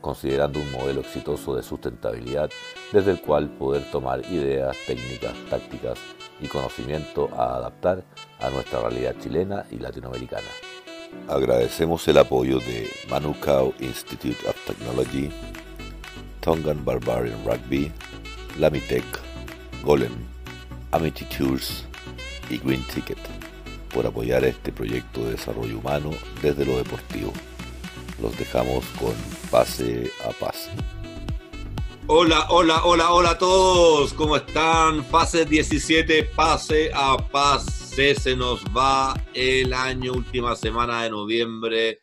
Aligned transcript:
considerando 0.00 0.60
un 0.60 0.70
modelo 0.72 1.00
exitoso 1.00 1.54
de 1.54 1.62
sustentabilidad 1.62 2.50
desde 2.92 3.12
el 3.12 3.20
cual 3.20 3.48
poder 3.50 3.90
tomar 3.90 4.24
ideas, 4.30 4.76
técnicas, 4.86 5.34
tácticas 5.48 5.98
y 6.40 6.48
conocimiento 6.48 7.28
a 7.36 7.56
adaptar 7.56 8.04
a 8.38 8.50
nuestra 8.50 8.80
realidad 8.80 9.14
chilena 9.20 9.66
y 9.70 9.78
latinoamericana. 9.78 10.48
Agradecemos 11.28 12.06
el 12.08 12.18
apoyo 12.18 12.58
de 12.60 12.88
Manukau 13.08 13.74
Institute 13.80 14.38
of 14.48 14.56
Technology, 14.66 15.30
Tongan 16.40 16.84
Barbarian 16.84 17.44
Rugby, 17.44 17.92
Lamitech, 18.58 19.04
Golem, 19.82 20.12
Amity 20.92 21.24
Tours 21.26 21.84
y 22.48 22.58
Green 22.58 22.82
Ticket 22.84 23.18
por 23.92 24.06
apoyar 24.06 24.44
este 24.44 24.72
proyecto 24.72 25.24
de 25.24 25.32
desarrollo 25.32 25.78
humano 25.78 26.10
desde 26.42 26.64
lo 26.64 26.76
deportivo. 26.76 27.32
Los 28.22 28.36
dejamos 28.38 28.84
con 28.98 29.14
pase 29.50 30.10
a 30.24 30.30
pase. 30.32 30.70
Hola, 32.06 32.46
hola, 32.50 32.84
hola, 32.84 33.12
hola 33.12 33.30
a 33.30 33.38
todos. 33.38 34.14
¿Cómo 34.14 34.36
están? 34.36 35.04
Fase 35.04 35.44
17, 35.44 36.24
pase 36.36 36.90
a 36.94 37.16
pase. 37.16 38.14
Se 38.14 38.36
nos 38.36 38.64
va 38.66 39.14
el 39.34 39.72
año, 39.72 40.12
última 40.12 40.54
semana 40.54 41.02
de 41.02 41.10
noviembre. 41.10 41.98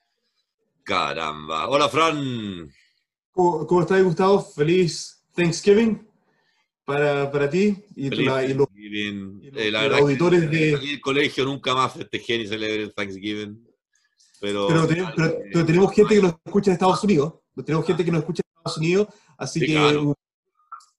Caramba. 0.84 1.68
Hola, 1.70 1.90
Fran. 1.90 2.70
¿Cómo, 3.32 3.82
estás, 3.82 4.04
Gustavo? 4.04 4.42
Feliz 4.42 5.24
Thanksgiving 5.34 6.06
para, 6.84 7.32
para 7.32 7.50
ti 7.50 7.76
y, 7.96 8.10
Feliz 8.10 8.28
la, 8.28 8.44
y 8.44 8.54
los, 8.54 8.68
eh, 8.76 9.72
la 9.72 9.88
los 9.88 10.00
auditores 10.00 10.50
de... 10.50 10.74
El 10.74 11.02
colegio 11.02 11.46
nunca 11.46 11.76
más 11.76 11.94
festejé 11.94 12.40
ni 12.40 12.48
celebré 12.48 12.90
Thanksgiving. 12.90 13.68
Pero, 14.40 14.68
pero, 14.68 15.66
tenemos 15.66 15.92
gente 15.94 16.16
que 16.16 16.22
nos 16.22 16.36
escucha 16.46 16.72
en 16.72 16.74
Estados 16.74 17.04
Unidos. 17.04 17.34
Tenemos 17.64 17.86
gente 17.86 18.06
que 18.06 18.12
nos 18.12 18.20
escucha 18.22 18.42
en 18.44 18.58
Estados 18.58 18.78
Unidos, 18.78 19.08
así 19.38 19.60
que 19.60 19.78
un, 19.98 20.16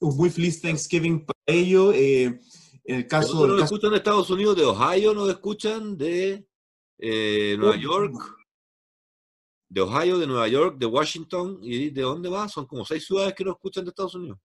muy 0.00 0.30
feliz 0.30 0.60
Thanksgiving 0.60 1.24
para 1.24 1.38
ellos. 1.46 1.94
Eh, 1.94 2.40
en 2.84 2.96
el 2.96 3.06
caso. 3.06 3.46
¿Nos 3.46 3.64
escuchan 3.64 3.90
de 3.90 3.98
Estados 3.98 4.30
Unidos, 4.30 4.56
de 4.56 4.64
Ohio? 4.64 5.12
¿Nos 5.14 5.28
escuchan 5.28 5.96
de 5.96 6.46
eh, 6.98 7.56
Nueva 7.58 7.76
York? 7.76 8.14
De 9.68 9.82
Ohio, 9.82 10.18
de 10.18 10.26
Nueva 10.26 10.48
York, 10.48 10.78
de 10.78 10.86
Washington. 10.86 11.58
¿Y 11.62 11.90
de 11.90 12.02
dónde 12.02 12.30
va? 12.30 12.48
Son 12.48 12.64
como 12.66 12.86
seis 12.86 13.04
ciudades 13.04 13.34
que 13.34 13.44
nos 13.44 13.56
escuchan 13.56 13.84
de 13.84 13.90
Estados 13.90 14.14
Unidos. 14.14 14.38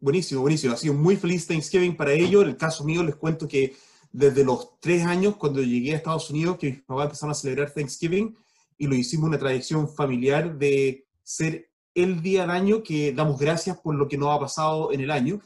Buenísimo, 0.00 0.40
buenísimo. 0.40 0.74
Ha 0.74 0.76
sido 0.76 0.94
muy 0.94 1.16
feliz 1.16 1.46
Thanksgiving 1.46 1.96
para 1.96 2.12
ellos. 2.12 2.42
En 2.42 2.50
el 2.50 2.56
caso 2.56 2.84
mío, 2.84 3.04
les 3.04 3.14
cuento 3.14 3.46
que 3.46 3.76
desde 4.10 4.44
los 4.44 4.80
tres 4.80 5.04
años, 5.04 5.36
cuando 5.36 5.62
llegué 5.62 5.92
a 5.92 5.96
Estados 5.96 6.28
Unidos, 6.30 6.58
que 6.58 6.70
mis 6.70 6.82
papás 6.82 7.04
empezaron 7.04 7.30
a 7.30 7.34
celebrar 7.34 7.72
Thanksgiving 7.72 8.36
y 8.76 8.86
lo 8.86 8.94
hicimos 8.94 9.28
una 9.28 9.38
tradición 9.38 9.88
familiar 9.88 10.58
de 10.58 11.05
ser 11.26 11.68
el 11.92 12.22
día 12.22 12.42
del 12.42 12.50
año 12.50 12.82
que 12.82 13.12
damos 13.12 13.38
gracias 13.38 13.78
por 13.78 13.96
lo 13.96 14.06
que 14.06 14.16
nos 14.16 14.34
ha 14.34 14.38
pasado 14.38 14.92
en 14.92 15.00
el 15.00 15.10
año. 15.10 15.40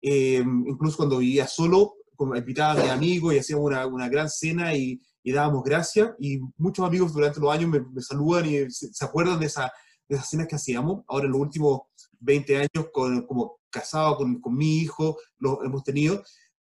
Eh, 0.00 0.42
incluso 0.66 0.96
cuando 0.96 1.18
vivía 1.18 1.46
solo, 1.46 1.94
invitaba 2.36 2.80
mis 2.80 2.90
amigos 2.90 3.34
y 3.34 3.38
hacíamos 3.38 3.66
una, 3.66 3.86
una 3.86 4.08
gran 4.08 4.30
cena 4.30 4.74
y, 4.74 5.00
y, 5.22 5.32
dábamos 5.32 5.62
gracias. 5.62 6.10
Y 6.18 6.40
muchos 6.56 6.86
amigos 6.86 7.12
durante 7.12 7.38
los 7.38 7.52
años 7.52 7.70
me, 7.70 8.02
saludan 8.02 8.46
y 8.46 8.70
se, 8.70 9.04
acuerdan 9.04 9.38
de, 9.38 9.46
esa, 9.46 9.70
de, 10.08 10.16
esas 10.16 10.30
cenas 10.30 10.46
que 10.46 10.56
hacíamos. 10.56 11.04
Ahora 11.08 11.26
en 11.26 11.32
los 11.32 11.40
últimos 11.40 11.80
20 12.20 12.56
años, 12.56 12.90
con, 12.92 13.26
como 13.26 13.58
casado 13.68 14.16
con, 14.16 14.40
con 14.40 14.56
mi 14.56 14.78
hijo, 14.78 15.18
lo 15.38 15.62
hemos 15.64 15.82
tenido. 15.84 16.22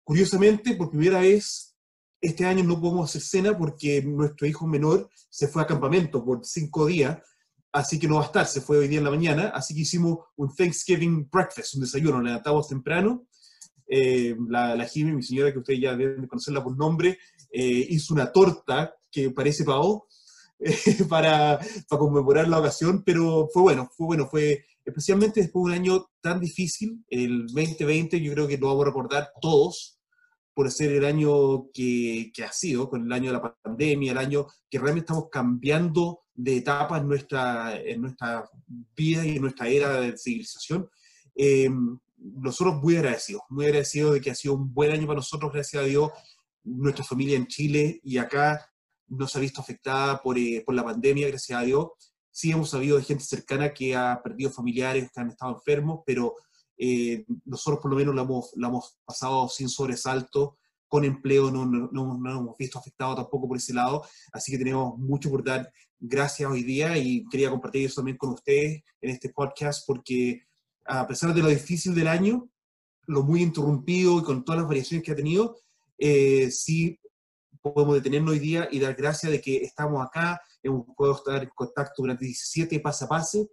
Curiosamente, 0.03 0.75
por 0.75 0.91
primera 0.91 1.21
vez, 1.21 1.75
este 2.21 2.45
año 2.45 2.63
no 2.63 2.79
podemos 2.79 3.09
hacer 3.09 3.21
cena 3.21 3.57
porque 3.57 4.03
nuestro 4.03 4.45
hijo 4.45 4.67
menor 4.67 5.09
se 5.29 5.47
fue 5.47 5.63
a 5.63 5.67
campamento 5.67 6.23
por 6.23 6.45
cinco 6.45 6.85
días, 6.85 7.17
así 7.75 7.99
que 7.99 8.07
no 8.07 8.15
va 8.15 8.21
a 8.21 8.25
estar, 8.25 8.47
se 8.47 8.61
fue 8.61 8.77
hoy 8.77 8.87
día 8.87 8.99
en 8.99 9.03
la 9.03 9.09
mañana, 9.09 9.51
así 9.53 9.75
que 9.75 9.81
hicimos 9.81 10.19
un 10.37 10.55
Thanksgiving 10.55 11.29
breakfast, 11.29 11.75
un 11.75 11.81
desayuno, 11.81 12.17
nos 12.17 12.23
levantamos 12.23 12.69
temprano, 12.69 13.27
eh, 13.85 14.33
la, 14.47 14.75
la 14.75 14.87
Jimmy, 14.87 15.11
mi 15.11 15.21
señora, 15.21 15.51
que 15.51 15.59
ustedes 15.59 15.81
ya 15.81 15.93
deben 15.93 16.25
conocerla 16.25 16.63
por 16.63 16.77
nombre, 16.77 17.19
eh, 17.51 17.85
hizo 17.89 18.13
una 18.13 18.31
torta 18.31 18.95
que 19.11 19.29
parece 19.31 19.65
pavo 19.65 20.07
eh, 20.57 20.73
para, 21.09 21.59
para, 21.89 21.99
conmemorar 21.99 22.47
la 22.47 22.59
ocasión, 22.59 23.03
pero 23.03 23.49
fue 23.51 23.63
bueno, 23.63 23.91
fue 23.93 24.07
bueno, 24.07 24.27
fue 24.27 24.65
especialmente 24.85 25.41
después 25.41 25.65
de 25.65 25.71
un 25.71 25.83
año 25.83 26.05
tan 26.21 26.39
difícil, 26.39 27.03
el 27.09 27.45
2020, 27.47 28.21
yo 28.21 28.31
creo 28.31 28.47
que 28.47 28.57
lo 28.57 28.67
vamos 28.67 28.83
a 28.83 28.87
recordar 28.87 29.31
todos, 29.41 29.94
por 30.55 30.71
ser 30.71 30.93
el 30.93 31.05
año 31.05 31.69
que, 31.73 32.31
que, 32.33 32.45
ha 32.45 32.51
sido, 32.51 32.89
con 32.89 33.05
el 33.05 33.11
año 33.11 33.27
de 33.27 33.33
la 33.33 33.55
pandemia, 33.61 34.13
el 34.13 34.17
año 34.17 34.47
que 34.69 34.79
realmente 34.79 35.05
estamos 35.05 35.29
cambiando 35.29 36.21
de 36.33 36.57
etapa 36.57 36.97
en 36.97 37.07
nuestra, 37.09 37.77
en 37.77 38.01
nuestra 38.01 38.49
vida 38.95 39.25
y 39.25 39.35
en 39.35 39.41
nuestra 39.41 39.67
era 39.67 39.99
de 39.99 40.17
civilización. 40.17 40.89
Eh, 41.35 41.69
nosotros 42.17 42.81
muy 42.81 42.95
agradecidos, 42.95 43.43
muy 43.49 43.65
agradecidos 43.65 44.13
de 44.13 44.21
que 44.21 44.31
ha 44.31 44.35
sido 44.35 44.55
un 44.55 44.73
buen 44.73 44.91
año 44.91 45.05
para 45.05 45.17
nosotros, 45.17 45.51
gracias 45.51 45.83
a 45.83 45.85
Dios, 45.85 46.09
nuestra 46.63 47.03
familia 47.03 47.35
en 47.35 47.47
Chile 47.47 47.99
y 48.01 48.17
acá 48.17 48.65
no 49.07 49.27
se 49.27 49.37
ha 49.37 49.41
visto 49.41 49.59
afectada 49.59 50.21
por, 50.21 50.37
eh, 50.37 50.63
por 50.65 50.73
la 50.73 50.85
pandemia, 50.85 51.27
gracias 51.27 51.59
a 51.59 51.63
Dios. 51.63 51.87
Sí 52.31 52.51
hemos 52.51 52.69
sabido 52.69 52.97
de 52.97 53.03
gente 53.03 53.25
cercana 53.25 53.73
que 53.73 53.93
ha 53.93 54.21
perdido 54.23 54.51
familiares, 54.51 55.11
que 55.11 55.19
han 55.19 55.29
estado 55.29 55.53
enfermos, 55.53 55.99
pero 56.05 56.35
eh, 56.77 57.25
nosotros 57.45 57.79
por 57.81 57.91
lo 57.91 57.97
menos 57.97 58.15
lo 58.15 58.21
hemos, 58.21 58.53
hemos, 58.55 58.97
pasado 59.05 59.47
sin 59.49 59.69
sobresalto, 59.69 60.57
con 60.87 61.03
empleo 61.03 61.51
no, 61.51 61.65
no, 61.65 61.89
no, 61.91 62.17
no, 62.17 62.31
hemos 62.31 62.57
visto 62.57 62.79
afectado 62.79 63.15
tampoco 63.15 63.47
por 63.47 63.57
ese 63.57 63.73
lado, 63.73 64.03
así 64.31 64.51
que 64.51 64.57
tenemos 64.57 64.97
mucho 64.97 65.29
por 65.29 65.43
dar 65.43 65.71
gracias 65.99 66.49
hoy 66.49 66.63
día 66.63 66.97
y 66.97 67.25
quería 67.25 67.49
compartir 67.49 67.85
eso 67.85 67.95
también 67.95 68.17
con 68.17 68.31
ustedes 68.31 68.83
en 69.01 69.09
este 69.09 69.29
podcast 69.29 69.85
porque 69.87 70.43
a 70.85 71.07
pesar 71.07 71.33
de 71.33 71.41
lo 71.41 71.49
difícil 71.49 71.95
del 71.95 72.07
año, 72.07 72.49
lo 73.07 73.23
muy 73.23 73.41
interrumpido 73.41 74.19
y 74.19 74.23
con 74.23 74.43
todas 74.43 74.59
las 74.59 74.67
variaciones 74.67 75.03
que 75.03 75.11
ha 75.11 75.15
tenido, 75.15 75.57
eh, 75.97 76.51
sí 76.51 76.99
podemos 77.61 77.95
detenernos 77.95 78.33
hoy 78.33 78.39
día 78.39 78.67
y 78.71 78.79
dar 78.79 78.93
gracias 78.93 79.31
de 79.31 79.41
que 79.41 79.57
estamos 79.57 80.05
acá, 80.05 80.39
hemos 80.61 80.85
podido 80.95 81.15
estar 81.15 81.43
en 81.43 81.49
contacto 81.49 82.03
durante 82.03 82.25
17 82.25 82.79
pase 82.79 83.05
a 83.05 83.07
pase, 83.07 83.49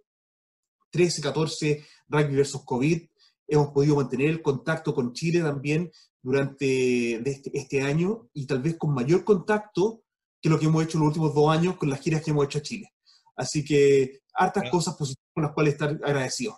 13, 0.91 1.21
14 1.21 1.85
rugby 2.07 2.35
versus 2.35 2.63
COVID, 2.63 3.09
hemos 3.47 3.69
podido 3.69 3.95
mantener 3.95 4.29
el 4.29 4.41
contacto 4.41 4.93
con 4.93 5.13
Chile 5.13 5.41
también 5.41 5.91
durante 6.21 7.15
este, 7.29 7.51
este, 7.57 7.81
año 7.81 8.29
y 8.33 8.45
tal 8.45 8.61
vez 8.61 8.77
con 8.77 8.93
mayor 8.93 9.23
contacto 9.23 10.03
que 10.41 10.49
lo 10.49 10.59
que 10.59 10.65
hemos 10.65 10.83
hecho 10.83 10.97
en 10.97 11.03
los 11.03 11.09
últimos 11.09 11.35
dos 11.35 11.49
años 11.49 11.77
con 11.77 11.89
las 11.89 11.99
giras 12.01 12.23
que 12.23 12.31
hemos 12.31 12.45
hecho 12.45 12.59
a 12.59 12.61
Chile. 12.61 12.93
Así 13.35 13.63
que 13.63 14.21
hartas 14.33 14.69
cosas 14.69 14.95
positivas 14.95 15.29
con 15.33 15.43
las 15.43 15.53
cuales 15.53 15.73
estar 15.73 15.89
agradecidos. 16.03 16.55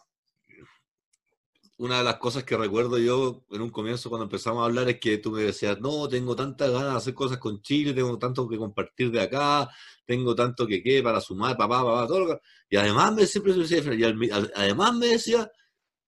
Una 1.78 1.98
de 1.98 2.06
las 2.06 2.16
cosas 2.18 2.46
que 2.46 2.56
recuerdo 2.56 2.98
yo 2.98 3.44
en 3.52 3.62
un 3.62 3.70
comienzo 3.70 4.10
cuando 4.10 4.24
empezamos 4.24 4.62
a 4.62 4.66
hablar 4.66 4.88
es 4.88 5.00
que 5.00 5.18
tú 5.18 5.32
me 5.32 5.42
decías, 5.42 5.80
no, 5.82 6.08
tengo 6.08 6.34
tantas 6.34 6.72
ganas 6.72 6.92
de 6.92 6.98
hacer 6.98 7.14
cosas 7.14 7.38
con 7.38 7.62
Chile, 7.62 7.94
tengo 7.94 8.18
tanto 8.18 8.48
que 8.48 8.58
compartir 8.58 9.12
de 9.12 9.20
acá, 9.20 9.70
tengo 10.06 10.34
tanto 10.34 10.66
que 10.66 10.82
qué 10.82 11.04
para 11.04 11.20
sumar, 11.20 11.58
papá, 11.58 11.84
papá, 11.84 12.08
todo 12.08 12.20
lo 12.20 12.28
que... 12.28 12.40
Y 12.70 12.78
además 12.78 13.14
me 13.14 13.28
siempre 13.28 13.54
decía, 13.54 13.80
y 13.94 14.32
además 14.56 14.96
me 14.96 15.08
decía, 15.08 15.52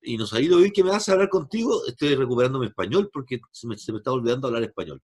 y 0.08 0.18
nos 0.18 0.34
ha 0.34 0.40
ido 0.40 0.58
bien 0.58 0.72
que 0.72 0.84
me 0.84 0.90
vas 0.90 1.08
a 1.10 1.14
hablar 1.14 1.28
contigo, 1.28 1.86
estoy 1.86 2.16
recuperando 2.16 2.60
mi 2.60 2.68
español 2.68 3.10
porque 3.12 3.42
se 3.52 3.68
me, 3.68 3.76
está 3.76 4.12
olvidando 4.12 4.48
hablar 4.48 4.64
español. 4.64 5.02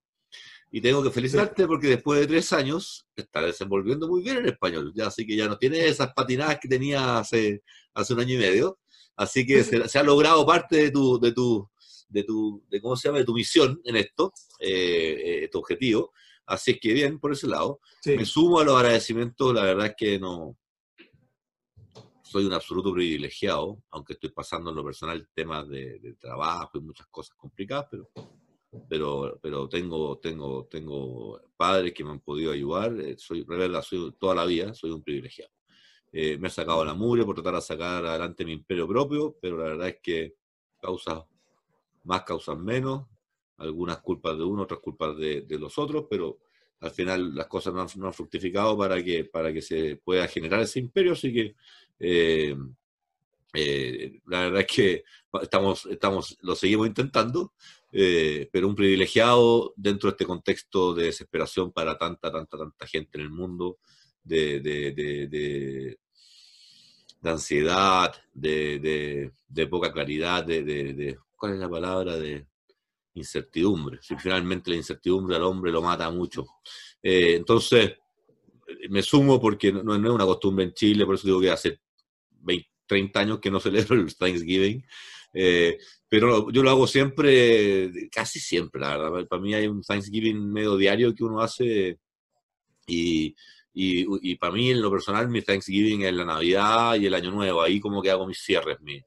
Y 0.71 0.81
tengo 0.81 1.03
que 1.03 1.11
felicitarte 1.11 1.67
porque 1.67 1.87
después 1.87 2.19
de 2.21 2.25
tres 2.25 2.51
años 2.53 3.05
está 3.15 3.41
desenvolviendo 3.41 4.07
muy 4.07 4.23
bien 4.23 4.37
en 4.37 4.47
español. 4.47 4.91
Ya, 4.95 5.07
así 5.07 5.27
que 5.27 5.35
ya 5.35 5.47
no 5.47 5.57
tiene 5.57 5.85
esas 5.85 6.13
patinadas 6.13 6.57
que 6.59 6.67
tenía 6.67 7.19
hace, 7.19 7.63
hace 7.93 8.13
un 8.13 8.21
año 8.21 8.35
y 8.35 8.37
medio. 8.37 8.79
Así 9.15 9.45
que 9.45 9.63
se, 9.63 9.99
ha 9.99 10.03
logrado 10.03 10.43
parte 10.45 10.77
de 10.77 10.91
tu, 10.91 11.19
de 11.19 11.31
tu, 11.33 11.69
de 12.07 12.23
tu, 12.23 12.63
de 12.69 12.81
cómo 12.81 12.95
se 12.95 13.07
llama, 13.07 13.19
de 13.19 13.25
tu 13.25 13.33
misión 13.33 13.79
en 13.83 13.97
esto, 13.97 14.33
eh, 14.59 15.43
eh, 15.43 15.49
tu 15.51 15.59
objetivo. 15.59 16.11
Así 16.45 16.71
es 16.71 16.79
que 16.79 16.93
bien, 16.93 17.19
por 17.19 17.33
ese 17.33 17.47
lado. 17.47 17.79
Me 18.05 18.25
sumo 18.25 18.59
a 18.59 18.63
los 18.63 18.75
agradecimientos, 18.75 19.53
la 19.53 19.63
verdad 19.63 19.87
es 19.87 19.93
que 19.95 20.17
no, 20.17 20.57
soy 22.33 22.45
un 22.45 22.53
absoluto 22.53 22.91
privilegiado, 22.91 23.83
aunque 23.91 24.13
estoy 24.13 24.31
pasando 24.31 24.71
en 24.71 24.75
lo 24.75 24.83
personal 24.83 25.29
temas 25.35 25.69
de, 25.69 26.15
trabajo 26.19 26.79
y 26.79 26.81
muchas 26.81 27.05
cosas 27.11 27.37
complicadas, 27.37 27.85
pero, 27.91 28.09
pero, 28.89 29.39
pero 29.39 29.69
tengo, 29.69 30.17
tengo, 30.17 30.65
tengo 30.65 31.39
padres 31.55 31.93
que 31.93 32.03
me 32.03 32.09
han 32.09 32.21
podido 32.21 32.51
ayudar, 32.51 32.99
eh, 32.99 33.15
soy, 33.19 33.45
soy 33.83 34.15
toda 34.17 34.33
la 34.33 34.45
vida, 34.45 34.73
soy 34.73 34.89
un 34.89 35.03
privilegiado. 35.03 35.51
eh, 36.11 36.39
me 36.39 36.47
he 36.47 36.51
sacado 36.51 36.83
la 36.83 36.95
mugre 36.95 37.23
por 37.23 37.35
tratar 37.35 37.53
de 37.53 37.61
sacar 37.61 38.03
adelante 38.03 38.45
mi 38.45 38.53
imperio 38.53 38.87
propio, 38.87 39.37
pero 39.39 39.57
la 39.57 39.65
verdad 39.65 39.89
es 39.89 39.99
que 40.01 40.33
causas 40.81 41.23
más, 42.03 42.23
causas 42.23 42.57
menos, 42.57 43.05
algunas 43.57 43.99
culpas 43.99 44.35
de 44.39 44.43
uno, 44.43 44.63
otras 44.63 44.79
culpas 44.79 45.15
de, 45.17 45.45
los 45.59 45.77
otros, 45.77 46.07
pero 46.09 46.39
al 46.79 46.89
final 46.89 47.35
las 47.35 47.45
cosas 47.45 47.95
no 47.95 48.07
han, 48.07 48.13
fructificado 48.13 48.75
para 48.75 49.03
que, 49.03 49.23
para 49.23 49.53
que 49.53 49.61
se 49.61 49.97
pueda 49.97 50.27
generar 50.27 50.61
ese 50.61 50.79
imperio, 50.79 51.11
así 51.11 51.31
que 51.31 51.55
eh, 52.03 52.55
eh, 53.53 54.19
la 54.27 54.41
verdad 54.41 54.61
es 54.61 54.67
que 54.67 55.03
estamos, 55.41 55.85
estamos, 55.85 56.37
lo 56.41 56.55
seguimos 56.55 56.87
intentando, 56.87 57.53
pero 57.91 58.67
un 58.67 58.75
privilegiado 58.75 59.73
dentro 59.75 60.09
de 60.09 60.13
este 60.13 60.25
contexto 60.25 60.93
de 60.95 61.05
desesperación 61.05 61.71
para 61.71 61.97
tanta, 61.97 62.31
tanta, 62.31 62.57
tanta 62.57 62.87
gente 62.87 63.17
en 63.17 63.21
el 63.21 63.29
mundo, 63.29 63.77
de, 64.23 64.59
de 67.23 67.31
ansiedad, 67.31 68.13
de, 68.33 69.31
de, 69.47 69.67
poca 69.67 69.93
claridad, 69.93 70.43
de, 70.43 71.17
¿cuál 71.37 71.53
es 71.53 71.59
la 71.59 71.69
palabra? 71.69 72.17
De 72.17 72.45
incertidumbre. 73.13 73.99
Si 74.01 74.15
finalmente 74.17 74.69
la 74.69 74.75
incertidumbre 74.75 75.37
al 75.37 75.43
hombre 75.43 75.71
lo 75.71 75.81
mata 75.81 76.09
mucho. 76.09 76.45
Eh, 77.01 77.35
entonces, 77.35 77.93
me 78.89 79.01
sumo 79.01 79.39
porque 79.39 79.71
no, 79.71 79.95
es 79.95 80.01
una 80.01 80.25
costumbre 80.25 80.65
en 80.65 80.73
Chile, 80.73 81.05
por 81.05 81.15
eso 81.15 81.27
digo 81.27 81.39
que 81.39 81.51
hace 81.51 81.79
20, 82.43 82.69
30 82.85 83.19
años 83.19 83.39
que 83.39 83.51
no 83.51 83.59
celebro 83.59 83.95
el 83.95 84.15
Thanksgiving. 84.15 84.85
Eh, 85.33 85.77
pero 86.07 86.51
yo 86.51 86.61
lo 86.61 86.69
hago 86.69 86.85
siempre, 86.85 87.91
casi 88.11 88.39
siempre, 88.39 88.81
la 88.81 88.97
verdad. 88.97 89.27
Para 89.27 89.41
mí 89.41 89.53
hay 89.53 89.67
un 89.67 89.81
Thanksgiving 89.81 90.51
medio 90.51 90.77
diario 90.77 91.13
que 91.15 91.23
uno 91.23 91.41
hace 91.41 91.97
y, 92.85 93.35
y, 93.73 94.35
para 94.35 94.53
mí, 94.53 94.69
en 94.69 94.81
lo 94.81 94.91
personal, 94.91 95.27
mi 95.29 95.41
Thanksgiving 95.41 96.03
es 96.03 96.13
la 96.13 96.25
Navidad 96.25 96.95
y 96.95 97.07
el 97.07 97.13
Año 97.13 97.31
Nuevo. 97.31 97.61
Ahí 97.61 97.79
como 97.79 98.01
que 98.01 98.11
hago 98.11 98.27
mis 98.27 98.39
cierres, 98.39 98.79
mi, 98.81 99.01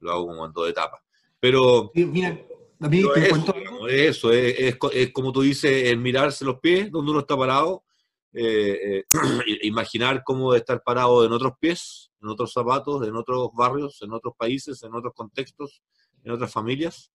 lo 0.00 0.10
hago 0.10 0.26
como 0.26 0.46
en 0.46 0.52
dos 0.52 0.68
etapas. 0.68 1.00
Pero... 1.38 1.92
mira, 1.94 2.36
a 2.80 2.88
mí 2.88 3.02
te 3.14 3.28
eso, 3.28 3.88
eso 3.88 4.32
es, 4.32 4.76
es, 4.92 5.12
como 5.12 5.32
tú 5.32 5.42
dices, 5.42 5.88
el 5.88 5.98
mirarse 5.98 6.44
los 6.44 6.58
pies 6.60 6.90
donde 6.90 7.10
uno 7.10 7.20
está 7.20 7.36
parado, 7.36 7.84
eh, 8.32 8.98
eh, 8.98 9.04
imaginar 9.62 10.22
cómo 10.24 10.54
estar 10.54 10.82
parado 10.82 11.24
en 11.24 11.32
otros 11.32 11.54
pies, 11.60 12.12
en 12.22 12.28
otros 12.28 12.52
zapatos, 12.52 13.06
en 13.06 13.16
otros 13.16 13.50
barrios, 13.54 14.00
en 14.02 14.12
otros 14.12 14.34
países, 14.36 14.82
en 14.82 14.94
otros 14.94 15.14
contextos, 15.14 15.82
en 16.24 16.32
otras 16.32 16.52
familias. 16.52 17.10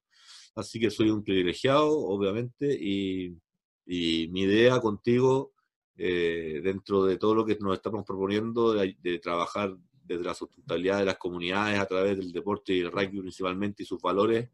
Así 0.55 0.79
que 0.79 0.89
soy 0.89 1.09
un 1.09 1.23
privilegiado, 1.23 1.89
obviamente, 1.89 2.73
y, 2.73 3.37
y 3.85 4.27
mi 4.29 4.41
idea 4.41 4.79
contigo 4.79 5.53
eh, 5.97 6.59
dentro 6.61 7.05
de 7.05 7.17
todo 7.17 7.33
lo 7.33 7.45
que 7.45 7.57
nos 7.57 7.75
estamos 7.75 8.03
proponiendo 8.05 8.73
de, 8.73 9.19
trabajar 9.19 9.77
desde 10.03 10.25
la 10.25 10.33
sustentabilidad 10.33 10.99
de 10.99 11.05
las 11.05 11.17
comunidades 11.17 11.79
a 11.79 11.85
través 11.85 12.17
del 12.17 12.33
deporte 12.33 12.73
y 12.73 12.81
el 12.81 12.91
rugby 12.91 13.21
principalmente 13.21 13.83
y 13.83 13.85
sus 13.85 14.01
valores 14.01 14.49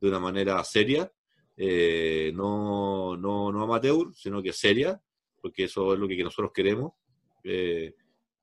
de 0.00 0.08
una 0.08 0.18
manera 0.18 0.62
seria, 0.64 1.10
eh, 1.56 2.32
no, 2.34 3.16
no, 3.16 3.52
no, 3.52 3.62
amateur, 3.62 4.12
sino 4.14 4.42
que 4.42 4.52
seria, 4.52 5.00
porque 5.40 5.64
eso 5.64 5.92
es 5.94 5.98
lo 5.98 6.08
que, 6.08 6.22
nosotros 6.22 6.52
queremos. 6.52 6.92
Eh, 7.44 7.94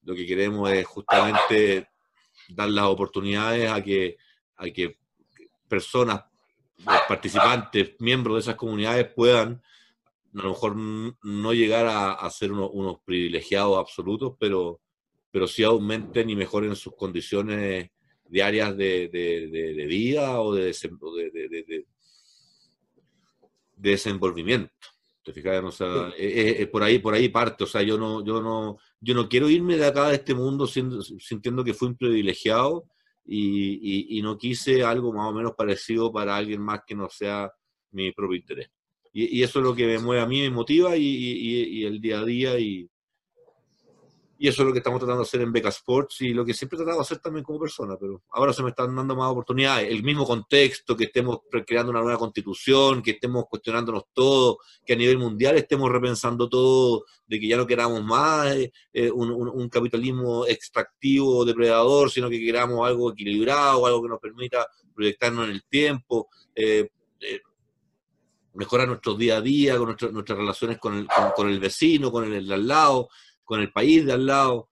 lo 0.04 0.16
que 0.16 0.26
queremos 0.26 0.72
es 0.72 0.86
justamente 0.86 1.90
dar 2.50 2.70
las 2.70 2.86
oportunidades 2.86 3.70
a 3.70 3.82
que, 3.82 4.18
a 4.56 4.66
que 4.66 4.98
personas, 5.68 6.24
participantes, 7.08 7.96
miembros 8.00 8.36
de 8.36 8.40
esas 8.42 8.56
comunidades 8.56 9.12
puedan 9.14 9.62
a 10.36 10.44
lo 10.44 10.50
mejor 10.50 10.76
no 10.76 11.54
llegar 11.54 11.88
a, 11.90 12.30
ser 12.30 12.52
unos 12.52 13.00
privilegiados 13.04 13.78
absolutos, 13.78 14.36
pero, 14.40 14.82
pero 15.32 15.48
sí 15.48 15.64
aumenten 15.64 16.30
y 16.30 16.36
mejoren 16.36 16.76
sus 16.76 16.96
condiciones 16.96 17.90
diarias 18.26 18.76
de, 18.78 19.08
de, 19.10 19.86
vida 19.88 20.40
o 20.42 20.54
de, 20.54 20.74
de, 20.74 21.86
desenvolvimiento. 23.76 24.74
¿Te 25.28 25.34
fijas? 25.34 25.62
O 25.62 25.72
sea, 25.72 26.14
por 26.72 26.84
ahí, 26.84 27.00
por 27.00 27.14
ahí 27.14 27.28
parte. 27.28 27.66
O 27.66 27.68
sea, 27.68 27.82
yo 27.82 27.98
no, 27.98 28.24
yo 28.24 28.42
no, 28.42 28.78
yo 29.02 29.14
no 29.14 29.28
quiero 29.28 29.50
irme 29.50 29.76
de 29.76 29.86
acá 29.86 30.08
de 30.08 30.16
este 30.16 30.34
mundo 30.34 30.66
sintiendo 30.68 31.66
que 31.66 31.74
fui 31.74 31.90
un 31.90 31.98
privilegiado 31.98 32.86
y, 33.26 34.18
y, 34.18 34.22
no 34.22 34.38
quise 34.38 34.86
algo 34.86 35.12
más 35.12 35.28
o 35.28 35.34
menos 35.34 35.52
parecido 35.54 36.14
para 36.14 36.38
alguien 36.38 36.62
más 36.62 36.80
que 36.88 36.96
no 36.96 37.10
sea 37.10 37.52
mi 37.92 38.14
propio 38.14 38.38
interés. 38.38 38.70
Y, 39.12 39.44
eso 39.44 39.60
es 39.60 39.66
lo 39.66 39.76
que 39.76 39.86
me 39.86 40.00
mueve 40.00 40.22
a 40.22 40.26
mí, 40.26 40.40
me 40.44 40.50
motiva 40.50 40.96
y, 40.96 41.84
el 41.84 42.00
día 42.00 42.20
a 42.22 42.24
día. 42.24 42.58
Y, 42.58 42.90
y 44.40 44.48
eso 44.48 44.62
es 44.62 44.68
lo 44.68 44.74
que 44.74 44.80
estamos 44.80 45.00
tratando 45.00 45.24
de 45.24 45.28
hacer 45.28 45.42
en 45.42 45.52
Beca 45.52 45.70
Sports 45.70 46.22
y 46.22 46.30
lo 46.34 46.46
que 46.46 46.54
siempre 46.54 46.76
he 46.76 46.80
tratado 46.80 47.00
de 47.00 47.02
hacer 47.02 47.20
también 47.20 47.44
como 47.44 47.60
persona, 47.60 47.96
pero 48.00 48.22
ahora 48.32 48.54
se 48.54 48.62
me 48.62 48.70
están 48.70 48.96
dando 48.96 49.16
más 49.16 49.32
oportunidades. 49.32 49.90
El 49.90 50.04
mismo 50.04 50.26
contexto, 50.26 50.96
que 50.96 51.06
estemos 51.06 51.40
creando 51.66 51.92
una 51.92 52.02
nueva 52.02 52.20
constitución, 52.20 53.02
que 53.02 53.12
estemos 53.12 53.46
cuestionándonos 53.50 54.04
todo, 54.14 54.60
que 54.86 54.94
a 54.94 54.96
nivel 54.96 55.18
mundial 55.18 55.58
estemos 55.58 55.92
repensando 55.92 56.48
todo, 56.48 57.06
de 57.26 57.40
que 57.40 57.48
ya 57.48 57.58
no 57.58 57.66
queramos 57.66 58.04
más 58.04 58.56
eh, 58.56 58.72
eh, 58.94 59.12
un, 59.12 59.70
capitalismo 59.70 60.46
extractivo, 60.46 61.44
depredador, 61.44 62.12
sino 62.12 62.30
que 62.30 62.40
queramos 62.40 62.88
algo 62.88 63.12
equilibrado, 63.12 63.86
algo 63.86 64.04
que 64.04 64.10
nos 64.10 64.20
permita 64.20 64.68
proyectarnos 64.94 65.46
en 65.46 65.52
el 65.52 65.64
tiempo. 65.66 66.30
Eh, 66.56 66.90
mejorar 68.58 68.88
nuestro 68.88 69.14
día 69.14 69.38
a 69.38 69.42
día, 69.42 69.78
con 69.78 69.96
nuestras 70.12 70.38
relaciones 70.38 70.80
con 70.80 70.98
el, 70.98 71.08
con, 71.36 71.48
el, 71.48 71.60
vecino, 71.60 72.12
con 72.12 72.34
el 72.34 72.48
de 72.48 72.54
al 72.56 72.68
lado, 72.68 73.08
con 73.48 73.62
el 73.62 73.72
país 73.72 74.06
de 74.06 74.12
al 74.12 74.26
lado. 74.26 74.70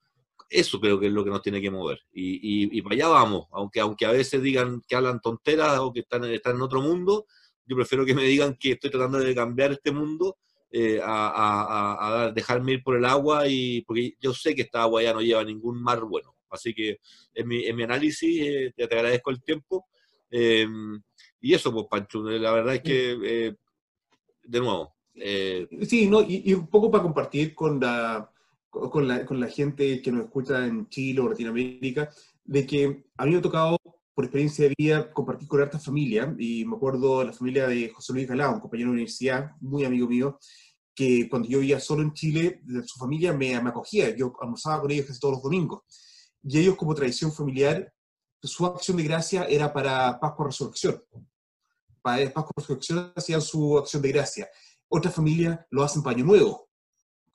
Eso 0.49 0.79
creo 0.79 0.99
que 0.99 1.07
es 1.07 1.13
lo 1.13 1.23
que 1.23 1.31
nos 1.31 1.41
tiene 1.41 1.61
que 1.61 1.71
mover. 1.71 1.99
Y, 2.13 2.77
y, 2.77 2.81
para 2.81 2.95
allá 2.95 3.07
vamos, 3.07 3.47
aunque, 3.51 3.79
aunque 3.79 4.05
a 4.05 4.11
veces 4.11 4.43
digan 4.43 4.81
que 4.87 4.95
hablan 4.95 5.21
tonteras 5.21 5.79
o 5.79 5.91
que 5.91 6.01
están, 6.01 6.23
están 6.25 6.57
en 6.57 6.61
otro 6.61 6.81
mundo, 6.81 7.25
yo 7.65 7.75
prefiero 7.75 8.05
que 8.05 8.13
me 8.13 8.23
digan 8.23 8.55
que 8.59 8.73
estoy 8.73 8.91
tratando 8.91 9.17
de 9.17 9.33
cambiar 9.33 9.71
este 9.71 9.91
mundo 9.91 10.37
eh, 10.71 10.99
a, 11.01 12.25
a, 12.25 12.31
dejarme 12.31 12.73
ir 12.73 12.83
por 12.83 12.97
el 12.97 13.05
agua, 13.05 13.47
y 13.47 13.81
porque 13.81 14.13
yo 14.19 14.33
sé 14.33 14.53
que 14.53 14.63
esta 14.63 14.83
agua 14.83 15.01
ya 15.01 15.13
no 15.13 15.21
lleva 15.21 15.43
ningún 15.43 15.81
mar 15.81 16.03
bueno. 16.03 16.35
Así 16.49 16.73
que 16.73 16.99
en 17.33 17.47
mi, 17.47 17.65
en 17.65 17.75
mi 17.75 17.83
análisis, 17.83 18.41
eh, 18.41 18.73
te, 18.75 18.83
agradezco 18.83 19.31
el 19.31 19.41
tiempo. 19.41 19.87
Eh, 20.29 20.67
y 21.41 21.53
eso, 21.53 21.71
pues, 21.71 21.85
Pancho, 21.89 22.21
la 22.21 22.51
verdad 22.51 22.75
es 22.75 22.81
que 22.81 23.55
de 24.43 24.59
nuevo. 24.59 24.95
Eh, 25.15 25.67
sí, 25.87 26.07
no, 26.07 26.21
y, 26.21 26.53
un 26.53 26.67
poco 26.67 26.91
para 26.91 27.03
compartir 27.03 27.55
con 27.55 27.79
la, 27.79 28.29
con 28.75 29.07
la, 29.07 29.47
gente 29.47 30.01
que 30.01 30.11
nos 30.11 30.25
escucha 30.25 30.65
en 30.65 30.87
Chile 30.89 31.21
o 31.21 31.29
Latinoamérica, 31.29 32.09
de 32.43 32.65
que 32.65 33.05
a 33.17 33.25
mí 33.25 33.31
me 33.31 33.37
ha 33.37 33.41
tocado, 33.41 33.77
por 34.13 34.25
experiencia 34.25 34.67
de 34.67 34.75
vida, 34.77 35.11
compartir 35.11 35.47
con 35.47 35.61
harta 35.61 35.79
familia, 35.79 36.33
y 36.37 36.65
me 36.65 36.75
acuerdo 36.75 37.19
de 37.19 37.25
la 37.25 37.33
familia 37.33 37.67
de 37.67 37.89
José 37.89 38.13
Luis 38.13 38.27
Galá, 38.27 38.49
un 38.49 38.59
compañero 38.59 38.89
de 38.89 38.93
universidad, 38.93 39.51
muy 39.59 39.83
amigo 39.83 40.07
mío, 40.07 40.39
que 40.93 41.27
cuando 41.29 41.49
yo 41.49 41.59
vivía 41.59 41.79
solo 41.79 42.01
en 42.01 42.13
Chile, 42.13 42.61
su 42.85 42.97
familia 42.97 43.33
me, 43.33 43.55
acogía, 43.55 44.15
yo 44.15 44.33
almorzaba 44.39 44.81
con 44.81 44.91
ellos 44.91 45.19
todos 45.19 45.35
los 45.35 45.43
domingos, 45.43 45.83
y 46.43 46.59
ellos 46.59 46.75
como 46.75 46.95
tradición 46.95 47.31
familiar, 47.31 47.91
su 48.41 48.65
acción 48.65 48.97
de 48.97 49.03
gracia 49.03 49.45
era 49.45 49.73
para 49.73 50.19
Pascua 50.19 50.47
Resurrección. 50.47 51.03
Para 52.01 52.31
Pascua 52.31 52.53
Resurrección 52.55 53.11
hacían 53.15 53.41
su 53.41 53.77
acción 53.77 54.01
de 54.01 54.11
gracia. 54.11 54.47
Otras 54.87 55.15
familias 55.15 55.59
lo 55.71 55.83
hacen 55.83 56.03
para 56.03 56.15
Año 56.15 56.25
Nuevo, 56.25 56.69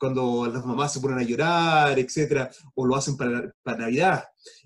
cuando 0.01 0.47
las 0.47 0.65
mamás 0.65 0.95
se 0.95 1.01
ponen 1.01 1.19
a 1.19 1.23
llorar, 1.23 1.99
etcétera, 1.99 2.51
o 2.75 2.87
lo 2.87 2.97
hacen 2.97 3.19
para, 3.19 3.55
para 3.63 3.79
Navidad. 3.81 4.25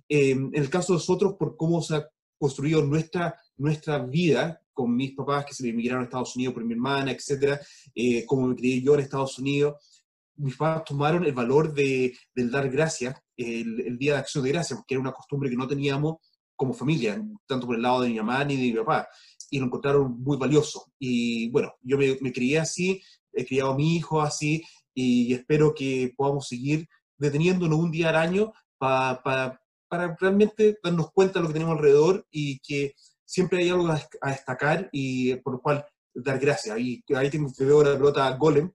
en 0.09 0.51
el 0.55 0.71
caso 0.71 0.93
de 0.93 0.99
nosotros, 0.99 1.35
por 1.37 1.57
cómo 1.57 1.83
se 1.83 1.97
ha 1.97 2.09
construido 2.39 2.83
nuestra, 2.85 3.35
nuestra 3.57 3.99
vida 3.99 4.61
con 4.73 4.95
mis 4.95 5.13
papás 5.13 5.45
que 5.45 5.55
se 5.55 5.69
emigraron 5.69 6.03
a 6.03 6.05
Estados 6.05 6.37
Unidos 6.37 6.55
por 6.55 6.65
mi 6.65 6.75
hermana, 6.75 7.11
etcétera, 7.11 7.61
eh, 7.95 8.25
como 8.25 8.47
me 8.47 8.55
crié 8.55 8.81
yo 8.81 8.95
en 8.95 9.01
Estados 9.01 9.39
Unidos, 9.39 10.05
mis 10.37 10.57
papás 10.57 10.85
tomaron 10.85 11.25
el 11.25 11.33
valor 11.33 11.75
de, 11.75 12.17
del 12.35 12.51
dar 12.51 12.69
gracias 12.71 13.17
el, 13.37 13.81
el, 13.81 13.99
Día 13.99 14.15
de 14.15 14.19
Acción 14.21 14.45
de 14.45 14.53
Gracias, 14.53 14.79
porque 14.79 14.95
era 14.95 15.01
una 15.01 15.13
costumbre 15.13 15.51
que 15.51 15.57
no 15.57 15.67
teníamos 15.67 16.17
como 16.55 16.73
familia, 16.73 17.21
tanto 17.47 17.67
por 17.67 17.75
el 17.75 17.83
lado 17.83 18.03
de 18.03 18.09
mi 18.09 18.17
mamá 18.17 18.45
ni 18.45 18.57
de 18.57 18.63
mi 18.63 18.73
papá 18.73 19.09
y 19.51 19.59
lo 19.59 19.67
encontraron 19.67 20.21
muy 20.21 20.37
valioso. 20.37 20.93
Y 20.99 21.51
bueno, 21.51 21.75
yo 21.83 21.97
me, 21.97 22.17
me 22.21 22.33
crié 22.33 22.59
así, 22.59 23.01
he 23.33 23.45
criado 23.45 23.73
a 23.73 23.77
mi 23.77 23.97
hijo 23.97 24.21
así 24.21 24.63
y 24.95 25.35
espero 25.35 25.75
que 25.75 26.13
podamos 26.17 26.49
seguir 26.49 26.89
deteniéndonos 27.17 27.79
un 27.79 27.91
día 27.91 28.11
al 28.11 28.17
año 28.17 28.53
para, 28.79 29.23
para, 29.23 29.61
para 29.89 30.17
realmente 30.19 30.79
darnos 30.83 31.13
cuenta 31.13 31.39
de 31.39 31.43
lo 31.43 31.49
que 31.49 31.55
tenemos 31.55 31.77
alrededor 31.77 32.27
y 32.31 32.59
que 32.61 32.95
siempre 33.25 33.59
hay 33.59 33.71
algo 33.71 33.89
a, 33.89 34.31
destacar 34.31 34.89
y 34.93 35.35
por 35.37 35.55
lo 35.55 35.61
cual 35.61 35.85
dar 36.15 36.39
gracias. 36.39 36.79
Y 36.79 37.03
ahí 37.15 37.31
tengo, 37.31 37.53
que 37.53 37.65
veo 37.65 37.83
la 37.83 37.97
pelota 37.97 38.31
Golem. 38.37 38.71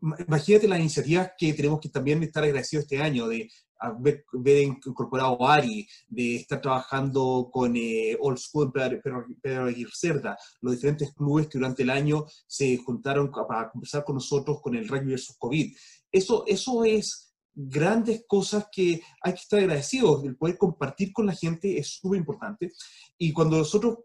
Imagínate 0.00 0.66
las 0.66 0.80
iniciativas 0.80 1.32
que 1.38 1.52
tenemos 1.52 1.80
que 1.80 1.88
también 1.88 2.22
estar 2.22 2.42
agradecidos 2.42 2.84
este 2.84 3.00
año, 3.00 3.28
de 3.28 3.48
ver, 3.90 4.24
incorporado 4.62 5.46
Ari, 5.46 5.86
de 6.08 6.36
estar 6.36 6.60
trabajando 6.60 7.48
con 7.52 7.76
eh, 7.76 8.16
Old 8.20 8.38
School, 8.38 8.72
Pedro, 8.72 9.00
Pedro 9.40 9.68
Cerda, 9.92 10.36
los 10.60 10.74
diferentes 10.74 11.12
clubes 11.14 11.48
que 11.48 11.58
durante 11.58 11.82
el 11.82 11.90
año 11.90 12.24
se 12.46 12.76
juntaron 12.78 13.30
para 13.30 13.70
conversar 13.70 14.04
con 14.04 14.16
nosotros 14.16 14.60
con 14.60 14.74
el 14.74 14.88
rugby 14.88 15.10
versus 15.10 15.36
COVID. 15.38 15.76
Eso, 16.10 16.44
eso 16.46 16.84
es 16.84 17.32
grandes 17.54 18.24
cosas 18.26 18.66
que 18.70 19.02
hay 19.20 19.32
que 19.32 19.40
estar 19.40 19.60
agradecidos. 19.60 20.24
El 20.24 20.36
poder 20.36 20.56
compartir 20.56 21.12
con 21.12 21.26
la 21.26 21.34
gente 21.34 21.78
es 21.78 21.88
súper 21.88 22.18
importante. 22.18 22.72
Y 23.18 23.32
cuando 23.32 23.58
nosotros 23.58 23.98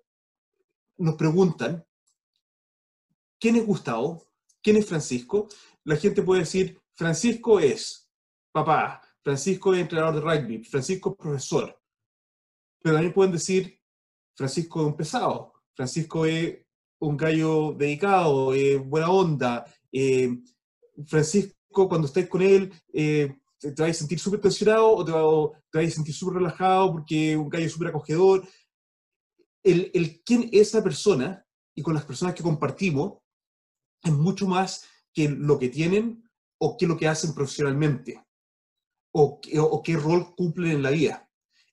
nos 0.98 1.16
preguntan, 1.16 1.86
¿quién 3.40 3.56
es 3.56 3.66
Gustavo? 3.66 4.24
¿Quién 4.62 4.78
es 4.78 4.86
Francisco? 4.86 5.48
La 5.84 5.96
gente 5.96 6.24
puede 6.24 6.42
decir, 6.42 6.82
Francisco 6.94 7.60
es 7.60 8.10
papá, 8.52 9.02
Francisco 9.28 9.74
es 9.74 9.82
entrenador 9.82 10.16
de 10.16 10.22
rugby, 10.22 10.64
Francisco 10.64 11.10
es 11.10 11.18
profesor. 11.18 11.78
Pero 12.82 12.96
también 12.96 13.14
pueden 13.14 13.34
decir, 13.34 13.78
Francisco 14.34 14.80
es 14.80 14.88
un 14.88 14.96
pesado, 14.96 15.52
Francisco 15.76 16.26
es 16.26 16.60
un 17.00 17.18
gallo 17.18 17.74
dedicado, 17.74 18.54
buena 18.86 19.10
onda. 19.10 19.66
Eh, 19.92 20.30
Francisco, 21.06 21.90
cuando 21.90 22.08
estés 22.08 22.30
con 22.30 22.42
él, 22.42 22.72
eh, 22.94 23.36
te, 23.60 23.72
vas 23.72 23.90
a 23.90 23.94
sentir 23.94 24.18
súper 24.18 24.40
tensionado 24.40 24.96
o 24.96 25.04
te, 25.04 25.12
vas 25.78 25.88
a 25.88 25.92
sentir 25.92 26.16
súper 26.16 26.38
relajado 26.38 26.94
porque 26.94 27.36
un 27.36 27.50
gallo 27.50 27.70
súper 27.70 27.90
acogedor. 27.90 28.48
El, 29.62 29.92
el 29.94 30.24
quién 30.24 30.44
es 30.54 30.70
esa 30.70 30.82
persona 30.82 31.46
y 31.76 31.82
con 31.82 31.94
las 31.94 32.06
personas 32.06 32.34
que 32.34 32.44
compartimos 32.44 33.18
es 34.02 34.14
mucho 34.14 34.48
más 34.48 34.86
que 35.14 35.28
lo 35.28 35.60
que 35.60 35.68
tienen 35.68 36.24
o 36.60 36.78
qué 36.78 36.88
lo 36.88 36.96
que 36.96 37.10
hacen 37.10 37.34
profesionalmente 37.34 38.26
o, 39.20 39.82
qué 39.84 39.96
rol 39.96 40.36
cumplen 40.36 40.72
en 40.72 40.84
la 40.84 40.92
vida. 40.92 41.30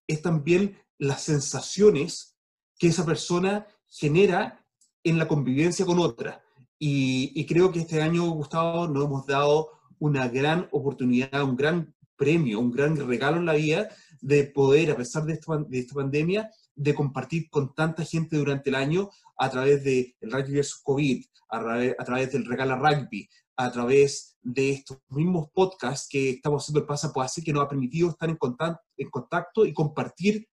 Es 0.07 0.23
también 0.23 0.79
las 0.99 1.23
sensaciones 1.23 2.39
que 2.79 2.89
esa 2.89 3.05
persona 3.05 3.67
genera 3.87 4.65
en 5.03 5.19
la 5.19 5.29
convivencia 5.29 5.85
con 5.85 5.99
otra. 5.99 6.43
Y, 6.79 7.45
creo 7.47 7.71
que 7.71 7.81
este 7.81 8.03
año, 8.03 8.29
Gustavo, 8.31 8.89
nos 8.89 9.05
hemos 9.05 9.27
dado 9.27 9.71
una 9.99 10.29
gran 10.29 10.69
oportunidad, 10.73 11.43
un 11.43 11.57
gran 11.57 11.95
premio, 12.17 12.61
un 12.61 12.71
gran 12.71 12.97
regalo 12.97 13.37
en 13.37 13.47
la 13.47 13.55
vida 13.55 13.89
de 14.21 14.45
poder, 14.45 14.91
a 14.91 14.97
pesar 14.97 15.25
de 15.25 15.35
esta, 15.35 15.59
de 15.59 15.79
esta 15.79 15.95
pandemia, 15.95 16.51
de 16.75 16.95
compartir 16.95 17.49
con 17.51 17.75
tanta 17.75 18.05
gente 18.05 18.37
durante 18.37 18.71
el 18.71 18.77
año 18.77 19.11
a 19.37 19.51
través 19.51 19.85
del 19.85 20.15
de 20.21 20.29
Rugby. 20.31 20.61
COVID, 20.83 21.25
a, 21.51 22.05
través 22.05 22.33
del 22.33 22.47
Regala 22.47 22.77
Rugby, 22.77 23.29
a 23.57 23.71
través 23.71 24.37
de 24.43 24.71
estos 24.71 24.99
mismos 25.09 25.49
podcasts 25.53 26.09
que 26.11 26.31
estamos 26.31 26.63
haciendo 26.63 26.81
el 26.81 26.87
Pasa 26.87 27.13
Pase, 27.13 27.43
que 27.43 27.53
nos 27.53 27.65
ha 27.65 27.69
permitido 27.69 28.11
estar 28.11 28.29
en 28.29 28.37
contacto, 28.37 28.83
en 28.97 29.11
contacto 29.11 29.65
y 29.65 29.73
compartir 29.73 30.47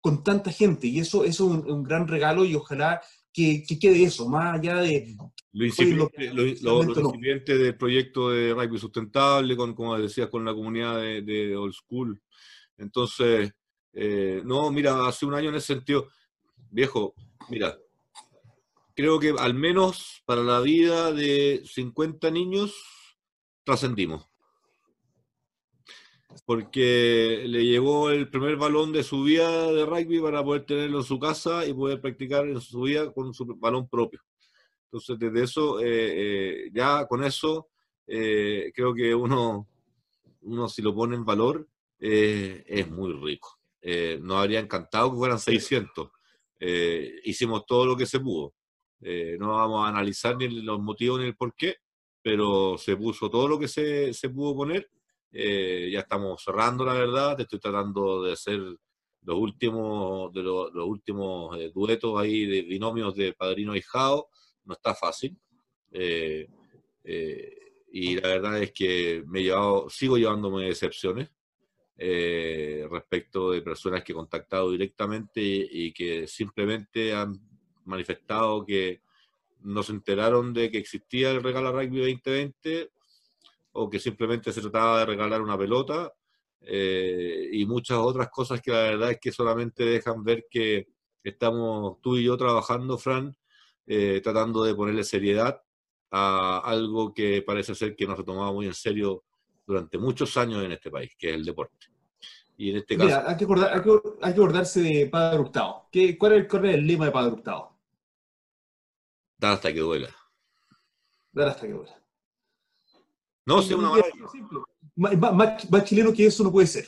con 0.00 0.22
tanta 0.22 0.50
gente. 0.50 0.86
Y 0.86 0.98
eso, 0.98 1.24
eso 1.24 1.44
es 1.44 1.64
un, 1.64 1.70
un, 1.70 1.82
gran 1.82 2.06
regalo 2.06 2.44
y 2.44 2.54
ojalá 2.54 3.00
que, 3.32 3.64
quede 3.80 4.04
eso, 4.04 4.28
más 4.28 4.58
allá 4.58 4.76
de... 4.76 5.16
Lo 5.52 5.66
incipiente, 5.66 7.58
del 7.58 7.76
proyecto 7.76 8.30
de 8.30 8.54
rugby 8.54 8.78
sustentable, 8.78 9.56
con, 9.56 9.74
como 9.74 9.98
decías, 9.98 10.28
con 10.28 10.44
la 10.44 10.54
comunidad 10.54 11.00
de, 11.00 11.56
Old 11.56 11.74
School. 11.74 12.22
Entonces, 12.76 13.52
eh, 13.92 14.42
no, 14.44 14.70
mira, 14.70 15.06
hace 15.06 15.26
un 15.26 15.34
año 15.34 15.50
en 15.50 15.56
ese 15.56 15.74
sentido, 15.74 16.08
viejo, 16.70 17.14
mira, 17.48 17.76
creo 18.94 19.18
que 19.18 19.34
al 19.38 19.54
menos 19.54 20.22
para 20.24 20.42
la 20.42 20.60
vida 20.60 21.12
de 21.12 21.62
50 21.64 22.30
niños 22.30 22.74
trascendimos 23.64 24.32
porque 26.44 27.44
le 27.46 27.64
llegó 27.64 28.10
el 28.10 28.28
primer 28.28 28.56
balón 28.56 28.92
de 28.92 29.02
su 29.02 29.22
vida 29.22 29.72
de 29.72 29.84
rugby 29.84 30.20
para 30.20 30.42
poder 30.42 30.64
tenerlo 30.64 30.98
en 30.98 31.04
su 31.04 31.18
casa 31.18 31.66
y 31.66 31.72
poder 31.72 32.00
practicar 32.00 32.46
en 32.46 32.60
su 32.60 32.82
vida 32.82 33.12
con 33.12 33.32
su 33.34 33.46
balón 33.56 33.88
propio. 33.88 34.20
Entonces, 34.84 35.18
desde 35.18 35.44
eso, 35.44 35.80
eh, 35.80 35.86
eh, 35.86 36.70
ya 36.72 37.06
con 37.06 37.24
eso, 37.24 37.70
eh, 38.06 38.72
creo 38.74 38.92
que 38.94 39.14
uno, 39.14 39.68
uno, 40.42 40.68
si 40.68 40.82
lo 40.82 40.94
pone 40.94 41.16
en 41.16 41.24
valor, 41.24 41.66
es 41.98 42.90
muy 42.90 43.12
rico. 43.12 43.58
nos 44.20 44.38
habría 44.38 44.58
encantado 44.58 45.12
que 45.12 45.18
fueran 45.18 45.38
600. 45.38 46.10
hicimos 47.24 47.64
todo 47.64 47.86
lo 47.86 47.96
que 47.96 48.06
se 48.06 48.18
pudo. 48.18 48.54
No 49.38 49.56
vamos 49.56 49.84
a 49.84 49.88
analizar 49.88 50.36
ni 50.36 50.48
los 50.48 50.80
motivos 50.80 51.20
ni 51.20 51.26
el 51.26 51.36
por 51.36 51.54
qué, 51.54 51.76
pero 52.22 52.76
se 52.78 52.96
puso 52.96 53.28
todo 53.28 53.48
lo 53.48 53.58
que 53.58 53.68
se, 53.68 54.12
se 54.14 54.28
pudo 54.30 54.54
poner 54.54 54.88
eh, 55.32 55.88
ya 55.90 56.00
estamos 56.00 56.42
cerrando, 56.44 56.84
la 56.84 56.92
verdad. 56.94 57.40
Estoy 57.40 57.58
tratando 57.58 58.22
de 58.22 58.32
hacer 58.32 58.60
los 59.22 59.36
últimos, 59.38 60.32
de 60.32 60.42
los, 60.42 60.70
últimos 60.74 61.58
eh, 61.58 61.70
duetos 61.74 62.20
ahí 62.20 62.44
de 62.44 62.62
binomios 62.62 63.14
de 63.16 63.32
padrino 63.32 63.74
y 63.74 63.80
jao. 63.80 64.28
No 64.64 64.74
está 64.74 64.94
fácil. 64.94 65.36
Eh, 65.90 66.48
y 67.94 68.16
la 68.16 68.28
verdad 68.28 68.62
es 68.62 68.72
que 68.72 69.24
me 69.26 69.40
he 69.40 69.44
llevado, 69.44 69.88
sigo 69.90 70.16
llevándome 70.16 70.66
decepciones 70.66 71.30
respecto 72.90 73.52
de 73.52 73.62
personas 73.62 74.02
que 74.02 74.12
he 74.12 74.14
contactado 74.14 74.70
directamente 74.72 75.40
y, 75.40 75.92
que 75.92 76.26
simplemente 76.26 77.12
han 77.12 77.38
manifestado 77.84 78.64
que 78.64 79.02
no 79.60 79.82
se 79.82 79.92
enteraron 79.92 80.52
de 80.52 80.70
que 80.70 80.78
existía 80.78 81.30
el 81.30 81.42
Regalo 81.42 81.72
Rugby 81.72 82.00
2020 82.00 82.90
o 83.72 83.88
que 83.88 83.98
simplemente 83.98 84.52
se 84.52 84.60
trataba 84.60 85.00
de 85.00 85.06
regalar 85.06 85.40
una 85.40 85.56
pelota 85.56 86.12
eh, 86.60 87.48
y 87.52 87.64
muchas 87.66 87.98
otras 87.98 88.28
cosas 88.28 88.60
que 88.60 88.70
la 88.70 88.82
verdad 88.82 89.10
es 89.12 89.20
que 89.20 89.32
solamente 89.32 89.84
dejan 89.84 90.22
ver 90.22 90.46
que 90.50 90.88
estamos 91.24 92.00
tú 92.00 92.16
y 92.16 92.24
yo 92.24 92.36
trabajando, 92.36 92.98
Fran, 92.98 93.34
eh, 93.86 94.20
tratando 94.22 94.64
de 94.64 94.74
ponerle 94.74 95.04
seriedad 95.04 95.60
a 96.10 96.58
algo 96.58 97.14
que 97.14 97.42
parece 97.42 97.74
ser 97.74 97.96
que 97.96 98.06
no 98.06 98.16
se 98.16 98.24
tomaba 98.24 98.52
muy 98.52 98.66
en 98.66 98.74
serio 98.74 99.24
durante 99.66 99.98
muchos 99.98 100.36
años 100.36 100.62
en 100.64 100.72
este 100.72 100.90
país, 100.90 101.12
que 101.18 101.30
es 101.30 101.34
el 101.36 101.44
deporte. 101.44 101.86
Y 102.56 102.70
en 102.70 102.76
este 102.76 102.96
caso... 102.96 103.22
hay 103.26 103.36
que, 103.36 103.46
acordarse 104.20 104.82
de 104.82 105.06
Padre 105.06 105.40
Hurtado. 105.40 105.88
¿Qué, 105.90 106.18
cuál, 106.18 106.34
es, 106.34 106.48
¿Cuál 106.48 106.66
es 106.66 106.74
el 106.74 106.86
lema 106.86 107.06
de 107.06 107.10
Padre 107.10 107.32
Hurtado? 107.32 107.71
Dar 109.42 109.54
hasta 109.54 109.72
que 109.72 109.80
duela. 109.80 110.08
Dar 111.32 111.48
hasta 111.48 111.66
que 111.66 111.72
duela. 111.72 112.00
No, 113.44 113.60
sí, 113.60 113.74
una 113.74 113.90
Más, 114.94 115.84
chileno 115.84 116.12
que 116.12 116.26
eso 116.26 116.44
no 116.44 116.52
puede 116.52 116.68
ser. 116.68 116.86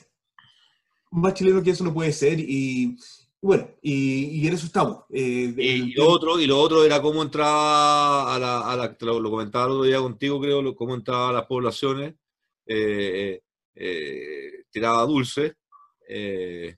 Más 1.11 1.35
chileno 1.35 1.61
que 1.65 1.71
eso 1.71 1.83
no 1.83 1.93
puede 1.93 2.13
ser. 2.13 2.39
Y 2.39 2.97
bueno, 3.43 3.69
y, 3.83 4.47
en 4.47 4.55
eso 4.55 4.67
estamos. 4.67 4.99
Eh, 5.11 5.53
y, 5.57 5.95
lo 5.95 6.09
otro, 6.09 6.39
y 6.39 6.47
lo 6.47 6.61
otro 6.61 6.85
era 6.85 7.03
cómo 7.03 7.23
entraba 7.23 8.33
a 8.33 8.39
la, 8.39 8.97
lo, 9.01 9.31
comentaba 9.31 9.65
el 9.65 9.73
otro 9.73 9.85
día 9.87 9.99
contigo, 9.99 10.41
creo, 10.41 10.77
cómo 10.77 10.95
entraba 10.95 11.31
a 11.31 11.33
las 11.33 11.47
poblaciones, 11.47 12.15
eh, 12.67 13.43
eh, 13.75 14.65
tiraba 14.71 15.05
dulce 15.07 15.57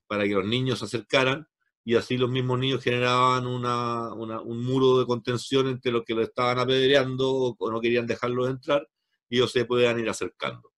para 0.06 0.25
que 0.25 0.30
los 0.30 0.47
niños 0.47 0.78
se 0.78 0.87
acercaran 0.87 1.47
y 1.87 1.95
así 1.95 2.16
los 2.16 2.28
mismos 2.28 2.59
niños 2.59 2.83
generaban 2.83 3.47
un 3.47 4.64
muro 4.64 4.99
de 4.99 5.07
contención 5.07 5.69
entre 5.69 5.93
los 5.93 6.02
que 6.02 6.14
lo 6.14 6.23
estaban 6.23 6.59
apedreando 6.59 7.55
o 7.57 7.71
no 7.71 7.81
querían 7.81 8.09
dejarlos 8.09 8.50
entrar 8.50 8.88
y 9.31 9.37
ellos 9.37 9.52
se 9.52 9.64
puedan 9.66 10.00
ir 10.00 10.09
acercando. 10.09 10.73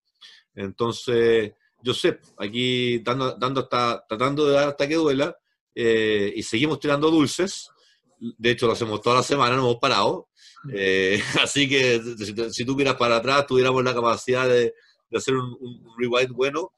Entonces, 0.55 1.55
yo 1.83 1.95
sé, 1.95 2.21
aquí 2.37 2.99
dando, 2.99 3.35
dando 3.37 3.62
hasta, 3.62 4.05
tratando 4.07 4.47
de 4.47 4.53
dar 4.53 4.69
hasta 4.69 4.87
que 4.87 4.97
duela, 4.97 5.35
eh, 5.75 6.31
y 6.37 6.43
seguimos 6.43 6.79
tirando 6.79 7.11
dulces, 7.11 7.71
de 8.19 8.50
hecho 8.50 8.67
lo 8.67 8.75
hacemos 8.75 9.00
toda 9.00 9.17
la 9.17 9.23
semana, 9.23 9.57
no 9.57 9.62
hemos 9.62 9.77
parado, 9.77 10.29
eh, 10.75 11.23
así 11.43 11.67
que 11.71 12.03
si, 12.50 12.67
tú 12.67 12.77
miras 12.77 12.97
para 12.97 13.17
atrás, 13.17 13.47
tuviéramos 13.47 13.83
la 13.83 13.95
capacidad 13.95 14.47
de, 14.47 14.75
de 15.09 15.17
hacer 15.17 15.35
un, 15.37 15.57
un, 15.59 15.87
rewind 15.97 16.33
bueno, 16.33 16.75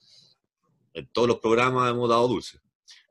en 0.95 1.09
todos 1.09 1.27
los 1.27 1.41
programas 1.41 1.91
hemos 1.91 2.09
dado 2.09 2.29
dulces. 2.29 2.61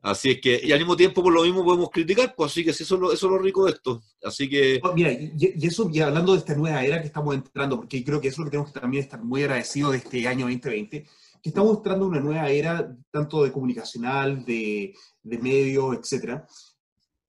Así 0.02 0.32
es 0.32 0.42
que, 0.42 0.62
y 0.64 0.72
al 0.72 0.80
mismo 0.80 0.96
tiempo 0.96 1.22
por 1.22 1.34
lo 1.34 1.44
mismo 1.44 1.64
podemos 1.64 1.90
criticar, 1.90 2.34
pues 2.36 2.52
así 2.52 2.64
que 2.64 2.72
eso 2.72 2.84
es 2.84 3.02
lo, 3.02 3.12
eso 3.12 3.26
es 3.26 3.32
lo 3.32 3.38
rico 3.38 3.66
de 3.66 3.72
esto. 3.72 4.02
Así 4.24 4.50
que... 4.50 4.80
Oh, 4.82 4.94
mira, 4.94 5.12
y, 5.12 5.54
eso, 5.62 5.90
ya 5.92 6.08
hablando 6.08 6.32
de 6.32 6.40
esta 6.40 6.56
nueva 6.56 6.84
era 6.84 7.02
que 7.02 7.08
estamos 7.08 7.36
entrando, 7.36 7.76
porque 7.76 8.04
creo 8.04 8.22
que 8.22 8.30
eso 8.30 8.36
es 8.36 8.40
lo 8.40 8.46
que 8.46 8.52
tenemos 8.52 8.72
que 8.72 8.80
también 8.80 9.04
estar 9.04 9.22
muy 9.22 9.44
agradecidos 9.44 9.92
de 9.92 9.98
este 9.98 10.26
año 10.28 10.46
2020, 10.46 11.04
que 11.42 11.50
estamos 11.50 11.78
entrando 11.78 12.06
en 12.06 12.12
una 12.12 12.22
nueva 12.22 12.50
era, 12.50 12.96
tanto 13.12 13.44
de 13.44 13.52
comunicacional, 13.52 14.46
de, 14.46 14.94
de 15.22 15.38
medios, 15.38 15.98
etc. 15.98 16.44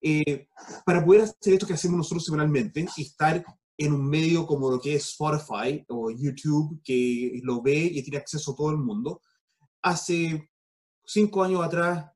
Eh, 0.01 0.47
para 0.85 1.03
poder 1.03 1.21
hacer 1.21 1.53
esto 1.53 1.67
que 1.67 1.73
hacemos 1.73 1.97
nosotros 1.97 2.23
semanalmente 2.23 2.85
y 2.95 3.01
estar 3.01 3.43
en 3.77 3.93
un 3.93 4.07
medio 4.07 4.45
como 4.45 4.71
lo 4.71 4.79
que 4.79 4.95
es 4.95 5.09
Spotify 5.09 5.83
o 5.89 6.09
YouTube, 6.09 6.81
que 6.83 7.39
lo 7.43 7.61
ve 7.61 7.75
y 7.75 8.01
tiene 8.01 8.17
acceso 8.17 8.51
a 8.51 8.55
todo 8.55 8.71
el 8.71 8.77
mundo, 8.77 9.21
hace 9.81 10.49
cinco 11.05 11.43
años 11.43 11.63
atrás 11.63 12.10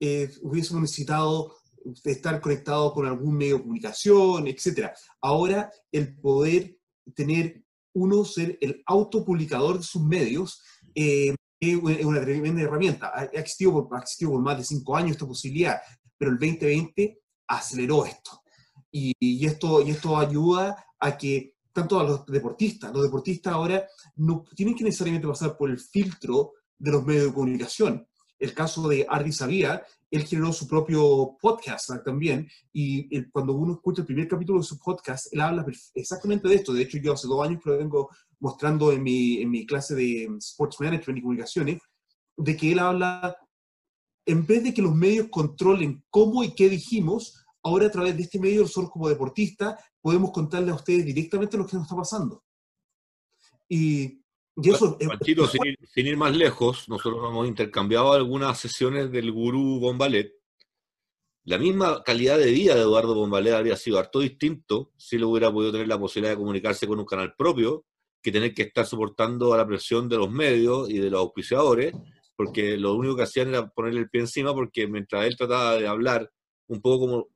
eh, 0.00 0.30
hubiésemos 0.42 0.82
necesitado 0.82 1.56
estar 2.04 2.40
conectado 2.40 2.92
con 2.92 3.06
algún 3.06 3.36
medio 3.36 3.56
de 3.56 3.62
comunicación, 3.62 4.46
etc. 4.46 4.90
Ahora, 5.20 5.70
el 5.92 6.16
poder 6.18 6.76
tener 7.14 7.62
uno 7.94 8.24
ser 8.24 8.58
el 8.60 8.82
autopublicador 8.86 9.78
de 9.78 9.84
sus 9.84 10.02
medios 10.02 10.62
eh, 10.94 11.34
es 11.60 12.04
una 12.04 12.20
tremenda 12.20 12.62
herramienta. 12.62 13.12
Ha 13.14 13.24
existido, 13.24 13.72
por, 13.72 13.96
ha 13.96 14.00
existido 14.00 14.32
por 14.32 14.42
más 14.42 14.58
de 14.58 14.64
cinco 14.64 14.96
años 14.96 15.12
esta 15.12 15.26
posibilidad, 15.26 15.80
pero 16.16 16.30
el 16.30 16.38
2020 16.38 17.20
aceleró 17.48 18.04
esto. 18.04 18.42
Y, 18.90 19.12
y, 19.18 19.44
esto, 19.46 19.82
y 19.82 19.90
esto 19.90 20.16
ayuda 20.16 20.86
a 21.00 21.16
que 21.16 21.54
tanto 21.72 22.00
a 22.00 22.04
los 22.04 22.26
deportistas. 22.26 22.92
Los 22.92 23.04
deportistas 23.04 23.52
ahora 23.52 23.86
no 24.16 24.44
tienen 24.54 24.74
que 24.74 24.84
necesariamente 24.84 25.28
pasar 25.28 25.56
por 25.56 25.70
el 25.70 25.78
filtro 25.78 26.54
de 26.78 26.90
los 26.90 27.04
medios 27.04 27.26
de 27.26 27.32
comunicación. 27.32 28.06
El 28.38 28.54
caso 28.54 28.88
de 28.88 29.06
Ardi 29.08 29.32
Sabía, 29.32 29.82
él 30.10 30.24
generó 30.24 30.52
su 30.52 30.66
propio 30.66 31.36
podcast 31.40 31.90
también, 32.04 32.48
y 32.72 33.22
cuando 33.30 33.52
uno 33.52 33.74
escucha 33.74 34.02
el 34.02 34.06
primer 34.06 34.28
capítulo 34.28 34.60
de 34.60 34.64
su 34.64 34.78
podcast, 34.78 35.32
él 35.32 35.40
habla 35.40 35.66
exactamente 35.94 36.48
de 36.48 36.54
esto. 36.54 36.72
De 36.72 36.82
hecho, 36.82 36.98
yo 36.98 37.12
hace 37.12 37.28
dos 37.28 37.46
años 37.46 37.60
lo 37.64 37.76
vengo 37.76 38.10
mostrando 38.40 38.92
en 38.92 39.02
mi, 39.02 39.42
en 39.42 39.50
mi 39.50 39.66
clase 39.66 39.94
de 39.94 40.28
Sports 40.38 40.80
Management 40.80 41.18
y 41.18 41.22
Comunicaciones, 41.22 41.82
de 42.36 42.56
que 42.56 42.72
él 42.72 42.78
habla, 42.78 43.36
en 44.24 44.46
vez 44.46 44.62
de 44.62 44.72
que 44.72 44.82
los 44.82 44.94
medios 44.94 45.28
controlen 45.30 46.04
cómo 46.08 46.44
y 46.44 46.54
qué 46.54 46.68
dijimos, 46.68 47.44
ahora 47.62 47.86
a 47.86 47.90
través 47.90 48.16
de 48.16 48.22
este 48.22 48.38
medio, 48.38 48.62
nosotros 48.62 48.92
como 48.92 49.08
deportistas, 49.08 49.78
podemos 50.00 50.30
contarle 50.30 50.70
a 50.70 50.74
ustedes 50.74 51.04
directamente 51.04 51.56
lo 51.56 51.66
que 51.66 51.76
nos 51.76 51.84
está 51.84 51.96
pasando. 51.96 52.44
Y, 53.68 54.22
eso... 54.64 54.98
sin, 55.94 56.06
ir, 56.06 56.16
más 56.16 56.36
lejos, 56.36 56.88
nosotros 56.88 57.20
hemos 57.28 57.46
intercambiado 57.46 58.12
algunas 58.12 58.58
sesiones 58.58 59.10
del 59.12 59.30
gurú 59.32 59.78
Bombalet. 59.80 60.32
La 61.44 61.58
misma 61.58 62.02
calidad 62.02 62.38
de 62.38 62.50
vida 62.50 62.74
de 62.74 62.82
Eduardo 62.82 63.14
Bombalet 63.14 63.54
habría 63.54 63.76
sido 63.76 63.98
harto 63.98 64.20
distinto 64.20 64.92
si 64.96 65.16
él 65.16 65.24
hubiera 65.24 65.52
podido 65.52 65.72
tener 65.72 65.88
la 65.88 65.98
posibilidad 65.98 66.32
de 66.32 66.38
comunicarse 66.38 66.86
con 66.86 66.98
un 66.98 67.06
canal 67.06 67.34
propio 67.36 67.84
que 68.20 68.32
tener 68.32 68.52
que 68.52 68.62
estar 68.62 68.84
soportando 68.84 69.54
a 69.54 69.56
la 69.56 69.66
presión 69.66 70.08
de 70.08 70.16
los 70.16 70.30
medios 70.30 70.90
y 70.90 70.98
de 70.98 71.10
los 71.10 71.20
auspiciadores, 71.20 71.94
porque 72.36 72.76
lo 72.76 72.94
único 72.94 73.16
que 73.16 73.22
hacían 73.22 73.48
era 73.48 73.68
ponerle 73.68 74.00
el 74.00 74.10
pie 74.10 74.22
encima, 74.22 74.52
porque 74.52 74.86
mientras 74.86 75.24
él 75.24 75.36
trataba 75.36 75.76
de 75.76 75.86
hablar 75.86 76.30
un 76.66 76.80
poco 76.80 77.00
como 77.00 77.28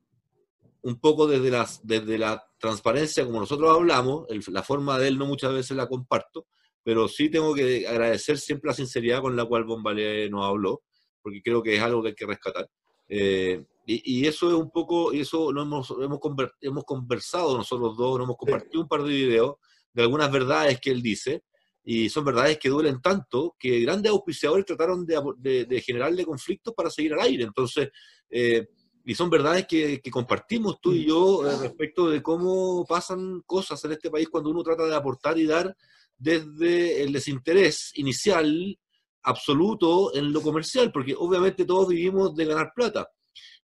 un 0.82 0.98
poco 0.98 1.26
desde, 1.26 1.50
las, 1.50 1.86
desde 1.86 2.18
la 2.18 2.44
transparencia, 2.58 3.24
como 3.24 3.40
nosotros 3.40 3.74
hablamos, 3.74 4.26
la 4.48 4.62
forma 4.62 4.98
de 4.98 5.08
él 5.08 5.18
no 5.18 5.26
muchas 5.26 5.52
veces 5.52 5.76
la 5.76 5.88
comparto, 5.88 6.46
pero 6.84 7.08
sí 7.08 7.30
tengo 7.30 7.54
que 7.54 7.86
agradecer 7.86 8.38
siempre 8.38 8.68
la 8.68 8.74
sinceridad 8.74 9.20
con 9.20 9.36
la 9.36 9.44
cual 9.44 9.64
Bombalé 9.64 10.28
nos 10.30 10.44
habló, 10.44 10.82
porque 11.22 11.42
creo 11.42 11.62
que 11.62 11.76
es 11.76 11.82
algo 11.82 12.02
que 12.02 12.08
hay 12.08 12.14
que 12.14 12.26
rescatar. 12.26 12.68
Eh, 13.08 13.64
y, 13.84 14.26
eso 14.26 14.48
es 14.48 14.54
un 14.54 14.70
poco, 14.70 15.12
y 15.12 15.20
eso 15.20 15.52
lo 15.52 15.62
hemos, 15.62 15.90
hemos, 15.90 16.20
hemos 16.60 16.84
conversado 16.84 17.56
nosotros 17.56 17.96
dos, 17.96 18.18
nos 18.18 18.26
hemos 18.26 18.36
compartido 18.36 18.80
un 18.80 18.88
par 18.88 19.02
de 19.02 19.12
videos 19.12 19.56
de 19.92 20.02
algunas 20.02 20.30
verdades 20.30 20.80
que 20.80 20.90
él 20.90 21.02
dice, 21.02 21.42
y 21.84 22.08
son 22.08 22.24
verdades 22.24 22.58
que 22.58 22.68
duelen 22.68 23.00
tanto 23.00 23.56
que 23.58 23.80
grandes 23.80 24.12
auspiciadores 24.12 24.64
trataron 24.64 25.04
de, 25.04 25.66
de, 25.66 25.80
generarle 25.80 26.24
conflictos 26.24 26.72
para 26.74 26.90
seguir 26.90 27.14
al 27.14 27.20
aire. 27.20 27.42
Entonces, 27.42 27.90
eh, 28.30 28.68
y 29.04 29.14
son 29.14 29.30
verdades 29.30 29.66
que, 29.66 30.00
compartimos 30.10 30.80
tú 30.80 30.92
y 30.92 31.06
yo 31.06 31.46
eh, 31.46 31.56
respecto 31.60 32.08
de 32.08 32.22
cómo 32.22 32.84
pasan 32.86 33.42
cosas 33.46 33.84
en 33.84 33.92
este 33.92 34.10
país 34.10 34.28
cuando 34.28 34.50
uno 34.50 34.62
trata 34.62 34.86
de 34.86 34.94
aportar 34.94 35.38
y 35.38 35.46
dar 35.46 35.76
desde 36.22 37.02
el 37.02 37.12
desinterés 37.12 37.90
inicial 37.94 38.78
absoluto 39.24 40.14
en 40.14 40.32
lo 40.32 40.40
comercial, 40.40 40.92
porque 40.92 41.14
obviamente 41.16 41.64
todos 41.64 41.88
vivimos 41.88 42.34
de 42.36 42.44
ganar 42.44 42.72
plata, 42.74 43.08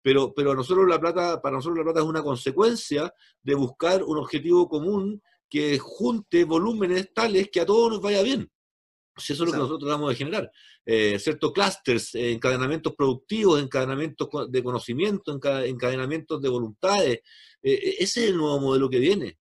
pero, 0.02 0.32
pero 0.34 0.54
nosotros 0.54 0.88
la 0.88 0.98
plata, 0.98 1.40
para 1.42 1.56
nosotros 1.56 1.78
la 1.78 1.84
plata 1.84 2.00
es 2.00 2.06
una 2.06 2.22
consecuencia 2.22 3.12
de 3.42 3.54
buscar 3.54 4.02
un 4.02 4.18
objetivo 4.18 4.68
común 4.68 5.22
que 5.48 5.78
junte 5.78 6.44
volúmenes 6.44 7.12
tales 7.12 7.50
que 7.50 7.60
a 7.60 7.66
todos 7.66 7.90
nos 7.92 8.00
vaya 8.00 8.22
bien. 8.22 8.50
Si 9.18 9.32
eso 9.32 9.44
es 9.44 9.48
lo 9.48 9.52
que 9.52 9.58
nosotros 9.58 9.88
tratamos 9.88 10.10
de 10.10 10.16
generar. 10.16 10.50
Eh, 10.84 11.18
ciertos 11.18 11.52
clusters, 11.52 12.14
eh, 12.14 12.32
encadenamientos 12.32 12.94
productivos, 12.94 13.62
encadenamientos 13.62 14.28
de 14.50 14.62
conocimiento, 14.62 15.32
encadenamientos 15.32 16.40
de 16.40 16.48
voluntades. 16.48 17.20
Eh, 17.62 17.96
ese 17.98 18.24
es 18.24 18.30
el 18.30 18.36
nuevo 18.36 18.60
modelo 18.60 18.88
que 18.88 18.98
viene. 18.98 19.38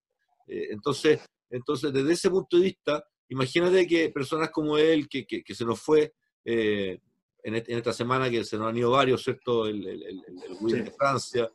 entonces, 0.48 1.20
entonces, 1.50 1.92
desde 1.92 2.12
ese 2.12 2.30
punto 2.30 2.56
de 2.56 2.64
vista, 2.64 3.04
imagínate 3.28 3.86
que 3.86 4.10
personas 4.10 4.50
como 4.50 4.78
él, 4.78 5.08
que, 5.08 5.26
que, 5.26 5.54
se 5.54 5.64
nos 5.64 5.80
fue 5.80 6.14
en, 6.44 7.00
esta 7.44 7.92
semana, 7.92 8.30
que 8.30 8.44
se 8.44 8.56
nos 8.58 8.68
han 8.68 8.76
ido 8.76 8.90
varios, 8.90 9.22
¿cierto? 9.22 9.66
El, 9.66 9.86
el, 9.86 10.02
el, 10.02 10.84
de 10.84 10.90
Francia, 10.90 11.50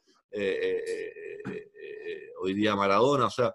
hoy 2.41 2.53
día 2.53 2.75
Maradona, 2.75 3.27
o 3.27 3.29
sea, 3.29 3.53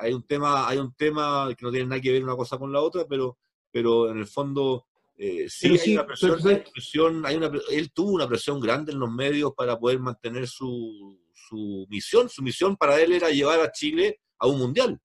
hay 0.00 0.12
un 0.12 0.26
tema, 0.26 0.68
hay 0.68 0.78
un 0.78 0.94
tema 0.94 1.48
que 1.56 1.64
no 1.64 1.70
tiene 1.70 1.86
nada 1.86 2.00
que 2.00 2.12
ver 2.12 2.24
una 2.24 2.36
cosa 2.36 2.58
con 2.58 2.72
la 2.72 2.80
otra, 2.80 3.06
pero 3.08 3.38
pero 3.70 4.10
en 4.10 4.18
el 4.18 4.26
fondo 4.26 4.86
eh, 5.16 5.46
sí, 5.48 5.78
hay 5.78 5.92
una 5.94 6.06
presión, 6.06 7.26
hay 7.26 7.36
una, 7.36 7.50
él 7.70 7.92
tuvo 7.92 8.12
una 8.12 8.28
presión 8.28 8.60
grande 8.60 8.92
en 8.92 8.98
los 8.98 9.10
medios 9.10 9.52
para 9.54 9.78
poder 9.78 9.98
mantener 9.98 10.48
su, 10.48 11.18
su 11.34 11.86
misión. 11.88 12.28
Su 12.28 12.42
misión 12.42 12.76
para 12.76 13.00
él 13.00 13.12
era 13.12 13.30
llevar 13.30 13.60
a 13.60 13.70
Chile 13.70 14.20
a 14.38 14.46
un 14.46 14.58
mundial. 14.58 14.98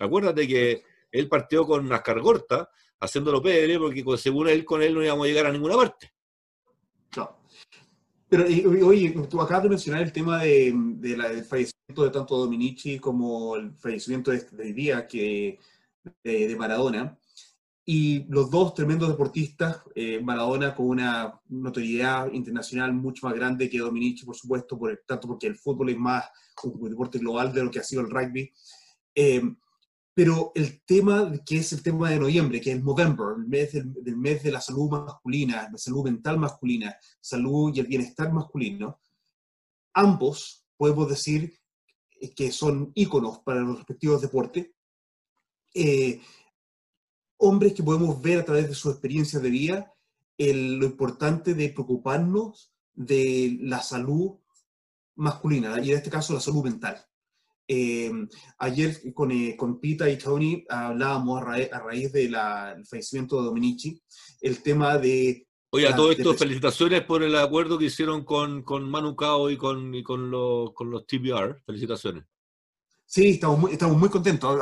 Acuérdate 0.00 0.46
que 0.46 0.82
él 1.10 1.28
partió 1.28 1.66
con 1.66 1.92
Ascargorta 1.92 2.70
haciéndolo 3.00 3.42
PR 3.42 3.78
porque 3.78 4.04
según 4.18 4.48
él 4.48 4.64
con 4.64 4.82
él 4.82 4.94
no 4.94 5.04
íbamos 5.04 5.24
a 5.24 5.28
llegar 5.28 5.46
a 5.46 5.52
ninguna 5.52 5.76
parte. 5.76 6.12
No. 7.16 7.38
Pero 8.28 8.44
oye, 8.86 9.10
tú 9.28 9.40
acabas 9.40 9.62
de 9.62 9.68
mencionar 9.70 10.02
el 10.02 10.12
tema 10.12 10.42
de, 10.42 10.72
de 10.74 11.16
la, 11.16 11.28
del 11.30 11.44
fallecimiento 11.44 12.04
de 12.04 12.10
tanto 12.10 12.36
Dominici 12.36 12.98
como 12.98 13.56
el 13.56 13.72
fallecimiento 13.72 14.30
de, 14.30 14.36
este 14.38 14.72
día 14.72 15.06
que, 15.06 15.58
de 16.22 16.56
Maradona. 16.56 17.18
Y 17.86 18.26
los 18.28 18.50
dos 18.50 18.74
tremendos 18.74 19.08
deportistas, 19.08 19.80
eh, 19.94 20.20
Maradona 20.22 20.74
con 20.74 20.88
una 20.88 21.40
notoriedad 21.48 22.30
internacional 22.30 22.92
mucho 22.92 23.26
más 23.26 23.34
grande 23.34 23.70
que 23.70 23.78
Dominici, 23.78 24.26
por 24.26 24.36
supuesto, 24.36 24.78
por 24.78 25.02
tanto 25.06 25.26
porque 25.26 25.46
el 25.46 25.56
fútbol 25.56 25.88
es 25.88 25.96
más 25.96 26.26
un, 26.64 26.90
deporte 26.90 27.18
global 27.18 27.50
de 27.50 27.64
lo 27.64 27.70
que 27.70 27.78
ha 27.78 27.82
sido 27.82 28.02
el 28.02 28.10
rugby. 28.10 28.52
Eh, 29.14 29.40
pero 30.18 30.50
el 30.56 30.82
tema 30.82 31.32
que 31.46 31.58
es 31.58 31.72
el 31.72 31.80
tema 31.80 32.10
de 32.10 32.18
noviembre, 32.18 32.60
que 32.60 32.72
es 32.72 32.76
el 32.78 32.84
November, 32.84 33.36
el 33.36 33.46
mes 33.46 33.72
del, 33.72 34.16
mes 34.16 34.42
de 34.42 34.50
la 34.50 34.60
salud 34.60 34.90
masculina, 34.90 35.68
la 35.70 35.78
salud 35.78 36.02
mental 36.02 36.40
masculina, 36.40 36.96
salud 37.20 37.72
y 37.72 37.78
el 37.78 37.86
bienestar 37.86 38.32
masculino, 38.32 39.00
ambos 39.92 40.66
podemos 40.76 41.08
decir 41.08 41.56
que 42.34 42.50
son 42.50 42.90
íconos 42.96 43.38
para 43.44 43.60
los 43.60 43.76
respectivos 43.76 44.20
deportes. 44.20 44.72
Eh, 45.72 46.20
hombres 47.36 47.74
que 47.74 47.84
podemos 47.84 48.20
ver 48.20 48.40
a 48.40 48.44
través 48.44 48.68
de 48.68 48.74
su 48.74 48.90
experiencia 48.90 49.38
de 49.38 49.50
vida 49.50 49.94
lo 50.36 50.84
importante 50.84 51.54
de 51.54 51.68
preocuparnos 51.68 52.74
de 52.92 53.56
la 53.60 53.80
salud 53.82 54.32
masculina 55.14 55.80
y 55.80 55.92
en 55.92 55.98
este 55.98 56.10
caso 56.10 56.34
la 56.34 56.40
salud 56.40 56.64
mental. 56.64 57.06
Eh, 57.70 58.10
ayer 58.58 58.96
con, 59.12 59.30
eh, 59.30 59.54
con, 59.54 59.78
Pita 59.78 60.08
y 60.08 60.16
Tony 60.16 60.64
hablábamos 60.70 61.42
a, 61.42 61.78
raíz 61.78 62.10
del 62.12 62.34
fallecimiento 62.88 63.36
de 63.38 63.44
Dominici, 63.44 64.02
el 64.40 64.62
tema 64.62 64.96
de... 64.96 65.46
Oye, 65.70 65.86
a 65.86 65.94
todo 65.94 66.10
esto, 66.10 66.32
felicitaciones 66.32 67.02
por 67.02 67.22
el 67.22 67.36
acuerdo 67.36 67.78
que 67.78 67.84
hicieron 67.84 68.24
con, 68.24 68.62
con 68.62 68.88
Manu 68.88 69.14
Cao 69.14 69.50
y 69.50 69.58
con, 69.58 69.94
y 69.94 70.02
con, 70.02 70.30
los, 70.30 70.72
con 70.72 70.90
los 70.90 71.06
TBR. 71.06 71.62
Felicitaciones. 71.66 72.24
Sí, 73.04 73.28
estamos 73.28 73.58
muy, 73.58 73.72
estamos 73.72 73.98
muy 73.98 74.08
contentos. 74.08 74.58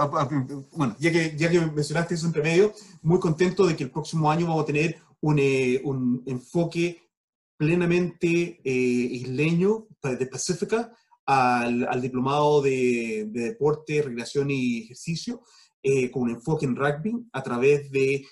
Bueno, 0.73 0.97
ya 0.99 1.12
que, 1.12 1.37
ya 1.37 1.49
que 1.49 1.61
mencionaste 1.61 2.14
eso 2.14 2.27
entre 2.27 2.42
medio, 2.42 2.73
muy 3.03 3.21
contentos 3.21 3.69
de 3.69 3.77
que 3.77 3.85
el 3.85 3.90
próximo 3.92 4.29
año 4.29 4.47
vamos 4.47 4.64
a 4.64 4.66
tener 4.66 5.01
un, 5.21 5.38
eh, 5.38 5.81
un 5.85 6.25
enfoque 6.27 7.09
plenamente 7.57 8.61
eh, 8.64 8.71
isleño 8.71 9.87
de 10.03 10.27
Pacífica 10.27 10.92
al, 11.27 11.87
al 11.89 12.01
diplomado 12.01 12.62
de, 12.62 13.27
de, 13.29 13.41
deporte, 13.41 14.03
recreación 14.03 14.51
y 14.51 14.85
ejercicio, 14.85 15.43
eh, 15.83 16.11
con 16.11 16.23
un 16.23 16.31
enfoque 16.31 16.67
en 16.67 16.77
rugby 16.77 17.15
a 17.33 17.43
través 17.43 17.91
de 17.91 18.25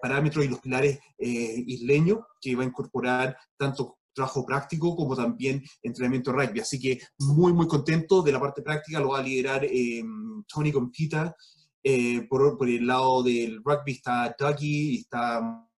parámetros 0.00 0.44
y 0.44 0.48
los 0.48 0.60
pilares 0.60 1.00
isleños 1.18 2.20
que 2.40 2.54
va 2.54 2.62
a 2.62 2.66
incorporar 2.66 3.36
tanto 3.56 3.98
trabajo 4.14 4.46
práctico 4.46 4.96
como 4.96 5.14
también 5.14 5.62
entrenamiento 5.82 6.32
rugby. 6.32 6.60
Así 6.60 6.80
que 6.80 7.00
muy, 7.18 7.52
muy 7.52 7.66
contento 7.66 8.22
de 8.22 8.32
la 8.32 8.40
parte 8.40 8.62
práctica, 8.62 9.00
lo 9.00 9.10
va 9.10 9.18
a 9.18 9.22
liderar 9.22 9.64
eh, 9.64 10.02
Tony 10.46 10.72
Compita. 10.72 11.34
Eh, 11.82 12.26
por, 12.30 12.56
por, 12.56 12.68
el 12.68 12.86
lado 12.86 13.22
del 13.22 13.60
rugby 13.62 13.92
está 13.92 14.34
Dougie 14.38 15.00
está... 15.00 15.68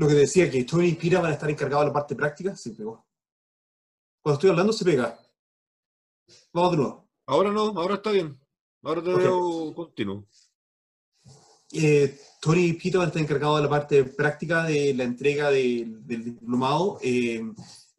Lo 0.00 0.08
que 0.08 0.14
decía 0.14 0.50
que 0.50 0.64
Tony 0.64 0.88
y 0.88 0.94
Pira 0.94 1.20
van 1.20 1.32
a 1.32 1.34
estar 1.34 1.50
encargados 1.50 1.84
de 1.84 1.88
la 1.88 1.92
parte 1.92 2.14
práctica, 2.14 2.56
se 2.56 2.70
pegó. 2.70 3.06
Cuando 4.22 4.38
estoy 4.38 4.48
hablando 4.48 4.72
se 4.72 4.82
pega. 4.82 5.20
Vamos 6.54 6.70
de 6.70 6.76
nuevo. 6.78 7.10
Ahora 7.26 7.52
no, 7.52 7.66
ahora 7.78 7.96
está 7.96 8.10
bien. 8.10 8.40
Ahora 8.82 9.02
te 9.02 9.14
veo 9.14 9.74
continuo 9.74 10.26
eh, 11.74 12.18
Tony 12.40 12.72
Pito 12.72 13.02
está 13.02 13.20
encargado 13.20 13.56
de 13.56 13.62
la 13.64 13.68
parte 13.68 14.04
práctica 14.04 14.64
de 14.64 14.94
la 14.94 15.04
entrega 15.04 15.50
del 15.50 16.02
diplomado, 16.06 16.98
eh, 17.02 17.42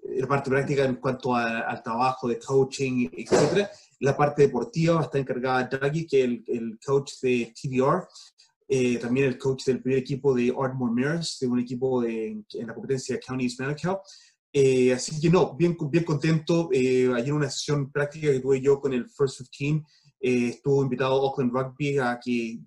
la 0.04 0.28
parte 0.28 0.50
práctica 0.50 0.84
en 0.84 0.96
cuanto 0.96 1.36
al 1.36 1.84
trabajo 1.84 2.28
de 2.28 2.40
coaching, 2.40 3.10
etc. 3.16 3.68
La 4.00 4.18
parte 4.18 4.42
deportiva 4.42 5.04
está 5.04 5.20
encargada 5.20 5.66
de 5.66 5.78
Dougie, 5.78 6.08
que 6.08 6.24
es 6.24 6.42
el, 6.48 6.80
coach 6.84 7.22
de 7.22 7.54
TBR, 7.54 8.08
eh, 8.74 8.98
también 9.00 9.28
el 9.28 9.38
coach 9.38 9.66
del 9.66 9.82
primer 9.82 10.00
equipo 10.00 10.34
de 10.34 10.56
Ardmore 10.58 10.94
Mares, 10.94 11.38
de 11.42 11.48
un 11.48 11.60
equipo 11.60 12.02
de, 12.02 12.42
en 12.54 12.68
la 12.68 12.74
competencia 12.74 13.20
County 13.20 13.54
Manukau. 13.60 14.00
Eh, 14.54 14.94
así 14.94 15.20
que 15.20 15.30
no, 15.30 15.54
bien, 15.58 15.76
bien 15.90 16.06
contento. 16.06 16.70
Eh, 16.72 17.12
ayer 17.14 17.34
una 17.34 17.50
sesión 17.50 17.92
práctica 17.92 18.32
que 18.32 18.40
tuve 18.40 18.62
yo 18.62 18.80
con 18.80 18.94
el 18.94 19.10
First 19.10 19.42
15, 19.52 19.86
eh, 20.22 20.48
estuvo 20.52 20.84
invitado 20.84 21.22
Oakland 21.22 21.52
Rugby 21.52 21.98
a 21.98 22.18
que 22.24 22.60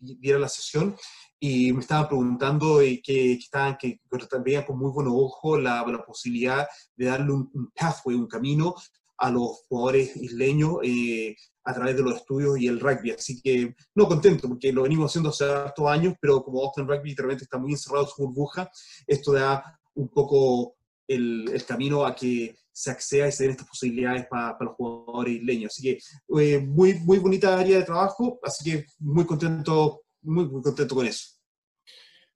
diera 0.00 0.40
la 0.40 0.48
sesión 0.48 0.96
y 1.38 1.72
me 1.72 1.80
estaban 1.80 2.08
preguntando 2.08 2.80
que, 2.80 3.00
que, 3.00 3.32
estaban, 3.34 3.76
que, 3.78 4.00
veían 4.44 4.64
con 4.64 4.80
muy 4.80 4.90
buen 4.90 5.06
ojo 5.06 5.56
la, 5.58 5.84
la 5.86 6.04
posibilidad 6.04 6.66
de 6.96 7.06
darle 7.06 7.32
un, 7.32 7.70
pathway, 7.72 8.16
un 8.16 8.26
camino 8.26 8.74
a 9.22 9.30
los 9.30 9.62
jugadores 9.68 10.16
isleños 10.16 10.78
eh, 10.82 11.36
a 11.62 11.72
través 11.72 11.96
de 11.96 12.02
los 12.02 12.16
estudios 12.16 12.58
y 12.58 12.66
el 12.66 12.80
rugby. 12.80 13.12
Así 13.12 13.40
que 13.40 13.72
no 13.94 14.08
contento, 14.08 14.48
porque 14.48 14.72
lo 14.72 14.82
venimos 14.82 15.12
haciendo 15.12 15.30
hace 15.30 15.44
hartos 15.44 15.86
años, 15.86 16.14
pero 16.20 16.42
como 16.42 16.60
Austin 16.60 16.88
Rugby 16.88 17.14
realmente 17.14 17.44
está 17.44 17.56
muy 17.56 17.70
encerrado 17.70 18.04
en 18.04 18.10
su 18.10 18.26
burbuja, 18.26 18.68
esto 19.06 19.32
da 19.32 19.78
un 19.94 20.08
poco 20.08 20.74
el, 21.06 21.48
el 21.52 21.64
camino 21.64 22.04
a 22.04 22.16
que 22.16 22.56
se 22.72 22.90
acceda 22.90 23.28
y 23.28 23.32
se 23.32 23.44
den 23.44 23.52
estas 23.52 23.68
posibilidades 23.68 24.26
para, 24.28 24.58
para 24.58 24.70
los 24.70 24.76
jugadores 24.76 25.34
isleños. 25.34 25.72
Así 25.72 25.82
que 25.84 25.98
eh, 26.40 26.58
muy, 26.58 26.94
muy 26.94 27.18
bonita 27.18 27.56
área 27.56 27.78
de 27.78 27.84
trabajo, 27.84 28.40
así 28.42 28.68
que 28.68 28.86
muy 28.98 29.24
contento, 29.24 30.02
muy, 30.22 30.48
muy 30.48 30.62
contento 30.62 30.96
con 30.96 31.06
eso. 31.06 31.36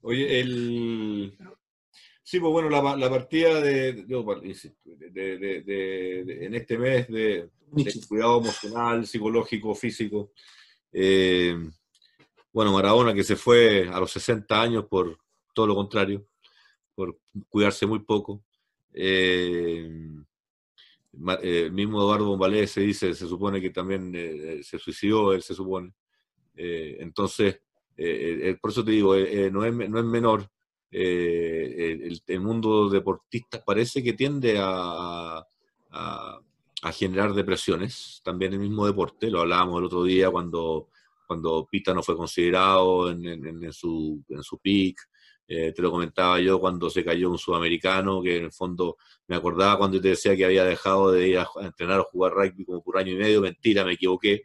Oye, 0.02 0.40
el... 0.40 1.36
Sí, 2.28 2.40
pues 2.40 2.50
bueno, 2.50 2.68
la, 2.68 2.96
la 2.96 3.08
partida 3.08 3.60
de, 3.60 3.92
de, 3.92 5.62
de, 5.64 6.44
en 6.44 6.54
este 6.56 6.76
mes 6.76 7.06
de, 7.06 7.50
cuidado 8.08 8.40
emocional, 8.40 9.06
psicológico, 9.06 9.76
físico. 9.76 10.32
Eh, 10.92 11.56
bueno, 12.52 12.72
Maradona 12.72 13.14
que 13.14 13.22
se 13.22 13.36
fue 13.36 13.88
a 13.88 14.00
los 14.00 14.10
60 14.10 14.60
años 14.60 14.86
por 14.86 15.20
todo 15.54 15.68
lo 15.68 15.76
contrario, 15.76 16.26
por 16.96 17.16
cuidarse 17.48 17.86
muy 17.86 18.00
poco. 18.00 18.42
Eh, 18.92 19.88
eh, 21.44 21.62
el 21.66 21.70
mismo 21.70 22.00
Eduardo 22.00 22.26
Bombalé 22.26 22.66
se 22.66 22.80
dice, 22.80 23.14
se 23.14 23.28
supone 23.28 23.60
que 23.60 23.70
también 23.70 24.12
se 24.64 24.80
suicidó, 24.80 25.32
él 25.32 25.42
se 25.42 25.54
supone. 25.54 25.92
entonces, 26.56 27.60
por 28.60 28.70
eso 28.72 28.84
te 28.84 28.90
digo, 28.90 29.14
no, 29.14 29.64
es, 29.64 29.74
no 29.88 29.98
es 30.00 30.04
menor 30.04 30.50
eh, 30.90 32.08
el, 32.26 32.40
mundo 32.40 32.88
deportista 32.88 33.62
parece 33.64 34.02
que 34.02 34.12
tiende 34.12 34.56
a, 34.58 35.46
generar 36.92 37.34
depresiones, 37.34 38.20
también 38.22 38.52
el 38.52 38.60
mismo 38.60 38.86
deporte, 38.86 39.30
lo 39.30 39.40
hablábamos 39.40 39.80
el 39.80 39.86
otro 39.86 40.04
día 40.04 40.30
cuando, 40.30 40.88
cuando 41.26 41.66
Pita 41.68 41.92
no 41.92 42.02
fue 42.02 42.16
considerado 42.16 43.10
en, 43.10 43.72
su, 43.72 44.22
en 44.28 44.42
su 44.42 44.58
peak, 44.58 44.96
eh, 45.48 45.72
te 45.72 45.82
lo 45.82 45.90
comentaba 45.90 46.40
yo 46.40 46.60
cuando 46.60 46.90
se 46.90 47.04
cayó 47.04 47.30
un 47.30 47.38
sudamericano, 47.38 48.22
que 48.22 48.36
en 48.36 48.44
el 48.44 48.52
fondo 48.52 48.96
me 49.28 49.36
acordaba 49.36 49.78
cuando 49.78 50.00
te 50.00 50.08
decía 50.08 50.36
que 50.36 50.44
había 50.44 50.64
dejado 50.64 51.12
de 51.12 51.28
ir 51.28 51.38
a, 51.38 51.48
entrenar 51.60 52.00
o 52.00 52.04
jugar 52.04 52.32
rugby 52.32 52.64
como 52.64 52.82
por 52.82 52.98
año 52.98 53.12
y 53.12 53.16
medio, 53.16 53.40
mentira, 53.40 53.84
me 53.84 53.92
equivoqué, 53.92 54.42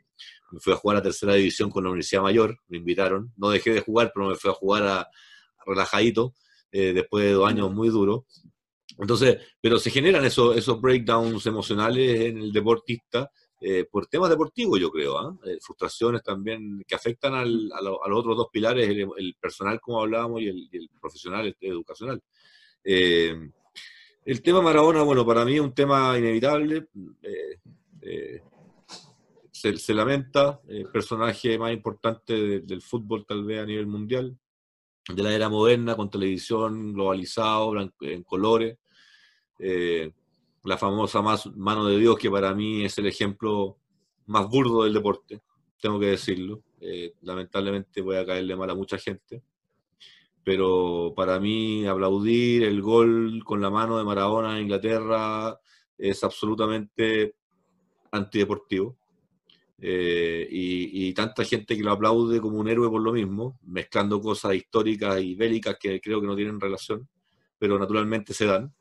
me 0.52 0.60
fui 0.60 0.74
a 0.74 0.78
jugar 0.78 0.98
a 0.98 1.02
tercera 1.02 1.34
división 1.34 1.70
con 1.70 1.84
la 1.84 1.90
Universidad 1.90 2.24
Mayor, 2.24 2.60
me 2.68 2.78
invitaron, 2.78 3.32
no 3.38 3.50
dejé 3.50 3.72
de 3.72 3.82
jugar, 3.82 4.12
pero 4.14 4.28
me 4.28 4.36
fui 4.36 4.52
a 4.52 4.54
jugar 4.54 4.84
a, 4.84 5.08
relajadito, 5.66 6.34
eh, 6.72 6.94
después 6.94 7.26
de 7.26 7.34
dos 7.34 7.50
años 7.50 7.72
muy 7.72 7.90
duros. 7.90 8.24
Entonces, 8.98 9.40
pero 9.60 9.78
se 9.78 9.90
generan 9.90 10.24
esos, 10.24 10.56
esos 10.56 10.80
breakdowns 10.80 11.46
emocionales 11.46 12.22
en 12.22 12.38
el 12.38 12.52
deportista 12.52 13.30
eh, 13.60 13.86
por 13.92 14.08
temas 14.08 14.30
deportivos, 14.30 14.80
yo 14.80 14.90
creo, 14.90 15.20
¿ah? 15.20 15.38
eh, 15.46 15.58
frustraciones 15.62 16.24
también 16.24 16.84
que 16.88 16.96
afectan 16.96 17.36
al, 17.36 17.70
a, 17.74 17.82
los 17.82 18.00
otros 18.12 18.36
dos 18.38 18.48
pilares, 18.52 18.90
el, 18.90 19.36
personal, 19.40 19.80
como 19.80 20.02
hablábamos, 20.02 20.42
y 20.42 20.48
el, 20.48 20.90
profesional, 21.00 21.46
el, 21.46 21.56
educacional. 21.60 22.24
el 22.84 24.42
tema 24.42 24.62
Maradona, 24.62 25.04
bueno, 25.04 25.26
para 25.26 25.46
mí 25.46 25.56
es 25.56 25.62
un 25.62 25.76
tema 25.76 26.18
inevitable. 26.18 26.88
Se, 29.52 29.78
se, 29.78 29.94
lamenta, 29.94 30.60
el 30.68 30.90
personaje 30.90 31.60
más 31.60 31.72
importante 31.72 32.62
del 32.62 32.82
fútbol 32.82 33.26
tal 33.28 33.44
vez 33.44 33.62
a 33.62 33.66
nivel 33.66 33.86
mundial, 33.86 34.36
de 35.16 35.24
la 35.24 35.34
era 35.34 35.50
moderna, 35.50 35.96
con 35.96 36.10
televisión 36.10 36.94
globalizado, 36.94 37.74
en 38.02 38.24
colores. 38.24 38.78
Eh, 39.60 40.12
la 40.64 40.78
famosa 40.78 41.22
mano 41.56 41.86
de 41.86 41.98
Dios, 41.98 42.18
que 42.18 42.30
para 42.30 42.54
mí 42.54 42.86
es 42.86 42.98
el 42.98 43.08
ejemplo 43.08 43.78
más 44.28 44.48
burdo 44.48 44.84
del 44.84 44.94
deporte, 44.94 45.42
tengo 45.80 46.00
que 46.00 46.08
decirlo. 46.08 46.64
Eh, 46.80 47.14
lamentablemente 47.22 48.02
voy 48.02 48.18
a 48.18 48.26
caerle 48.26 48.56
mal 48.56 48.70
a 48.70 48.76
mucha 48.76 48.98
gente. 48.98 49.44
Pero 50.44 51.14
para 51.16 51.40
mí 51.40 51.86
aplaudir 51.86 52.64
el 52.64 52.82
gol 52.82 53.44
con 53.46 53.62
la 53.62 53.70
mano 53.70 53.98
de 53.98 54.04
Maradona 54.04 54.56
en 54.56 54.64
Inglaterra 54.64 55.60
es 55.98 56.24
absolutamente 56.24 57.36
antideportivo. 58.12 58.98
Eh, 59.84 60.48
y, 60.52 61.12
tanta 61.16 61.44
gente 61.44 61.76
que 61.76 61.82
lo 61.82 61.92
aplaude 61.92 62.40
como 62.40 62.60
un 62.60 62.70
héroe 62.70 62.88
por 62.88 63.02
lo 63.02 63.12
mismo, 63.12 63.60
mezclando 63.64 64.22
cosas 64.22 64.54
históricas 64.54 65.20
y 65.22 65.34
bélicas 65.34 65.76
que 65.80 66.00
creo 66.00 66.22
que 66.22 66.28
no 66.28 66.36
tienen 66.36 66.60
relación, 66.60 67.10
pero 67.58 67.80
naturalmente 67.80 68.34
se 68.34 68.46
dan, 68.46 68.74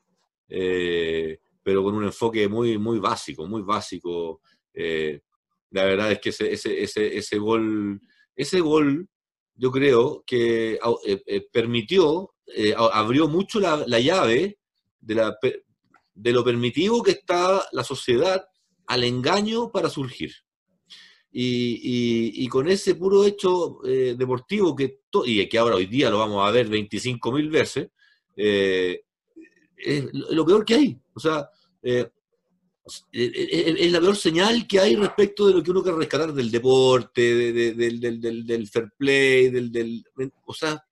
eh, 0.48 1.40
pero 1.62 1.82
con 1.82 1.94
un 1.94 2.04
enfoque 2.04 2.46
muy, 2.48 2.76
muy 2.76 2.98
básico, 2.98 3.46
muy 3.46 3.62
básico. 3.62 4.42
Eh, 4.74 5.22
la 5.70 5.84
verdad 5.84 6.12
es 6.12 6.20
que 6.20 6.28
ese, 6.28 6.52
ese, 6.52 6.82
ese, 6.82 7.16
ese, 7.16 7.38
gol, 7.38 8.00
ese 8.36 8.60
gol, 8.60 9.08
yo 9.54 9.70
creo 9.70 10.22
que 10.26 10.78
permitió, 11.50 12.34
abrió 12.92 13.26
mucho 13.26 13.58
la, 13.58 13.84
la 13.86 14.00
llave 14.00 14.58
de, 15.00 15.14
la, 15.14 15.36
de 16.14 16.32
lo 16.32 16.44
permitivo 16.44 17.02
que 17.02 17.12
está 17.12 17.62
la 17.72 17.84
sociedad 17.84 18.44
al 18.86 19.04
engaño 19.04 19.70
para 19.72 19.88
surgir. 19.88 20.32
Y, 21.32 22.48
con 22.48 22.68
ese 22.68 22.96
puro 22.96 23.24
hecho 23.24 23.78
eh, 23.84 24.14
deportivo 24.18 24.74
que, 24.74 25.00
y 25.24 25.48
que 25.48 25.58
ahora 25.58 25.76
hoy 25.76 25.86
día 25.86 26.10
lo 26.10 26.18
vamos 26.18 26.46
a 26.46 26.50
ver 26.50 26.68
25.000 26.68 27.50
veces, 27.50 27.88
eh, 28.36 29.02
es 29.76 30.12
lo 30.12 30.44
peor 30.44 30.64
que 30.64 30.74
hay. 30.74 30.98
O 31.14 31.20
sea, 31.20 31.48
eh, 31.82 32.10
es 33.12 33.92
la 33.92 34.00
peor 34.00 34.16
señal 34.16 34.66
que 34.66 34.80
hay 34.80 34.96
respecto 34.96 35.46
de 35.46 35.54
lo 35.54 35.62
que 35.62 35.70
uno 35.70 35.82
quiere 35.82 35.98
rescatar 35.98 36.32
del 36.32 36.50
deporte, 36.50 37.20
del, 37.52 38.68
fair 38.68 38.90
play, 38.98 39.50
del, 39.50 40.04
o 40.44 40.52
sea, 40.52 40.84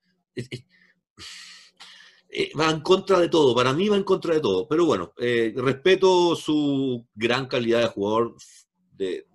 va 2.61 2.71
en 2.71 2.81
contra 2.81 3.19
de 3.19 3.29
todo, 3.29 3.53
para 3.57 3.73
mí 3.73 3.89
va 3.89 3.97
en 3.97 4.05
contra 4.05 4.35
de 4.35 4.41
todo, 4.41 4.69
pero 4.69 4.87
bueno, 4.87 5.13
respeto 5.17 6.37
su 6.37 7.05
gran 7.17 7.47
calidad 7.47 7.81
de 7.81 7.89
jugador, 7.89 8.37
de, 8.93 9.27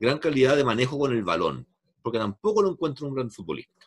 gran 0.00 0.18
calidad 0.18 0.56
de 0.56 0.64
manejo 0.64 0.98
con 0.98 1.12
el 1.12 1.22
balón, 1.22 1.66
porque 2.02 2.18
tampoco 2.18 2.62
lo 2.62 2.70
encuentro 2.70 3.06
un 3.06 3.14
gran 3.14 3.30
futbolista. 3.30 3.86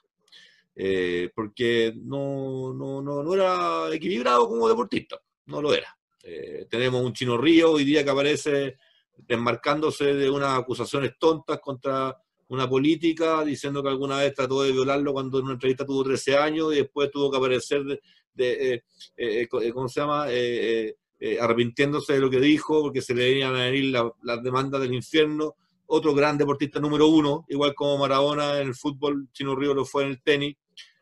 Eh, 0.75 1.29
porque 1.35 1.93
no, 1.95 2.73
no, 2.73 3.01
no, 3.01 3.33
era 3.33 3.93
equilibrado 3.93 4.47
como 4.47 4.69
deportista, 4.69 5.19
no 5.47 5.61
lo 5.61 5.73
era. 5.73 5.95
Eh, 6.23 6.67
tenemos 6.69 7.03
un 7.03 7.13
Chino 7.13 7.37
Río 7.37 7.71
hoy 7.73 7.83
día 7.83 8.03
que 8.03 8.09
aparece 8.09 8.77
desmarcándose 9.17 10.13
de 10.13 10.29
unas 10.29 10.57
acusaciones 10.57 11.13
tontas 11.19 11.59
contra 11.59 12.17
una 12.47 12.67
política, 12.67 13.43
diciendo 13.43 13.83
que 13.83 13.89
alguna 13.89 14.17
vez 14.17 14.33
trató 14.33 14.63
de 14.63 14.71
violarlo 14.71 15.13
cuando 15.13 15.39
en 15.39 15.45
una 15.45 15.53
entrevista 15.53 15.85
tuvo 15.85 16.03
13 16.03 16.37
años 16.37 16.73
y 16.73 16.77
después 16.77 17.11
tuvo 17.11 17.29
que 17.31 17.37
aparecer 17.37 17.83
de, 18.33 18.83
eh, 19.17 19.47
¿cómo 19.71 19.87
se 19.87 19.99
llama? 19.99 20.27
arrepintiéndose 21.39 22.13
de 22.13 22.19
lo 22.19 22.29
que 22.29 22.39
dijo 22.39 22.81
porque 22.81 23.01
se 23.01 23.15
le 23.15 23.29
venían 23.29 23.55
a 23.55 23.65
venir 23.65 23.95
las 24.23 24.43
demandas 24.43 24.81
del 24.81 24.93
infierno 24.93 25.55
otro 25.95 26.13
gran 26.15 26.39
deportista 26.39 26.79
número 26.79 27.07
uno, 27.07 27.45
igual 27.49 27.75
como 27.75 27.99
Maradona 27.99 28.59
en 28.59 28.69
el 28.69 28.75
fútbol, 28.75 29.29
Chino 29.31 29.55
Río 29.55 29.75
lo 29.75 29.85
fue 29.85 30.03
en 30.03 30.09
el 30.09 30.21
tenis, 30.23 30.55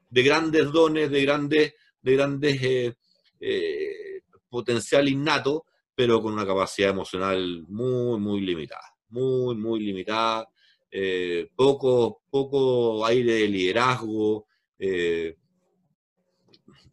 de 0.10 0.22
grandes 0.22 0.70
dones, 0.70 1.10
de 1.10 1.22
grandes, 1.22 1.74
de 2.02 2.14
grandes 2.14 2.62
eh, 2.62 2.94
eh, 3.40 4.22
potencial 4.50 5.08
innato, 5.08 5.66
pero 5.96 6.22
con 6.22 6.34
una 6.34 6.46
capacidad 6.46 6.90
emocional 6.90 7.64
muy, 7.70 8.20
muy 8.20 8.42
limitada, 8.42 8.94
muy, 9.10 9.56
muy 9.56 9.80
limitada, 9.80 10.50
eh, 10.92 11.50
poco, 11.56 12.24
poco 12.30 13.06
aire 13.06 13.34
de 13.34 13.48
liderazgo, 13.48 14.46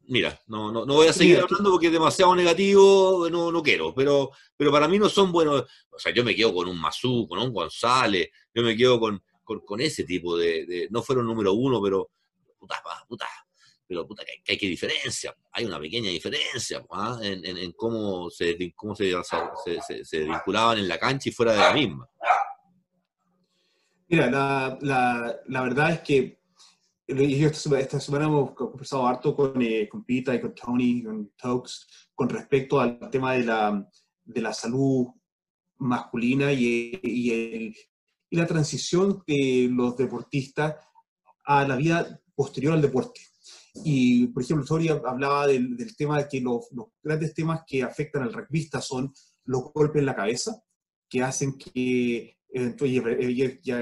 mira, 0.09 0.41
no, 0.47 0.73
no, 0.73 0.85
no 0.85 0.95
voy 0.95 1.09
a 1.09 1.13
seguir 1.13 1.39
hablando 1.39 1.71
porque 1.71 1.87
es 1.87 1.93
demasiado 1.93 2.35
negativo, 2.35 3.29
no, 3.31 3.53
no 3.53 3.63
quiero, 3.63 3.95
pero, 3.95 4.31
pero 4.57 4.73
para 4.73 4.89
mí 4.89 4.99
no 4.99 5.09
son 5.09 5.31
buenos. 5.31 5.65
O 5.91 5.99
sea, 5.99 6.13
yo 6.13 6.25
me 6.25 6.35
quedo 6.35 6.53
con 6.53 6.69
un 6.69 6.81
Mazú, 6.81 7.27
con 7.29 7.39
un 7.39 7.53
González, 7.53 8.31
yo 8.55 8.63
me 8.63 8.77
quedo 8.77 8.99
con, 8.99 9.23
con, 9.45 9.81
ese 9.81 10.05
tipo 10.05 10.37
de, 10.37 10.89
No 10.91 11.03
fueron 11.03 11.27
número 11.27 11.53
uno, 11.53 11.81
pero. 11.83 12.11
Puta, 12.59 12.83
puta. 13.07 13.29
Pero 13.87 14.07
puta, 14.07 14.23
que 14.25 14.53
hay, 14.53 14.59
que 14.59 14.67
diferencia. 14.67 15.35
Hay 15.53 15.65
una 15.65 15.81
pequeña 15.81 16.11
diferencia 16.11 16.85
¿ah? 16.91 17.19
en, 17.23 17.45
en, 17.45 17.73
cómo, 17.73 18.29
se, 18.29 18.75
cómo 18.75 18.95
se, 18.95 19.15
se, 19.87 20.05
se, 20.05 20.19
vinculaban 20.25 20.79
en 20.79 20.89
la 20.89 20.99
cancha 20.99 21.31
y 21.31 21.33
fuera 21.33 21.53
de 21.53 21.59
la 21.59 21.73
misma. 21.73 22.09
Mira, 24.09 24.31
la, 24.31 24.79
la, 24.83 25.41
la 25.47 25.63
verdad 25.63 25.93
es 25.93 26.01
que 26.01 26.38
esta, 27.09 28.01
semana 28.01 28.27
hemos 28.27 28.53
conversado 28.53 29.07
harto 29.07 29.35
con, 29.35 29.61
eh, 29.63 29.89
con 29.89 30.05
Pita 30.05 30.35
y 30.35 30.41
con 30.41 30.55
Tony, 30.55 31.03
con 31.03 31.33
Tokes, 31.41 31.87
con 32.15 32.29
respecto 32.29 32.79
al 32.79 33.09
tema 33.11 33.33
de 33.33 33.45
la, 33.45 33.89
de 34.25 34.43
la 34.43 34.53
salud 34.53 35.09
masculina 35.79 36.53
y, 36.53 37.01
y, 37.03 37.31
el, 37.31 37.77
y 38.31 38.37
la 38.37 38.47
transición 38.47 39.23
de 39.27 39.69
los 39.73 39.97
deportistas 39.97 40.77
a 41.47 41.67
la 41.67 41.77
vida 41.77 42.21
posterior 42.35 42.75
al 42.75 42.83
deporte. 42.83 43.21
Y, 43.85 44.27
por 44.29 44.43
ejemplo, 44.43 44.67
Tori 44.67 44.89
hablaba 44.89 45.47
del, 45.47 45.77
del 45.77 45.97
tema 45.97 46.19
de 46.19 46.29
que 46.29 46.41
los, 46.41 46.67
los, 46.73 46.89
grandes 47.03 47.33
temas 47.33 47.63
que 47.67 47.83
afectan 47.83 48.23
al 48.23 48.33
rugbyista 48.33 48.81
son 48.81 49.13
los 49.45 49.73
golpes 49.73 50.01
en 50.01 50.07
la 50.07 50.17
cabeza, 50.17 50.61
que 51.09 51.23
hacen 51.23 51.57
que, 51.57 52.37
eh, 52.51 53.59
ya, 53.63 53.81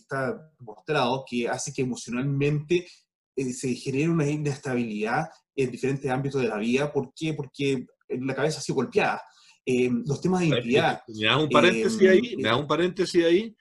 está 0.00 0.52
demostrado, 0.58 1.24
que 1.28 1.48
hace 1.48 1.72
que 1.72 1.82
emocionalmente 1.82 2.86
eh, 3.36 3.52
se 3.52 3.74
genere 3.74 4.08
una 4.08 4.28
inestabilidad 4.28 5.28
en 5.54 5.70
diferentes 5.70 6.10
ámbitos 6.10 6.42
de 6.42 6.48
la 6.48 6.58
vida. 6.58 6.92
¿Por 6.92 7.12
qué? 7.14 7.34
Porque 7.34 7.86
la 8.08 8.34
cabeza 8.34 8.58
ha 8.58 8.62
sido 8.62 8.76
golpeada. 8.76 9.22
Eh, 9.64 9.90
los 10.06 10.20
temas 10.20 10.40
de 10.40 10.46
identidad. 10.46 11.02
Me 11.08 11.26
da 11.26 11.36
un 11.36 11.48
paréntesis 11.48 12.00
eh, 12.00 12.08
ahí, 12.08 12.36
me 12.36 12.48
da 12.48 12.56
un 12.56 12.66
paréntesis 12.66 13.24
ahí. 13.24 13.54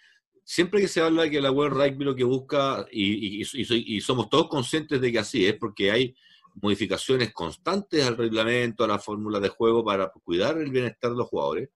Siempre 0.44 0.80
que 0.80 0.88
se 0.88 1.02
habla 1.02 1.24
de 1.24 1.32
que 1.32 1.42
la 1.42 1.52
World 1.52 1.76
Rugby 1.76 2.06
lo 2.06 2.16
que 2.16 2.24
busca, 2.24 2.86
y, 2.90 3.42
y, 3.42 3.44
y, 3.54 3.98
y, 3.98 4.02
somos 4.02 4.30
todos 4.30 4.48
conscientes 4.48 5.02
de 5.02 5.12
que 5.12 5.20
así 5.20 5.46
es, 5.46 5.56
porque 5.56 5.92
hay 5.92 6.16
modificaciones 6.62 7.34
constantes 7.34 8.06
al 8.06 8.16
reglamento, 8.16 8.84
a 8.84 8.88
la 8.88 9.00
fórmula 9.00 9.40
de 9.40 9.50
juego 9.50 9.84
para 9.84 10.10
cuidar 10.24 10.58
el 10.58 10.72
bienestar 10.72 11.12
de 11.12 11.18
los 11.18 11.28
jugadores. 11.28 11.70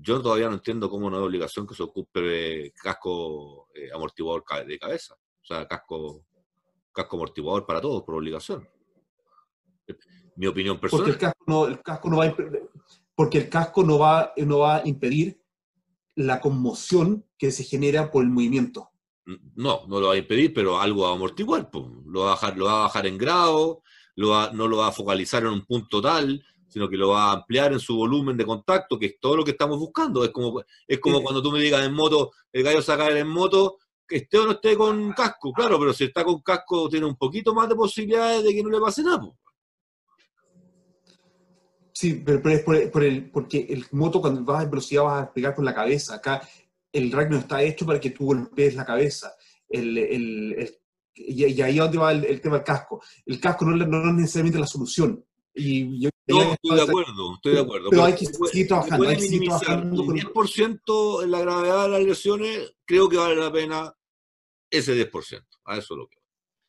Yo 0.00 0.20
todavía 0.20 0.48
no 0.48 0.54
entiendo 0.54 0.90
cómo 0.90 1.10
no 1.10 1.16
hay 1.16 1.22
obligación 1.22 1.66
que 1.66 1.74
se 1.74 1.82
ocupe 1.82 2.72
casco 2.74 3.68
eh, 3.74 3.90
amortiguador 3.94 4.44
de 4.66 4.78
cabeza. 4.78 5.14
O 5.14 5.44
sea, 5.44 5.66
casco, 5.66 6.24
casco 6.92 7.16
amortiguador 7.16 7.66
para 7.66 7.80
todos, 7.80 8.02
por 8.02 8.16
obligación. 8.16 8.68
Mi 10.36 10.46
opinión 10.46 10.78
personal. 10.78 11.04
Porque 11.04 11.12
el 11.12 11.18
casco 11.18 11.44
no, 11.46 11.66
el 11.66 11.82
casco 11.82 12.10
no 12.10 12.16
va 12.18 12.26
a 12.26 12.36
porque 13.14 13.38
el 13.38 13.48
casco 13.48 13.82
no 13.82 13.98
va, 13.98 14.32
no 14.36 14.58
va 14.58 14.76
a 14.76 14.86
impedir 14.86 15.40
la 16.14 16.40
conmoción 16.40 17.24
que 17.38 17.50
se 17.50 17.64
genera 17.64 18.10
por 18.10 18.22
el 18.22 18.30
movimiento. 18.30 18.90
No, 19.54 19.86
no 19.88 20.00
lo 20.00 20.08
va 20.08 20.14
a 20.14 20.18
impedir, 20.18 20.52
pero 20.52 20.80
algo 20.80 21.02
va 21.02 21.10
a 21.10 21.14
amortiguar. 21.14 21.68
Lo, 21.72 22.20
va 22.20 22.26
a 22.26 22.30
bajar, 22.34 22.56
lo 22.56 22.66
va 22.66 22.80
a 22.80 22.82
bajar 22.82 23.06
en 23.06 23.18
grado, 23.18 23.82
lo 24.14 24.52
no 24.52 24.68
lo 24.68 24.76
va 24.78 24.88
a 24.88 24.92
focalizar 24.92 25.42
en 25.42 25.48
un 25.48 25.64
punto 25.64 26.00
tal, 26.00 26.44
sino 26.68 26.88
que 26.88 26.96
lo 26.96 27.10
va 27.10 27.30
a 27.30 27.32
ampliar 27.32 27.72
en 27.72 27.80
su 27.80 27.96
volumen 27.96 28.36
de 28.36 28.44
contacto, 28.44 28.98
que 28.98 29.06
es 29.06 29.20
todo 29.20 29.36
lo 29.36 29.44
que 29.44 29.52
estamos 29.52 29.78
buscando. 29.78 30.24
Es 30.24 30.30
como, 30.30 30.62
es 30.86 30.98
como 30.98 31.22
cuando 31.22 31.42
tú 31.42 31.52
me 31.52 31.60
digas 31.60 31.84
en 31.84 31.92
moto, 31.92 32.32
el 32.52 32.62
gallo 32.62 32.82
saca 32.82 33.08
en 33.08 33.28
moto, 33.28 33.78
que 34.06 34.16
esté 34.16 34.38
o 34.38 34.44
no 34.44 34.52
esté 34.52 34.76
con 34.76 35.12
casco, 35.12 35.52
claro, 35.52 35.78
pero 35.78 35.92
si 35.92 36.04
está 36.04 36.24
con 36.24 36.40
casco 36.40 36.88
tiene 36.88 37.06
un 37.06 37.16
poquito 37.16 37.54
más 37.54 37.68
de 37.68 37.74
posibilidades 37.74 38.44
de 38.44 38.54
que 38.54 38.62
no 38.62 38.70
le 38.70 38.80
pase 38.80 39.02
nada. 39.02 39.28
Sí, 41.92 42.22
pero, 42.24 42.50
es 42.50 42.60
por, 42.62 43.02
el, 43.02 43.30
porque 43.30 43.66
el 43.70 43.86
moto 43.92 44.20
cuando 44.20 44.44
vas 44.44 44.64
a 44.64 44.68
velocidad 44.68 45.04
vas 45.04 45.22
a 45.22 45.32
pegar 45.32 45.54
con 45.54 45.64
la 45.64 45.74
cabeza. 45.74 46.16
Acá 46.16 46.46
el 46.92 47.10
rack 47.10 47.30
no 47.30 47.38
está 47.38 47.62
hecho 47.62 47.86
para 47.86 47.98
que 47.98 48.10
tú 48.10 48.26
golpees 48.26 48.74
la 48.74 48.84
cabeza. 48.84 49.34
El, 49.66 49.96
el, 49.96 50.78
y, 51.14 51.42
ahí 51.62 51.76
es 51.76 51.76
donde 51.78 51.96
va 51.96 52.12
el, 52.12 52.40
tema 52.42 52.56
del 52.56 52.64
casco. 52.64 53.02
El 53.24 53.40
casco 53.40 53.64
no, 53.64 53.74
no, 53.76 54.08
es 54.10 54.14
necesariamente 54.14 54.58
la 54.58 54.66
solución. 54.66 55.24
Y 55.54 56.02
yo, 56.02 56.10
no, 56.26 56.52
estoy 56.52 56.76
de 56.76 56.82
acuerdo, 56.82 57.34
estoy 57.34 57.54
de 57.54 57.60
acuerdo. 57.60 57.90
Pero, 57.90 58.04
hay 58.04 58.14
que 58.14 58.26
seguir 58.26 58.68
trabajando. 58.68 59.08
Hay 59.08 59.16
que 59.16 59.22
seguir 59.22 59.48
trabajando 59.48 60.02
el 60.02 60.08
10% 60.08 61.22
en 61.24 61.30
la 61.30 61.40
gravedad 61.40 61.82
de 61.84 61.88
las 61.90 62.02
lesiones, 62.02 62.74
creo 62.84 63.08
que 63.08 63.16
vale 63.16 63.36
la 63.36 63.52
pena 63.52 63.94
ese 64.70 65.10
10%. 65.10 65.42
A 65.64 65.78
eso 65.78 65.96
lo 65.96 66.08
que. 66.08 66.18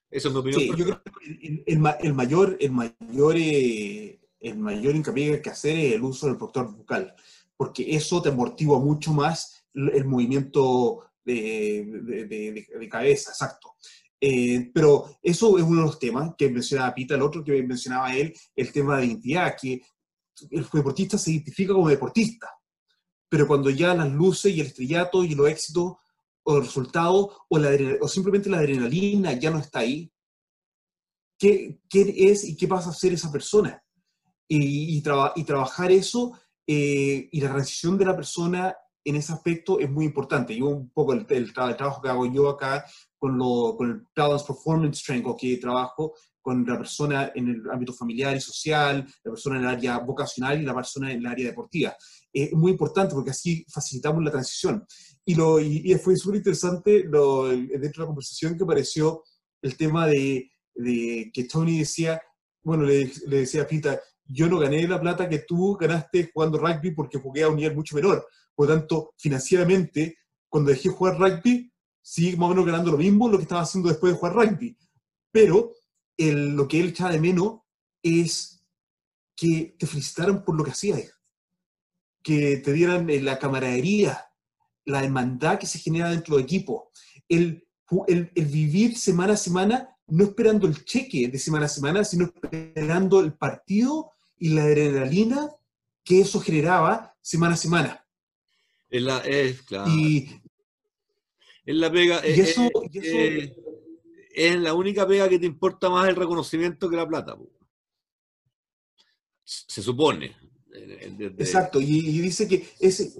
Esa 0.09 0.29
es 0.29 0.33
mi 0.33 0.39
opinión. 0.39 0.61
Sí, 0.61 0.67
yo 0.69 0.85
creo 0.85 1.03
que 1.03 1.11
el, 1.47 1.63
el, 1.65 2.13
mayor, 2.13 2.57
el 2.59 2.71
mayor 2.71 3.35
eh, 3.37 4.19
el 4.39 4.57
mayor 4.57 4.95
hincapié 4.95 5.27
que 5.27 5.35
hay 5.35 5.41
que 5.41 5.49
hacer 5.49 5.77
es 5.77 5.93
el 5.93 6.03
uso 6.03 6.27
del 6.27 6.37
protector 6.37 6.71
bucal, 6.73 7.15
porque 7.55 7.95
eso 7.95 8.21
te 8.21 8.29
amortigua 8.29 8.79
mucho 8.79 9.11
más 9.13 9.65
el 9.73 10.05
movimiento 10.05 11.03
de, 11.23 12.65
de, 12.79 12.89
cabeza, 12.89 13.31
exacto. 13.31 13.75
Eh, 14.19 14.71
pero 14.73 15.17
eso 15.21 15.57
es 15.57 15.63
uno 15.63 15.81
de 15.81 15.87
los 15.87 15.99
temas 15.99 16.33
que 16.37 16.49
mencionaba 16.49 16.93
Pita, 16.93 17.15
el 17.15 17.21
otro 17.21 17.43
que 17.43 17.61
mencionaba 17.63 18.15
él, 18.15 18.33
el 18.55 18.71
tema 18.71 18.97
de 18.97 19.05
identidad, 19.05 19.55
que 19.59 19.81
el 20.49 20.67
deportista 20.71 21.17
se 21.17 21.31
identifica 21.31 21.73
como 21.73 21.89
deportista, 21.89 22.49
pero 23.29 23.47
cuando 23.47 23.69
ya 23.69 23.93
las 23.93 24.11
luces 24.11 24.53
y 24.53 24.61
el 24.61 24.67
estrellato 24.67 25.23
y 25.23 25.35
los 25.35 25.49
éxitos 25.49 25.93
o 26.43 26.55
los 26.55 26.65
resultados 26.65 27.37
o, 27.49 27.57
la, 27.57 27.69
o 28.01 28.07
simplemente 28.07 28.49
la 28.49 28.59
adrenalina 28.59 29.33
ya 29.33 29.51
no 29.51 29.59
está 29.59 29.79
ahí, 29.79 30.11
¿qué, 31.37 31.79
¿qué 31.89 32.13
es 32.31 32.43
y 32.43 32.55
qué 32.55 32.67
pasa 32.67 32.89
a 32.89 32.93
ser 32.93 33.13
esa 33.13 33.31
persona? 33.31 33.83
y, 34.47 34.97
y, 34.97 35.43
trabajar 35.43 35.91
eso 35.91 36.33
eh, 36.65 37.27
y 37.31 37.41
la 37.41 37.49
transición 37.49 37.97
de 37.97 38.05
la 38.05 38.15
persona 38.15 38.75
en 39.03 39.15
ese 39.15 39.33
aspecto 39.33 39.79
es 39.79 39.89
muy 39.89 40.05
importante. 40.05 40.55
Yo 40.55 40.67
un 40.67 40.89
poco 40.89 41.13
el, 41.13 41.25
el, 41.29 41.53
trabajo 41.53 42.01
que 42.01 42.09
hago 42.09 42.25
yo 42.31 42.49
acá 42.49 42.85
con, 43.17 43.37
lo, 43.37 43.75
con 43.77 43.89
el 43.89 44.01
Balance 44.15 44.45
Performance 44.45 45.03
Training, 45.03 45.35
que 45.35 45.57
trabajo 45.57 46.13
con 46.41 46.65
la 46.65 46.77
persona 46.77 47.31
en 47.35 47.49
el 47.49 47.69
ámbito 47.69 47.91
familiar 47.91 48.35
y 48.35 48.39
social, 48.39 49.05
la 49.23 49.31
persona 49.31 49.57
en 49.57 49.63
el 49.63 49.69
área 49.69 49.97
vocacional 49.99 50.61
y 50.61 50.65
la 50.65 50.73
persona 50.73 51.11
en 51.11 51.19
el 51.19 51.25
área 51.25 51.47
deportiva. 51.47 51.95
Es 52.31 52.53
muy 52.53 52.71
importante 52.71 53.13
porque 53.13 53.31
así 53.31 53.65
facilitamos 53.67 54.23
la 54.23 54.31
transición. 54.31 54.85
Y, 55.25 55.35
lo, 55.35 55.59
y, 55.59 55.93
fue 55.95 56.15
súper 56.15 56.37
interesante 56.37 57.03
dentro 57.03 57.47
de 57.47 57.91
la 57.97 58.05
conversación 58.05 58.57
que 58.57 58.63
apareció 58.63 59.23
el 59.61 59.75
tema 59.75 60.07
de, 60.07 60.49
de 60.73 61.29
que 61.33 61.43
Tony 61.45 61.79
decía, 61.79 62.21
bueno, 62.63 62.83
le, 62.83 63.11
le 63.27 63.39
decía 63.39 63.63
a 63.63 63.67
Pita, 63.67 63.99
yo 64.23 64.47
no 64.47 64.59
gané 64.59 64.87
la 64.87 65.01
plata 65.01 65.27
que 65.27 65.39
tú 65.39 65.75
ganaste 65.75 66.29
jugando 66.33 66.59
rugby 66.59 66.91
porque 66.91 67.17
jugué 67.17 67.43
a 67.43 67.49
un 67.49 67.55
nivel 67.55 67.75
mucho 67.75 67.95
menor. 67.95 68.25
Por 68.55 68.69
lo 68.69 68.75
tanto, 68.75 69.13
financieramente, 69.17 70.17
cuando 70.49 70.71
dejé 70.71 70.89
jugar 70.89 71.17
rugby, 71.19 71.71
sí, 72.07 72.37
más 72.37 72.47
o 72.47 72.49
menos 72.51 72.65
ganando 72.65 72.91
lo 72.91 72.97
mismo 72.97 73.27
lo 73.27 73.37
que 73.37 73.43
estaba 73.43 73.61
haciendo 73.61 73.89
después 73.89 74.13
de 74.13 74.19
jugar 74.19 74.35
rugby. 74.35 74.77
Pero 75.29 75.73
el, 76.15 76.55
lo 76.55 76.65
que 76.65 76.79
él 76.79 76.87
echaba 76.87 77.11
de 77.11 77.19
menos 77.19 77.59
es 78.01 78.63
que 79.35 79.75
te 79.77 79.85
felicitaran 79.85 80.45
por 80.45 80.55
lo 80.55 80.63
que 80.63 80.71
hacías, 80.71 81.11
que 82.23 82.57
te 82.57 82.71
dieran 82.71 83.09
eh, 83.09 83.21
la 83.21 83.37
camaradería, 83.37 84.25
la 84.85 85.03
hermandad 85.03 85.59
que 85.59 85.67
se 85.67 85.79
genera 85.79 86.09
dentro 86.09 86.37
del 86.37 86.45
equipo, 86.45 86.91
el, 87.27 87.67
el, 88.07 88.31
el 88.33 88.45
vivir 88.45 88.97
semana 88.97 89.33
a 89.33 89.37
semana 89.37 89.93
no 90.07 90.23
esperando 90.23 90.65
el 90.65 90.85
cheque 90.85 91.27
de 91.27 91.37
semana 91.37 91.65
a 91.65 91.69
semana, 91.69 92.05
sino 92.05 92.31
esperando 92.49 93.19
el 93.19 93.33
partido 93.33 94.11
y 94.37 94.49
la 94.49 94.63
adrenalina 94.63 95.49
que 96.05 96.21
eso 96.21 96.39
generaba 96.39 97.13
semana 97.21 97.55
a 97.55 97.57
semana. 97.57 98.05
La, 98.89 99.17
es, 99.19 99.61
claro. 99.63 99.91
Y, 99.91 100.41
es 101.67 101.75
la 101.75 101.91
pega. 101.91 102.27
Y 102.27 102.31
es, 102.31 102.49
eso, 102.49 102.69
y 102.91 102.97
eso 102.97 103.53
es, 104.33 104.55
la 104.55 104.73
única 104.73 105.07
pega 105.07 105.29
que 105.29 105.39
te 105.39 105.45
importa 105.45 105.89
más 105.89 106.07
el 106.09 106.15
reconocimiento 106.15 106.89
que 106.89 106.95
la 106.95 107.07
plata. 107.07 107.37
Se 109.43 109.81
supone. 109.81 110.35
Exacto, 111.37 111.79
y, 111.79 111.85
y, 111.85 112.19
dice 112.19 112.47
que 112.47 112.67
ese, 112.79 113.13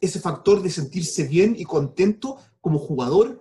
ese 0.00 0.20
factor 0.20 0.62
de 0.62 0.70
sentirse 0.70 1.26
bien 1.26 1.54
y 1.58 1.64
contento 1.64 2.38
como 2.60 2.78
jugador 2.78 3.40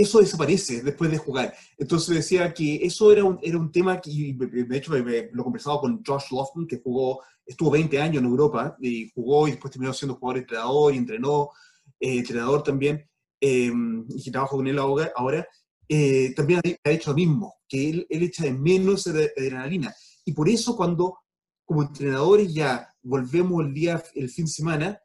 eso 0.00 0.20
desaparece 0.20 0.82
después 0.82 1.10
de 1.10 1.18
jugar. 1.18 1.54
Entonces 1.76 2.14
decía 2.14 2.52
que 2.54 2.76
eso 2.76 3.12
era 3.12 3.24
un, 3.24 3.38
era 3.42 3.58
un 3.58 3.70
tema 3.70 4.00
que, 4.00 4.10
de 4.10 4.76
hecho, 4.76 4.92
lo 5.32 5.44
conversaba 5.44 5.80
con 5.80 6.02
Josh 6.04 6.30
Lofton, 6.30 6.66
que 6.66 6.80
jugó, 6.82 7.20
estuvo 7.44 7.70
20 7.70 8.00
años 8.00 8.22
en 8.22 8.28
Europa 8.28 8.76
y 8.80 9.10
jugó 9.14 9.46
y 9.46 9.52
después 9.52 9.72
terminó 9.72 9.92
siendo 9.92 10.16
jugador 10.16 10.38
entrenador 10.38 10.94
y 10.94 10.98
entrenó, 10.98 11.50
eh, 11.98 12.18
entrenador 12.18 12.62
también, 12.62 13.08
eh, 13.40 13.72
y 14.08 14.30
trabajo 14.30 14.56
con 14.56 14.66
él 14.66 14.78
ahora, 14.78 15.46
eh, 15.88 16.32
también 16.34 16.60
ha 16.84 16.90
dicho 16.90 17.10
lo 17.10 17.16
mismo, 17.16 17.54
que 17.68 17.90
él, 17.90 18.06
él 18.08 18.22
echa 18.22 18.44
de 18.44 18.52
menos 18.52 19.06
adrenalina. 19.06 19.94
Y 20.24 20.32
por 20.32 20.48
eso 20.48 20.76
cuando 20.76 21.18
como 21.64 21.82
entrenadores 21.82 22.52
ya 22.52 22.92
volvemos 23.02 23.64
el 23.64 23.72
día, 23.72 24.02
el 24.14 24.28
fin 24.28 24.44
de 24.44 24.50
semana, 24.50 25.00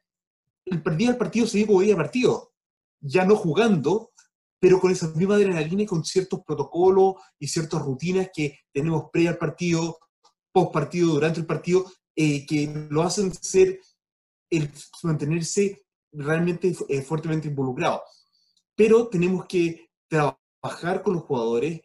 el 0.64 0.82
día 0.96 1.10
del 1.10 1.16
partido 1.16 1.46
se 1.46 1.58
vive 1.58 1.68
como 1.68 1.80
día 1.80 1.94
partido, 1.94 2.52
ya 3.00 3.24
no 3.24 3.36
jugando, 3.36 4.10
pero 4.58 4.80
con 4.80 4.90
esa 4.90 5.08
misma 5.08 5.36
adrenalina 5.36 5.82
y 5.82 5.86
con 5.86 6.04
ciertos 6.04 6.40
protocolos 6.44 7.14
y 7.38 7.46
ciertas 7.46 7.82
rutinas 7.82 8.30
que 8.34 8.58
tenemos 8.72 9.04
pre 9.12 9.28
al 9.28 9.38
partido, 9.38 9.98
post 10.50 10.72
partido, 10.72 11.14
durante 11.14 11.38
el 11.38 11.46
partido, 11.46 11.86
eh, 12.16 12.44
que 12.46 12.86
lo 12.90 13.02
hacen 13.02 13.32
ser, 13.32 13.80
el 14.50 14.70
mantenerse 15.04 15.84
realmente 16.10 16.74
eh, 16.88 17.02
fuertemente 17.02 17.46
involucrado. 17.46 18.02
Pero 18.76 19.08
tenemos 19.08 19.46
que 19.46 19.90
trabajar 20.06 21.02
con 21.02 21.14
los 21.14 21.24
jugadores 21.24 21.80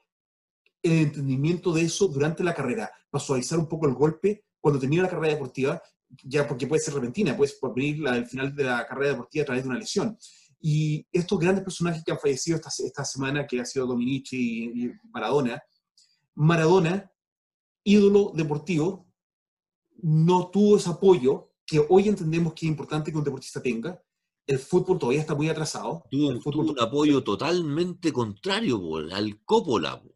el 0.84 0.94
entendimiento 0.94 1.74
de 1.74 1.84
eso 1.84 2.08
durante 2.08 2.44
la 2.44 2.54
carrera, 2.54 2.92
para 3.10 3.24
suavizar 3.24 3.60
un 3.60 3.68
poco 3.68 3.88
el 3.88 3.94
golpe 3.94 4.46
cuando 4.60 4.80
termina 4.80 5.04
la 5.04 5.10
carrera 5.10 5.34
deportiva, 5.34 5.82
ya 6.24 6.48
porque 6.48 6.68
puede 6.68 6.82
ser 6.82 6.94
repentina, 6.94 7.36
puede 7.38 7.52
venir 7.76 8.08
al 8.08 8.26
final 8.26 8.56
de 8.56 8.64
la 8.64 8.86
carrera 8.86 9.12
deportiva 9.12 9.44
a 9.44 9.46
través 9.46 9.64
de 9.64 9.70
una 9.70 9.80
lesión 9.80 10.18
Y 10.60 11.06
estos 11.12 11.40
grandes 11.40 11.64
personajes 11.64 12.04
que 12.04 12.12
han 12.12 12.20
fallecido 12.20 12.58
esta, 12.58 12.70
esta 12.84 13.06
semana, 13.06 13.48
que 13.48 13.60
ha 13.60 13.66
sido 13.66 13.88
Dominici 13.88 14.66
y 14.66 14.92
Maradona, 15.12 15.62
Maradona, 16.36 17.12
ídolo 17.84 18.32
deportivo, 18.36 19.08
no 20.04 20.50
tuvo 20.50 20.78
ese 20.78 20.90
apoyo 20.90 21.52
que 21.66 21.84
hoy 21.90 22.10
entendemos 22.10 22.54
que 22.54 22.66
es 22.66 22.70
importante 22.70 23.12
que 23.12 23.18
un 23.18 23.24
deportista 23.24 23.62
tenga. 23.62 24.02
El 24.52 24.60
fútbol 24.60 25.00
todavía 25.00 25.22
está 25.22 25.34
muy 25.34 25.48
atrasado. 25.50 26.04
Tuvo, 26.12 26.30
El 26.30 26.36
un- 26.38 26.42
fútbol- 26.42 26.66
tuvo 26.66 26.72
un 26.74 26.80
apoyo 26.82 27.24
totalmente 27.24 28.12
contrario 28.12 28.80
po, 28.82 28.98
al 28.98 29.40
Coppola. 29.46 30.02
po. 30.02 30.14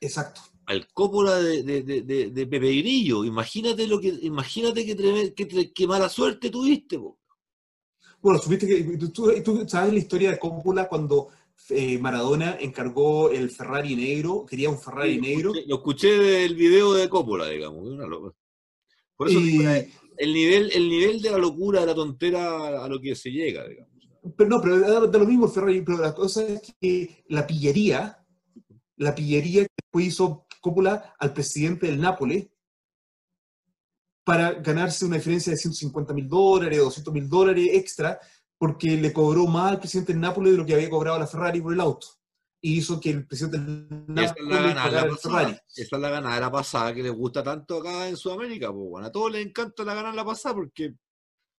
Exacto. 0.00 0.40
al 0.68 0.88
Coppola 0.92 1.36
de, 1.36 1.62
de, 1.62 1.82
de, 1.82 2.02
de- 2.30 2.46
Pepe 2.46 2.72
Grillo. 2.78 3.24
Imagínate 3.24 3.86
lo 3.86 4.00
que, 4.00 4.08
imagínate 4.22 4.84
qué 4.84 4.96
tre- 4.96 5.72
qué 5.72 5.86
mala 5.86 6.08
suerte 6.08 6.50
tuviste. 6.50 6.98
po. 6.98 7.18
Bueno, 8.20 8.38
supiste 8.40 8.66
que 8.66 8.82
tú, 9.08 9.64
sabes 9.68 9.92
la 9.92 9.98
historia 9.98 10.30
de 10.32 10.38
Coppola 10.40 10.88
cuando 10.88 11.28
eh, 11.68 11.98
Maradona 11.98 12.56
encargó 12.60 13.30
el 13.30 13.50
Ferrari 13.50 13.94
negro, 13.96 14.44
quería 14.44 14.68
un 14.70 14.78
Ferrari 14.78 15.14
Sí, 15.14 15.20
negro. 15.20 15.52
Lo 15.52 15.58
escuché, 15.60 15.68
lo 15.68 15.76
escuché 15.76 16.18
del 16.18 16.54
video 16.56 16.92
de 16.94 17.08
Coppola, 17.08 17.48
digamos. 17.48 17.86
una 17.86 18.06
loca. 18.06 18.34
Por 19.16 19.28
eso 19.28 19.38
digo, 19.40 19.62
y- 19.62 19.92
el 20.18 20.32
nivel, 20.32 20.70
el 20.72 20.88
nivel 20.88 21.20
de 21.20 21.30
la 21.30 21.38
locura, 21.38 21.80
de 21.80 21.86
la 21.86 21.94
tontera 21.94 22.84
a 22.84 22.88
lo 22.88 23.00
que 23.00 23.14
se 23.14 23.30
llega, 23.30 23.66
digamos. 23.66 23.92
pero 24.36 24.50
no, 24.50 24.60
pero 24.60 24.80
da, 24.80 25.18
lo 25.18 25.26
mismo 25.26 25.48
Ferrari, 25.48 25.82
pero 25.82 25.98
la 25.98 26.14
cosa 26.14 26.46
es 26.46 26.74
que 26.80 27.24
la 27.28 27.46
pillería, 27.46 28.24
la 28.96 29.14
pillería 29.14 29.62
que 29.64 29.72
después 29.82 30.06
hizo 30.06 30.46
Coppola 30.60 31.14
al 31.18 31.32
presidente 31.32 31.86
del 31.86 32.00
Nápoles 32.00 32.48
para 34.24 34.54
ganarse 34.54 35.04
una 35.04 35.16
diferencia 35.16 35.52
de 35.52 35.58
150 35.58 36.12
mil 36.12 36.28
dólares, 36.28 36.78
200 36.80 37.14
mil 37.14 37.28
dólares 37.28 37.68
extra, 37.72 38.18
porque 38.58 38.96
le 38.96 39.12
cobró 39.12 39.46
más 39.46 39.70
al 39.70 39.78
presidente 39.78 40.12
del 40.12 40.20
Nápoles 40.20 40.52
de 40.52 40.58
lo 40.58 40.66
que 40.66 40.74
había 40.74 40.90
cobrado 40.90 41.18
la 41.18 41.26
Ferrari 41.26 41.60
por 41.60 41.72
el 41.72 41.80
auto. 41.80 42.08
Y 42.66 42.78
hizo 42.78 42.98
que 42.98 43.10
el 43.10 43.24
presidente 43.28 43.58
esa 44.22 44.34
es 44.36 44.42
la 44.44 44.74
pagara 44.74 45.02
el 45.04 45.10
pasada. 45.10 45.62
Esa 45.76 45.96
es 45.96 46.02
la 46.02 46.10
ganadera 46.10 46.50
pasada 46.50 46.92
que 46.92 47.02
les 47.04 47.12
gusta 47.12 47.40
tanto 47.44 47.76
acá 47.78 48.08
en 48.08 48.16
Sudamérica. 48.16 48.72
Pues, 48.72 48.88
bueno, 48.90 49.06
a 49.06 49.12
todos 49.12 49.30
les 49.30 49.46
encanta 49.46 49.84
la 49.84 49.94
ganada 49.94 50.24
pasada 50.24 50.56
porque 50.56 50.94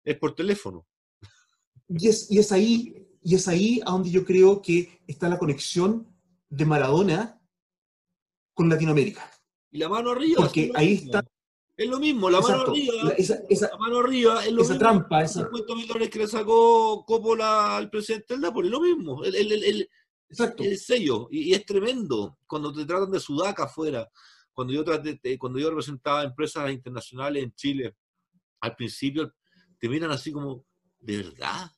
es 0.03 0.17
por 0.17 0.35
teléfono. 0.35 0.85
Y 1.87 2.09
es, 2.09 2.29
y 2.29 2.39
es 2.39 2.51
ahí, 2.51 3.07
y 3.23 3.35
es 3.35 3.47
ahí 3.47 3.79
a 3.85 3.91
donde 3.91 4.09
yo 4.11 4.25
creo 4.25 4.61
que 4.61 4.99
está 5.07 5.29
la 5.29 5.39
conexión 5.39 6.13
de 6.49 6.65
Maradona 6.65 7.39
con 8.53 8.67
Latinoamérica. 8.67 9.31
Y 9.71 9.77
la 9.77 9.87
mano 9.87 10.11
arriba. 10.11 10.41
Porque 10.43 10.71
ahí 10.75 10.89
mismo. 10.89 11.05
está- 11.05 11.27
Es 11.77 11.87
lo 11.87 11.99
mismo, 11.99 12.29
la 12.29 12.41
mano 12.41 12.49
Exacto. 12.53 12.71
arriba. 12.71 12.93
La- 13.03 13.11
esa, 13.11 13.39
esa- 13.49 13.69
La 13.71 13.77
mano 13.77 13.99
arriba 13.99 14.43
es 14.45 14.51
lo 14.51 14.61
esa 14.63 14.73
mismo. 14.73 14.79
trampa, 14.89 15.23
esa, 15.23 15.43
50 15.43 15.75
mil 15.75 15.87
dólares 15.87 16.09
que 16.09 16.19
le 16.19 16.27
sacó 16.27 17.05
Coppola 17.05 17.77
al 17.77 17.89
presidente 17.89 18.33
del 18.33 18.41
Napoli, 18.41 18.67
lo 18.67 18.81
mismo. 18.81 19.23
El, 19.23 19.35
el- 19.35 19.63
el- 19.63 19.89
exacto. 20.29 20.63
el 20.63 20.77
sello. 20.77 21.27
Y, 21.31 21.49
y 21.49 21.53
es 21.53 21.65
tremendo 21.65 22.37
cuando 22.47 22.73
te 22.73 22.85
tratan 22.85 23.11
de 23.11 23.19
sudaca 23.19 23.63
afuera. 23.63 24.09
Cuando 24.53 24.73
yo, 24.73 24.83
traté- 24.83 25.37
cuando 25.37 25.59
yo 25.59 25.69
representaba 25.69 26.23
empresas 26.23 26.71
internacionales 26.71 27.43
en 27.43 27.53
Chile, 27.53 27.95
al 28.61 28.75
principio 28.75 29.33
te 29.77 29.87
miran 29.87 30.09
así 30.11 30.31
como, 30.31 30.65
¿de 30.99 31.17
verdad? 31.17 31.71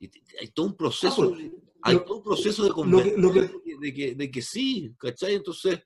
Y 0.00 0.08
te- 0.08 0.22
hay 0.40 0.48
todo 0.48 0.66
un 0.66 0.76
proceso, 0.76 1.34
hay 1.82 1.94
lo- 1.94 2.04
todo 2.04 2.16
un 2.18 2.22
proceso 2.24 2.62
de 2.64 2.68
lo 2.70 2.74
que- 2.74 3.16
lo 3.16 3.32
que- 3.32 3.40
convencer 3.48 3.78
de, 3.78 3.94
que, 3.94 4.14
de 4.16 4.30
que 4.30 4.42
sí, 4.42 4.94
¿cachai? 4.98 5.34
Entonces, 5.34 5.80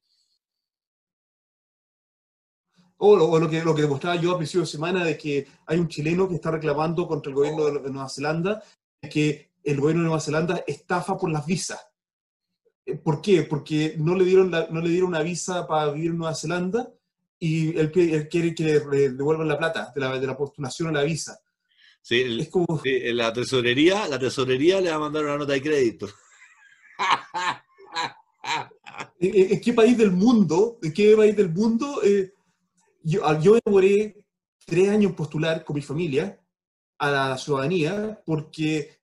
O 3.02 3.16
lo, 3.16 3.24
o 3.30 3.48
que, 3.48 3.62
lo 3.64 3.74
que 3.74 3.83
demostraba 3.83 4.16
yo 4.20 4.33
a 4.33 4.37
principio 4.37 4.61
de 4.61 4.66
semana 4.66 5.04
de 5.04 5.16
que 5.16 5.46
hay 5.66 5.78
un 5.78 5.88
chileno 5.88 6.28
que 6.28 6.35
está 6.35 6.50
reclamando 6.50 7.06
contra 7.06 7.30
el 7.30 7.37
gobierno 7.37 7.64
de 7.64 7.90
Nueva 7.90 8.09
Zelanda 8.11 8.62
que 9.11 9.50
el 9.64 9.81
gobierno 9.81 10.03
de 10.03 10.09
Nueva 10.09 10.20
Zelanda 10.20 10.64
estafa 10.66 11.16
por 11.16 11.31
las 11.31 11.46
visas. 11.46 11.81
Eh, 12.87 12.96
¿Por 12.96 13.20
qué? 13.20 13.42
Porque 13.42 13.94
no 13.99 14.14
le 14.14 14.25
dieron, 14.25 14.51
la- 14.51 14.68
no 14.70 14.81
le 14.81 14.88
dieron 14.90 15.09
una 15.11 15.23
visa 15.23 15.66
para 15.66 15.92
vivir 15.92 16.11
en 16.11 16.18
Nueva 16.18 16.35
Zelanda 16.35 16.90
y 17.38 17.77
él, 17.79 17.90
él 17.94 18.29
quiere 18.29 18.55
que 18.55 18.64
le 18.64 19.11
devuelvan 19.11 19.49
la 19.49 19.59
plata 19.59 19.92
de 19.94 20.01
la, 20.01 20.18
de 20.18 20.27
la 20.27 20.37
postulación 20.37 20.88
a 20.88 20.92
la 20.92 21.03
visa. 21.03 21.40
sí, 22.03 22.20
el- 22.20 22.40
Es 22.40 22.49
como, 22.49 22.81
sí, 22.83 22.99
la 23.12 23.33
tesorería, 23.33 24.07
la 24.09 24.18
tesorería 24.18 24.81
le 24.81 24.90
va 24.90 24.96
a 24.96 25.01
mandar 25.01 25.25
una 25.25 25.38
nota 25.38 25.53
de 25.53 25.62
crédito. 25.62 26.09
¿en, 29.20 29.61
qué 29.61 29.73
país 29.73 29.96
del 29.96 30.11
mundo, 30.12 30.79
en 30.83 30.92
qué 30.92 31.16
país 31.16 31.37
del 31.37 31.51
mundo? 31.51 32.01
eh, 32.05 32.33
yo, 33.03 33.27
ah, 33.27 33.38
yo 33.40 33.57
demoré 33.64 34.16
tres 34.66 34.88
años 34.90 35.12
postular 35.12 35.64
con 35.64 35.77
mi 35.77 35.83
familia 35.83 36.38
a 36.99 37.11
la 37.11 37.38
ciudadanía 37.38 38.20
porque 38.27 39.00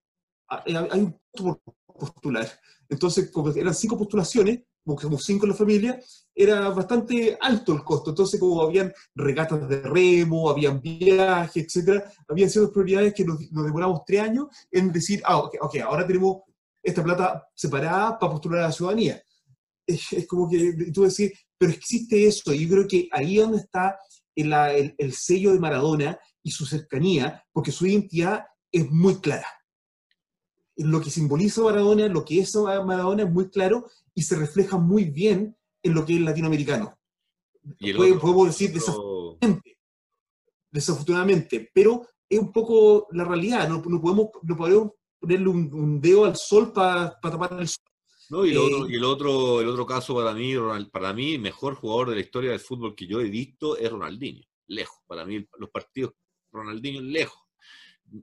hay 0.49 0.99
un 0.99 1.19
costo 1.31 1.61
por 1.85 1.97
postular. 1.99 2.47
Entonces, 2.89 3.31
como 3.31 3.49
eran 3.51 3.73
cinco 3.75 3.97
postulaciones, 3.97 4.61
como 4.85 5.17
cinco 5.19 5.45
en 5.45 5.51
la 5.51 5.57
familia, 5.57 5.99
era 6.33 6.69
bastante 6.69 7.37
alto 7.41 7.73
el 7.73 7.83
costo. 7.83 8.11
Entonces, 8.11 8.39
como 8.39 8.61
habían 8.61 8.93
regatas 9.15 9.67
de 9.67 9.81
remo, 9.81 10.49
habían 10.49 10.81
viajes, 10.81 11.65
etcétera, 11.65 12.09
habían 12.27 12.49
sido 12.49 12.71
prioridades 12.71 13.13
que 13.13 13.25
nos, 13.25 13.39
nos 13.51 13.65
demoramos 13.65 14.01
tres 14.05 14.21
años 14.21 14.47
en 14.71 14.91
decir, 14.93 15.21
ah, 15.25 15.39
ok, 15.39 15.77
ahora 15.83 16.07
tenemos 16.07 16.37
esta 16.81 17.03
plata 17.03 17.45
separada 17.53 18.17
para 18.17 18.31
postular 18.31 18.59
a 18.61 18.67
la 18.67 18.71
ciudadanía. 18.71 19.21
Es, 19.85 20.13
es 20.13 20.27
como 20.27 20.49
que 20.49 20.73
tú 20.93 21.03
decís, 21.03 21.33
pero 21.57 21.71
existe 21.73 22.25
eso, 22.25 22.53
y 22.53 22.65
yo 22.67 22.75
creo 22.75 22.87
que 22.87 23.09
ahí 23.11 23.37
es 23.39 23.43
donde 23.43 23.57
está 23.59 23.97
el, 24.35 24.53
el- 24.53 24.95
el 24.97 25.13
sello 25.13 25.51
de 25.51 25.59
Maradona 25.59 26.17
y 26.43 26.51
su 26.51 26.65
cercanía, 26.65 27.43
porque 27.51 27.71
su 27.73 27.85
identidad 27.87 28.45
es 28.71 28.89
muy 28.89 29.15
clara. 29.19 29.47
Lo 30.77 31.01
que 31.01 31.09
simboliza 31.09 31.61
Maradona, 31.63 32.07
lo 32.07 32.23
que 32.23 32.39
es 32.39 32.55
Maradona 32.55 33.23
es 33.23 33.31
muy 33.31 33.49
claro 33.49 33.89
y 34.13 34.21
se 34.21 34.35
refleja 34.35 34.77
muy 34.77 35.05
bien 35.05 35.55
en 35.83 35.93
lo 35.93 36.05
que 36.05 36.15
es 36.15 36.21
latinoamericano. 36.21 36.97
Y 37.79 37.89
el 37.91 37.97
Puede- 37.97 38.11
otro- 38.11 38.21
podemos 38.21 38.47
decir 38.47 38.71
desafortunadamente, 38.73 39.77
desafortunadamente, 40.71 41.71
pero 41.73 42.05
es 42.29 42.39
un 42.39 42.51
poco 42.51 43.07
la 43.11 43.23
realidad, 43.23 43.67
no, 43.69 43.81
no 43.85 44.01
podemos, 44.01 44.27
no 44.43 44.55
podemos 44.57 44.91
ponerle 45.19 45.47
un, 45.47 45.73
un 45.73 46.01
dedo 46.01 46.25
al 46.25 46.35
sol 46.35 46.71
para 46.71 47.17
tapar 47.19 47.53
el 47.59 47.67
sol. 47.67 47.83
No, 48.29 48.45
y, 48.45 48.49
el 48.51 48.57
Eh, 48.57 48.59
otro, 48.59 48.89
y 48.89 48.95
el 48.95 49.03
otro, 49.05 49.61
el 49.61 49.67
otro 49.69 49.85
caso 49.85 50.13
para 50.13 50.33
mí, 50.33 50.53
para 50.91 51.13
mí, 51.13 51.35
el 51.35 51.41
mejor 51.41 51.75
jugador 51.75 52.09
de 52.09 52.15
la 52.15 52.21
historia 52.21 52.51
del 52.51 52.59
fútbol 52.59 52.93
que 52.93 53.07
yo 53.07 53.21
he 53.21 53.29
visto 53.29 53.77
es 53.77 53.89
Ronaldinho. 53.89 54.43
Lejos. 54.67 54.97
Para 55.07 55.23
mí, 55.25 55.45
los 55.57 55.69
partidos 55.69 56.11
Ronaldinho 56.51 57.01
lejos. 57.01 57.39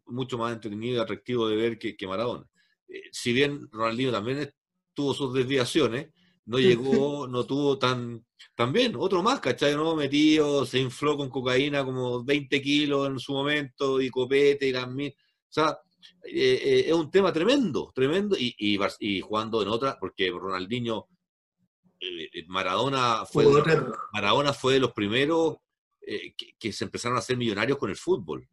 Mucho 0.07 0.38
más 0.38 0.53
entretenido 0.53 0.97
y 0.97 1.01
atractivo 1.01 1.49
de 1.49 1.57
ver 1.57 1.79
que, 1.79 1.97
que 1.97 2.07
Maradona. 2.07 2.47
Eh, 2.88 3.03
si 3.12 3.33
bien 3.33 3.68
Ronaldinho 3.70 4.12
también 4.12 4.51
tuvo 4.94 5.14
sus 5.14 5.35
desviaciones, 5.35 6.11
no 6.47 6.59
llegó, 6.59 7.27
no 7.27 7.44
tuvo 7.44 7.79
tan. 7.79 8.25
También, 8.55 8.94
otro 8.97 9.23
más, 9.23 9.40
¿cachai? 9.40 9.75
¿no? 9.75 9.97
Metido, 9.97 10.66
se 10.66 10.79
infló 10.79 11.16
con 11.16 11.31
cocaína 11.31 11.85
como 11.85 12.23
20 12.23 12.61
kilos 12.61 13.09
en 13.09 13.18
su 13.18 13.33
momento, 13.33 14.01
y 14.01 14.11
copete, 14.11 14.68
y 14.68 14.73
las 14.73 14.88
mil. 14.90 15.11
O 15.11 15.53
sea, 15.55 15.79
eh, 16.25 16.61
eh, 16.62 16.85
es 16.87 16.92
un 16.92 17.11
tema 17.11 17.33
tremendo, 17.33 17.92
tremendo, 17.94 18.37
y, 18.38 18.55
y, 18.59 18.79
y 19.01 19.20
jugando 19.20 19.62
en 19.62 19.68
otra, 19.68 19.97
porque 19.99 20.31
Ronaldinho, 20.31 21.09
eh, 21.99 22.44
Maradona 22.47 23.25
fue, 23.25 23.44
de. 23.44 23.83
Maradona 24.12 24.53
fue 24.53 24.75
de 24.75 24.81
los 24.81 24.92
primeros 24.92 25.57
que, 26.07 26.55
que 26.59 26.70
se 26.70 26.85
empezaron 26.85 27.16
a 27.16 27.20
hacer 27.20 27.38
millonarios 27.38 27.79
con 27.79 27.88
el 27.88 27.97
fútbol 27.97 28.47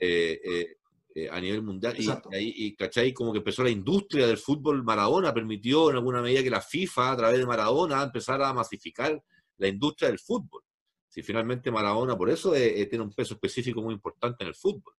eh, 0.00 0.40
eh, 0.44 0.76
eh, 1.14 1.28
a 1.30 1.40
nivel 1.40 1.62
mundial. 1.62 1.94
Y, 1.98 2.08
ahí, 2.10 2.52
y, 2.56 2.76
¿cachai? 2.76 3.12
Como 3.12 3.32
que 3.32 3.38
empezó 3.38 3.62
la 3.62 3.70
industria 3.70 4.26
del 4.26 4.38
fútbol 4.38 4.82
Maradona, 4.84 5.32
permitió 5.32 5.90
en 5.90 5.96
alguna 5.96 6.20
medida 6.20 6.42
que 6.42 6.50
la 6.50 6.60
FIFA, 6.60 7.12
a 7.12 7.16
través 7.16 7.38
de 7.38 7.46
Maradona, 7.46 8.02
empezara 8.02 8.48
a 8.48 8.54
masificar 8.54 9.22
la 9.58 9.68
industria 9.68 10.08
del 10.08 10.18
fútbol. 10.18 10.62
Si 11.08 11.22
finalmente 11.22 11.70
Maradona, 11.70 12.16
por 12.16 12.28
eso 12.28 12.52
tiene 12.52 13.00
un 13.00 13.12
peso 13.12 13.34
específico 13.34 13.80
muy 13.80 13.94
importante 13.94 14.44
en 14.44 14.48
el 14.48 14.54
fútbol. 14.54 14.92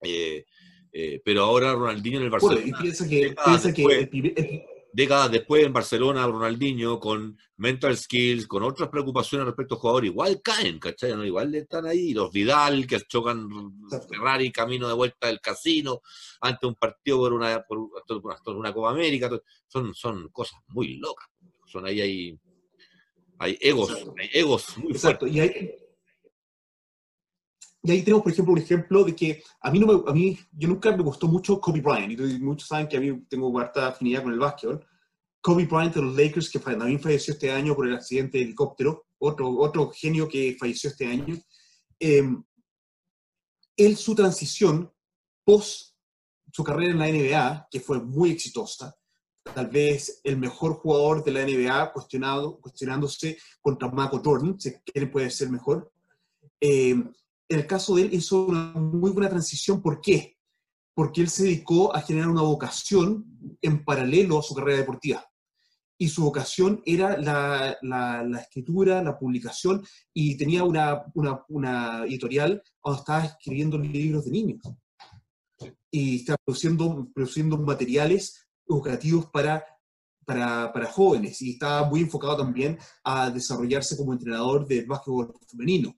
Eh, 0.00 0.44
eh, 0.92 1.20
pero 1.24 1.42
ahora 1.42 1.72
Ronaldinho 1.72 2.18
en 2.18 2.24
el 2.24 2.30
Bueno, 2.30 2.46
Barcelona 2.46 2.78
y 2.78 2.82
piensa 2.82 3.08
que, 3.08 3.34
piensa 3.44 3.74
que 3.74 3.84
el 3.84 4.34
el- 4.36 4.64
décadas 4.94 5.28
después 5.30 5.64
en 5.64 5.72
Barcelona, 5.72 6.24
Ronaldinho, 6.26 7.00
con 7.00 7.36
mental 7.56 7.96
skills, 7.96 8.46
con 8.46 8.62
otras 8.62 8.88
preocupaciones 8.88 9.44
respecto 9.44 9.74
al 9.74 9.80
jugador, 9.80 10.04
igual 10.04 10.40
caen, 10.40 10.78
¿cachai? 10.78 11.16
¿No? 11.16 11.24
Igual 11.24 11.52
están 11.56 11.84
ahí. 11.86 12.14
Los 12.14 12.30
Vidal, 12.30 12.86
que 12.86 13.00
chocan. 13.00 13.48
Ferrari 14.08 14.52
camino 14.52 14.86
de 14.86 14.94
vuelta 14.94 15.26
del 15.26 15.40
casino, 15.40 16.00
ante 16.40 16.66
un 16.66 16.76
partido 16.76 17.18
por 17.18 17.32
una, 17.32 17.64
por 17.64 18.56
una, 18.56 18.72
Copa 18.72 18.90
América, 18.90 19.28
son, 19.66 19.92
son 19.94 20.28
cosas 20.28 20.60
muy 20.68 20.96
locas. 20.98 21.28
Son 21.66 21.84
ahí, 21.86 22.00
hay, 22.00 22.38
hay 23.40 23.58
egos, 23.60 23.90
Exacto. 23.90 24.14
hay 24.16 24.30
egos 24.32 24.78
muy 24.78 24.92
Exacto, 24.92 25.26
fuertes. 25.26 25.36
y 25.36 25.40
ahí, 25.40 25.74
y 27.86 27.90
ahí 27.90 28.02
tenemos, 28.02 28.22
por 28.22 28.32
ejemplo, 28.32 28.54
un 28.54 28.58
ejemplo 28.58 29.04
de 29.04 29.14
que 29.14 29.42
a 29.60 29.70
mí, 29.70 29.78
no 29.78 29.86
me, 29.86 30.10
a 30.10 30.14
mí 30.14 30.38
yo 30.52 30.68
nunca 30.68 30.96
me 30.96 31.02
gustó 31.02 31.28
mucho 31.28 31.60
Kobe 31.60 31.82
Bryant, 31.82 32.18
y 32.18 32.38
muchos 32.40 32.66
saben 32.66 32.88
que 32.88 32.96
a 32.96 33.00
mí 33.00 33.24
tengo 33.28 33.56
harta 33.60 33.88
afinidad 33.88 34.22
con 34.22 34.32
el 34.32 34.38
básquetbol. 34.38 34.84
Kobe 35.42 35.66
Bryant 35.66 35.94
de 35.94 36.00
los 36.00 36.16
Lakers, 36.16 36.48
que 36.48 36.58
también 36.58 36.98
falleció 36.98 37.34
este 37.34 37.52
año 37.52 37.76
por 37.76 37.86
el 37.86 37.94
accidente 37.94 38.38
de 38.38 38.44
helicóptero, 38.44 39.04
otro, 39.18 39.50
otro 39.58 39.90
genio 39.90 40.26
que 40.26 40.56
falleció 40.58 40.88
este 40.88 41.06
año. 41.06 41.36
Eh, 42.00 42.24
él, 43.76 43.96
su 43.96 44.14
transición 44.14 44.90
post 45.44 45.94
su 46.54 46.62
carrera 46.62 46.92
en 46.92 46.98
la 47.00 47.08
NBA, 47.08 47.68
que 47.68 47.80
fue 47.80 48.00
muy 48.00 48.30
exitosa, 48.30 48.96
tal 49.42 49.66
vez 49.66 50.20
el 50.22 50.38
mejor 50.38 50.74
jugador 50.74 51.24
de 51.24 51.32
la 51.32 51.44
NBA, 51.44 51.92
cuestionado, 51.92 52.60
cuestionándose 52.60 53.36
contra 53.60 53.90
Michael 53.90 54.22
Jordan, 54.24 54.60
si 54.60 54.72
quién 54.84 55.10
puede 55.10 55.30
ser 55.30 55.50
mejor. 55.50 55.92
Eh, 56.60 56.94
el 57.48 57.66
caso 57.66 57.94
de 57.94 58.02
él 58.02 58.14
hizo 58.14 58.46
una 58.46 58.72
muy 58.74 59.10
buena 59.10 59.28
transición. 59.28 59.82
¿Por 59.82 60.00
qué? 60.00 60.36
Porque 60.94 61.20
él 61.20 61.28
se 61.28 61.44
dedicó 61.44 61.94
a 61.94 62.00
generar 62.00 62.28
una 62.28 62.42
vocación 62.42 63.24
en 63.60 63.84
paralelo 63.84 64.38
a 64.38 64.42
su 64.42 64.54
carrera 64.54 64.78
deportiva. 64.78 65.24
Y 65.96 66.08
su 66.08 66.24
vocación 66.24 66.82
era 66.84 67.16
la, 67.16 68.40
escritura, 68.40 69.02
la 69.02 69.18
publicación, 69.18 69.84
y 70.12 70.36
tenía 70.36 70.64
una, 70.64 71.04
editorial 72.06 72.62
donde 72.82 72.98
estaba 72.98 73.24
escribiendo 73.24 73.78
libros 73.78 74.24
de 74.24 74.30
niños. 74.30 74.60
Y 75.90 76.16
estaba 76.16 76.38
produciendo, 76.44 77.58
materiales 77.58 78.46
educativos 78.68 79.26
para, 79.26 79.64
para, 80.26 80.86
jóvenes 80.90 81.40
y 81.42 81.52
estaba 81.52 81.88
muy 81.88 82.00
enfocado 82.00 82.38
también 82.38 82.76
a 83.04 83.30
desarrollarse 83.30 83.96
como 83.96 84.12
entrenador 84.12 84.66
de 84.66 84.84
básquetbol 84.84 85.32
femenino. 85.46 85.94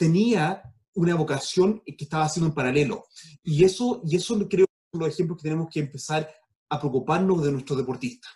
Tenía 0.00 0.62
una 0.94 1.14
vocación 1.14 1.82
que 1.84 2.04
estaba 2.04 2.24
haciendo 2.24 2.48
en 2.48 2.54
paralelo 2.54 3.04
y 3.42 3.64
eso, 3.64 4.00
y 4.02 4.16
eso 4.16 4.34
creo 4.48 4.64
que 4.64 4.88
son 4.90 5.00
los 5.02 5.10
ejemplos 5.10 5.36
que 5.36 5.48
tenemos 5.50 5.68
que 5.70 5.80
empezar 5.80 6.26
a 6.70 6.78
preocuparnos 6.78 7.44
de 7.44 7.52
nuestros 7.52 7.76
deportistas. 7.76 8.32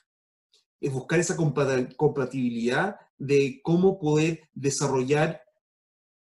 Es 0.79 0.93
buscar 0.93 1.19
esa 1.21 1.39
compatibilidad 1.39 2.97
de 3.17 3.61
cómo 3.63 3.99
poder 3.99 4.51
desarrollar 4.53 5.41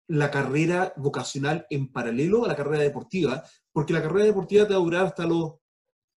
la 0.08 0.28
carrera 0.32 0.92
vocacional 0.96 1.68
en 1.70 1.92
paralelo 1.92 2.44
a 2.44 2.48
la 2.48 2.56
carrera 2.56 2.82
deportiva, 2.82 3.44
porque 3.70 3.92
la 3.92 4.02
carrera 4.02 4.24
deportiva 4.24 4.66
te 4.66 4.72
va 4.72 4.80
a 4.80 4.82
durar 4.82 5.06
hasta 5.06 5.24
los 5.24 5.52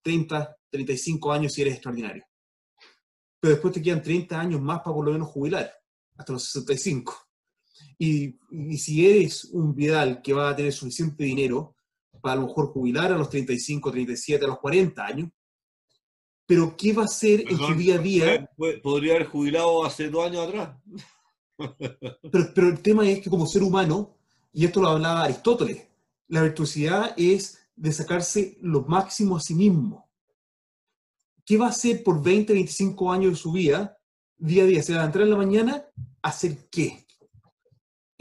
30, 0.02 0.56
35 0.68 1.32
años 1.32 1.52
si 1.52 1.62
eres 1.62 1.74
extraordinario. 1.74 2.24
Pero 3.38 3.54
después 3.54 3.72
te 3.72 3.82
quedan 3.82 4.02
30 4.02 4.40
años 4.40 4.60
más 4.60 4.80
para 4.80 4.96
por 4.96 5.04
lo 5.04 5.12
menos 5.12 5.28
jubilar, 5.28 5.72
hasta 6.16 6.32
los 6.32 6.42
65. 6.42 7.31
Y, 7.98 8.38
y 8.50 8.78
si 8.78 9.06
eres 9.06 9.44
un 9.46 9.74
Vidal 9.74 10.22
que 10.22 10.32
va 10.32 10.50
a 10.50 10.56
tener 10.56 10.72
suficiente 10.72 11.24
dinero 11.24 11.74
para 12.20 12.34
a 12.34 12.36
lo 12.36 12.46
mejor 12.48 12.68
jubilar 12.68 13.12
a 13.12 13.18
los 13.18 13.30
35, 13.30 13.90
37, 13.90 14.44
a 14.44 14.48
los 14.48 14.58
40 14.58 15.04
años, 15.04 15.30
pero 16.46 16.76
¿qué 16.76 16.92
va 16.92 17.02
a 17.02 17.06
hacer 17.06 17.40
en 17.48 17.56
su 17.56 17.74
día 17.74 17.96
a 17.96 17.98
día? 17.98 18.50
Podría 18.82 19.14
haber 19.14 19.26
jubilado 19.26 19.84
hace 19.84 20.08
dos 20.10 20.26
años 20.26 20.48
atrás. 20.48 20.76
Pero, 22.32 22.50
pero, 22.54 22.68
el 22.70 22.80
tema 22.80 23.08
es 23.08 23.20
que 23.20 23.30
como 23.30 23.46
ser 23.46 23.62
humano, 23.62 24.16
y 24.52 24.64
esto 24.64 24.80
lo 24.80 24.88
hablaba 24.88 25.22
Aristóteles, 25.22 25.86
la 26.26 26.42
virtuosidad 26.42 27.14
es 27.16 27.68
de 27.76 27.92
sacarse 27.92 28.58
lo 28.62 28.82
máximo 28.82 29.36
a 29.36 29.40
sí 29.40 29.54
mismo. 29.54 30.10
¿qué 31.44 31.56
va 31.56 31.66
a 31.66 31.70
hacer 31.70 32.02
por 32.02 32.22
20, 32.22 32.52
25 32.52 33.12
años 33.12 33.32
de 33.32 33.36
su 33.36 33.52
vida, 33.52 33.98
día 34.36 34.64
a 34.64 34.66
día? 34.66 34.82
Se 34.82 34.94
va 34.94 35.02
a 35.02 35.06
entrar 35.06 35.24
en 35.24 35.30
la 35.30 35.36
mañana, 35.36 35.84
¿hacer 36.22 36.68
qué? 36.70 37.04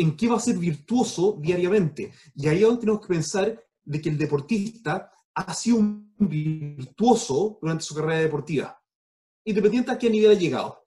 ¿En 0.02 0.18
qué 0.18 0.28
va 0.28 0.38
a 0.38 0.40
ser 0.40 0.58
virtuoso 0.58 1.38
diariamente? 1.40 2.12
Y 2.34 2.48
ahí 2.48 2.58
es 2.58 2.64
donde 2.64 2.80
tenemos 2.80 3.02
que 3.02 3.14
pensar 3.14 3.64
de 3.84 4.02
que 4.02 4.10
el 4.10 4.18
deportista 4.18 5.12
ha 5.36 5.54
sido 5.54 5.78
un 5.78 6.16
virtuoso 6.18 7.60
durante 7.62 7.84
su 7.84 7.94
carrera 7.94 8.22
deportiva, 8.22 8.82
independiente 9.46 9.92
a 9.92 10.00
qué 10.00 10.10
nivel 10.10 10.32
ha 10.32 10.40
llegado. 10.40 10.84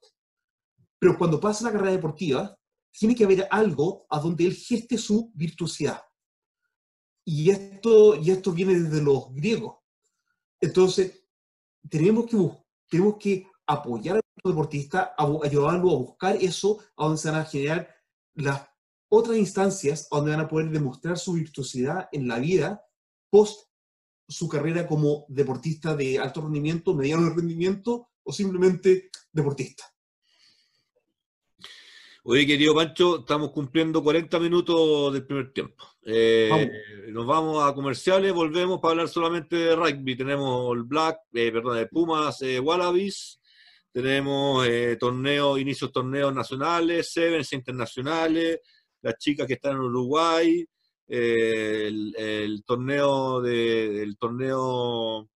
Pero 0.99 1.17
cuando 1.17 1.39
pasa 1.39 1.63
la 1.63 1.71
carrera 1.71 1.93
deportiva, 1.93 2.59
tiene 2.91 3.15
que 3.15 3.23
haber 3.23 3.47
algo 3.51 4.05
a 4.09 4.19
donde 4.19 4.47
él 4.47 4.53
geste 4.53 4.97
su 4.97 5.31
virtuosidad. 5.33 6.01
Y 7.23 7.51
esto, 7.51 8.17
y 8.17 8.31
esto 8.31 8.51
viene 8.51 8.77
desde 8.77 9.01
los 9.01 9.33
griegos. 9.33 9.77
Entonces, 10.59 11.25
tenemos 11.89 12.25
que, 12.25 12.37
tenemos 12.89 13.15
que 13.17 13.47
apoyar 13.65 14.17
a 14.17 14.21
los 14.43 14.53
deportistas, 14.53 15.11
ayudarlos 15.17 15.93
a 15.93 15.97
buscar 15.97 16.35
eso, 16.35 16.79
a 16.97 17.05
donde 17.05 17.17
se 17.17 17.31
van 17.31 17.39
a 17.39 17.45
generar 17.45 17.95
las 18.33 18.74
otras 19.15 19.37
instancias, 19.37 20.07
donde 20.11 20.31
van 20.31 20.41
a 20.41 20.47
poder 20.47 20.69
demostrar 20.69 21.17
su 21.17 21.33
virtuosidad 21.33 22.09
en 22.11 22.27
la 22.27 22.39
vida 22.39 22.81
post 23.29 23.67
su 24.27 24.47
carrera 24.47 24.87
como 24.87 25.25
deportista 25.29 25.95
de 25.95 26.19
alto 26.19 26.41
rendimiento, 26.41 26.93
mediano 26.93 27.29
rendimiento 27.29 28.09
o 28.23 28.33
simplemente 28.33 29.09
deportista. 29.31 29.83
Oye, 32.23 32.47
querido 32.47 32.73
Pancho, 32.73 33.19
estamos 33.19 33.51
cumpliendo 33.51 34.01
40 34.01 34.39
minutos 34.39 35.13
del 35.13 35.27
primer 35.27 35.53
tiempo. 35.53 35.85
Eh, 36.01 36.71
nos 37.09 37.27
vamos 37.27 37.63
a 37.63 37.75
comerciales, 37.75 38.33
volvemos 38.33 38.79
para 38.79 38.93
hablar 38.93 39.09
solamente 39.09 39.55
de 39.55 39.75
rugby. 39.75 40.17
Tenemos 40.17 40.75
el 40.75 40.83
Black, 40.83 41.19
eh, 41.33 41.51
perdón, 41.51 41.77
el 41.77 41.87
Pumas 41.87 42.41
eh, 42.41 42.59
Wallabies, 42.59 43.39
tenemos 43.91 44.67
torneos, 44.99 45.59
inicios 45.59 45.91
torneos 45.91 46.33
nacionales, 46.33 47.13
Sevens 47.13 47.53
internacionales, 47.53 48.59
las 49.05 49.19
chicas 49.19 49.45
que 49.45 49.53
están 49.53 49.73
en 49.73 49.81
Uruguay, 49.81 50.65
el, 51.07 52.63
torneo 52.65 53.39
de, 53.39 54.11
torneo 54.17 55.29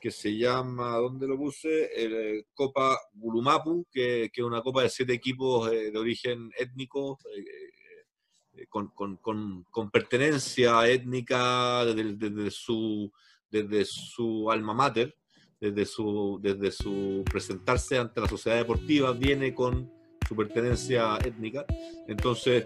que 0.00 0.12
se 0.12 0.38
llama, 0.38 0.96
¿dónde 0.98 1.26
lo 1.26 1.36
puse? 1.36 1.90
El, 1.92 2.46
Copa 2.54 2.96
Gulumapu, 3.12 3.84
que, 3.90 4.30
que, 4.32 4.40
es 4.40 4.46
una 4.46 4.62
copa 4.62 4.84
de 4.84 4.90
siete 4.90 5.12
equipos 5.12 5.68
de 5.68 5.98
origen 5.98 6.52
étnico, 6.56 7.18
eh, 7.34 8.66
con, 8.68 8.88
con, 8.94 9.16
con, 9.16 9.90
pertenencia 9.90 10.88
étnica 10.88 11.84
desde, 11.86 12.14
desde, 12.14 12.50
su, 12.52 13.10
desde 13.50 13.84
su 13.84 14.52
alma 14.52 14.72
mater, 14.72 15.16
desde 15.58 15.84
su, 15.84 16.38
desde 16.40 16.70
su 16.70 17.24
presentarse 17.28 17.98
ante 17.98 18.20
la 18.20 18.28
sociedad 18.28 18.58
deportiva, 18.58 19.10
viene 19.10 19.52
con 19.52 19.99
su 20.30 20.36
pertenencia 20.36 21.18
étnica. 21.24 21.64
Entonces, 22.06 22.64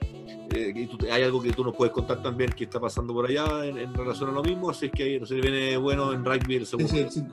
eh, 0.54 0.86
hay 1.10 1.22
algo 1.22 1.40
que 1.40 1.50
tú 1.50 1.64
nos 1.64 1.74
puedes 1.74 1.94
contar 1.94 2.22
también 2.22 2.52
que 2.52 2.64
está 2.64 2.78
pasando 2.78 3.14
por 3.14 3.24
allá 3.24 3.64
en, 3.64 3.94
relación 3.94 4.28
a 4.28 4.32
lo 4.32 4.42
mismo, 4.42 4.68
así 4.68 4.86
es 4.86 4.92
que 4.92 5.18
no 5.18 5.24
se 5.24 5.36
viene 5.36 5.74
bueno 5.78 6.12
en 6.12 6.22
rugby 6.26 6.56
el 6.56 6.66
segundo. 6.66 6.92
Sí, 6.92 7.06
sí, 7.10 7.24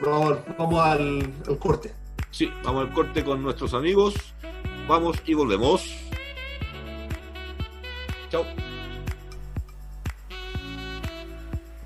Vamos, 0.00 0.38
vamos 0.58 0.80
al, 0.80 1.32
al 1.46 1.58
corte. 1.58 1.92
Sí, 2.32 2.50
vamos 2.64 2.88
al 2.88 2.92
corte 2.92 3.22
con 3.22 3.40
nuestros 3.40 3.72
amigos. 3.72 4.14
Vamos 4.88 5.18
y 5.24 5.34
volvemos. 5.34 5.94
Chao. 8.30 8.44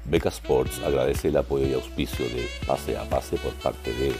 Beca 0.07 0.31
Sports 0.31 0.81
agradece 0.83 1.29
el 1.29 1.37
apoyo 1.37 1.67
y 1.67 1.75
auspicio 1.75 2.25
de 2.25 2.49
Pase 2.67 2.97
a 2.97 3.05
Pase 3.05 3.37
por 3.37 3.53
parte 3.55 3.93
de 3.93 4.15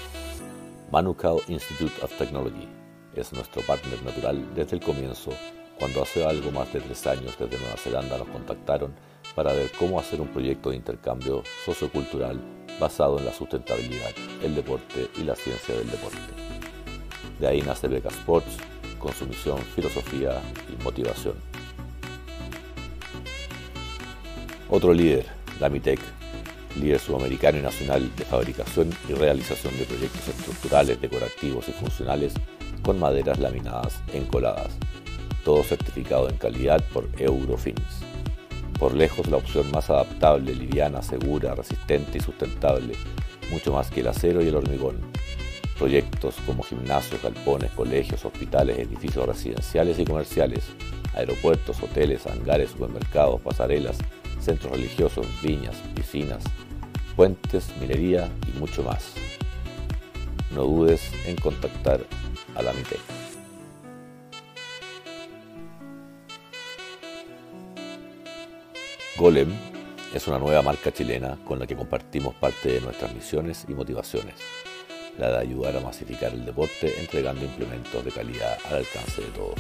Manukau 0.95 1.43
Institute 1.49 1.93
of 2.05 2.17
Technology. 2.19 2.69
Es 3.17 3.33
nuestro 3.33 3.63
partner 3.63 4.01
natural 4.05 4.55
desde 4.55 4.77
el 4.77 4.81
comienzo, 4.81 5.33
cuando 5.77 6.01
hace 6.01 6.25
algo 6.25 6.53
más 6.53 6.73
de 6.73 6.81
tres 6.81 7.05
años 7.09 7.37
desde 7.37 7.59
Nueva 7.59 7.77
Zelanda 7.77 8.17
nos 8.17 8.29
contactaron 8.29 8.95
para 9.35 9.53
ver 9.53 9.73
cómo 9.77 9.99
hacer 9.99 10.21
un 10.21 10.29
proyecto 10.29 10.71
de 10.71 10.77
intercambio 10.77 11.43
sociocultural 11.65 12.41
basado 12.79 13.19
en 13.19 13.25
la 13.25 13.33
sustentabilidad, 13.33 14.13
el 14.41 14.55
deporte 14.55 15.11
y 15.17 15.25
la 15.25 15.35
ciencia 15.35 15.75
del 15.75 15.91
deporte. 15.91 16.17
De 17.41 17.49
ahí 17.49 17.61
nace 17.61 17.89
Beca 17.89 18.11
Sports, 18.11 18.57
con 19.01 19.13
su 19.13 19.27
misión, 19.27 19.59
filosofía 19.75 20.41
y 20.73 20.81
motivación. 20.81 21.35
Otro 24.71 24.95
líder, 24.95 25.27
Lamitec, 25.59 25.99
líder 26.77 26.99
sudamericano 26.99 27.59
y 27.59 27.63
nacional 27.63 28.11
de 28.17 28.25
fabricación 28.25 28.91
y 29.09 29.15
realización 29.15 29.77
de 29.79 29.85
proyectos 29.85 30.29
estructurales, 30.29 31.01
decorativos 31.01 31.69
y 31.69 31.73
funcionales 31.73 32.35
con 32.83 32.99
maderas 32.99 33.39
laminadas 33.39 34.01
encoladas, 34.13 34.71
todo 35.45 35.63
certificado 35.63 36.29
en 36.29 36.37
calidad 36.37 36.83
por 36.93 37.09
Eurofins. 37.19 38.01
Por 38.79 38.95
lejos 38.95 39.29
la 39.29 39.37
opción 39.37 39.71
más 39.71 39.89
adaptable, 39.89 40.55
liviana, 40.55 41.03
segura, 41.03 41.55
resistente 41.55 42.19
y 42.19 42.21
sustentable, 42.21 42.95
mucho 43.51 43.73
más 43.73 43.91
que 43.91 44.01
el 44.01 44.09
acero 44.09 44.43
y 44.43 44.49
el 44.49 44.57
hormigón. 44.57 45.01
Proyectos 45.79 46.37
como 46.47 46.63
gimnasios, 46.63 47.23
galpones, 47.23 47.71
colegios, 47.73 48.25
hospitales, 48.25 48.79
edificios 48.79 49.27
residenciales 49.27 49.99
y 49.99 50.05
comerciales, 50.05 50.65
aeropuertos, 51.15 51.83
hoteles, 51.83 52.27
hangares, 52.27 52.71
supermercados, 52.71 53.41
pasarelas, 53.41 53.99
centros 54.41 54.73
religiosos, 54.73 55.27
viñas, 55.43 55.77
piscinas, 55.95 56.45
puentes, 57.17 57.69
minería 57.81 58.29
y 58.49 58.59
mucho 58.59 58.83
más. 58.83 59.15
No 60.53 60.65
dudes 60.65 61.11
en 61.27 61.37
contactar 61.37 62.01
a 62.55 62.63
la 62.63 62.73
MITEC. 62.73 63.01
Golem 69.17 69.53
es 70.13 70.27
una 70.27 70.39
nueva 70.39 70.63
marca 70.63 70.93
chilena 70.93 71.39
con 71.45 71.59
la 71.59 71.67
que 71.67 71.77
compartimos 71.77 72.35
parte 72.35 72.73
de 72.73 72.81
nuestras 72.81 73.15
misiones 73.15 73.65
y 73.69 73.75
motivaciones, 73.75 74.35
la 75.19 75.31
de 75.31 75.39
ayudar 75.39 75.77
a 75.77 75.81
masificar 75.81 76.33
el 76.33 76.45
deporte 76.45 77.01
entregando 77.01 77.45
implementos 77.45 78.05
de 78.05 78.11
calidad 78.11 78.59
al 78.67 78.79
alcance 78.79 79.23
de 79.23 79.29
todos. 79.29 79.59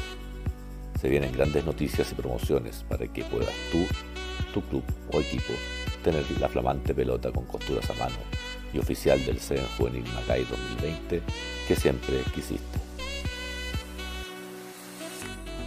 Se 1.00 1.08
vienen 1.08 1.32
grandes 1.32 1.64
noticias 1.64 2.10
y 2.10 2.14
promociones 2.14 2.84
para 2.88 3.06
que 3.06 3.24
puedas 3.24 3.54
tú 3.70 3.86
tu 4.52 4.62
club 4.62 4.84
o 5.12 5.20
equipo 5.20 5.52
tener 6.04 6.24
la 6.38 6.48
flamante 6.48 6.94
pelota 6.94 7.32
con 7.32 7.46
costuras 7.46 7.88
a 7.90 7.94
mano 7.94 8.16
y 8.72 8.78
oficial 8.78 9.24
del 9.24 9.40
CEN 9.40 9.64
Juvenil 9.78 10.04
Macay 10.14 10.44
2020 10.44 11.22
que 11.66 11.74
siempre 11.74 12.18
quisiste. 12.34 12.78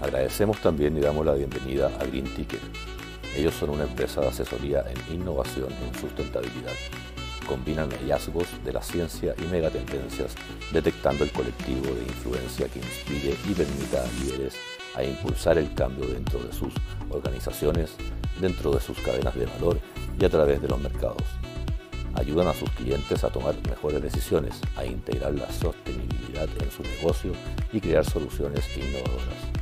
Agradecemos 0.02 0.62
también 0.62 0.96
y 0.96 1.02
damos 1.02 1.26
la 1.26 1.34
bienvenida 1.34 1.88
a 2.00 2.06
Green 2.06 2.32
Ticket. 2.36 2.62
Ellos 3.36 3.56
son 3.56 3.72
una 3.72 3.84
empresa 3.84 4.22
de 4.22 4.28
asesoría 4.28 4.86
en 4.88 5.16
innovación 5.16 5.70
y 5.72 5.98
sustentabilidad. 5.98 6.74
Combinan 7.48 7.90
hallazgos 7.90 8.48
de 8.64 8.74
la 8.74 8.84
ciencia 8.84 9.34
y 9.40 9.46
megatendencias, 9.48 10.36
detectando 10.72 11.24
el 11.24 11.32
colectivo 11.32 11.96
de 11.96 12.04
influencia 12.04 12.68
que 12.68 12.80
inspire 12.80 13.36
y 13.50 13.54
permita 13.54 14.04
a 14.04 14.12
líderes 14.20 14.56
a 14.96 15.04
impulsar 15.04 15.58
el 15.58 15.74
cambio 15.74 16.06
dentro 16.08 16.40
de 16.40 16.54
sus 16.54 16.74
organizaciones, 17.10 17.92
dentro 18.40 18.72
de 18.72 18.82
sus 18.82 19.00
cadenas 19.00 19.36
de 19.36 19.46
valor 19.46 19.80
y 20.20 20.26
a 20.26 20.30
través 20.30 20.62
de 20.62 20.68
los 20.68 20.80
mercados. 20.80 21.24
Ayudan 22.14 22.48
a 22.48 22.54
sus 22.54 22.70
clientes 22.72 23.24
a 23.24 23.30
tomar 23.30 23.56
mejores 23.68 24.02
decisiones, 24.02 24.60
a 24.76 24.86
integrar 24.86 25.34
la 25.34 25.52
sostenibilidad 25.52 26.50
en 26.62 26.72
su 26.72 26.84
negocio 26.84 27.32
y 27.72 27.80
crear 27.80 28.06
soluciones 28.06 28.66
innovadoras. 28.76 29.58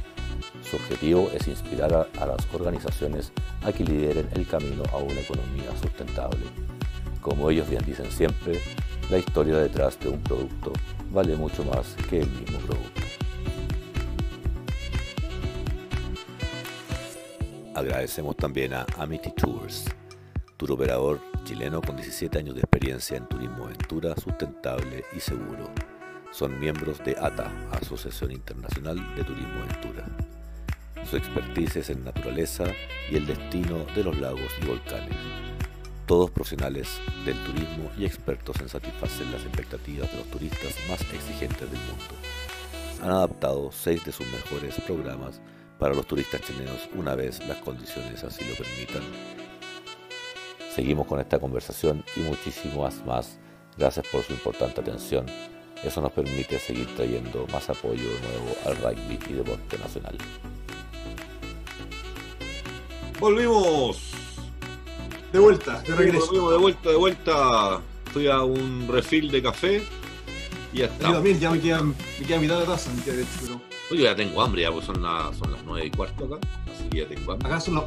Su 0.69 0.77
objetivo 0.77 1.29
es 1.33 1.47
inspirar 1.47 1.93
a, 1.93 2.25
las 2.25 2.47
organizaciones 2.53 3.31
a 3.63 3.71
que 3.71 3.83
lideren 3.83 4.29
el 4.33 4.47
camino 4.47 4.83
a 4.91 4.97
una 4.97 5.19
economía 5.19 5.69
sustentable. 5.81 6.45
Como 7.21 7.49
ellos 7.49 7.69
bien 7.69 7.83
dicen 7.85 8.09
siempre, 8.09 8.59
la 9.09 9.17
historia 9.17 9.57
detrás 9.57 9.99
de 9.99 10.09
un 10.09 10.21
producto 10.21 10.73
vale 11.11 11.35
mucho 11.35 11.63
más 11.65 11.95
que 12.09 12.21
el 12.21 12.29
mismo 12.29 12.59
producto. 12.59 13.04
Agradecemos 17.85 18.35
también 18.35 18.73
a 18.73 18.83
Amity 18.97 19.29
Tours, 19.29 19.85
tour 20.57 20.71
operador 20.71 21.21
chileno 21.43 21.83
con 21.83 21.95
17 21.95 22.39
años 22.39 22.55
de 22.55 22.61
experiencia 22.61 23.15
en 23.15 23.27
turismo 23.27 23.65
aventura 23.65 24.15
sustentable 24.15 25.05
y 25.15 25.19
seguro. 25.19 25.69
Son 26.31 26.59
miembros 26.59 26.97
de 27.05 27.15
ATA, 27.21 27.53
Asociación 27.71 28.31
Internacional 28.31 28.97
de 29.15 29.23
Turismo 29.23 29.61
Aventura. 29.61 30.03
Su 31.07 31.17
expertise 31.17 31.75
es 31.75 31.91
en 31.91 32.03
naturaleza 32.03 32.65
y 33.11 33.17
el 33.17 33.27
destino 33.27 33.85
de 33.95 34.03
los 34.03 34.17
lagos 34.17 34.51
y 34.63 34.65
volcanes. 34.65 35.15
Todos 36.07 36.31
profesionales 36.31 36.99
del 37.23 37.37
turismo 37.43 37.91
y 37.99 38.05
expertos 38.05 38.59
en 38.61 38.69
satisfacer 38.69 39.27
las 39.27 39.43
expectativas 39.43 40.11
de 40.11 40.17
los 40.17 40.31
turistas 40.31 40.75
más 40.89 41.01
exigentes 41.13 41.69
del 41.69 41.81
mundo. 41.81 42.15
Han 43.03 43.11
adaptado 43.11 43.71
seis 43.71 44.03
de 44.03 44.11
sus 44.11 44.25
mejores 44.31 44.73
programas 44.87 45.39
para 45.85 45.93
los 45.93 46.07
turistas 46.07 46.41
chilenos 46.41 46.89
una 46.95 47.13
vez 47.13 47.47
las 47.47 47.57
condiciones 47.57 48.23
así 48.23 48.43
lo 48.43 48.55
permitan. 48.55 49.03
Seguimos 50.73 51.05
con 51.05 51.19
esta 51.19 51.37
conversación 51.37 52.03
y 52.15 52.21
muchísimas 52.21 53.05
más. 53.05 53.37
Gracias 53.77 54.07
por 54.07 54.23
su 54.23 54.33
importante 54.33 54.81
atención. 54.81 55.27
Eso 55.83 56.01
nos 56.01 56.11
permite 56.11 56.57
seguir 56.57 56.87
trayendo 56.95 57.45
más 57.53 57.69
apoyo 57.69 58.01
nuevo 58.01 58.55
al 58.65 58.77
rugby 58.77 59.19
y 59.29 59.33
deporte 59.33 59.77
nacional. 59.77 60.17
Volvimos. 63.19 64.13
De 65.31 65.37
vuelta, 65.37 65.83
de 65.83 65.95
regreso. 65.95 66.25
Volvimos 66.25 66.51
de 66.51 66.57
vuelta, 66.57 66.89
de 66.89 66.95
vuelta. 66.95 67.81
Fui 68.11 68.27
a 68.27 68.41
un 68.41 68.87
refill 68.89 69.29
de 69.29 69.43
café 69.43 69.83
y 70.73 70.79
ya 70.79 70.85
está. 70.85 71.09
Yo 71.09 71.13
también, 71.13 71.39
ya 71.39 71.51
me 71.51 71.59
queda, 71.59 71.83
me 71.83 72.25
queda 72.25 72.39
mitad 72.39 72.59
de 72.59 72.65
taza, 72.65 72.91
me 72.91 73.03
queda 73.03 73.17
de 73.17 73.21
hecho, 73.21 73.39
pero... 73.43 73.74
Oye, 73.91 74.03
ya 74.03 74.15
tengo 74.15 74.41
hambre, 74.41 74.63
ya, 74.63 74.71
pues 74.71 74.85
son, 74.85 75.01
las, 75.01 75.37
son 75.37 75.51
las 75.51 75.63
9 75.63 75.85
y 75.85 75.91
cuarto 75.91 76.25
acá, 76.25 76.47
así 76.71 76.89
que 76.89 76.97
ya 76.97 77.07
tengo 77.07 77.31
hambre. 77.31 77.47
Acá, 77.47 77.59
son, 77.59 77.77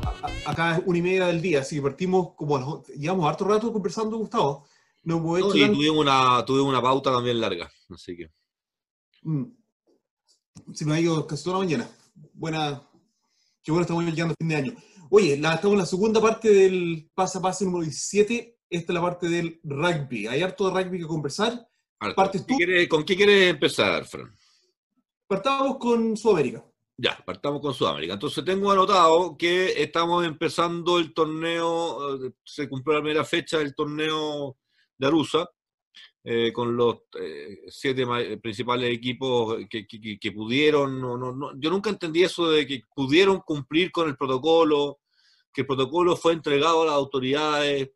acá 0.46 0.76
es 0.76 0.82
una 0.86 0.98
y 0.98 1.02
media 1.02 1.26
del 1.26 1.42
día, 1.42 1.60
así 1.60 1.76
que 1.76 1.82
partimos 1.82 2.34
como, 2.36 2.84
llevamos 2.96 3.28
harto 3.28 3.44
rato 3.44 3.72
conversando, 3.72 4.16
Gustavo. 4.16 4.64
No 5.02 5.36
hecho 5.36 5.46
no, 5.46 5.52
tuvimos 5.52 5.96
una, 5.96 6.44
tuvimos 6.44 6.68
una 6.68 6.82
pauta 6.82 7.10
también 7.10 7.40
larga, 7.40 7.70
así 7.90 8.16
que... 8.16 8.30
Mm. 9.22 9.44
Se 10.72 10.84
me 10.84 10.94
ha 10.94 11.00
ido 11.00 11.26
casi 11.26 11.44
toda 11.44 11.58
la 11.58 11.64
mañana. 11.64 11.90
Buena, 12.34 12.82
qué 13.62 13.72
bueno 13.72 13.82
estamos 13.82 14.04
llegando 14.04 14.34
a 14.34 14.36
fin 14.38 14.48
de 14.48 14.56
año. 14.56 14.76
Oye, 15.10 15.36
la, 15.36 15.54
estamos 15.54 15.74
en 15.74 15.78
la 15.80 15.86
segunda 15.86 16.20
parte 16.20 16.52
del 16.52 17.10
pasa 17.14 17.38
a 17.38 17.42
pase 17.42 17.64
número 17.64 17.84
17. 17.84 18.58
Esta 18.70 18.92
es 18.92 18.94
la 18.94 19.00
parte 19.00 19.28
del 19.28 19.60
rugby. 19.64 20.26
Hay 20.26 20.42
harto 20.42 20.68
de 20.70 20.82
rugby 20.82 20.98
que 20.98 21.06
conversar. 21.06 21.66
¿con, 21.98 22.30
qué 22.30 22.88
¿Con 22.88 23.04
qué 23.04 23.16
quieres 23.16 23.50
empezar, 23.50 24.04
Fran? 24.04 24.36
Partamos 25.28 25.76
con 25.76 26.16
Sudamérica. 26.16 26.64
Ya, 26.96 27.22
partamos 27.24 27.60
con 27.60 27.74
Sudamérica. 27.74 28.14
Entonces 28.14 28.42
tengo 28.44 28.72
anotado 28.72 29.36
que 29.36 29.80
estamos 29.80 30.26
empezando 30.26 30.98
el 30.98 31.12
torneo, 31.12 32.26
eh, 32.26 32.32
se 32.42 32.66
cumplió 32.66 32.96
la 32.96 33.02
primera 33.02 33.24
fecha 33.24 33.58
del 33.58 33.74
torneo 33.74 34.56
de 34.96 35.06
Arusa, 35.06 35.48
eh, 36.24 36.50
con 36.52 36.74
los 36.74 37.02
eh, 37.20 37.60
siete 37.68 38.04
principales 38.42 38.92
equipos 38.92 39.58
que, 39.68 40.32
pudieron, 40.32 41.00
yo 41.60 41.70
nunca 41.70 41.90
entendí 41.90 42.24
eso 42.24 42.50
de 42.50 42.66
que 42.66 42.82
pudieron 42.96 43.40
cumplir 43.40 43.92
con 43.92 44.08
el 44.08 44.16
protocolo, 44.16 45.00
que 45.52 45.60
el 45.60 45.66
protocolo 45.66 46.16
fue 46.16 46.32
entregado 46.32 46.82
a 46.82 46.86
las 46.86 46.94
autoridades. 46.94 47.90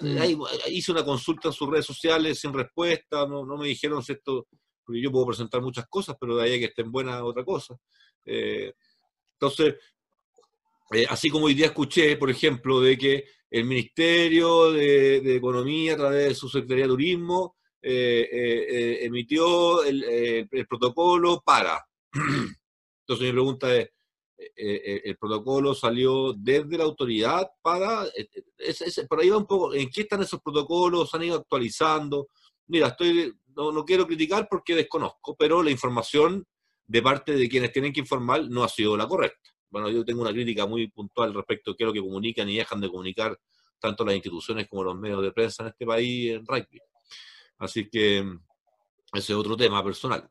Mm. 0.00 0.42
hice 0.68 0.92
una 0.92 1.04
consulta 1.04 1.48
en 1.48 1.54
sus 1.54 1.68
redes 1.68 1.86
sociales 1.86 2.40
sin 2.40 2.52
respuesta, 2.54 3.26
no, 3.26 3.44
me 3.44 3.68
dijeron 3.68 4.02
si 4.02 4.12
esto 4.12 4.48
yo 4.94 5.12
puedo 5.12 5.26
presentar 5.26 5.60
muchas 5.62 5.86
cosas, 5.88 6.16
pero 6.20 6.36
de 6.36 6.44
ahí 6.44 6.54
a 6.54 6.58
que 6.58 6.64
estén 6.66 6.90
buenas 6.90 7.20
otra 7.22 7.44
cosa. 7.44 7.76
Eh, 8.24 8.72
entonces, 9.32 9.76
eh, 10.92 11.06
así 11.08 11.30
como 11.30 11.46
hoy 11.46 11.54
día 11.54 11.66
escuché, 11.66 12.16
por 12.16 12.30
ejemplo, 12.30 12.80
de 12.80 12.98
que 12.98 13.24
el 13.50 13.64
Ministerio 13.64 14.72
de, 14.72 15.36
Economía, 15.36 15.94
a 15.94 15.96
través 15.96 16.28
de 16.28 16.34
su 16.34 16.48
Secretaría 16.48 16.84
de 16.84 16.90
Turismo, 16.90 17.56
eh, 17.82 18.98
emitió 19.02 19.82
el, 19.84 20.48
protocolo 20.68 21.42
para. 21.44 21.84
Entonces 22.12 23.26
mi 23.26 23.32
pregunta 23.32 23.74
es, 23.74 23.90
el 24.56 25.16
protocolo 25.18 25.74
salió 25.74 26.32
desde 26.32 26.78
la 26.78 26.84
autoridad 26.84 27.50
para... 27.60 28.06
por 29.08 29.20
ahí 29.20 29.28
va 29.28 29.36
un 29.36 29.46
poco, 29.46 29.74
¿en 29.74 29.90
qué 29.90 30.02
están 30.02 30.22
esos 30.22 30.40
protocolos? 30.40 31.10
¿Se 31.10 31.16
han 31.16 31.24
ido 31.24 31.36
actualizando? 31.36 32.28
Mira, 32.70 32.86
estoy 32.86 33.34
no, 33.56 33.84
quiero 33.84 34.06
criticar 34.06 34.46
porque 34.48 34.74
desconozco, 34.74 35.36
pero 35.36 35.62
la 35.62 35.70
información 35.70 36.46
de 36.86 37.02
parte 37.02 37.34
de 37.34 37.48
quienes 37.48 37.72
tienen 37.72 37.92
que 37.92 38.00
informar 38.00 38.48
no 38.48 38.62
ha 38.62 38.68
sido 38.68 38.96
la 38.96 39.08
correcta. 39.08 39.50
Bueno, 39.68 39.90
yo 39.90 40.04
tengo 40.04 40.22
una 40.22 40.32
crítica 40.32 40.66
muy 40.66 40.88
puntual 40.88 41.34
respecto 41.34 41.72
a 41.72 41.76
qué 41.76 41.84
es 41.84 41.86
lo 41.88 41.92
que 41.92 42.00
comunican 42.00 42.48
y 42.48 42.56
dejan 42.56 42.80
de 42.80 42.88
comunicar 42.88 43.36
tanto 43.78 44.04
las 44.04 44.14
instituciones 44.14 44.68
como 44.68 44.84
los 44.84 44.96
medios 44.96 45.22
de 45.22 45.32
prensa 45.32 45.64
en 45.64 45.68
este 45.70 45.84
país 45.84 46.32
en 46.32 46.46
rugby. 46.46 46.80
Así 47.58 47.88
que 47.88 48.18
ese 49.12 49.32
es 49.32 49.38
otro 49.38 49.56
tema 49.56 49.82
personal. 49.82 50.28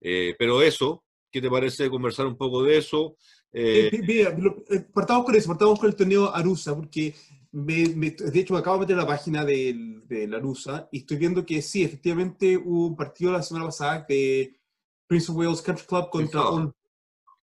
Eh, 0.00 0.34
pero 0.38 0.62
eso, 0.62 1.04
¿qué 1.30 1.40
te 1.40 1.50
parece 1.50 1.90
conversar 1.90 2.26
un 2.26 2.36
poco 2.36 2.62
de 2.62 2.78
eso? 2.78 3.16
Eh, 3.52 3.90
eh, 3.92 4.86
partamos 4.92 5.24
con 5.24 5.34
eso, 5.34 5.48
partamos 5.48 5.78
con 5.78 5.88
el 5.88 5.96
torneo 5.96 6.34
Arusa, 6.34 6.76
porque 6.76 7.14
de 7.50 8.40
hecho, 8.40 8.54
me 8.54 8.60
acabo 8.60 8.76
de 8.76 8.80
meter 8.80 8.94
en 8.94 8.98
la 8.98 9.06
página 9.06 9.44
de, 9.44 10.26
la 10.28 10.38
LUSA 10.38 10.88
y 10.92 10.98
estoy 10.98 11.16
viendo 11.16 11.46
que 11.46 11.62
sí, 11.62 11.82
efectivamente 11.82 12.56
hubo 12.56 12.88
un 12.88 12.96
partido 12.96 13.32
la 13.32 13.42
semana 13.42 13.66
pasada 13.66 14.04
de 14.08 14.60
Prince 15.06 15.30
of 15.30 15.38
Wales 15.38 15.62
Country 15.62 15.86
Club 15.86 16.10
contra 16.10 16.48
All... 16.48 16.72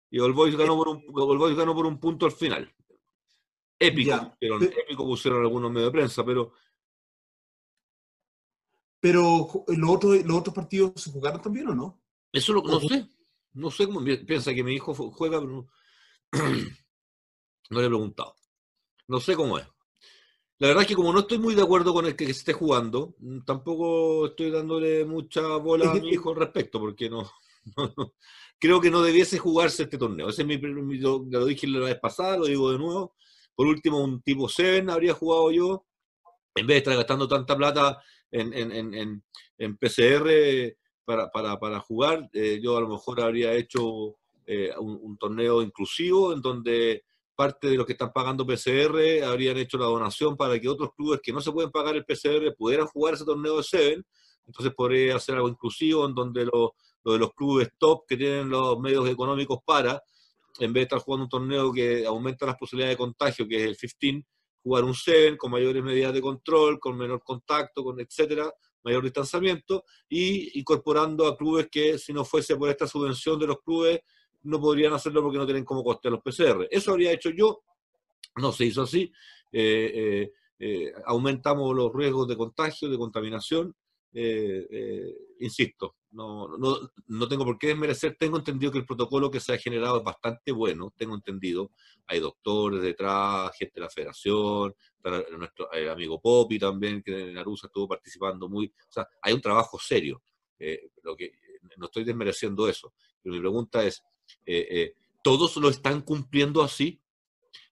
Y 0.10 0.20
All 0.20 0.34
Boys 0.34 0.56
ganó 0.56 0.76
por 0.76 0.90
un, 0.90 1.06
Boys 1.08 1.56
ganó 1.56 1.74
por 1.74 1.86
un 1.86 2.00
punto 2.00 2.26
al 2.26 2.32
final. 2.32 2.74
Épico, 3.80 4.36
pero, 4.40 4.62
épico 4.62 5.06
pusieron 5.06 5.42
algunos 5.42 5.72
medios 5.72 5.92
de 5.92 5.98
prensa, 5.98 6.24
pero... 6.24 6.54
Pero 9.00 9.50
los 9.68 9.90
otros, 9.90 10.24
los 10.24 10.38
otros 10.38 10.54
partidos 10.54 11.02
se 11.02 11.12
jugaron 11.12 11.42
también 11.42 11.68
o 11.70 11.74
no? 11.74 12.02
Eso 12.32 12.54
lo, 12.54 12.62
no 12.62 12.80
sé. 12.80 13.10
No 13.54 13.72
sé 13.72 13.88
cómo 13.88 14.04
piensa 14.04 14.54
que 14.54 14.64
mi 14.64 14.76
hijo 14.76 14.94
juega, 14.94 15.40
pero 15.40 15.52
no, 15.52 15.68
no 17.72 17.80
le 17.80 17.86
he 17.86 17.90
preguntado. 17.90 18.36
No 19.08 19.20
sé 19.20 19.36
cómo 19.36 19.58
es. 19.58 19.68
La 20.62 20.68
verdad 20.68 20.84
es 20.84 20.90
que 20.90 20.96
como 20.96 21.12
no 21.12 21.22
estoy 21.22 21.40
muy 21.40 21.56
de 21.56 21.64
acuerdo 21.64 21.92
con 21.92 22.06
el 22.06 22.16
que 22.16 22.26
se 22.26 22.32
esté 22.34 22.54
jugando, 22.54 23.16
mm, 23.18 23.40
tampoco 23.46 24.28
estoy 24.28 24.52
dándole 24.52 25.04
mucha 25.06 25.42
bola 25.58 25.90
a 25.90 25.96
mi 25.96 26.10
hijo 26.14 26.30
al 26.30 26.36
respecto, 26.36 26.80
porque 26.80 27.10
no, 27.10 27.32
creo 28.60 28.80
que 28.80 28.92
no 28.92 29.02
debiese 29.02 29.40
jugarse 29.40 29.84
este 29.84 29.98
torneo. 29.98 30.30
Ese 30.30 30.44
es 30.44 30.48
mi, 30.48 30.60
lo, 31.00 31.46
dije 31.46 31.66
la 31.66 31.80
vez 31.80 32.00
pasada, 32.00 32.38
lo 32.38 32.46
digo 32.46 32.72
de 32.72 32.78
nuevo. 32.78 33.16
Por 33.56 33.66
último, 33.66 34.04
un 34.04 34.22
tipo 34.22 34.48
7 34.48 34.86
habría 34.92 35.16
jugado 35.16 35.52
yo, 35.52 35.88
en 36.54 36.68
vez 36.68 36.76
de 36.76 36.78
estar 36.78 36.96
gastando 36.96 37.28
tanta 37.28 37.58
plata 37.58 38.00
en, 38.30 38.54
en, 38.54 39.78
PCR 39.78 40.78
para, 41.04 41.80
jugar, 41.80 42.30
eh, 42.34 42.60
yo 42.62 42.78
a 42.78 42.82
lo 42.82 42.88
mejor 42.88 43.20
habría 43.20 43.54
hecho 43.54 44.20
eh, 44.46 44.72
un 44.78 45.18
torneo 45.18 45.64
inclusivo 45.64 46.34
en 46.34 46.42
donde 46.44 47.04
parte 47.42 47.70
de 47.70 47.76
los 47.76 47.88
que 47.88 47.94
están 47.94 48.12
pagando 48.14 48.46
PCR 48.46 49.24
habrían 49.26 49.58
hecho 49.58 49.80
la 49.80 49.86
donación 49.86 50.38
para 50.38 50.60
que 50.60 50.70
otros 50.70 50.92
clubes 50.96 51.22
que 51.24 51.34
no 51.34 51.42
se 51.42 51.52
pueden 51.52 51.72
pagar 51.72 51.96
el 51.96 52.06
PCR 52.06 52.54
pudieran 52.56 52.86
jugar 52.86 53.16
ese 53.16 53.26
torneo 53.26 53.58
de 53.58 53.64
Seven. 53.64 54.06
Entonces 54.46 54.72
podría 54.76 55.16
hacer 55.16 55.34
algo 55.34 55.50
inclusivo 55.50 56.06
en 56.06 56.14
donde 56.14 56.46
lo, 56.46 56.76
de 57.04 57.18
los 57.18 57.34
clubes 57.34 57.70
top 57.80 58.04
que 58.08 58.16
tienen 58.16 58.48
los 58.48 58.80
medios 58.80 59.10
económicos 59.10 59.58
para, 59.66 60.04
en 60.60 60.72
vez 60.72 60.82
de 60.82 60.84
estar 60.84 61.00
jugando 61.00 61.24
un 61.24 61.30
torneo 61.30 61.74
que 61.74 62.06
aumenta 62.06 62.46
las 62.46 62.58
posibilidades 62.58 62.96
de 62.96 63.04
contagio, 63.04 63.48
que 63.48 63.56
es 63.56 63.84
el 63.84 63.90
15, 64.00 64.24
jugar 64.62 64.84
un 64.84 64.94
7 64.94 65.36
con 65.36 65.50
mayores 65.50 65.82
medidas 65.82 66.14
de 66.14 66.22
control, 66.22 66.80
con 66.80 66.96
menor 66.96 67.24
contacto, 67.24 67.84
con 67.84 68.00
etcétera, 68.00 68.54
mayor 68.84 69.02
distanciamiento, 69.02 69.84
y 70.08 70.60
incorporando 70.60 71.26
a 71.26 71.36
clubes 71.36 71.70
que 71.72 71.98
si 71.98 72.14
no 72.14 72.24
fuese 72.24 72.56
por 72.56 72.70
esta 72.70 72.86
subvención 72.86 73.40
de 73.40 73.48
los 73.48 73.62
clubes, 73.64 74.02
no 74.44 74.60
podrían 74.60 74.94
hacerlo 74.94 75.22
porque 75.22 75.38
no 75.38 75.46
tienen 75.46 75.66
cómo 75.66 75.84
costear 75.84 76.14
los 76.14 76.22
PCR. 76.22 76.68
Eso 76.70 76.92
habría 76.92 77.12
hecho 77.12 77.30
yo, 77.30 77.64
no 78.38 78.52
se 78.52 78.66
hizo 78.66 78.84
así. 78.84 79.12
Eh, 79.52 79.92
eh, 79.94 80.32
eh, 80.60 80.94
aumentamos 81.06 81.76
los 81.76 81.94
riesgos 81.94 82.28
de 82.28 82.38
contagio, 82.38 82.90
de 82.90 82.98
contaminación. 82.98 83.76
insisto, 85.40 85.96
no, 86.12 86.58
no, 86.58 86.78
no, 87.08 87.28
tengo 87.28 87.46
por 87.46 87.58
qué 87.58 87.68
desmerecer. 87.68 88.16
Tengo 88.18 88.38
entendido 88.38 88.72
que 88.72 88.80
el 88.80 88.86
protocolo 88.86 89.32
que 89.32 89.40
se 89.40 89.54
ha 89.54 89.58
generado 89.58 89.98
es 89.98 90.04
bastante 90.04 90.52
bueno, 90.52 90.94
tengo 90.96 91.16
entendido. 91.16 91.72
Hay 92.08 92.20
doctores 92.20 92.82
detrás, 92.82 93.52
gente 93.58 93.74
de 93.76 93.82
la 93.82 93.90
federación, 93.90 94.76
nuestro 95.38 95.70
amigo 95.92 96.20
Popi 96.22 96.60
también, 96.60 97.02
que 97.02 97.30
en 97.32 97.38
Arusa 97.38 97.68
estuvo 97.68 97.88
participando 97.88 98.50
muy. 98.50 98.68
O 98.68 98.92
sea, 98.92 99.08
hay 99.22 99.34
un 99.34 99.42
trabajo 99.42 99.80
serio. 99.80 100.22
lo 101.04 101.16
que, 101.16 101.32
no 101.78 101.86
estoy 101.86 102.04
desmereciendo 102.04 102.68
eso. 102.68 102.94
Pero 103.22 103.34
mi 103.34 103.40
pregunta 103.40 103.84
es, 103.84 104.04
eh, 104.46 104.68
eh, 104.70 104.96
¿todos 105.24 105.58
lo 105.58 105.70
están 105.70 106.02
cumpliendo 106.02 106.62
así? 106.62 107.00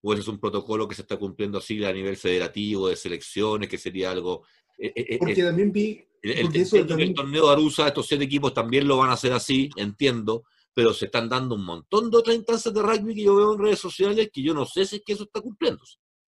¿O 0.01 0.13
ese 0.13 0.21
es 0.21 0.27
un 0.27 0.39
protocolo 0.39 0.87
que 0.87 0.95
se 0.95 1.01
está 1.01 1.17
cumpliendo 1.17 1.57
así 1.57 1.83
a 1.83 1.93
nivel 1.93 2.17
federativo, 2.17 2.87
de 2.87 2.95
selecciones, 2.95 3.69
que 3.69 3.77
sería 3.77 4.11
algo... 4.11 4.43
Eh, 4.77 5.17
porque 5.19 5.43
también 5.43 5.71
vi... 5.71 6.03
El, 6.21 6.53
el, 6.53 7.13
torneo 7.13 7.47
de 7.47 7.53
Arusa, 7.53 7.87
estos 7.87 8.07
siete 8.07 8.25
equipos 8.25 8.53
también 8.53 8.85
lo 8.85 8.97
van 8.97 9.09
a 9.09 9.13
hacer 9.13 9.31
así, 9.31 9.69
entiendo, 9.77 10.43
pero 10.73 10.93
se 10.93 11.05
están 11.05 11.29
dando 11.29 11.55
un 11.55 11.63
montón 11.63 12.11
de 12.11 12.17
otras 12.17 12.35
instancias 12.35 12.73
de 12.73 12.81
rugby 12.81 13.15
que 13.15 13.23
yo 13.23 13.35
veo 13.35 13.53
en 13.53 13.59
redes 13.59 13.79
sociales 13.79 14.29
que 14.31 14.41
yo 14.41 14.53
no 14.53 14.65
sé 14.65 14.85
si 14.85 14.97
es 14.97 15.01
que 15.05 15.13
eso 15.13 15.23
está 15.23 15.39
cumpliendo. 15.39 15.81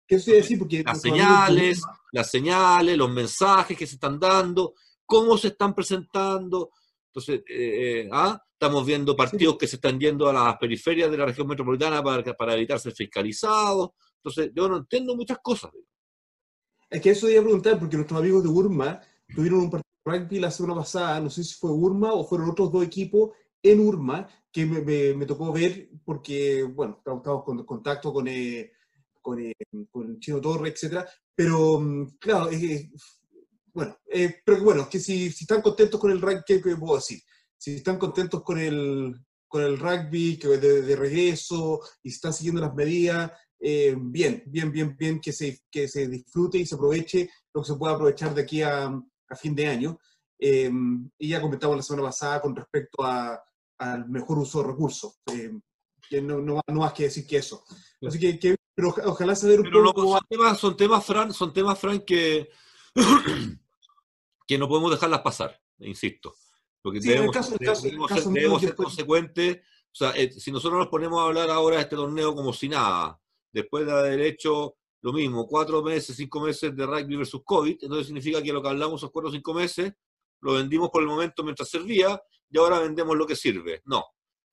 Porque 0.07 0.83
las 0.83 1.01
señales, 1.01 1.81
las 2.11 2.29
señales, 2.29 2.97
los 2.97 3.09
mensajes 3.09 3.77
que 3.77 3.87
se 3.87 3.95
están 3.95 4.19
dando, 4.19 4.75
cómo 5.05 5.37
se 5.37 5.47
están 5.47 5.73
presentando. 5.73 6.71
Entonces, 7.15 7.43
¿ah? 8.11 8.41
Estamos 8.51 8.85
viendo 8.85 9.15
partidos 9.15 9.57
que 9.57 9.67
se 9.67 9.77
están 9.77 9.99
yendo 9.99 10.27
a 10.27 10.33
las 10.33 10.57
periferias 10.57 11.09
de 11.09 11.17
la 11.17 11.25
región 11.25 11.47
metropolitana 11.47 12.03
para, 12.03 12.23
para 12.35 12.55
evitar 12.55 12.79
ser 12.79 12.93
fiscalizados. 12.93 13.91
Entonces, 14.17 14.51
yo 14.53 14.67
no 14.67 14.77
entiendo 14.77 15.15
muchas 15.15 15.37
cosas. 15.39 15.71
Es 16.89 17.01
que 17.01 17.11
eso 17.11 17.29
iba 17.29 17.41
a 17.41 17.43
preguntar, 17.43 17.79
porque 17.79 17.95
nuestros 17.95 18.19
amigos 18.19 18.43
de 18.43 18.49
Urma 18.49 19.01
tuvieron 19.33 19.59
un 19.59 19.71
partido 19.71 19.85
rugby 20.05 20.39
la 20.39 20.51
semana 20.51 20.75
pasada, 20.75 21.19
no 21.19 21.29
sé 21.29 21.43
si 21.43 21.55
fue 21.55 21.71
Urma 21.71 22.13
o 22.13 22.25
fueron 22.25 22.49
otros 22.49 22.71
dos 22.71 22.83
equipos 22.83 23.31
en 23.61 23.79
Urma, 23.79 24.27
que 24.51 24.65
me, 24.65 24.81
me, 25.13 25.25
tocó 25.25 25.51
ver 25.51 25.89
porque, 26.03 26.63
bueno, 26.63 26.97
estamos 26.97 27.43
con 27.43 27.65
contacto 27.65 28.13
con, 28.13 28.27
eh, 28.27 28.71
con, 29.21 29.39
eh, 29.39 29.53
con 29.89 30.19
Chino 30.19 30.39
Torre, 30.39 30.69
etcétera, 30.69 31.07
pero, 31.33 31.79
mm, 31.79 32.17
claro, 32.19 32.49
bueno, 33.75 33.97
eh, 34.07 34.41
pero 34.43 34.63
bueno, 34.63 34.89
que 34.89 34.99
si, 34.99 35.29
si, 35.31 35.43
están 35.43 35.61
contentos 35.61 35.99
con 35.99 36.09
el 36.09 36.21
rugby, 36.21 36.41
¿qué, 36.47 36.61
¿qué, 36.61 36.75
puedo 36.75 36.95
decir? 36.95 37.19
si 37.57 37.75
están 37.75 37.97
contentos 37.97 38.41
con 38.41 38.57
el, 38.57 39.15
con 39.47 39.63
el 39.63 39.77
rugby 39.77 40.37
que 40.37 40.47
de, 40.47 40.81
de 40.81 40.95
regreso 40.95 41.81
y 42.01 42.09
están 42.09 42.33
siguiendo 42.33 42.61
las 42.61 42.73
medidas, 42.73 43.31
eh, 43.59 43.95
bien, 43.97 44.43
bien, 44.45 44.71
bien, 44.71 44.95
bien, 44.97 45.19
que 45.19 45.31
se, 45.31 45.61
que 45.69 45.87
se 45.87 46.07
disfrute 46.07 46.57
y 46.57 46.65
se 46.65 46.75
aproveche 46.75 47.29
lo 47.53 47.61
que 47.61 47.67
se 47.67 47.75
pueda 47.75 47.93
aprovechar 47.93 48.33
de 48.33 48.41
aquí 48.43 48.61
a, 48.61 48.85
a 48.85 49.35
fin 49.35 49.55
de 49.55 49.67
año. 49.67 49.99
Eh, 50.39 50.71
y 51.17 51.29
ya 51.29 51.41
comentamos 51.41 51.77
la 51.77 51.83
semana 51.83 52.07
pasada 52.07 52.41
con 52.41 52.55
respecto 52.55 53.03
al 53.03 54.09
mejor 54.09 54.39
uso 54.39 54.61
de 54.61 54.67
recursos. 54.67 55.19
Eh, 55.33 55.51
que 56.07 56.21
no, 56.21 56.39
no, 56.39 56.61
no, 56.67 56.79
más 56.79 56.93
que 56.93 57.03
decir 57.03 57.25
que 57.25 57.37
eso. 57.37 57.63
Así 58.05 58.19
que, 58.19 58.37
que 58.37 58.55
pero 58.75 58.93
ojalá 59.05 59.35
saber 59.35 59.61
un 59.61 59.65
pero 59.65 59.85
poco... 59.85 60.11
son, 60.11 60.21
temas, 60.29 60.59
son 60.59 60.77
temas, 60.77 61.05
Fran, 61.05 61.33
son 61.33 61.53
temas, 61.53 61.79
Fran, 61.79 62.01
que, 62.01 62.49
que 64.47 64.57
no 64.57 64.67
podemos 64.67 64.91
dejarlas 64.91 65.21
pasar, 65.21 65.59
insisto. 65.79 66.35
Porque 66.81 66.99
debemos, 66.99 67.35
ser, 68.61 68.75
consecuentes. 68.75 69.57
O 69.57 69.95
sea, 69.97 70.11
eh, 70.11 70.31
si 70.31 70.51
nosotros 70.51 70.79
nos 70.79 70.87
ponemos 70.87 71.19
a 71.19 71.25
hablar 71.25 71.49
ahora 71.49 71.77
de 71.77 71.83
este 71.83 71.95
torneo 71.95 72.35
como 72.35 72.53
si 72.53 72.69
nada, 72.69 73.19
después 73.51 73.85
de 73.85 73.91
haber 73.91 74.21
hecho 74.21 74.75
lo 75.01 75.13
mismo, 75.13 75.47
cuatro 75.47 75.81
meses, 75.81 76.15
cinco 76.15 76.41
meses 76.41 76.75
de 76.75 76.85
rugby 76.85 77.15
versus 77.15 77.41
COVID, 77.43 77.77
entonces 77.81 78.07
significa 78.07 78.41
que 78.41 78.53
lo 78.53 78.61
que 78.61 78.69
hablamos 78.69 78.99
esos 78.99 79.11
cuatro 79.11 79.29
o 79.29 79.31
cinco 79.31 79.53
meses 79.53 79.93
lo 80.41 80.53
vendimos 80.53 80.89
por 80.89 81.01
el 81.01 81.07
momento 81.07 81.43
mientras 81.43 81.69
servía 81.69 82.21
y 82.49 82.57
ahora 82.57 82.79
vendemos 82.79 83.15
lo 83.15 83.25
que 83.25 83.35
sirve. 83.35 83.81
No. 83.85 84.03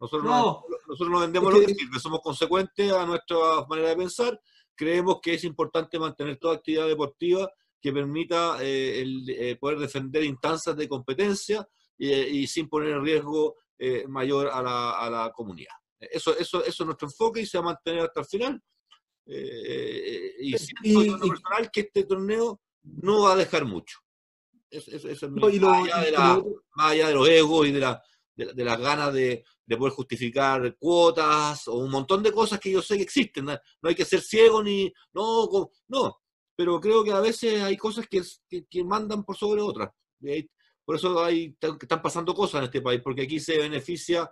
Nosotros 0.01 0.24
no, 0.24 0.64
nosotros 0.88 1.11
no 1.11 1.20
vendemos 1.20 1.53
lo 1.53 1.61
que 1.61 1.74
sirve, 1.74 1.99
somos 2.01 2.20
consecuentes 2.20 2.93
a 2.93 3.05
nuestra 3.05 3.36
manera 3.68 3.90
de 3.90 3.97
pensar. 3.97 4.40
Creemos 4.74 5.20
que 5.20 5.34
es 5.34 5.45
importante 5.45 5.99
mantener 5.99 6.38
toda 6.38 6.55
actividad 6.55 6.86
deportiva 6.86 7.53
que 7.82 7.92
permita 7.92 8.62
eh, 8.62 9.02
el, 9.02 9.28
eh, 9.28 9.56
poder 9.56 9.80
defender 9.80 10.22
instancias 10.22 10.76
de 10.76 10.88
competencia 10.88 11.68
y, 11.98 12.46
sin 12.46 12.68
poner 12.68 12.90
en 12.90 13.04
riesgo 13.04 13.56
eh, 13.78 14.06
mayor 14.08 14.48
a 14.48 14.62
la, 14.62 14.92
a 14.92 15.10
la, 15.10 15.32
comunidad. 15.32 15.74
Eso, 15.98 16.36
eso, 16.36 16.64
eso 16.64 16.82
es 16.82 16.86
nuestro 16.86 17.08
enfoque 17.08 17.40
y 17.40 17.46
se 17.46 17.58
va 17.58 17.64
a 17.64 17.66
mantener 17.66 18.04
hasta 18.04 18.20
el 18.20 18.26
final. 18.26 18.62
Eh, 19.26 20.34
y 20.40 20.58
siento 20.58 21.02
y, 21.02 21.28
personal 21.28 21.70
que 21.72 21.80
este 21.80 22.04
torneo 22.04 22.60
no 22.82 23.22
va 23.22 23.32
a 23.32 23.36
dejar 23.36 23.64
mucho. 23.64 23.98
Es, 24.70 24.88
es, 24.88 25.22
más, 25.30 25.44
allá 25.44 26.00
de 26.00 26.10
la, 26.12 26.42
más, 26.74 26.92
allá 26.92 27.08
de 27.08 27.14
los 27.14 27.28
egos 27.28 27.66
y 27.66 27.72
de, 27.72 27.80
la, 27.80 28.02
de, 28.34 28.64
las 28.64 28.80
ganas 28.80 29.12
de, 29.12 29.44
de, 29.66 29.76
poder 29.76 29.92
justificar 29.92 30.76
cuotas 30.78 31.68
o 31.68 31.74
un 31.74 31.90
montón 31.90 32.22
de 32.22 32.32
cosas 32.32 32.58
que 32.58 32.70
yo 32.70 32.80
sé 32.80 32.96
que 32.96 33.02
existen. 33.02 33.44
No, 33.44 33.58
hay 33.82 33.94
que 33.94 34.04
ser 34.04 34.22
ciego 34.22 34.62
ni... 34.62 34.92
No, 35.12 35.70
no, 35.88 36.21
pero 36.57 36.80
creo 36.80 37.03
que 37.03 37.12
a 37.12 37.20
veces 37.20 37.62
hay 37.62 37.76
cosas 37.76 38.07
que, 38.09 38.22
que, 38.68 38.84
mandan 38.84 39.24
por 39.24 39.36
sobre 39.36 39.62
otras. 39.62 39.90
Por 40.84 40.96
eso 40.96 41.22
hay, 41.22 41.57
están 41.61 42.03
pasando 42.03 42.34
cosas 42.34 42.59
en 42.61 42.64
este 42.64 42.80
país, 42.80 43.00
porque 43.03 43.22
aquí 43.22 43.40
se 43.40 43.59
beneficia, 43.59 44.30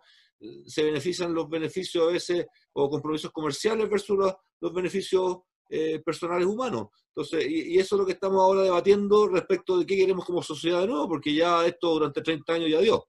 se 0.67 0.83
benefician 0.83 1.33
los 1.33 1.49
beneficios 1.49 2.09
a 2.09 2.13
veces 2.13 2.47
o 2.73 2.91
compromisos 2.91 3.31
comerciales 3.31 3.89
versus 3.89 4.19
los, 4.61 4.73
beneficios 4.75 5.39
eh, 5.69 6.01
personales 6.01 6.47
humanos. 6.47 6.89
Entonces, 7.09 7.47
y, 7.49 7.79
eso 7.79 7.95
es 7.95 8.01
lo 8.01 8.07
que 8.07 8.13
estamos 8.13 8.41
ahora 8.41 8.63
debatiendo 8.63 9.29
respecto 9.29 9.79
de 9.79 9.87
qué 9.87 9.97
queremos 9.97 10.25
como 10.25 10.43
sociedad 10.43 10.81
de 10.81 10.89
nuevo, 10.89 11.09
porque 11.09 11.35
ya 11.35 11.67
esto 11.67 11.91
durante 11.95 12.23
30 12.23 12.53
años 12.53 12.71
ya 12.71 12.81
dio. 12.81 13.07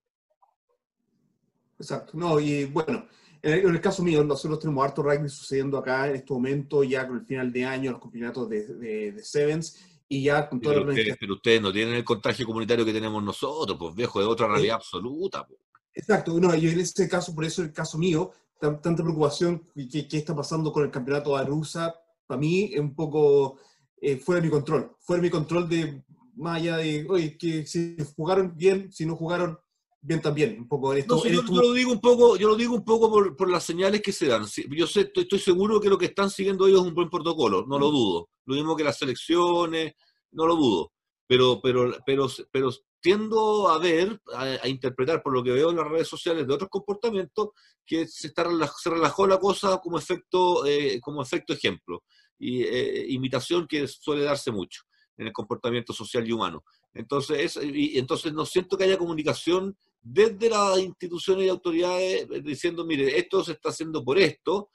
Exacto. 1.80 2.12
No, 2.16 2.40
y 2.40 2.66
bueno, 2.66 3.08
en 3.44 3.70
el, 3.70 3.82
caso 3.82 4.04
mío, 4.04 4.24
nosotros 4.24 4.60
tenemos 4.60 4.84
harto 4.84 5.02
rugby 5.02 5.30
sucediendo 5.30 5.78
acá 5.78 6.08
en 6.08 6.16
este 6.16 6.34
momento, 6.34 6.84
ya 6.84 7.08
con 7.08 7.18
el 7.18 7.26
final 7.26 7.52
de 7.52 7.66
año, 7.66 7.92
los 7.92 8.02
campeonatos 8.02 8.50
de, 8.50 8.66
de, 8.68 9.12
de 9.14 9.24
Sevens, 9.24 9.80
y 10.08 10.24
ya 10.24 10.50
con 10.50 10.60
pero, 10.60 10.88
ustedes, 10.88 11.18
pero 11.20 11.34
ustedes 11.36 11.62
no 11.62 11.72
tienen 11.72 11.96
el 11.96 12.04
contagio 12.04 12.46
comunitario 12.46 12.86
que 12.86 12.94
tenemos 12.94 13.24
nosotros, 13.24 13.78
pues 13.80 13.96
viejo, 13.96 14.20
de 14.20 14.26
otra 14.26 14.48
realidad 14.48 14.76
absoluta. 14.76 15.46
Pues. 15.48 15.60
Exacto, 15.94 16.40
no, 16.40 16.54
y 16.56 16.68
en 16.68 16.80
este 16.80 17.08
caso, 17.08 17.34
por 17.34 17.46
eso 17.46 17.62
el 17.62 17.72
caso 17.72 17.98
mío, 17.98 18.32
tanta 18.60 18.96
preocupación, 18.96 19.64
¿qué, 19.74 20.08
qué 20.08 20.18
está 20.18 20.36
pasando 20.36 20.72
con 20.72 20.84
el 20.84 20.92
campeonato 20.92 21.38
de 21.38 21.46
Rusa? 21.46 21.96
Para 22.28 22.40
mí 22.40 22.72
es 22.74 22.80
un 22.80 22.94
poco 22.94 23.58
eh, 24.00 24.18
fuera 24.18 24.40
de 24.40 24.48
mi 24.48 24.52
control, 24.52 24.92
fuera 25.00 25.22
de 25.22 25.28
mi 25.28 25.32
control 25.32 25.68
de, 25.68 26.04
más 26.36 26.58
allá 26.58 26.78
de, 26.78 27.06
oye, 27.10 27.38
que 27.38 27.66
si 27.66 27.98
jugaron 28.16 28.54
bien, 28.56 28.92
si 28.92 29.06
no 29.06 29.16
jugaron, 29.16 29.58
bien 30.02 30.22
también, 30.22 30.60
un 30.60 30.68
poco 30.68 30.94
esto. 30.94 31.24
yo, 31.26 31.42
lo 31.44 31.74
digo 31.74 31.92
un 31.92 32.02
poco, 32.02 32.36
yo 32.36 32.48
lo 32.48 32.56
digo 32.56 32.74
un 32.74 32.84
poco 32.84 33.10
por, 33.10 33.36
por 33.36 33.50
las 33.50 33.64
señales 33.64 34.02
que 34.02 34.12
se 34.12 34.28
dan. 34.28 34.46
Yo 34.70 34.88
sé, 34.88 35.02
estoy, 35.02 35.24
estoy, 35.24 35.40
seguro 35.40 35.80
que 35.80 35.90
lo 35.90 35.98
que 35.98 36.08
están 36.08 36.30
siguiendo 36.30 36.68
ellos 36.68 36.82
es 36.82 36.88
un 36.88 36.96
buen 36.96 37.10
protocolo, 37.10 37.66
no 37.68 37.78
lo 37.78 37.92
dudo. 37.92 38.30
Lo 38.46 38.56
mismo 38.56 38.76
que 38.76 38.84
las 38.84 38.98
selecciones, 38.98 39.94
no 40.32 40.48
lo 40.48 40.56
dudo. 40.56 40.92
Pero, 41.28 41.62
pero, 41.62 41.94
pero, 42.06 42.28
pero 42.52 42.72
tiendo 43.00 43.70
a 43.70 43.78
ver, 43.78 44.20
a, 44.36 44.68
interpretar 44.68 45.22
por 45.22 45.34
lo 45.34 45.44
que 45.44 45.52
veo 45.52 45.70
en 45.70 45.78
las 45.78 45.88
redes 45.88 46.08
sociales 46.08 46.48
de 46.48 46.54
otros 46.54 46.70
comportamientos, 46.70 47.50
que 47.86 48.08
se, 48.08 48.28
está, 48.28 48.46
se 48.80 48.90
relajó 48.90 49.28
la 49.28 49.40
cosa 49.40 49.80
como 49.80 49.98
efecto, 49.98 50.66
eh, 50.66 51.00
como 51.02 51.22
efecto 51.22 51.54
ejemplo. 51.54 52.04
Y 52.38 52.64
eh, 52.64 53.06
imitación 53.10 53.68
que 53.68 53.88
suele 53.88 54.24
darse 54.24 54.52
mucho 54.52 54.82
en 55.18 55.28
el 55.28 55.34
comportamiento 55.34 55.94
social 55.94 56.28
y 56.28 56.32
humano. 56.32 56.64
Entonces, 56.94 57.58
y, 57.62 57.98
entonces 57.98 58.34
no 58.34 58.46
siento 58.46 58.78
que 58.78 58.86
haya 58.86 58.98
comunicación 58.98 59.78
desde 60.02 60.50
las 60.50 60.80
instituciones 60.80 61.46
y 61.46 61.50
autoridades 61.50 62.28
eh, 62.30 62.42
diciendo, 62.42 62.86
mire, 62.86 63.18
esto 63.18 63.44
se 63.44 63.54
está 63.54 63.70
haciendo 63.70 64.04
por 64.04 64.18
esto, 64.18 64.70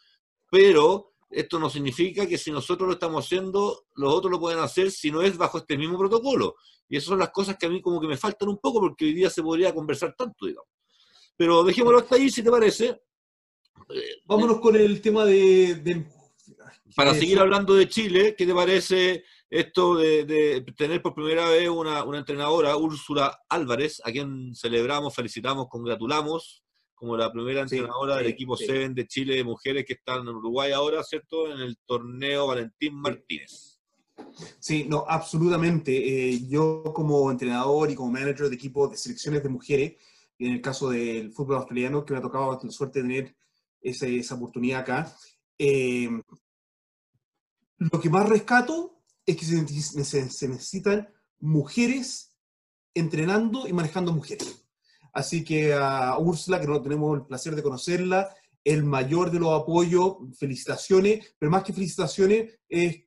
pero 0.51 1.13
esto 1.31 1.59
no 1.59 1.69
significa 1.69 2.27
que 2.27 2.39
si 2.39 2.51
nosotros 2.51 2.87
lo 2.87 2.95
estamos 2.95 3.25
haciendo, 3.25 3.87
los 3.95 4.13
otros 4.13 4.31
lo 4.31 4.41
pueden 4.41 4.61
hacer 4.61 4.91
si 4.91 5.11
no 5.11 5.23
es 5.23 5.37
bajo 5.37 5.59
este 5.59 5.77
mismo 5.77 5.99
protocolo. 5.99 6.55
Y 6.89 6.97
esas 6.97 7.09
son 7.09 7.19
las 7.19 7.31
cosas 7.31 7.57
que 7.59 7.67
a 7.67 7.69
mí 7.69 7.83
como 7.83 8.01
que 8.01 8.07
me 8.07 8.17
faltan 8.17 8.49
un 8.49 8.59
poco 8.59 8.81
porque 8.81 9.07
hoy 9.07 9.15
día 9.15 9.29
se 9.29 9.43
podría 9.43 9.75
conversar 9.75 10.15
tanto, 10.17 10.47
digamos. 10.47 10.71
Pero 11.37 11.65
dejémoslo 11.65 11.99
hasta 11.99 12.15
ahí, 12.15 12.31
si 12.31 12.43
te 12.43 12.51
parece. 12.51 13.03
Vámonos 14.25 14.61
con 14.61 14.77
el 14.77 15.01
tema 15.01 15.25
de... 15.25 16.07
Para 16.95 17.13
seguir 17.13 17.39
hablando 17.41 17.75
de 17.75 17.89
Chile, 17.89 18.35
¿qué 18.39 18.47
te 18.47 18.55
parece 18.55 19.25
esto 19.57 19.97
de, 19.97 20.65
tener 20.77 21.01
por 21.01 21.15
primera 21.15 21.49
vez 21.49 21.69
una, 21.69 22.05
entrenadora, 22.19 22.77
Úrsula 22.77 23.41
Álvarez, 23.49 24.03
a 24.05 24.13
quien 24.13 24.55
celebramos, 24.55 25.15
felicitamos, 25.15 25.69
congratulamos, 25.69 26.63
como 26.95 27.17
la 27.17 27.33
primera 27.33 27.63
entrenadora 27.63 28.17
del 28.17 28.27
equipo 28.27 28.57
Seven 28.57 28.95
de 28.95 29.07
Chile 29.07 29.37
de 29.37 29.45
mujeres 29.45 29.85
que 29.87 29.95
están 29.95 30.21
en 30.21 30.29
Uruguay 30.29 30.73
ahora, 30.73 31.03
¿cierto? 31.03 31.51
En 31.51 31.61
el 31.61 31.79
torneo 31.87 32.49
Valentín 32.49 32.95
Martínez. 32.97 33.81
Sí, 34.59 34.85
no, 34.89 35.05
absolutamente. 35.09 35.93
Eh, 36.33 36.47
yo 36.47 36.83
como 36.95 37.31
entrenador 37.31 37.91
y 37.91 37.95
como 37.95 38.13
manager 38.13 38.49
de 38.49 38.55
equipo 38.55 38.89
de 38.89 38.97
selecciones 38.97 39.43
de 39.43 39.49
mujeres, 39.49 39.95
y 40.39 40.47
en 40.47 40.53
el 40.53 40.61
caso 40.61 40.91
del 40.91 41.33
fútbol 41.33 41.57
australiano, 41.57 42.05
que 42.05 42.13
me 42.13 42.19
ha 42.19 42.23
tocado 42.23 42.59
la 42.63 42.71
suerte 42.71 43.03
de 43.03 43.09
tener 43.09 43.37
esa 43.81 44.35
oportunidad 44.35 44.81
acá, 44.81 45.17
eh, 45.59 46.11
lo 47.79 48.01
que 48.01 48.11
más 48.11 48.29
rescato 48.29 48.96
es 49.27 49.37
que 49.37 49.45
se, 49.45 50.49
necesitan 50.49 51.09
mujeres 51.41 52.37
entrenando 52.95 53.67
y 53.69 53.73
manejando 53.73 54.13
mujeres. 54.13 54.65
Así 55.13 55.45
que 55.45 55.75
a 55.75 56.17
Úrsula, 56.19 56.61
que 56.61 56.67
no 56.67 56.81
tenemos 56.81 57.19
el 57.19 57.27
placer 57.27 57.55
de 57.55 57.63
conocerla, 57.63 58.35
el 58.65 58.85
mayor 58.85 59.31
de 59.31 59.39
los 59.39 59.61
apoyos, 59.61 60.17
felicitaciones, 60.39 61.35
pero 61.39 61.51
más 61.51 61.65
que 61.65 61.73
felicitaciones, 61.73 62.59
es, 62.69 63.05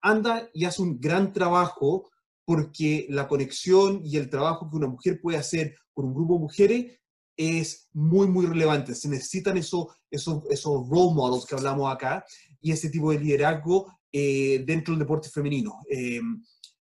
anda 0.00 0.48
y 0.52 0.64
hace 0.64 0.82
un 0.82 1.00
gran 1.00 1.32
trabajo 1.32 2.10
porque 2.44 3.06
la 3.10 3.28
conexión 3.28 4.00
y 4.04 4.16
el 4.16 4.30
trabajo 4.30 4.70
que 4.70 4.76
una 4.76 4.86
mujer 4.86 5.20
puede 5.20 5.38
hacer 5.38 5.76
con 5.92 6.06
un 6.06 6.14
grupo 6.14 6.34
de 6.34 6.40
mujeres 6.40 7.00
es 7.38 7.88
muy, 7.92 8.26
muy 8.26 8.46
relevante. 8.46 8.94
Se 8.96 9.08
necesitan 9.08 9.56
esos, 9.56 9.86
esos, 10.10 10.42
esos 10.50 10.88
role 10.88 11.14
models 11.14 11.46
que 11.46 11.54
hablamos 11.54 11.90
acá 11.90 12.24
y 12.60 12.72
ese 12.72 12.90
tipo 12.90 13.12
de 13.12 13.20
liderazgo 13.20 13.86
eh, 14.12 14.64
dentro 14.66 14.92
del 14.92 14.98
deporte 14.98 15.30
femenino. 15.30 15.78
Eh, 15.88 16.20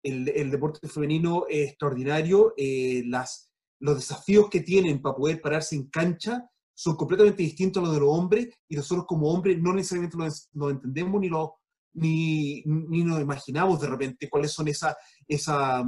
el, 0.03 0.51
deporte 0.51 0.89
femenino 0.89 1.45
es 1.49 1.71
extraordinario. 1.71 2.53
Eh, 2.57 3.05
las, 3.07 3.49
los 3.79 3.97
desafíos 3.97 4.51
que 4.51 4.61
tienen 4.61 5.01
para 5.01 5.15
poder 5.15 5.41
pararse 5.41 5.77
en 5.77 5.89
cancha 5.89 6.51
son 6.75 6.97
completamente 6.97 7.43
distintos 7.45 7.83
a 7.83 7.87
los 7.87 7.95
de 7.95 8.01
los 8.01 8.09
hombres 8.09 8.49
y 8.69 8.75
nosotros 8.75 9.07
como 9.07 9.31
hombres 9.31 9.61
no 9.61 9.73
necesariamente 9.73 10.17
lo, 10.55 10.71
entendemos 10.71 11.21
ni, 11.21 11.29
lo, 11.29 11.59
ni, 11.93 12.63
ni, 12.65 13.05
nos 13.05 13.21
imaginamos 13.21 13.81
de 13.81 13.89
repente 13.89 14.31
cuáles 14.31 14.51
son 14.51 14.67
esa, 14.67 14.97
esa, 15.29 15.85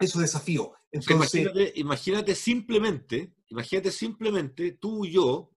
esos 0.00 0.20
desafíos. 0.20 0.70
Imagínate, 1.08 1.72
imagínate, 1.76 2.34
simplemente, 2.34 3.34
imagínate 3.48 3.90
simplemente 3.90 4.72
tú 4.72 5.04
y 5.04 5.12
yo 5.12 5.50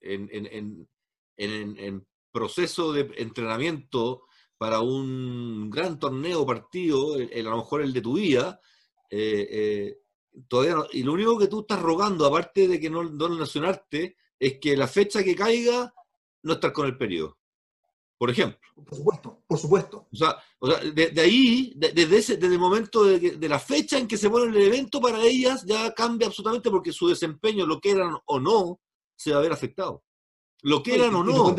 en, 0.00 0.28
en, 0.32 0.88
en, 1.36 1.78
en 1.78 2.06
proceso 2.30 2.92
de 2.92 3.10
entrenamiento 3.16 4.24
para 4.56 4.80
un 4.80 5.70
gran 5.70 5.98
torneo 5.98 6.46
partido, 6.46 7.14
a 7.16 7.42
lo 7.42 7.56
mejor 7.56 7.82
el 7.82 7.92
de 7.92 8.00
tu 8.00 8.14
vida, 8.14 8.60
eh, 9.10 9.48
eh, 9.50 9.98
todavía 10.48 10.76
y 10.92 11.02
lo 11.02 11.12
único 11.12 11.38
que 11.38 11.48
tú 11.48 11.60
estás 11.60 11.80
rogando, 11.80 12.24
aparte 12.26 12.68
de 12.68 12.80
que 12.80 12.88
no, 12.88 13.02
no 13.02 13.28
nacionarte, 13.28 14.16
es 14.38 14.58
que 14.60 14.76
la 14.76 14.88
fecha 14.88 15.22
que 15.22 15.34
caiga 15.34 15.92
no 16.42 16.54
estar 16.54 16.72
con 16.72 16.86
el 16.86 16.96
periodo. 16.96 17.38
Por 18.22 18.30
ejemplo. 18.30 18.56
Por 18.76 18.96
supuesto, 18.96 19.42
por 19.48 19.58
supuesto. 19.58 20.06
O 20.12 20.16
sea, 20.16 20.36
de, 20.94 21.20
ahí, 21.20 21.72
desde, 21.74 22.16
ese, 22.16 22.36
desde 22.36 22.54
el 22.54 22.60
momento 22.60 23.02
de, 23.02 23.18
de, 23.18 23.48
la 23.48 23.58
fecha 23.58 23.98
en 23.98 24.06
que 24.06 24.16
se 24.16 24.30
pone 24.30 24.56
el 24.56 24.64
evento, 24.64 25.00
para 25.00 25.20
ellas 25.24 25.64
ya 25.66 25.92
cambia 25.92 26.28
absolutamente 26.28 26.70
porque 26.70 26.92
su 26.92 27.08
desempeño, 27.08 27.66
lo 27.66 27.80
que 27.80 27.90
eran 27.90 28.16
o 28.26 28.38
no, 28.38 28.78
se 29.16 29.32
va 29.32 29.38
a 29.38 29.40
ver 29.40 29.50
afectado. 29.50 30.04
Lo 30.62 30.84
quieran 30.84 31.16
o 31.16 31.24
no, 31.24 31.52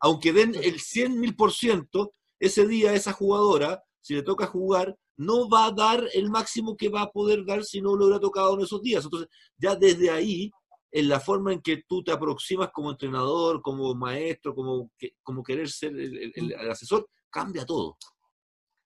aunque 0.00 0.32
den 0.32 0.56
el 0.56 0.80
100 0.80 1.20
mil 1.20 1.36
por 1.36 1.52
ciento, 1.52 2.14
ese 2.40 2.66
día 2.66 2.94
esa 2.94 3.12
jugadora, 3.12 3.84
si 4.00 4.14
le 4.14 4.24
toca 4.24 4.46
jugar, 4.46 4.98
no 5.18 5.48
va 5.48 5.66
a 5.66 5.70
dar 5.70 6.04
el 6.14 6.30
máximo 6.30 6.76
que 6.76 6.88
va 6.88 7.02
a 7.02 7.12
poder 7.12 7.44
dar 7.46 7.62
si 7.62 7.80
no 7.80 7.94
lo 7.94 8.06
hubiera 8.06 8.18
tocado 8.18 8.54
en 8.54 8.62
esos 8.62 8.82
días. 8.82 9.04
Entonces, 9.04 9.28
ya 9.56 9.76
desde 9.76 10.10
ahí, 10.10 10.50
en 10.90 11.08
la 11.08 11.20
forma 11.20 11.52
en 11.52 11.60
que 11.60 11.82
tú 11.88 12.02
te 12.02 12.12
aproximas 12.12 12.70
como 12.72 12.90
entrenador, 12.90 13.60
como 13.62 13.94
maestro, 13.94 14.54
como, 14.54 14.90
como 15.22 15.42
querer 15.42 15.68
ser 15.68 15.94
el, 15.96 16.54
asesor, 16.70 17.08
cambia 17.30 17.64
todo. 17.64 17.96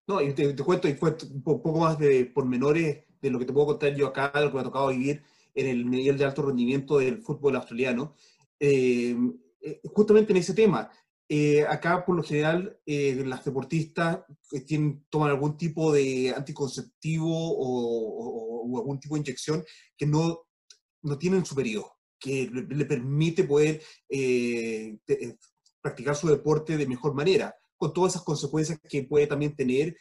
No, 0.07 0.21
y 0.21 0.35
te, 0.35 0.57
cuento, 0.57 0.89
y 0.89 0.97
cuento 0.97 1.27
un 1.27 1.43
poco 1.43 1.79
más 1.79 1.99
de 1.99 2.27
pormenores 2.27 3.05
de 3.21 3.31
lo 3.31 3.39
que 3.39 3.45
te 3.45 3.53
puedo 3.53 3.67
contar 3.69 3.95
yo 3.95 4.09
acá, 4.09 4.33
de 4.35 4.45
lo 4.45 4.49
que 4.49 4.55
me 4.55 4.61
ha 4.61 4.65
tocado 4.65 4.89
vivir 4.89 5.23
en 5.55 5.67
el 5.69 5.89
nivel 5.89 6.19
de 6.19 6.25
alto 6.25 6.43
rendimiento 6.43 6.99
del 6.99 7.23
fútbol 7.23 7.57
australiano. 7.57 8.15
Eh, 8.59 9.17
eh, 9.63 9.81
justamente 9.85 10.33
en 10.33 10.39
ese 10.39 10.55
tema. 10.55 10.91
Eh, 11.29 11.65
acá, 11.67 12.05
por 12.05 12.17
lo 12.17 12.23
general, 12.23 12.79
eh, 12.85 13.23
las 13.25 13.45
deportistas 13.45 14.25
tienen, 14.67 15.07
toman 15.09 15.31
algún 15.31 15.57
tipo 15.57 15.93
de 15.93 16.35
anticonceptivo 16.37 17.31
o, 17.31 18.77
algún 18.77 18.99
tipo 18.99 19.15
de 19.15 19.21
inyección 19.21 19.65
que 19.97 20.07
no, 20.07 20.43
no 21.03 21.19
tienen 21.19 21.45
su 21.45 21.55
periodo, 21.55 21.93
que 22.19 22.51
le, 22.51 22.85
permite 22.85 23.45
poder 23.45 23.83
practicar 25.81 26.17
su 26.17 26.29
deporte 26.29 26.77
de 26.77 26.87
mejor 26.87 27.15
manera, 27.15 27.55
con 27.77 27.93
todas 27.93 28.13
esas 28.13 28.25
consecuencias 28.25 28.79
que 28.89 29.05
puede 29.05 29.27
también 29.27 29.57
tener 29.57 29.97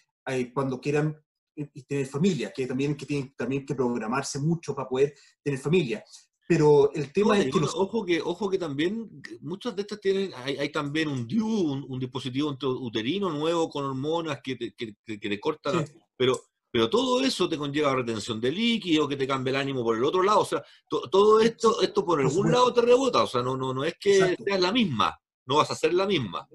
cuando 0.54 0.80
quieran 0.80 1.18
tener 1.88 2.06
familia, 2.06 2.52
que 2.56 2.68
también 2.68 2.96
que 2.96 3.06
tienen 3.06 3.34
también 3.36 3.66
que 3.66 3.76
programarse 3.76 4.40
mucho 4.40 4.74
para 4.76 4.88
poder 4.88 5.14
tener 5.44 5.60
familia. 5.60 6.04
Pero 6.48 6.92
el 6.94 7.14
tema 7.14 7.40
es 7.40 7.46
que... 7.46 7.60
Ojo 7.60 8.06
que, 8.06 8.22
ojo 8.22 8.50
que 8.50 8.58
también, 8.58 9.10
muchas 9.40 9.74
de 9.74 9.84
estas 9.84 10.02
tienen, 10.02 10.32
hay, 10.36 10.70
también 10.70 11.08
un 11.08 11.26
DIU, 11.26 11.48
un, 11.48 12.00
dispositivo 12.00 12.56
uterino 12.62 13.30
nuevo 13.30 13.70
con 13.70 13.86
hormonas 13.86 14.42
que 14.44 14.58
te, 14.58 14.74
que, 14.76 14.96
que 15.20 15.40
cortan, 15.40 15.86
pero, 16.18 16.38
pero 16.72 16.90
todo 16.90 17.22
eso 17.22 17.50
te 17.50 17.58
conlleva 17.58 17.96
retención 17.96 18.40
de 18.40 18.52
líquido, 18.52 19.08
que 19.08 19.18
te 19.18 19.28
cambia 19.28 19.52
el 19.52 19.58
ánimo 19.58 19.84
por 19.84 19.98
el 19.98 20.04
otro 20.04 20.24
lado, 20.24 20.40
o 20.40 20.46
sea, 20.46 20.64
todo 20.88 21.40
esto, 21.42 21.82
esto 21.82 22.06
por 22.06 22.22
algún 22.22 22.52
lado 22.52 22.74
te 22.74 22.82
rebota, 22.82 23.24
o 23.24 23.28
sea, 23.28 23.42
no, 23.42 23.58
no, 23.58 23.74
no 23.74 23.84
es 23.84 23.96
que 24.00 24.36
seas 24.38 24.62
la 24.62 24.72
misma, 24.72 25.20
no 25.46 25.58
vas 25.58 25.72
a 25.72 25.76
ser 25.76 25.94
la 25.94 26.08
misma. 26.08 26.48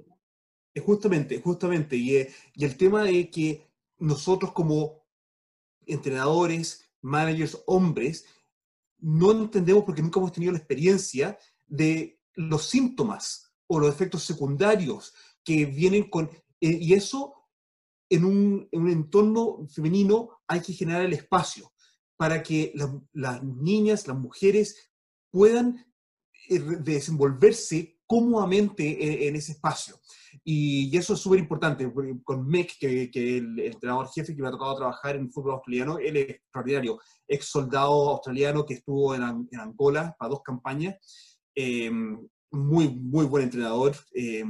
Justamente, 0.84 1.40
justamente, 1.40 1.96
y, 1.96 2.16
eh, 2.16 2.34
y 2.54 2.64
el 2.64 2.76
tema 2.76 3.08
es 3.08 3.30
que 3.30 3.66
nosotros 3.98 4.52
como 4.52 5.06
entrenadores, 5.86 6.90
managers, 7.02 7.62
hombres, 7.66 8.26
no 8.98 9.32
entendemos 9.32 9.84
porque 9.84 10.02
nunca 10.02 10.20
hemos 10.20 10.32
tenido 10.32 10.52
la 10.52 10.58
experiencia 10.58 11.38
de 11.66 12.20
los 12.34 12.66
síntomas 12.66 13.52
o 13.66 13.78
los 13.78 13.92
efectos 13.92 14.22
secundarios 14.24 15.14
que 15.44 15.64
vienen 15.66 16.08
con... 16.10 16.30
Eh, 16.60 16.78
y 16.80 16.94
eso 16.94 17.34
en 18.08 18.24
un, 18.24 18.68
entorno 18.72 19.66
femenino 19.68 20.30
hay 20.46 20.60
que 20.60 20.72
generar 20.72 21.02
el 21.02 21.12
espacio 21.12 21.72
para 22.16 22.42
que 22.42 22.72
las 23.12 23.42
niñas, 23.42 24.06
las 24.06 24.16
mujeres 24.16 24.90
puedan 25.30 25.86
eh, 26.48 26.58
desenvolverse 26.80 27.98
cómodamente 28.06 29.26
en, 29.26 29.36
ese 29.36 29.52
espacio. 29.52 29.96
Y, 30.44 30.96
eso 30.96 31.14
es 31.14 31.20
súper 31.20 31.40
importante. 31.40 31.92
Con 32.22 32.46
Mick, 32.46 32.78
que, 32.78 33.10
que 33.10 33.38
el, 33.38 33.58
entrenador 33.58 34.08
jefe 34.14 34.34
que 34.34 34.40
me 34.40 34.48
ha 34.48 34.52
tocado 34.52 34.76
trabajar 34.76 35.16
en 35.16 35.30
fútbol 35.30 35.54
australiano, 35.54 35.98
él 35.98 36.16
es 36.16 36.30
extraordinario. 36.30 37.00
Ex 37.26 37.46
soldado 37.46 38.10
australiano 38.10 38.64
que 38.64 38.74
estuvo 38.74 39.14
en, 39.14 39.22
Angola 39.58 40.14
para 40.18 40.30
dos 40.30 40.42
campañas. 40.42 40.96
Eh, 41.54 41.90
muy, 42.52 42.88
muy 42.88 43.26
buen 43.26 43.44
entrenador. 43.44 43.96
Eh, 44.14 44.44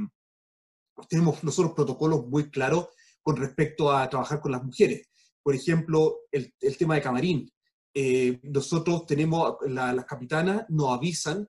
tenemos 1.09 1.43
nosotros 1.43 1.73
protocolos 1.73 2.27
muy 2.27 2.49
claros 2.49 2.89
con 3.27 3.35
respecto 3.35 3.91
a 3.91 4.09
trabajar 4.09 4.39
con 4.39 4.53
las 4.53 4.63
mujeres. 4.63 5.09
Por 5.43 5.53
ejemplo, 5.53 6.19
el, 6.31 6.53
tema 6.77 6.95
de 6.95 7.01
camarín. 7.01 7.51
Eh, 7.93 8.39
nosotros 8.43 9.05
tenemos, 9.05 9.57
las 9.67 10.05
capitanas 10.05 10.65
nos 10.69 10.97
avisan 10.97 11.45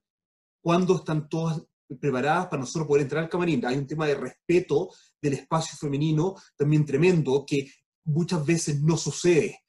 cuando 0.61 0.97
están 0.97 1.29
todas 1.29 1.63
preparadas 1.97 2.47
para 2.47 2.59
nosotros 2.59 2.85
poder 2.85 3.03
entrar 3.03 3.23
al 3.23 3.29
camarín. 3.29 3.65
Hay 3.65 3.77
un 3.77 3.87
tema 3.87 4.07
de 4.07 4.15
respeto 4.15 4.89
del 5.21 5.35
espacio 5.35 5.77
femenino 5.77 6.35
también 6.57 6.83
tremendo 6.83 7.45
que 7.47 7.71
muchas 8.03 8.45
veces 8.45 8.81
no 8.81 8.97
sucede. 8.97 9.61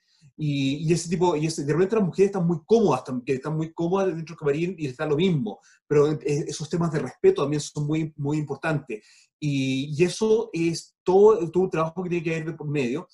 Y, 0.43 0.91
ese 0.91 1.11
tipo, 1.11 1.37
y 1.37 1.45
ese, 1.45 1.67
de 1.67 1.73
repente 1.75 1.97
las 1.97 2.05
mujeres 2.07 2.31
están 2.31 2.47
muy 2.47 2.61
cómodas, 2.65 3.05
que 3.27 3.35
están 3.35 3.59
muy 3.59 3.75
cómodas 3.75 4.07
dentro 4.07 4.33
del 4.33 4.39
camarín 4.39 4.75
y 4.79 4.87
está 4.87 5.05
lo 5.05 5.15
mismo, 5.15 5.61
pero 5.87 6.13
e, 6.13 6.19
esos 6.49 6.67
temas 6.71 6.91
de 6.93 7.01
respeto 7.01 7.43
también 7.43 7.61
son 7.61 7.87
muy, 7.87 8.11
muy 8.17 8.39
importantes. 8.39 9.05
Y, 9.39 10.03
eso 10.03 10.49
es 10.55 10.97
todo, 11.03 11.51
todo 11.51 11.65
un 11.65 11.71
trabajo 11.71 12.03
que 12.03 12.09
tiene 12.09 12.25
que 12.25 12.43
ver 12.43 12.57
por 12.57 12.69
medio. 12.69 13.07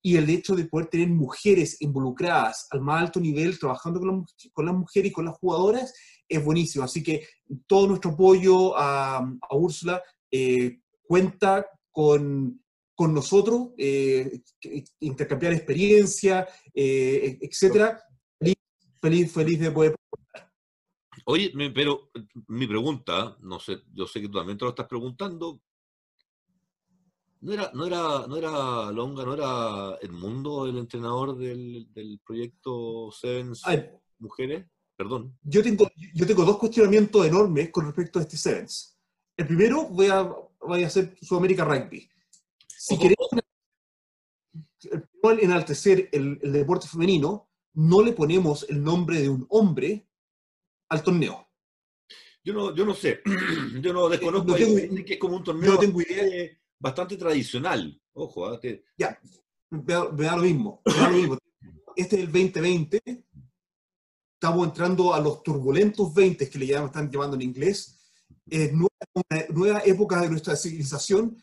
Y 0.00 0.16
el 0.16 0.30
hecho 0.30 0.56
de 0.56 0.64
poder 0.64 0.86
tener 0.86 1.10
mujeres 1.10 1.76
involucradas 1.82 2.66
al 2.70 2.80
más 2.80 3.02
alto 3.02 3.20
nivel, 3.20 3.58
trabajando 3.58 4.00
con, 4.00 4.24
con 4.54 4.64
las 4.64 4.74
mujeres 4.74 5.10
y 5.10 5.12
con 5.12 5.26
las 5.26 5.36
jugadoras, 5.36 5.92
es 6.26 6.42
buenísimo. 6.42 6.82
Así 6.82 7.02
que 7.02 7.26
todo 7.66 7.88
nuestro 7.88 8.12
apoyo 8.12 8.74
a, 8.74 9.18
a 9.18 9.54
Úrsula 9.54 10.02
eh, 10.30 10.80
cuenta 11.02 11.66
con, 11.92 12.58
con 13.00 13.14
nosotros, 13.14 13.70
eh, 13.78 14.42
intercambiar 15.00 15.54
experiencia, 15.54 16.46
eh, 16.74 17.38
etcétera. 17.40 17.98
Feliz, 19.00 19.32
feliz, 19.32 19.58
de 19.58 19.70
poder. 19.70 19.96
Oye, 21.24 21.50
pero 21.74 22.10
mi 22.48 22.66
pregunta, 22.66 23.38
no 23.40 23.58
sé, 23.58 23.78
yo 23.94 24.06
sé 24.06 24.20
que 24.20 24.28
tú 24.28 24.36
también 24.36 24.58
te 24.58 24.66
lo 24.66 24.72
estás 24.72 24.86
preguntando. 24.86 25.62
¿No 27.40 27.54
era, 27.54 27.70
no 27.72 27.86
era, 27.86 28.26
no 28.28 28.36
era 28.36 28.92
Longa, 28.92 29.24
no 29.24 29.32
era 29.32 29.96
Edmundo 30.02 30.66
el 30.66 30.76
entrenador 30.76 31.38
del, 31.38 31.90
del 31.94 32.20
proyecto 32.22 33.10
Sevens 33.12 33.62
Mujeres? 34.18 34.66
Perdón. 34.94 35.38
Yo 35.42 35.62
tengo, 35.62 35.88
yo 36.12 36.26
tengo 36.26 36.44
dos 36.44 36.58
cuestionamientos 36.58 37.26
enormes 37.26 37.70
con 37.70 37.86
respecto 37.86 38.18
a 38.18 38.22
este 38.22 38.36
Sevens. 38.36 38.98
El 39.38 39.46
primero 39.46 39.88
voy 39.88 40.08
a, 40.08 40.30
voy 40.60 40.84
a 40.84 40.88
hacer 40.88 41.16
Sudamérica 41.22 41.64
Rugby. 41.64 42.06
Si 42.82 42.96
queremos 42.98 43.28
enaltecer 45.42 46.08
el, 46.12 46.38
el 46.42 46.52
deporte 46.52 46.88
femenino, 46.88 47.50
no 47.74 48.02
le 48.02 48.12
ponemos 48.12 48.64
el 48.70 48.82
nombre 48.82 49.20
de 49.20 49.28
un 49.28 49.46
hombre 49.50 50.08
al 50.88 51.02
torneo. 51.02 51.46
Yo 52.42 52.54
no, 52.54 52.74
yo 52.74 52.86
no 52.86 52.94
sé, 52.94 53.20
yo 53.82 53.92
no 53.92 54.08
desconozco 54.08 54.48
No 54.48 54.54
tengo- 54.54 54.76
dicen 54.76 55.04
que 55.04 55.12
es 55.14 55.18
como 55.20 55.36
un 55.36 55.44
torneo 55.44 55.72
no 55.74 55.78
tengo 55.78 56.00
idea. 56.00 56.50
bastante, 56.78 57.16
tradicional. 57.18 58.00
Ojo. 58.14 58.58
Que- 58.58 58.82
Ya, 58.96 59.20
me 59.68 59.82
da, 59.82 60.10
me 60.10 60.24
da 60.24 60.36
lo 60.36 60.42
mismo. 60.42 60.80
me 60.86 60.92
da 60.94 61.10
lo 61.10 61.16
mismo. 61.18 61.38
Este 61.94 62.16
es 62.16 62.22
el 62.22 62.32
2020. 62.32 62.98
Estamos 64.40 64.66
entrando 64.68 65.12
a 65.12 65.20
los 65.20 65.42
turbulentos 65.42 66.14
20 66.14 66.48
que 66.48 66.58
le 66.58 66.66
llaman, 66.68 66.86
están 66.86 67.10
llamando 67.10 67.36
en 67.36 67.42
inglés. 67.42 68.00
Eh, 68.50 68.72
nueva, 68.72 69.46
nueva 69.50 69.82
época 69.84 70.22
de 70.22 70.30
nuestra 70.30 70.56
civilización. 70.56 71.36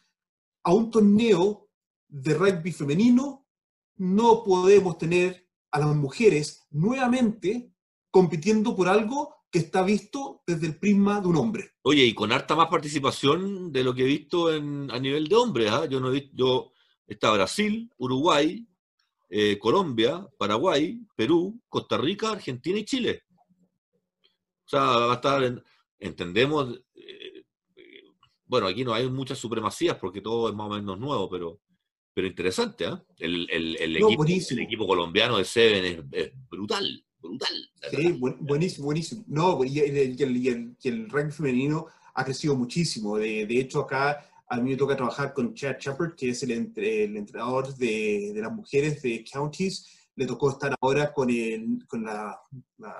A 0.67 0.73
un 0.73 0.91
torneo 0.91 1.69
de 2.09 2.33
rugby 2.33 2.73
femenino 2.73 3.47
no 3.95 4.43
podemos 4.43 4.97
tener 4.97 5.47
a 5.71 5.79
las 5.79 5.95
mujeres 5.95 6.67
nuevamente 6.71 7.71
compitiendo 8.11 8.75
por 8.75 8.89
algo 8.89 9.33
que 9.49 9.59
está 9.59 9.81
visto 9.81 10.43
desde 10.45 10.67
el 10.67 10.77
prisma 10.77 11.21
de 11.21 11.27
un 11.29 11.37
hombre. 11.37 11.71
Oye, 11.83 12.03
y 12.03 12.13
con 12.13 12.33
harta 12.33 12.53
más 12.53 12.67
participación 12.67 13.71
de 13.71 13.81
lo 13.85 13.95
que 13.95 14.01
he 14.03 14.07
visto 14.07 14.47
a 14.49 14.59
nivel 14.99 15.29
de 15.29 15.35
hombres. 15.37 15.71
¿ah? 15.71 15.85
Yo 15.85 16.01
no 16.01 16.09
he 16.09 16.15
visto, 16.19 16.31
yo, 16.35 16.71
está 17.07 17.31
Brasil, 17.31 17.89
Uruguay, 17.97 18.67
eh, 19.29 19.57
Colombia, 19.57 20.27
Paraguay, 20.37 20.99
Perú, 21.15 21.61
Costa 21.69 21.97
Rica, 21.97 22.31
Argentina 22.31 22.77
y 22.77 22.83
Chile. 22.83 23.23
O 24.65 24.69
sea, 24.69 24.81
va 24.81 25.11
a 25.13 25.15
estar, 25.15 25.41
en- 25.45 25.63
entendemos, 25.97 26.77
bueno, 28.47 28.67
aquí 28.67 28.83
no 28.83 28.93
hay 28.93 29.09
muchas 29.09 29.37
supremacías 29.37 29.97
porque 29.97 30.21
todo 30.21 30.49
es 30.49 30.55
más 30.55 30.67
o 30.67 30.75
menos 30.75 30.97
nuevo, 30.99 31.29
pero, 31.29 31.59
pero 32.13 32.27
interesante, 32.27 32.85
¿ah? 32.85 33.03
El, 33.17 33.47
el- 33.49 33.75
el 33.79 33.99
No, 33.99 34.07
equipo, 34.07 34.25
el 34.25 34.59
equipo 34.59 34.87
colombiano 34.87 35.37
de 35.37 35.45
Seven 35.45 35.85
es, 35.85 35.99
es 36.11 36.31
brutal, 36.49 37.05
brutal. 37.19 37.69
Sí, 37.91 38.11
buen- 38.13 38.37
buenísimo, 38.45 38.85
buenísimo. 38.85 39.23
No, 39.27 39.63
y 39.63 39.79
el, 39.79 40.19
y 40.19 40.47
el- 40.83 41.09
rugby 41.09 41.31
femenino 41.31 41.87
ha 42.13 42.23
crecido 42.25 42.55
muchísimo. 42.55 43.17
De, 43.17 43.45
de 43.45 43.59
hecho, 43.59 43.81
acá 43.81 44.25
a 44.49 44.57
mí 44.57 44.71
me 44.71 44.77
toca 44.77 44.95
trabajar 44.95 45.33
con 45.33 45.53
Chad 45.53 45.77
Shepard, 45.79 46.15
que 46.15 46.29
es 46.29 46.41
el, 46.43 46.51
entre- 46.51 47.03
el 47.03 47.17
entrenador 47.17 47.75
de, 47.75 48.31
de 48.33 48.41
las 48.41 48.51
mujeres 48.51 49.01
de 49.01 49.23
Counties. 49.31 50.09
Le 50.15 50.25
tocó 50.25 50.49
estar 50.51 50.73
ahora 50.81 51.13
con, 51.13 51.29
el, 51.29 51.85
con 51.87 52.03
la, 52.03 52.39
la 52.77 52.95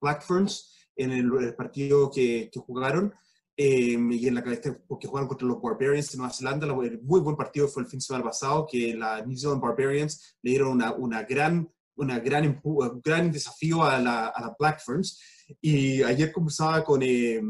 Black 0.00 0.22
Ferns 0.26 0.70
en 0.96 1.10
el, 1.10 1.30
el 1.42 1.54
partido 1.54 2.10
que, 2.10 2.48
que 2.52 2.60
jugaron. 2.60 3.12
Eh, 3.56 3.96
y 4.10 4.26
en 4.26 4.34
la 4.34 4.40
este, 4.52 4.72
porque 4.72 5.06
jugaron 5.06 5.28
contra 5.28 5.46
los 5.46 5.60
Barbarians 5.62 6.10
de 6.10 6.18
Nueva 6.18 6.32
Zelanda. 6.32 6.66
La- 6.66 6.74
el 6.84 7.00
muy 7.02 7.20
buen 7.20 7.36
partido 7.36 7.68
fue 7.68 7.82
el 7.82 7.88
fin 7.88 7.98
de 7.98 8.04
semana 8.04 8.24
pasado, 8.24 8.66
que 8.70 8.94
la 8.94 9.24
New 9.24 9.36
Zealand 9.36 9.62
Barbarians 9.62 10.36
le 10.42 10.50
dieron 10.50 10.72
una, 10.72 10.92
una 10.92 11.22
gran 11.22 11.70
una 11.96 12.18
gran, 12.18 12.60
un 12.64 13.00
gran 13.00 13.30
desafío 13.30 13.84
a 13.84 14.00
la, 14.00 14.26
a 14.26 14.40
la 14.40 14.56
Black 14.58 14.82
Ferns. 14.84 15.20
Y 15.60 16.02
ayer 16.02 16.32
conversaba 16.32 16.82
con, 16.82 17.00
eh, 17.04 17.40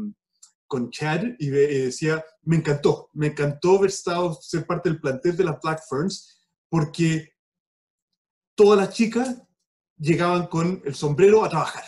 con 0.67 0.91
Chad 0.91 1.23
y 1.39 1.49
decía, 1.49 2.23
me 2.43 2.57
encantó, 2.57 3.09
me 3.13 3.27
encantó 3.27 3.77
haber 3.77 3.89
estado, 3.89 4.33
ser 4.39 4.67
parte 4.67 4.89
del 4.89 5.01
plantel 5.01 5.35
de 5.35 5.45
las 5.45 5.59
Black 5.59 5.81
Ferns, 5.89 6.37
porque 6.69 7.33
todas 8.53 8.77
las 8.79 8.93
chicas 8.93 9.41
llegaban 9.97 10.45
con 10.45 10.79
el 10.85 10.93
sombrero 10.93 11.43
a 11.43 11.49
trabajar, 11.49 11.85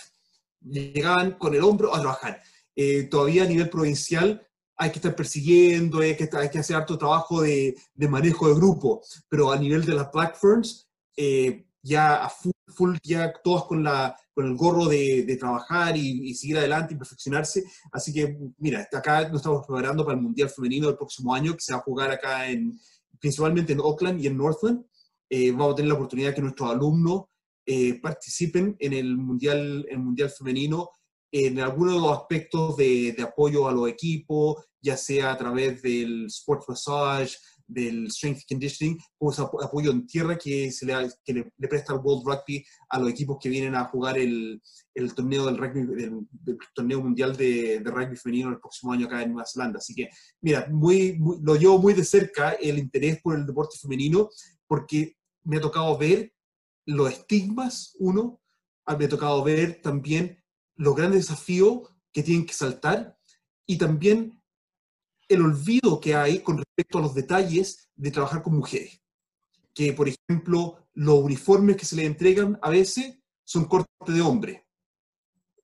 llegaban 0.62 1.38
con 1.38 1.54
el 1.54 1.62
hombro 1.64 1.94
a 1.94 2.00
trabajar. 2.00 2.42
Eh, 2.80 3.06
todavía 3.10 3.44
a 3.44 3.48
nivel 3.48 3.72
provincial 3.72 4.48
hay 4.78 4.92
que 4.92 5.00
estar 5.00 5.16
persiguiendo, 5.16 6.00
hay 6.00 6.16
que, 6.16 6.30
hay 6.34 6.50
que 6.52 6.60
hacer 6.60 6.76
harto 6.76 6.96
trabajo 6.96 7.42
de, 7.42 7.76
de 7.96 8.08
manejo 8.08 8.48
de 8.48 8.54
grupo, 8.54 9.02
pero 9.28 9.52
a 9.52 9.58
nivel 9.58 9.84
de 9.84 9.96
las 9.96 10.12
Black 10.12 10.38
Ferns, 10.40 10.88
eh, 11.18 11.66
ya 11.82 12.24
a 12.24 12.30
full, 12.30 12.52
full, 12.68 12.96
ya 13.04 13.34
todas 13.44 13.64
con, 13.64 13.84
la, 13.84 14.16
con 14.36 14.46
el 14.46 14.56
gorro 14.56 14.86
de, 14.86 15.24
de 15.24 15.38
trabajar 15.38 15.98
y, 15.98 16.30
y 16.30 16.36
seguir 16.36 16.60
adelante 16.60 16.94
y 16.94 16.98
perfeccionarse. 16.98 17.64
Así 17.92 18.14
que, 18.14 18.38
mira, 18.60 18.88
acá 18.92 19.28
nos 19.28 19.38
estamos 19.38 19.66
preparando 19.66 20.06
para 20.06 20.16
el 20.16 20.24
Mundial 20.24 20.50
Femenino 20.50 20.86
del 20.86 20.98
próximo 20.98 21.34
año, 21.34 21.54
que 21.54 21.62
se 21.62 21.74
va 21.74 21.80
a 21.80 21.84
jugar 21.84 22.12
acá 22.12 22.48
en, 22.48 22.80
principalmente 23.20 23.74
en 23.74 23.80
Auckland 23.80 24.22
y 24.22 24.28
en 24.28 24.38
Northland. 24.38 24.86
Eh, 25.28 25.50
vamos 25.50 25.74
a 25.74 25.76
tener 25.78 25.90
la 25.90 25.96
oportunidad 25.96 26.36
que 26.36 26.42
nuestros 26.42 26.70
alumnos 26.70 27.24
eh, 27.66 28.00
participen 28.00 28.76
en 28.78 28.94
el 28.94 29.18
Mundial, 29.18 29.88
el 29.90 29.98
mundial 29.98 30.30
Femenino 30.30 30.92
en 31.32 31.60
algunos 31.60 31.96
de 31.96 32.00
los 32.02 32.18
aspectos 32.18 32.78
de, 32.78 33.14
de 33.14 33.24
apoyo 33.24 33.68
a 33.68 33.72
los 33.74 33.90
equipos, 33.90 34.64
ya 34.82 34.96
sea 34.96 35.32
a 35.32 35.38
través 35.38 35.82
del 35.82 36.28
Sports 36.28 36.66
Massage, 36.70 37.38
del 37.70 38.10
Strength 38.10 38.44
Conditioning, 38.48 38.98
apo- 39.20 39.62
apoyo 39.62 39.92
en 39.92 40.08
tierra 40.08 40.38
que, 40.38 40.72
se 40.72 40.86
le, 40.86 40.94
que 41.26 41.34
le, 41.34 41.52
le 41.58 41.68
presta 41.68 41.94
el 41.94 42.00
World 42.00 42.26
Rugby 42.26 42.64
a 42.90 42.98
los 42.98 43.10
equipos 43.10 43.38
que 43.42 43.50
vienen 43.50 43.76
a 43.76 43.84
jugar 43.86 44.18
el, 44.18 44.62
el 44.96 45.14
torneo 45.14 45.46
del 45.48 45.58
rugby, 45.58 45.82
del, 45.86 46.20
del 46.32 46.58
torneo 46.74 47.02
mundial 47.02 47.36
de, 47.36 47.82
de 47.82 47.92
rugby 47.92 48.16
femenino 48.16 48.50
el 48.50 48.60
próximo 48.60 48.94
año 48.94 49.08
acá 49.08 49.22
en 49.22 49.34
Nueva 49.34 49.46
Zelanda. 49.46 49.80
Así 49.80 49.94
que, 49.94 50.10
mira, 50.42 50.66
muy, 50.72 51.18
muy- 51.20 51.40
lo 51.42 51.56
llevo 51.58 51.78
muy 51.78 51.94
de 51.94 52.06
cerca 52.06 52.52
el 52.52 52.78
interés 52.80 53.22
por 53.22 53.36
el 53.36 53.46
deporte 53.46 53.78
femenino, 53.78 54.30
porque 54.66 55.18
me 55.44 55.58
ha 55.58 55.62
tocado 55.62 55.98
ver 55.98 56.32
los 56.86 57.12
estigmas, 57.12 57.96
uno, 58.00 58.40
ah, 58.86 58.96
me 58.96 59.06
ha 59.06 59.10
tocado 59.10 59.44
ver 59.44 59.82
también 59.82 60.42
los 60.78 60.96
grandes 60.96 61.28
desafíos 61.28 61.90
que 62.12 62.24
tienen 62.24 62.46
que 62.46 62.54
saltar 62.54 63.18
y 63.66 63.78
también 63.78 64.42
el 65.28 65.42
olvido 65.42 66.00
que 66.00 66.16
hay 66.16 66.40
con 66.40 66.58
respecto 66.58 66.98
a 66.98 67.02
los 67.02 67.14
detalles 67.14 67.90
de 67.96 68.12
trabajar 68.12 68.42
con 68.42 68.56
mujeres. 68.56 69.02
Que, 69.74 69.94
por 69.94 70.08
ejemplo, 70.08 70.88
los 70.94 71.20
uniformes 71.20 71.76
que 71.76 71.86
se 71.86 71.96
les 71.96 72.06
entregan 72.06 72.58
a 72.62 72.70
veces 72.70 73.18
son 73.44 73.66
corte 73.66 73.90
de 74.08 74.22
hombre. 74.22 74.66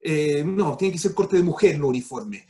Eh, 0.01 0.43
no, 0.43 0.75
tiene 0.75 0.91
que 0.91 0.99
ser 0.99 1.13
corte 1.13 1.37
de 1.37 1.43
mujer 1.43 1.79
los 1.79 1.89
uniformes. 1.89 2.43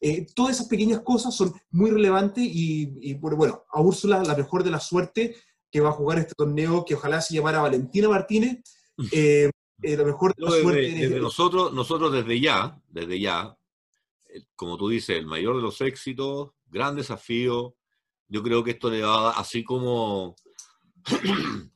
Eh, 0.00 0.26
todas 0.34 0.56
esas 0.56 0.68
pequeñas 0.68 1.00
cosas 1.00 1.34
son 1.34 1.52
muy 1.70 1.90
relevantes 1.90 2.44
y, 2.44 2.96
y, 3.00 3.14
bueno, 3.14 3.36
bueno, 3.36 3.64
a 3.70 3.80
Úrsula 3.80 4.22
la 4.22 4.36
mejor 4.36 4.64
de 4.64 4.70
la 4.70 4.80
suerte 4.80 5.36
que 5.70 5.80
va 5.80 5.90
a 5.90 5.92
jugar 5.92 6.18
este 6.18 6.34
torneo, 6.34 6.84
que 6.84 6.94
ojalá 6.94 7.20
se 7.20 7.34
llamara 7.34 7.60
Valentina 7.60 8.08
Martínez. 8.08 8.62
Eh, 9.10 9.50
eh, 9.82 9.96
la 9.96 10.04
mejor 10.04 10.34
desde, 10.36 10.90
desde 11.00 11.20
nosotros, 11.20 11.72
nosotros 11.72 12.12
desde 12.12 12.40
ya, 12.40 12.80
desde 12.88 13.20
ya, 13.20 13.56
eh, 14.28 14.44
como 14.56 14.76
tú 14.76 14.88
dices, 14.88 15.18
el 15.18 15.26
mayor 15.26 15.56
de 15.56 15.62
los 15.62 15.80
éxitos, 15.80 16.50
gran 16.66 16.96
desafío. 16.96 17.76
Yo 18.28 18.42
creo 18.42 18.64
que 18.64 18.72
esto 18.72 18.90
le 18.90 19.02
va 19.02 19.18
a 19.18 19.22
dar, 19.24 19.34
así 19.36 19.62
como, 19.62 20.34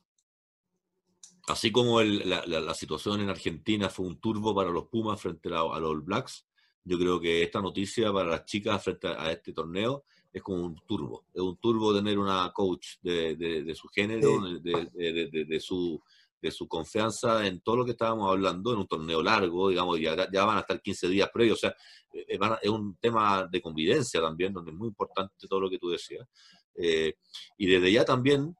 así 1.47 1.71
como 1.71 1.99
el- 2.01 2.27
la, 2.29 2.43
la- 2.45 2.59
la 2.61 2.73
situación 2.73 3.21
en 3.21 3.29
Argentina 3.29 3.89
fue 3.89 4.05
un 4.07 4.19
turbo 4.19 4.53
para 4.55 4.69
los 4.71 4.85
Pumas 4.87 5.21
frente 5.21 5.49
a, 5.53 5.59
a 5.61 5.79
los 5.79 5.91
All 5.91 6.01
Blacks, 6.01 6.45
yo 6.83 6.97
creo 6.97 7.19
que 7.19 7.43
esta 7.43 7.61
noticia 7.61 8.11
para 8.11 8.29
las 8.29 8.45
chicas 8.45 8.83
frente 8.83 9.07
a, 9.07 9.23
a 9.23 9.31
este 9.31 9.53
torneo 9.53 10.05
es 10.31 10.41
como 10.43 10.63
un 10.63 10.75
turbo. 10.85 11.25
Es 11.33 11.41
un 11.41 11.57
turbo 11.57 11.93
tener 11.93 12.17
una 12.19 12.51
coach 12.53 12.97
de, 13.01 13.35
de- 13.35 13.63
de 13.63 13.75
su 13.75 13.87
género, 13.87 14.41
de- 14.61 15.45
de 15.45 15.59
su 15.59 16.01
de 16.41 16.51
su 16.51 16.67
confianza 16.67 17.45
en 17.45 17.59
todo 17.61 17.77
lo 17.77 17.85
que 17.85 17.91
estábamos 17.91 18.29
hablando, 18.31 18.71
en 18.73 18.79
un 18.79 18.87
torneo 18.87 19.21
largo, 19.21 19.69
digamos, 19.69 19.99
ya, 19.99 20.15
ya 20.31 20.45
van 20.45 20.57
a 20.57 20.61
estar 20.61 20.81
15 20.81 21.07
días 21.07 21.29
previos, 21.33 21.57
o 21.57 21.61
sea, 21.61 21.75
eh, 22.13 22.37
a- 22.39 22.59
es 22.61 22.69
un 22.69 22.95
tema 22.97 23.47
de 23.51 23.61
convivencia 23.61 24.21
también, 24.21 24.53
donde 24.53 24.71
es 24.71 24.77
muy 24.77 24.87
importante 24.87 25.47
todo 25.47 25.59
lo 25.61 25.69
que 25.69 25.77
tú 25.79 25.89
decías. 25.89 26.27
Eh, 26.75 27.13
y 27.57 27.67
desde 27.67 27.91
ya 27.91 28.05
también, 28.05 28.55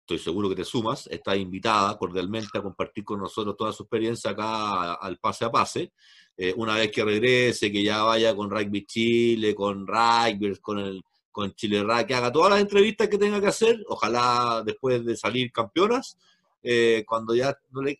estoy 0.00 0.18
seguro 0.18 0.48
que 0.48 0.56
te 0.56 0.64
sumas, 0.64 1.06
está 1.06 1.36
invitada 1.36 1.96
cordialmente 1.96 2.58
a 2.58 2.62
compartir 2.62 3.04
con 3.04 3.20
nosotros 3.20 3.56
toda 3.56 3.72
su 3.72 3.84
experiencia 3.84 4.32
acá 4.32 4.94
al 4.94 5.18
pase 5.18 5.44
a 5.44 5.50
pase. 5.52 5.92
Eh, 6.36 6.52
una 6.56 6.74
vez 6.74 6.90
que 6.90 7.04
regrese, 7.04 7.70
que 7.70 7.82
ya 7.84 8.02
vaya 8.02 8.34
con 8.34 8.50
Rugby 8.50 8.86
Chile, 8.86 9.54
con 9.54 9.86
Rugby, 9.86 10.56
con 10.60 10.78
el 10.80 11.02
con 11.30 11.52
Chile 11.54 11.84
Rugby, 11.84 12.06
que 12.06 12.14
haga 12.14 12.32
todas 12.32 12.50
las 12.50 12.60
entrevistas 12.60 13.08
que 13.08 13.16
tenga 13.18 13.40
que 13.40 13.46
hacer, 13.46 13.84
ojalá 13.86 14.64
después 14.66 15.04
de 15.04 15.16
salir 15.16 15.52
campeonas, 15.52 16.18
eh, 16.62 17.04
cuando 17.06 17.34
ya 17.34 17.56
no 17.70 17.82
le, 17.82 17.98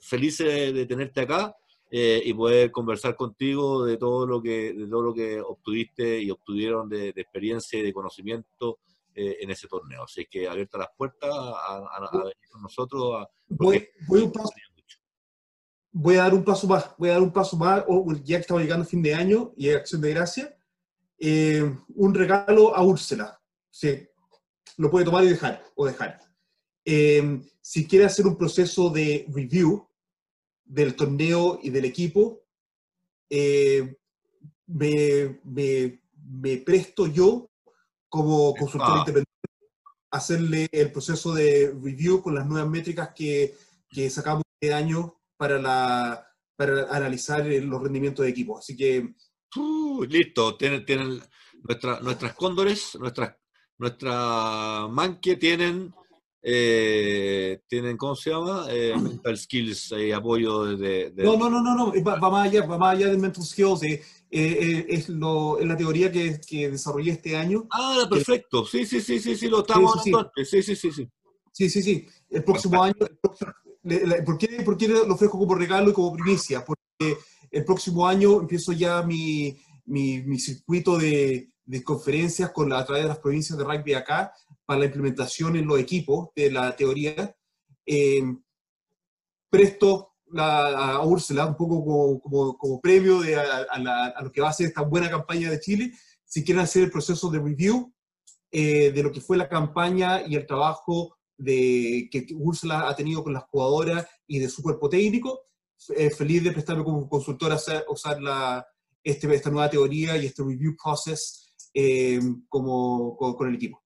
feliz 0.00 0.38
de, 0.38 0.86
tenerte 0.86 1.20
acá 1.20 1.54
eh, 1.90 2.20
y 2.24 2.32
poder 2.34 2.70
conversar 2.70 3.14
contigo 3.16 3.84
de 3.84 3.96
todo 3.96 4.26
lo 4.26 4.42
que 4.42 4.72
de 4.72 4.86
todo 4.88 5.02
lo 5.02 5.14
que 5.14 5.40
obtuviste 5.40 6.20
y 6.20 6.30
obtuvieron 6.30 6.88
de, 6.88 7.12
de 7.12 7.20
experiencia 7.22 7.78
y 7.78 7.82
de 7.82 7.92
conocimiento 7.92 8.78
eh, 9.14 9.36
en 9.40 9.50
ese 9.50 9.68
torneo. 9.68 10.02
Así 10.04 10.26
que 10.26 10.48
abierta 10.48 10.78
las 10.78 10.88
puertas 10.96 11.30
a, 11.30 11.76
a- 11.76 12.08
a 12.10 12.18
venir 12.18 12.34
con 12.50 12.62
nosotros. 12.62 13.14
a- 13.22 13.28
Voy, 13.48 13.86
voy 14.08 14.22
un 14.22 14.32
paso- 14.32 14.50
voy 15.92 16.16
a 16.16 16.22
dar 16.22 16.34
un 16.34 16.44
paso 16.44 16.66
más, 16.66 16.90
voy 16.98 17.10
a 17.10 17.12
dar 17.12 17.22
un 17.22 17.32
paso 17.32 17.56
más, 17.56 17.84
o 17.86 18.04
ya 18.24 18.36
que 18.38 18.40
estamos 18.40 18.62
llegando 18.62 18.82
a 18.84 18.88
fin 18.88 19.02
de 19.02 19.14
año 19.14 19.52
y 19.56 19.70
acción 19.70 20.00
de 20.00 20.10
gracia, 20.10 20.56
eh, 21.18 21.62
un 21.94 22.14
regalo 22.14 22.74
a 22.74 22.82
Úrsula. 22.82 23.40
Sí, 23.70 24.04
lo 24.78 24.90
puede 24.90 25.04
tomar 25.04 25.22
y 25.24 25.28
dejar, 25.28 25.62
o 25.76 25.86
dejar. 25.86 26.18
Eh, 26.84 27.40
si 27.60 27.86
quiere 27.86 28.04
hacer 28.04 28.26
un 28.26 28.36
proceso 28.36 28.90
de 28.90 29.26
review 29.32 29.86
del 30.64 30.94
torneo 30.94 31.58
y 31.62 31.70
del 31.70 31.84
equipo, 31.86 32.42
eh, 33.30 33.96
me, 34.66 35.40
me- 35.44 36.00
me 36.26 36.56
presto 36.58 37.06
yo 37.06 37.50
como 38.08 38.54
consultor 38.54 38.90
Ah. 38.90 38.98
independiente 39.00 39.30
hacerle 40.10 40.68
el 40.70 40.92
proceso 40.92 41.34
de 41.34 41.74
review 41.82 42.22
con 42.22 42.34
las 42.34 42.46
nuevas 42.46 42.70
métricas 42.70 43.10
que, 43.14 43.54
que 43.88 44.08
sacamos 44.10 44.42
este 44.60 44.72
año 44.72 45.16
para, 45.36 45.58
la, 45.60 46.26
para 46.56 46.84
analizar 46.94 47.44
los 47.44 47.82
rendimientos 47.82 48.24
de 48.24 48.30
equipo. 48.30 48.58
Así 48.58 48.76
que... 48.76 49.14
Uh, 49.56 50.04
listo, 50.04 50.56
tienen, 50.56 50.84
tienen 50.86 51.20
nuestra, 51.62 51.98
nuestras 52.00 52.34
cóndores, 52.34 52.94
nuestras, 53.00 53.34
nuestra 53.78 54.86
manque 54.88 55.34
tienen 55.36 55.92
eh, 56.46 57.62
tienen, 57.66 57.96
¿cómo 57.96 58.14
se 58.14 58.28
llama? 58.28 58.66
Eh, 58.68 58.94
mental 59.00 59.38
skills 59.38 59.92
y 59.92 60.12
apoyo 60.12 60.76
de, 60.76 61.10
No, 61.16 61.38
no, 61.38 61.48
no, 61.48 61.62
no, 61.62 61.74
no. 61.74 62.04
Va, 62.04 62.18
más 62.18 62.48
allá, 62.48 62.66
va 62.66 62.76
más 62.76 62.96
allá 62.96 63.08
del 63.08 63.18
mental 63.18 63.42
skills. 63.42 63.82
Eh, 63.82 64.02
eh, 64.30 64.86
es, 64.90 65.08
lo, 65.08 65.58
es 65.58 65.66
la 65.66 65.74
teoría 65.74 66.12
que, 66.12 66.38
que, 66.46 66.70
desarrollé 66.70 67.12
este 67.12 67.34
año. 67.34 67.66
Ah, 67.70 68.06
perfecto. 68.10 68.66
Sí, 68.66 68.84
sí, 68.84 69.00
sí, 69.00 69.20
sí, 69.20 69.36
sí, 69.36 69.48
lo 69.48 69.60
estamos 69.60 70.02
sí, 70.02 70.12
sí, 70.44 70.62
sí, 70.62 70.76
sí, 70.76 70.92
sí. 70.92 71.08
Sí, 71.50 71.70
sí, 71.70 71.82
sí. 71.82 72.06
El 72.28 72.44
próximo 72.44 72.82
año... 72.82 72.94
¿por, 74.26 74.36
qué, 74.36 74.62
¿Por 74.62 74.76
qué 74.76 74.88
lo 74.88 75.14
ofrezco 75.14 75.38
como 75.38 75.54
regalo 75.54 75.90
y 75.90 75.94
como 75.94 76.12
primicia? 76.12 76.62
Porque 76.62 77.16
el 77.50 77.64
próximo 77.64 78.06
año 78.06 78.40
empiezo 78.40 78.72
ya 78.72 79.02
mi, 79.02 79.56
mi, 79.86 80.20
mi 80.20 80.38
circuito 80.38 80.98
de, 80.98 81.52
de 81.64 81.82
conferencias 81.82 82.50
con 82.50 82.68
la, 82.68 82.80
a 82.80 82.84
través 82.84 83.04
de 83.04 83.08
las 83.08 83.18
provincias 83.18 83.56
de 83.56 83.64
rugby 83.64 83.94
acá 83.94 84.34
para 84.66 84.80
la 84.80 84.86
implementación 84.86 85.56
en 85.56 85.66
los 85.66 85.78
equipos 85.78 86.30
de 86.34 86.50
la 86.50 86.74
teoría. 86.74 87.36
Eh, 87.86 88.22
presto 89.50 90.14
la, 90.32 90.94
a 90.94 91.06
Úrsula 91.06 91.46
un 91.46 91.56
poco 91.56 91.84
como, 91.84 92.20
como, 92.20 92.58
como 92.58 92.80
de, 93.22 93.36
a, 93.36 93.66
a, 93.70 94.22
lo 94.22 94.32
que 94.32 94.40
va 94.40 94.48
a 94.48 94.52
ser 94.52 94.66
esta 94.66 94.82
buena 94.82 95.08
campaña 95.08 95.50
de 95.50 95.60
Chile, 95.60 95.92
si 96.24 96.42
quieren 96.44 96.64
hacer 96.64 96.84
el 96.84 96.90
proceso 96.90 97.30
de 97.30 97.38
review 97.38 97.94
eh, 98.50 98.92
de 98.92 99.02
lo 99.02 99.12
que 99.12 99.20
fue 99.20 99.36
la 99.36 99.48
campaña 99.48 100.26
y 100.26 100.36
el 100.36 100.46
trabajo 100.46 101.16
de, 101.36 102.08
que 102.10 102.26
Úrsula 102.34 102.88
ha 102.88 102.96
tenido 102.96 103.22
con 103.22 103.32
las 103.32 103.44
jugadoras 103.44 104.06
y 104.26 104.38
de 104.38 104.48
su 104.48 104.62
cuerpo 104.62 104.88
técnico. 104.88 105.40
Eh, 105.96 106.10
feliz 106.10 106.42
de 106.42 106.52
prestarme 106.52 106.84
como 106.84 107.08
consultora 107.08 107.56
a 107.56 107.92
usar 107.92 108.22
la, 108.22 108.66
este, 109.02 109.32
esta 109.34 109.50
nueva 109.50 109.68
teoría 109.68 110.16
y 110.16 110.26
este 110.26 110.42
review 110.42 110.76
process 110.82 111.52
eh, 111.74 112.20
como, 112.48 113.16
con, 113.16 113.34
con, 113.34 113.48
el 113.48 113.56
equipo. 113.56 113.83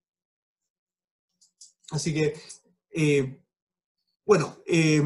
Así 1.91 2.12
que, 2.12 2.34
eh, 2.91 3.41
bueno, 4.26 4.59
eh, 4.66 5.03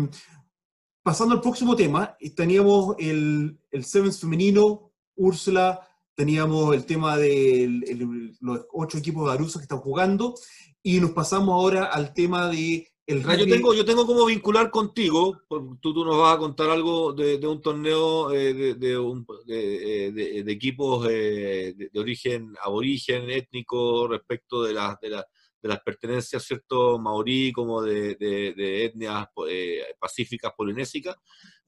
pasando 1.03 1.35
al 1.35 1.41
próximo 1.41 1.77
tema, 1.77 2.17
teníamos 2.35 2.97
el, 2.99 3.59
el 3.71 3.85
Sevens 3.85 4.21
femenino, 4.21 4.93
Úrsula, 5.15 5.87
teníamos 6.15 6.75
el 6.75 6.85
tema 6.85 7.17
de 7.17 8.37
los 8.41 8.67
ocho 8.73 8.99
equipos 8.99 9.27
de 9.27 9.33
Arusa 9.33 9.59
que 9.59 9.65
están 9.65 9.79
jugando, 9.79 10.35
y 10.83 11.01
nos 11.01 11.13
pasamos 11.13 11.53
ahora 11.53 11.85
al 11.85 12.13
tema 12.13 12.49
de 12.49 12.89
el 13.07 13.23
rugby. 13.23 13.39
Yo 13.39 13.47
tengo, 13.47 13.75
yo 13.75 13.85
tengo 13.85 14.07
como 14.07 14.27
vincular 14.27 14.71
contigo, 14.71 15.41
tú, 15.49 15.77
tú 15.81 16.05
nos 16.05 16.19
vas 16.19 16.37
a 16.37 16.39
contar 16.39 16.71
algo 16.71 17.13
de, 17.13 17.39
de 17.39 17.47
un 17.47 17.61
torneo 17.61 18.33
eh, 18.33 18.55
de, 18.55 18.75
de, 18.75 18.99
un, 18.99 19.27
de, 19.47 20.45
equipos 20.49 21.07
eh, 21.11 21.75
de, 21.77 22.01
origen 22.01 22.55
aborigen, 22.63 23.31
étnico, 23.31 24.09
respecto 24.09 24.63
de 24.63 24.73
las... 24.73 24.99
De 25.01 25.11
la, 25.11 25.27
de 25.63 25.69
las 25.69 25.81
pertenencias, 25.81 26.43
¿cierto?, 26.43 26.99
maorí 26.99 27.53
como 27.53 27.81
de, 27.83 28.17
de, 28.17 28.85
etnias 28.85 29.29
eh, 29.49 29.83
pacíficas 29.99 30.53
polinésicas. 30.57 31.17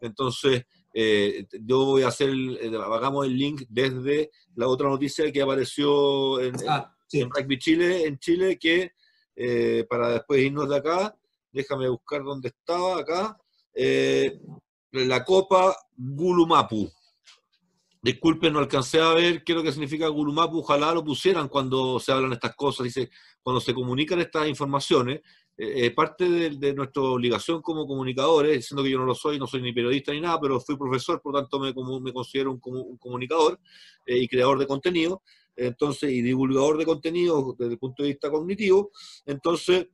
Entonces, 0.01 0.65
eh, 0.93 1.47
yo 1.63 1.85
voy 1.85 2.03
a 2.03 2.09
hacer, 2.09 2.31
el, 2.31 2.77
hagamos 2.77 3.27
el 3.27 3.39
link 3.39 3.63
desde 3.69 4.31
la 4.57 4.67
otra 4.67 4.89
noticia 4.89 5.31
que 5.31 5.43
apareció 5.43 6.41
en, 6.41 6.55
ah, 6.69 6.93
en 7.13 7.31
Rugby 7.31 7.59
Chile, 7.59 8.05
en 8.07 8.19
Chile, 8.19 8.59
que 8.59 8.91
eh, 9.37 9.87
para 9.89 10.11
después 10.11 10.43
irnos 10.43 10.69
de 10.69 10.77
acá, 10.77 11.17
déjame 11.53 11.89
buscar 11.89 12.25
dónde 12.25 12.49
estaba, 12.49 13.01
acá, 13.01 13.39
la 14.91 15.25
Copa 15.25 15.77
Gulumapu. 15.97 16.91
Disculpen, 18.05 18.53
no 18.53 18.59
alcancé 18.59 19.01
a 19.01 19.15
ver 19.15 19.43
qué 19.43 19.53
es 19.53 19.57
lo 19.57 19.63
que 19.63 19.73
significa 19.73 20.07
Gulumapu, 20.09 20.59
ojalá 20.59 20.93
lo 20.93 21.03
pusieran 21.03 21.49
cuando 21.49 21.99
se 21.99 22.13
hablan 22.13 22.35
estas 22.35 22.55
cosas, 22.55 22.85
dice, 22.85 23.09
cuando 23.43 23.63
se 23.63 23.73
comunican 23.73 24.21
estas 24.21 24.47
informaciones, 24.47 25.23
eh, 25.57 25.87
eh, 25.87 25.91
parte 25.91 26.29
de, 26.29 26.75
nuestra 26.75 27.01
obligación 27.01 27.63
como 27.63 27.87
comunicadores, 27.87 28.67
siendo 28.67 28.83
que 28.83 28.91
yo 28.91 28.99
no 28.99 29.07
lo 29.07 29.15
soy, 29.15 29.39
no 29.39 29.47
soy 29.47 29.63
ni 29.63 29.73
periodista 29.73 30.13
ni 30.13 30.21
nada, 30.21 30.39
pero 30.39 30.61
fui 30.61 30.77
profesor, 30.77 31.23
por 31.23 31.33
tanto 31.33 31.59
me, 31.59 31.73
considero 32.13 32.51
un, 32.53 32.61
un 32.63 32.99
comunicador 32.99 33.59
eh, 34.05 34.19
y 34.19 34.29
creador 34.29 34.59
de 34.59 34.67
contenido, 34.67 35.23
entonces, 35.57 36.11
y 36.11 36.21
divulgador 36.21 36.77
de 36.77 36.85
contenido 36.85 37.57
desde 37.59 37.73
el 37.73 37.79
punto 37.79 38.03
de 38.03 38.11
vista 38.11 38.31
cognitivo, 38.31 38.91
entonces, 39.25 39.87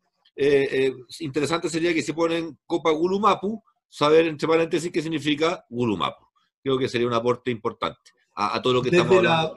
interesante 1.20 1.68
sería 1.68 1.94
que 1.94 2.02
se 2.02 2.12
ponen 2.12 2.58
Copa 2.66 2.90
Gulumapu, 2.90 3.62
saber 3.88 4.26
entre 4.26 4.48
paréntesis 4.48 4.90
qué 4.90 5.00
significa 5.00 5.64
Gulumapu. 5.70 6.29
Creo 6.62 6.78
que 6.78 6.88
sería 6.88 7.06
un 7.06 7.14
aporte 7.14 7.50
importante 7.50 8.10
a, 8.34 8.60
todo 8.62 8.74
lo 8.74 8.82
que 8.82 8.90
estamos 8.90 9.16
hablando 9.16 9.56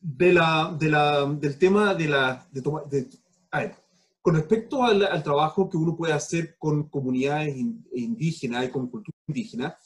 de 0.00 0.32
la, 0.32 0.76
de 0.78 0.88
la, 0.88 1.26
del 1.26 1.58
tema 1.58 1.94
de 1.94 2.08
la... 2.08 2.48
De 2.50 2.60
de, 2.60 3.08
a 3.50 3.60
ver, 3.60 3.76
con 4.20 4.34
respecto 4.34 4.82
al, 4.82 5.04
al, 5.04 5.22
trabajo 5.22 5.68
que 5.68 5.76
uno 5.76 5.96
puede 5.96 6.12
hacer 6.12 6.56
con 6.58 6.88
comunidades 6.88 7.56
indígenas 7.92 8.66
y 8.66 8.70
con 8.70 8.88
cultura 8.88 9.16
indígena, 9.26 9.76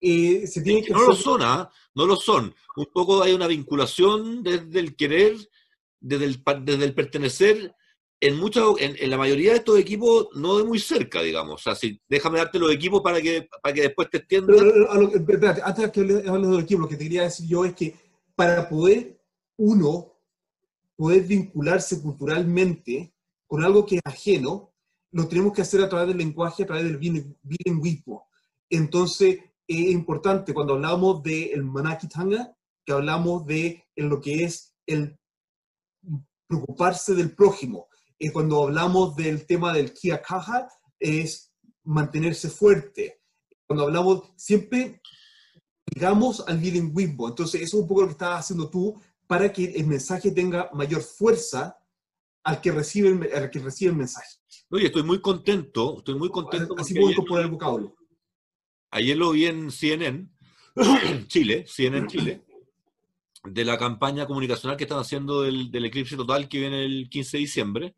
eh, 0.00 0.46
se 0.46 0.62
tiene 0.62 0.82
que... 0.82 0.92
No 0.92 1.04
lo 1.04 1.14
son, 1.14 1.42
¿ah? 1.42 1.70
No 1.94 2.06
lo 2.06 2.16
son. 2.16 2.54
Un 2.76 2.86
poco 2.92 3.22
hay 3.22 3.32
una 3.32 3.46
vinculación 3.46 4.42
desde 4.42 4.80
el 4.80 4.96
querer, 4.96 5.36
desde 6.00 6.24
el, 6.24 6.42
desde 6.62 6.84
el 6.84 6.94
pertenecer, 6.94 7.75
en, 8.20 8.38
muchos, 8.38 8.80
en, 8.80 8.96
en, 8.98 9.10
la 9.10 9.18
mayoría 9.18 9.50
de 9.52 9.58
estos 9.58 9.78
equipos 9.78 10.28
no 10.34 10.58
de 10.58 10.64
muy 10.64 10.78
cerca, 10.78 11.22
digamos. 11.22 11.54
O 11.54 11.62
sea, 11.62 11.74
si, 11.74 12.00
déjame 12.08 12.38
darte 12.38 12.58
los 12.58 12.72
equipos 12.72 13.02
para 13.02 13.20
que, 13.20 13.48
para 13.62 13.74
que 13.74 13.82
después 13.82 14.08
te 14.10 14.18
espérate, 14.18 15.62
antes 15.62 15.84
de 15.84 15.92
que 15.92 16.00
hables 16.00 16.48
de 16.48 16.54
los 16.54 16.62
equipos, 16.62 16.82
lo 16.82 16.88
que 16.88 16.96
te 16.96 17.04
quería 17.04 17.22
decir 17.22 17.46
yo 17.46 17.64
es 17.64 17.74
que 17.74 17.94
para 18.34 18.68
poder 18.68 19.18
uno 19.58 20.16
poder 20.96 21.22
vincularse 21.24 22.00
culturalmente 22.00 23.12
con 23.46 23.62
algo 23.62 23.84
que 23.84 23.96
es 23.96 24.02
ajeno, 24.04 24.72
lo 25.12 25.28
tenemos 25.28 25.52
que 25.52 25.62
hacer 25.62 25.82
a 25.82 25.88
través 25.88 26.08
del 26.08 26.18
lenguaje, 26.18 26.62
a 26.62 26.66
través 26.66 26.84
del 26.84 26.96
bilingüismo. 26.96 28.26
Entonces, 28.68 29.38
es 29.68 29.90
importante 29.90 30.54
cuando 30.54 30.74
hablamos 30.74 31.22
del 31.22 31.62
manakitanga, 31.64 32.56
que 32.84 32.92
hablamos 32.92 33.46
de 33.46 33.84
lo 33.96 34.20
que 34.20 34.44
es 34.44 34.74
el 34.86 35.18
preocuparse 36.46 37.14
del 37.14 37.34
prójimo. 37.34 37.88
Y 38.18 38.30
cuando 38.30 38.64
hablamos 38.64 39.14
del 39.16 39.46
tema 39.46 39.72
del 39.72 39.92
kiakaja, 39.92 40.68
es 40.98 41.52
mantenerse 41.84 42.48
fuerte. 42.48 43.20
Cuando 43.66 43.84
hablamos, 43.84 44.32
siempre 44.36 45.00
digamos 45.86 46.46
al 46.46 46.58
bilingüismo. 46.58 47.28
Entonces, 47.28 47.62
eso 47.62 47.76
es 47.76 47.82
un 47.82 47.88
poco 47.88 48.02
lo 48.02 48.06
que 48.08 48.12
estás 48.12 48.40
haciendo 48.40 48.68
tú 48.68 49.00
para 49.26 49.52
que 49.52 49.64
el 49.64 49.86
mensaje 49.86 50.30
tenga 50.30 50.70
mayor 50.72 51.02
fuerza 51.02 51.76
al 52.44 52.60
que 52.60 52.72
recibe 52.72 53.08
el, 53.08 53.34
al 53.34 53.50
que 53.50 53.58
recibe 53.58 53.90
el 53.90 53.96
mensaje. 53.96 54.28
Oye, 54.70 54.86
estoy 54.86 55.02
muy 55.02 55.20
contento, 55.20 55.98
estoy 55.98 56.14
muy 56.16 56.28
contento. 56.28 56.74
Así 56.78 56.94
puedo 56.94 57.10
incorporar 57.10 57.44
el 57.44 57.50
vocablo. 57.50 57.96
Ayer 58.90 59.16
lo 59.16 59.32
vi 59.32 59.46
en 59.46 59.70
CNN, 59.70 60.28
Chile, 61.26 61.64
CNN 61.66 62.06
Chile, 62.06 62.44
de 63.44 63.64
la 63.64 63.76
campaña 63.78 64.26
comunicacional 64.26 64.76
que 64.76 64.84
están 64.84 64.98
haciendo 64.98 65.42
del, 65.42 65.70
del 65.70 65.86
eclipse 65.86 66.16
total 66.16 66.48
que 66.48 66.60
viene 66.60 66.84
el 66.84 67.08
15 67.10 67.36
de 67.36 67.40
diciembre, 67.40 67.94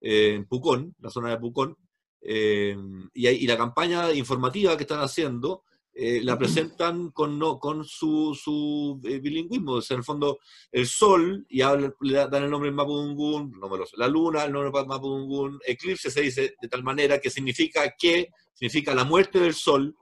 eh, 0.00 0.34
en 0.34 0.46
Pucón, 0.46 0.94
la 1.00 1.10
zona 1.10 1.30
de 1.30 1.38
Pucón, 1.38 1.76
eh, 2.20 2.76
y, 3.14 3.28
y, 3.28 3.46
la 3.46 3.56
campaña 3.56 4.12
informativa 4.12 4.76
que 4.76 4.82
están 4.82 5.00
haciendo 5.00 5.64
eh, 5.98 6.20
la 6.22 6.38
presentan 6.38 7.10
con, 7.10 7.38
no, 7.38 7.58
con 7.58 7.82
su, 7.82 8.38
su 8.38 9.00
eh, 9.02 9.18
bilingüismo. 9.18 9.78
en 9.78 9.96
el 9.96 10.04
fondo, 10.04 10.40
el 10.70 10.86
sol, 10.86 11.46
y 11.48 11.62
le 11.62 12.12
dan 12.28 12.44
el 12.44 12.50
nombre 12.50 12.70
Mapudungun, 12.70 13.52
no 13.52 13.66
me 13.70 13.78
lo 13.78 13.86
sé, 13.86 13.96
la 13.96 14.06
luna, 14.06 14.44
el 14.44 14.52
nombre 14.52 14.70
Mapudungun, 14.84 15.58
eclipse 15.66 16.10
se 16.10 16.20
dice 16.20 16.54
de 16.60 16.68
tal 16.68 16.82
manera 16.82 17.18
que 17.18 17.30
significa 17.30 17.94
que, 17.98 18.28
significa 18.52 18.94
la 18.94 19.04
muerte 19.04 19.40
del 19.40 19.54
sol, 19.54 19.96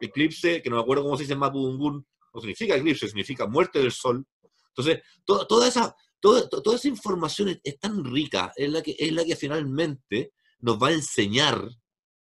eclipse, 0.00 0.62
que 0.62 0.70
no 0.70 0.76
me 0.76 0.82
acuerdo 0.82 1.02
cómo 1.02 1.16
se 1.16 1.24
dice 1.24 1.32
en 1.32 1.40
Mapudungun, 1.40 2.06
no 2.32 2.40
significa 2.40 2.76
eclipse, 2.76 3.08
significa 3.08 3.48
muerte 3.48 3.80
del 3.80 3.90
sol. 3.90 4.24
Entonces, 4.68 5.02
toda, 5.24 5.66
esa, 5.66 5.96
toda, 6.22 6.48
toda 6.48 6.76
esa 6.76 6.86
información 6.86 7.60
es, 7.62 7.80
tan 7.80 8.04
rica, 8.04 8.52
es 8.56 8.70
la, 8.70 8.80
que, 8.80 8.94
es 8.96 9.12
la 9.12 9.24
que 9.24 9.34
finalmente 9.34 10.32
nos 10.60 10.80
va 10.80 10.88
a 10.88 10.92
enseñar, 10.92 11.68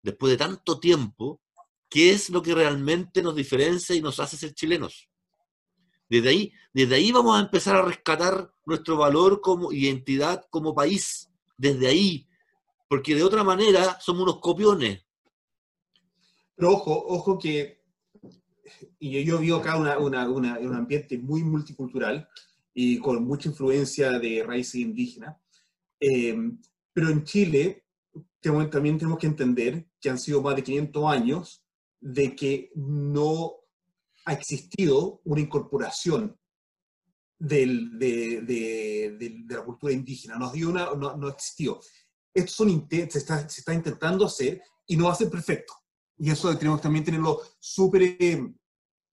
después 0.01 0.31
de 0.31 0.37
tanto 0.37 0.79
tiempo, 0.79 1.41
qué 1.89 2.13
es 2.13 2.31
lo 2.31 2.41
que 2.41 2.55
realmente 2.55 3.21
nos 3.21 3.35
diferencia 3.35 3.97
y 3.97 4.01
nos 4.01 4.21
hace 4.21 4.37
ser 4.37 4.55
chilenos. 4.55 5.11
Desde 6.09 6.29
ahí, 6.29 6.53
desde 6.73 6.95
ahí 6.95 7.11
vamos 7.11 7.37
a 7.37 7.43
empezar 7.43 7.75
a 7.77 7.83
rescatar 7.83 8.53
nuestro 8.65 8.97
valor 8.97 9.41
como 9.41 9.73
identidad 9.73 10.47
como 10.51 10.73
país. 10.73 11.29
Desde 11.57 11.89
ahí. 11.89 12.29
Porque 12.89 13.15
de 13.15 13.25
otra 13.25 13.43
manera 13.43 13.99
somos 14.01 14.23
unos 14.23 14.39
copiones. 14.39 15.05
Pero 16.55 16.73
ojo, 16.73 16.93
ojo 17.09 17.39
que, 17.39 17.83
y 19.01 19.25
yo 19.25 19.39
vivo 19.39 19.59
acá 19.59 19.77
una, 19.77 19.99
una, 19.99 20.29
una, 20.29 20.59
un 20.59 20.75
ambiente 20.75 21.19
muy 21.19 21.43
multicultural 21.43 22.29
y 22.75 22.99
con 22.99 23.25
mucha 23.25 23.49
influencia 23.49 24.19
de 24.19 24.43
raíces 24.45 24.77
indígenas. 24.77 25.37
Eh, 26.01 26.37
Pero 26.93 27.11
en 27.11 27.25
Chile 27.25 27.85
también 28.41 28.99
tenemos 28.99 29.19
que 29.19 29.27
entender 29.27 29.87
que 30.01 30.11
han 30.11 30.19
sido 30.19 30.41
más 30.43 30.57
de 30.57 30.63
500 30.63 31.05
años 31.13 31.65
de 32.01 32.35
que 32.35 32.71
no 32.75 33.57
ha 34.25 34.33
existido 34.33 35.21
una 35.25 35.41
incorporación 35.41 36.39
del, 37.39 37.99
de, 37.99 38.43
de, 38.43 39.17
de, 39.19 39.55
la 39.55 39.65
cultura 39.65 39.93
indígena, 39.93 40.37
no, 40.37 40.51
dio 40.53 40.71
una, 40.71 40.95
no, 40.95 41.17
no 41.17 41.29
existió. 41.29 41.81
Esto 42.33 42.53
son, 42.53 42.87
se, 42.91 43.03
está, 43.03 43.49
se 43.49 43.61
está 43.61 43.75
intentando 43.75 44.27
hacer 44.27 44.63
y 44.87 44.97
no 44.97 45.07
va 45.07 45.13
a 45.13 45.17
ser 45.17 45.31
perfecto. 45.31 45.75
Y 46.19 46.31
eso 46.31 46.57
tenemos 46.57 46.81
también 46.81 47.05
tenerlo 47.05 47.41
súper 47.59 48.03
eh, 48.03 48.55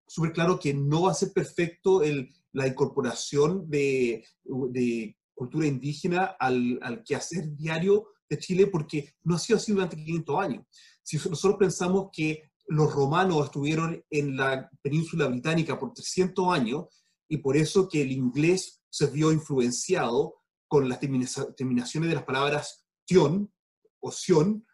súper 0.07 0.31
claro 0.31 0.57
que 0.59 0.73
no 0.73 1.03
va 1.03 1.11
a 1.11 1.15
ser 1.15 1.33
perfecto 1.33 2.01
el, 2.01 2.33
la 2.57 2.67
incorporación 2.67 3.69
de, 3.69 4.25
de 4.43 5.15
cultura 5.35 5.67
indígena 5.67 6.35
al, 6.39 6.79
al, 6.81 7.03
quehacer 7.03 7.55
diario 7.55 8.07
de 8.27 8.39
Chile, 8.39 8.65
porque 8.65 9.13
no 9.23 9.35
ha 9.35 9.39
sido 9.39 9.57
así 9.57 9.71
durante 9.71 9.95
500 9.95 10.39
años. 10.39 10.65
Si 11.03 11.17
nosotros 11.17 11.57
pensamos 11.59 12.09
que 12.11 12.49
los 12.67 12.91
romanos 12.91 13.45
estuvieron 13.45 14.03
en 14.09 14.35
la 14.35 14.67
península 14.81 15.27
británica 15.27 15.79
por 15.79 15.93
300 15.93 16.51
años, 16.51 16.85
y 17.29 17.37
por 17.37 17.55
eso 17.55 17.87
que 17.87 18.01
el 18.01 18.11
inglés 18.11 18.81
se 18.89 19.05
vio 19.05 19.31
influenciado 19.31 20.41
con 20.67 20.89
las 20.89 20.99
terminaciones 20.99 22.09
de 22.09 22.15
las 22.15 22.23
palabras 22.23 22.87
tion 23.05 23.53
o 23.99 24.11
sion, 24.11 24.65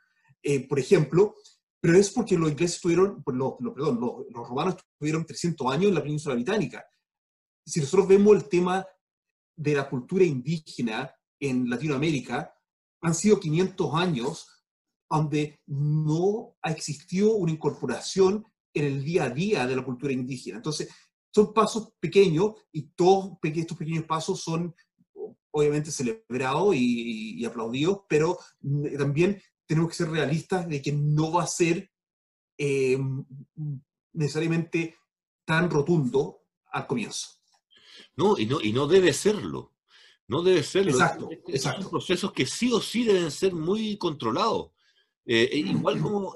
eh, 0.42 0.66
por 0.70 0.80
ejemplo, 0.80 1.36
pero 1.82 1.98
es 1.98 2.12
porque 2.12 2.38
los 2.38 2.50
ingleses 2.50 2.78
estuvieron, 2.78 3.22
perdón, 3.26 3.58
los, 3.60 3.76
los 3.78 4.48
romanos 4.48 4.78
estuvieron 4.94 5.26
300 5.26 5.74
años 5.74 5.90
en 5.90 5.96
la 5.96 6.04
península 6.04 6.36
británica. 6.36 6.86
Si 7.66 7.80
nosotros 7.80 8.08
vemos 8.08 8.36
el 8.36 8.50
tema 8.50 8.86
de 9.56 9.76
la 9.76 9.90
cultura 9.90 10.24
indígena 10.24 11.14
en 11.40 11.70
Latinoamérica, 11.70 12.54
han 13.02 13.14
sido 13.14 13.40
500 13.40 13.94
años 13.96 14.64
donde 15.10 15.60
no 15.68 16.56
ha 16.62 16.72
existido 16.72 17.36
una 17.36 17.52
incorporación 17.52 18.46
en 18.74 18.86
el 18.86 19.04
día 19.04 19.26
a 19.26 19.30
día 19.30 19.68
de 19.68 19.76
la 19.76 19.84
cultura 19.84 20.12
indígena. 20.12 20.58
Entonces, 20.58 20.90
son 21.32 21.54
pasos 21.54 21.94
pequeños 22.00 22.54
y 22.72 22.84
todos 22.96 23.38
estos 23.44 23.78
pequeños 23.78 24.06
pasos 24.06 24.42
son 24.42 24.74
obviamente 25.52 25.92
celebrados 25.92 26.76
y, 26.76 27.46
aplaudidos, 27.46 28.02
pero 28.10 28.40
también 28.98 29.42
tenemos 29.68 29.92
que 29.92 29.98
ser 29.98 30.10
realistas 30.10 30.68
de 30.68 30.82
que 30.82 30.92
no 30.92 31.32
va 31.32 31.44
a 31.44 31.48
ser 31.48 31.92
eh, 32.58 32.98
necesariamente 34.14 34.96
tan 35.46 35.70
rotundo 35.70 36.42
al 36.72 36.88
comienzo. 36.88 37.43
No, 38.16 38.38
y 38.38 38.46
no, 38.46 38.62
y 38.62 38.74
no 38.74 38.88
debe 38.88 39.14
serlo. 39.14 39.74
No 40.28 40.42
debe 40.42 40.64
serlo. 40.64 40.92
Exacto, 40.92 41.30
exacto. 41.48 41.82
Son 41.82 41.92
procesos 41.92 42.32
que 42.32 42.46
sí 42.46 42.72
o 42.72 42.80
sí 42.80 43.04
deben 43.04 43.32
ser 43.32 43.54
muy 43.54 43.98
controlados. 43.98 44.72
Eh, 45.26 45.50
eh, 45.52 45.58
igual 45.58 46.02
como, 46.02 46.34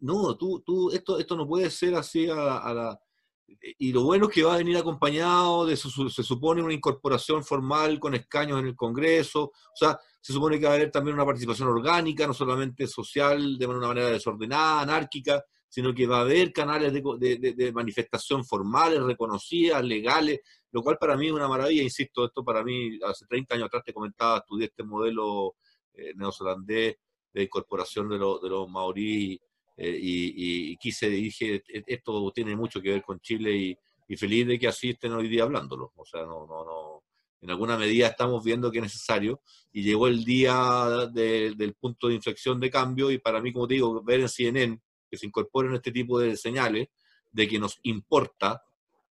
no, 0.00 0.36
tú, 0.36 0.60
tú, 0.60 0.90
esto, 0.90 1.18
esto 1.18 1.36
no 1.36 1.46
puede 1.46 1.70
ser 1.70 1.94
así 1.94 2.28
a 2.28 2.34
la 2.34 3.00
y 3.78 3.92
lo 3.92 4.04
bueno 4.04 4.26
es 4.26 4.34
que 4.34 4.42
va 4.42 4.54
a 4.54 4.58
venir 4.58 4.76
acompañado 4.76 5.66
de, 5.66 5.76
su, 5.76 6.08
se 6.10 6.22
supone, 6.22 6.62
una 6.62 6.74
incorporación 6.74 7.44
formal 7.44 7.98
con 7.98 8.14
escaños 8.14 8.58
en 8.58 8.66
el 8.66 8.76
Congreso, 8.76 9.44
o 9.44 9.76
sea, 9.76 9.98
se 10.20 10.32
supone 10.32 10.58
que 10.58 10.66
va 10.66 10.72
a 10.72 10.76
haber 10.76 10.90
también 10.90 11.14
una 11.14 11.26
participación 11.26 11.68
orgánica, 11.68 12.26
no 12.26 12.34
solamente 12.34 12.86
social, 12.86 13.58
de 13.58 13.66
una 13.66 13.88
manera 13.88 14.08
desordenada, 14.08 14.82
anárquica, 14.82 15.44
sino 15.72 15.94
que 15.94 16.06
va 16.06 16.18
a 16.18 16.20
haber 16.20 16.52
canales 16.52 16.92
de, 16.92 17.54
de, 17.56 17.72
manifestación 17.72 18.44
formales, 18.44 19.02
reconocidas, 19.02 19.82
legales, 19.82 20.40
lo 20.70 20.82
cual 20.82 20.98
para 20.98 21.16
mí 21.16 21.28
es 21.28 21.32
una 21.32 21.48
maravilla, 21.48 21.82
insisto, 21.82 22.26
esto 22.26 22.44
para 22.44 22.62
mí, 22.62 23.00
hace 23.02 23.24
30 23.24 23.54
años 23.54 23.66
atrás 23.68 23.82
te 23.82 23.94
comentaba, 23.94 24.36
estudié 24.36 24.66
este 24.66 24.82
modelo 24.82 25.54
eh, 25.94 26.12
neozelandés 26.14 26.96
de 27.32 27.42
incorporación 27.42 28.10
de, 28.10 28.16
de 28.18 28.50
los 28.50 28.68
maoríes 28.68 29.40
eh, 29.78 29.98
y, 29.98 30.76
quise, 30.76 31.08
dije, 31.08 31.64
e, 31.66 31.82
esto 31.86 32.30
tiene 32.34 32.54
mucho 32.54 32.82
que 32.82 32.90
ver 32.90 33.02
con 33.02 33.18
Chile 33.20 33.56
y, 33.56 33.78
feliz 34.18 34.46
de 34.46 34.58
que 34.58 34.68
asisten 34.68 35.14
hoy 35.14 35.26
día 35.26 35.44
hablándolo. 35.44 35.90
O 35.96 36.04
sea, 36.04 36.20
no, 36.26 36.46
no, 36.46 36.66
no, 36.66 37.02
en 37.40 37.48
alguna 37.48 37.78
medida 37.78 38.08
estamos 38.08 38.44
viendo 38.44 38.70
que 38.70 38.76
es 38.76 38.84
necesario 38.84 39.40
y 39.72 39.82
llegó 39.82 40.06
el 40.06 40.22
día 40.22 41.08
del 41.10 41.74
punto 41.80 42.08
de 42.08 42.16
inflexión 42.16 42.60
de 42.60 42.70
cambio 42.70 43.10
y 43.10 43.16
para 43.16 43.40
mí, 43.40 43.54
como 43.54 43.66
te 43.66 43.72
digo, 43.72 44.02
ver 44.02 44.20
en 44.20 44.28
CNN 44.28 44.82
que 45.12 45.18
se 45.18 45.26
incorporen 45.26 45.74
este 45.74 45.92
tipo 45.92 46.18
de 46.18 46.38
señales 46.38 46.88
de 47.30 47.46
que 47.46 47.58
nos 47.58 47.78
importa, 47.82 48.64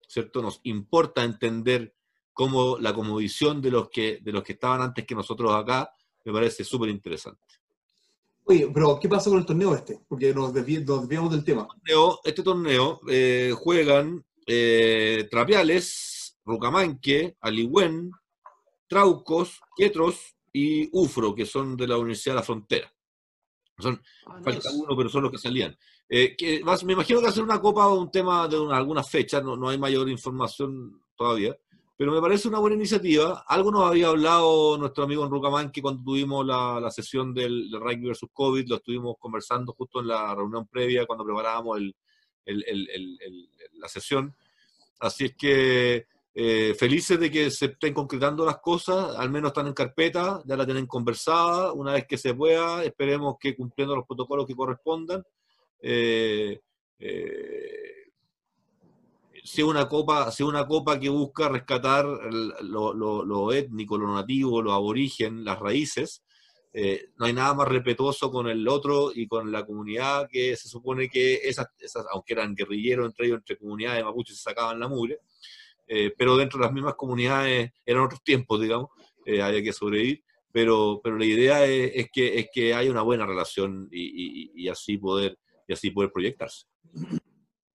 ¿cierto? 0.08 0.40
Nos 0.40 0.60
importa 0.62 1.22
entender 1.22 1.94
cómo 2.32 2.78
la 2.78 2.94
comodición 2.94 3.60
de 3.60 3.70
los 3.70 3.90
que, 3.90 4.18
de 4.22 4.32
los 4.32 4.42
que 4.42 4.54
estaban 4.54 4.80
antes 4.80 5.04
que 5.04 5.14
nosotros 5.14 5.52
acá, 5.52 5.92
me 6.24 6.32
parece 6.32 6.64
súper 6.64 6.88
interesante. 6.88 7.44
Oye, 8.44 8.70
pero 8.72 8.98
¿qué 8.98 9.10
pasa 9.10 9.28
con 9.28 9.40
el 9.40 9.44
torneo 9.44 9.74
este? 9.74 10.00
Porque 10.08 10.32
nos, 10.32 10.54
desviamos 10.54 11.30
del 11.30 11.44
tema. 11.44 11.68
Este 12.24 12.42
torneo 12.42 13.00
eh, 13.06 13.52
juegan 13.54 14.24
eh, 14.46 15.28
Trapiales, 15.30 16.38
Rucamanque, 16.46 17.36
Aligüen, 17.42 18.10
Traucos, 18.88 19.60
Quietros 19.76 20.34
y 20.50 20.88
Ufro, 20.92 21.34
que 21.34 21.44
son 21.44 21.76
de 21.76 21.86
la 21.86 21.98
Universidad 21.98 22.36
de 22.36 22.40
la 22.40 22.46
Frontera. 22.46 22.90
Son, 23.80 24.00
ah, 24.26 24.40
falta 24.42 24.70
uno, 24.72 24.96
pero 24.96 25.08
son 25.08 25.22
los 25.22 25.32
que 25.32 25.38
salían. 25.38 25.76
Eh, 26.08 26.36
que, 26.36 26.62
me 26.84 26.92
imagino 26.92 27.20
que 27.20 27.28
hacer 27.28 27.42
una 27.42 27.60
copa 27.60 27.86
o 27.86 28.00
un 28.00 28.10
tema 28.10 28.48
de 28.48 28.56
alguna 28.72 29.04
fecha, 29.04 29.40
no, 29.40 29.56
no 29.56 29.68
hay 29.68 29.78
mayor 29.78 30.08
información 30.08 31.02
todavía. 31.16 31.56
Pero 31.96 32.12
me 32.12 32.20
parece 32.20 32.48
una 32.48 32.58
buena 32.58 32.76
iniciativa. 32.76 33.44
Algo 33.46 33.70
nos 33.70 33.86
había 33.86 34.08
hablado 34.08 34.78
nuestro 34.78 35.04
amigo 35.04 35.22
Enrucamán 35.22 35.70
que 35.70 35.82
cuando 35.82 36.02
tuvimos 36.02 36.46
la, 36.46 36.80
la 36.80 36.90
sesión 36.90 37.34
del, 37.34 37.70
rugby 37.72 38.06
versus 38.06 38.30
COVID, 38.32 38.66
lo 38.68 38.76
estuvimos 38.76 39.16
conversando 39.18 39.74
justo 39.74 40.00
en 40.00 40.08
la 40.08 40.34
reunión 40.34 40.66
previa 40.66 41.04
cuando 41.04 41.26
preparábamos 41.26 41.78
el, 41.78 41.94
la 43.74 43.88
sesión. 43.88 44.34
Así 44.98 45.26
es 45.26 45.36
que 45.36 46.06
eh, 46.34 46.74
felices 46.78 47.18
de 47.18 47.30
que 47.30 47.50
se 47.50 47.66
estén 47.66 47.92
concretando 47.92 48.44
las 48.44 48.58
cosas, 48.58 49.16
al 49.16 49.30
menos 49.30 49.50
están 49.50 49.66
en 49.66 49.74
carpeta, 49.74 50.40
ya 50.44 50.56
la 50.56 50.64
tienen 50.64 50.86
conversada, 50.86 51.72
una 51.72 51.92
vez 51.92 52.06
que 52.06 52.18
se 52.18 52.34
pueda, 52.34 52.84
esperemos 52.84 53.36
que 53.40 53.56
cumpliendo 53.56 53.96
los 53.96 54.06
protocolos 54.06 54.46
que 54.46 54.54
correspondan. 54.54 55.22
Eh, 55.82 56.60
eh, 56.98 57.90
una 59.64 59.88
copa, 59.88 60.30
sea 60.30 60.46
una 60.46 60.66
copa 60.66 60.98
que 60.98 61.08
busca 61.08 61.48
rescatar 61.48 62.06
lo, 62.06 63.52
étnico, 63.52 63.98
lo 63.98 64.14
nativo, 64.14 64.62
lo 64.62 64.72
aborigen, 64.72 65.44
las 65.44 65.58
raíces. 65.58 66.22
Eh, 66.72 67.08
no 67.16 67.26
hay 67.26 67.32
nada 67.32 67.52
más 67.54 67.68
respetuoso 67.68 68.30
con 68.30 68.46
el 68.46 68.66
otro 68.68 69.10
y 69.12 69.26
con 69.26 69.50
la 69.50 69.66
comunidad 69.66 70.28
que 70.30 70.56
se 70.56 70.68
supone 70.68 71.08
que 71.08 71.34
esas, 71.34 71.66
esas 71.80 72.06
aunque 72.12 72.34
eran 72.34 72.54
guerrilleros 72.54 73.06
entre 73.06 73.26
ellos, 73.26 73.38
entre 73.38 73.58
comunidades 73.58 74.04
mapuches 74.04 74.36
se 74.36 74.42
sacaban 74.42 74.78
la 74.78 74.86
mugre, 74.86 75.18
eh, 75.92 76.14
pero 76.16 76.36
dentro 76.36 76.60
de 76.60 76.66
las 76.66 76.72
mismas 76.72 76.94
comunidades 76.94 77.72
eran 77.84 78.04
otros 78.04 78.22
tiempos, 78.22 78.60
digamos, 78.60 78.90
eh, 79.26 79.42
había 79.42 79.60
que 79.60 79.72
sobrevivir, 79.72 80.22
pero, 80.52 81.00
pero 81.02 81.18
la 81.18 81.24
idea 81.24 81.66
es, 81.66 82.08
que, 82.12 82.38
es 82.38 82.48
que 82.52 82.72
haya 82.74 82.92
una 82.92 83.02
buena 83.02 83.26
relación 83.26 83.88
y, 83.90 84.52
y 84.54 84.68
así 84.68 84.98
poder, 84.98 85.36
y 85.66 85.72
así 85.72 85.90
poder 85.90 86.12
proyectarse. 86.12 86.66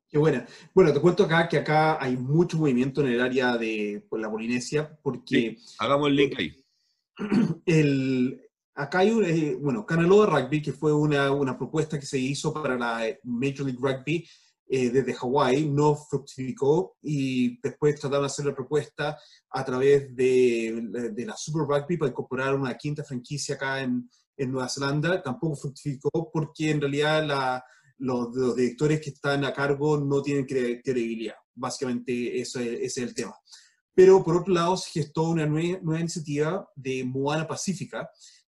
Qué 0.08 0.18
buena. 0.18 0.48
Bueno, 0.74 0.94
te 0.94 1.02
cuento 1.02 1.26
acá 1.26 1.50
que 1.50 1.58
acá 1.58 2.02
hay 2.02 2.16
mucho 2.16 2.58
movimiento 2.58 3.02
en 3.02 3.08
el 3.08 3.20
área 3.20 3.58
de 3.58 4.02
pues, 4.10 4.22
la 4.22 4.32
Polinesia, 4.32 4.98
porque... 5.04 5.58
hagamos 5.78 6.08
el 6.08 6.16
link 6.16 6.36
ahí. 6.38 6.66
El, 7.66 8.42
acá 8.76 9.00
hay 9.00 9.12
un, 9.12 9.26
eh, 9.26 9.58
bueno, 9.60 9.86
Canaloa 9.86 10.26
Rugby, 10.26 10.62
que 10.62 10.72
fue 10.72 10.94
una, 10.94 11.32
una, 11.32 11.58
propuesta 11.58 12.00
que 12.00 12.06
se 12.06 12.18
hizo 12.18 12.54
para 12.54 12.78
la 12.78 13.06
Major 13.24 13.66
League 13.66 13.80
Rugby 13.82 14.26
eh, 14.68 14.90
desde 14.90 15.14
Hawái, 15.14 15.70
no 15.70 15.96
fructificó 15.96 16.98
y 17.02 17.60
después 17.62 18.00
trataron 18.00 18.24
de 18.24 18.28
hacer 18.28 18.46
la 18.46 18.56
propuesta 18.56 19.18
a 19.50 19.66
través 19.66 20.16
de, 20.16 21.12
de, 21.14 21.26
la 21.26 21.38
Super 21.38 21.64
Rugby 21.68 21.98
para 21.98 22.12
incorporar 22.12 22.56
una 22.56 22.76
quinta 22.76 23.04
franquicia 23.04 23.56
acá 23.56 23.82
en, 23.82 24.10
en 24.38 24.52
Nueva 24.52 24.70
Zelanda. 24.70 25.22
Tampoco 25.22 25.56
fructificó 25.56 26.32
porque 26.32 26.72
en 26.72 26.82
realidad 26.82 27.26
la 27.26 27.64
los, 27.98 28.56
directores 28.56 29.02
que 29.02 29.12
están 29.12 29.46
a 29.46 29.54
cargo 29.54 29.98
no 29.98 30.22
tienen 30.22 30.46
credibilidad. 30.46 31.36
Básicamente 31.54 32.40
ese, 32.40 32.84
es 32.84 32.98
el 32.98 33.14
tema. 33.14 33.36
Pero 33.94 34.24
por 34.24 34.38
otro 34.38 34.54
lado 34.54 34.76
se 34.76 34.92
gestó 34.92 35.30
una 35.30 35.46
nueva, 35.46 36.00
iniciativa 36.00 36.70
de 36.76 37.04
Moana 37.06 37.48
Pacífica, 37.48 38.10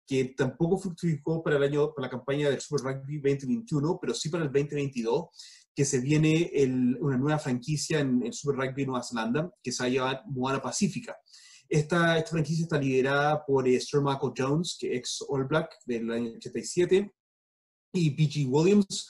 que 0.06 0.26
tampoco 0.38 0.78
fructificó 0.78 1.42
para 1.42 1.58
el 1.58 1.64
año, 1.64 1.94
para 1.94 2.08
la 2.08 2.12
campaña 2.12 2.50
del 2.50 2.62
Super 2.62 2.96
Rugby 2.96 3.18
2021, 3.18 3.98
pero 4.00 4.14
sí 4.14 4.30
para 4.30 4.44
el 4.44 4.52
2022, 4.52 5.30
que 5.76 5.86
se 5.86 6.00
viene 6.00 6.52
una 7.00 7.18
nueva 7.18 7.40
franquicia 7.40 8.00
en 8.00 8.24
el 8.24 8.34
Super 8.34 8.58
Rugby 8.58 8.86
Nueva 8.86 9.04
Zelanda, 9.04 9.52
que 9.64 9.72
se 9.72 9.90
llama 9.90 10.22
Moana 10.28 10.62
Pacífica. 10.62 11.16
Esta, 11.70 12.18
esta 12.18 12.32
franquicia 12.32 12.64
está 12.64 12.78
liderada 12.78 13.46
por 13.46 13.66
eh, 13.66 13.80
Sir 13.80 14.02
Michael 14.02 14.34
Jones, 14.38 14.76
que 14.78 14.94
ex 14.96 15.24
All 15.30 15.46
Black 15.46 15.72
del 15.86 16.12
año 16.12 16.32
87, 16.36 17.10
y 17.94 18.10
B.G. 18.10 18.46
Williams, 18.48 19.10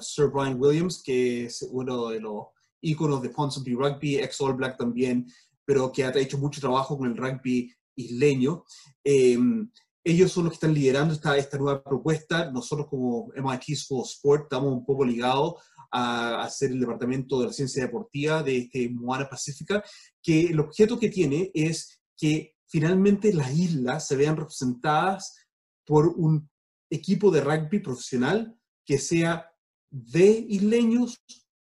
Sir 0.00 0.28
Brian 0.28 0.60
Williams, 0.60 1.02
que 1.02 1.44
es 1.44 1.62
uno 1.70 2.08
de 2.08 2.20
los 2.20 2.46
íconos 2.80 3.22
de 3.22 3.30
Ponsonby 3.30 3.74
Rugby, 3.74 4.16
ex 4.16 4.40
All 4.40 4.54
Black 4.54 4.76
también, 4.76 5.26
pero 5.64 5.92
que 5.92 6.04
ha 6.04 6.12
hecho 6.18 6.38
mucho 6.38 6.60
trabajo 6.60 6.98
con 6.98 7.08
el 7.08 7.16
rugby 7.16 7.72
isleño. 7.96 8.64
Em, 9.04 9.70
ellos 10.04 10.32
son 10.32 10.44
los 10.44 10.52
que 10.52 10.56
están 10.56 10.74
liderando 10.74 11.14
esta, 11.14 11.36
esta 11.36 11.58
nueva 11.58 11.82
propuesta. 11.82 12.50
Nosotros 12.50 12.88
como 12.88 13.28
MIT 13.36 13.76
School 13.76 14.00
of 14.00 14.10
Sport 14.10 14.42
estamos 14.44 14.72
un 14.72 14.84
poco 14.84 15.04
ligados 15.04 15.54
a, 15.92 16.42
hacer 16.42 16.72
el 16.72 16.80
departamento 16.80 17.40
de 17.40 17.46
la 17.46 17.52
ciencia 17.52 17.84
deportiva 17.84 18.42
de 18.42 18.58
este 18.58 18.88
Moana 18.88 19.28
Pacífica, 19.28 19.82
que 20.22 20.46
el 20.46 20.60
objeto 20.60 20.98
que 20.98 21.10
tiene 21.10 21.50
es 21.54 22.02
que 22.16 22.56
finalmente 22.66 23.32
las 23.32 23.54
islas 23.54 24.06
se 24.08 24.16
vean 24.16 24.36
representadas 24.36 25.36
por 25.84 26.08
un 26.08 26.48
equipo 26.90 27.30
de 27.30 27.40
rugby 27.40 27.80
profesional 27.80 28.56
que 28.84 28.98
sea 28.98 29.50
de 29.90 30.46
isleños 30.48 31.22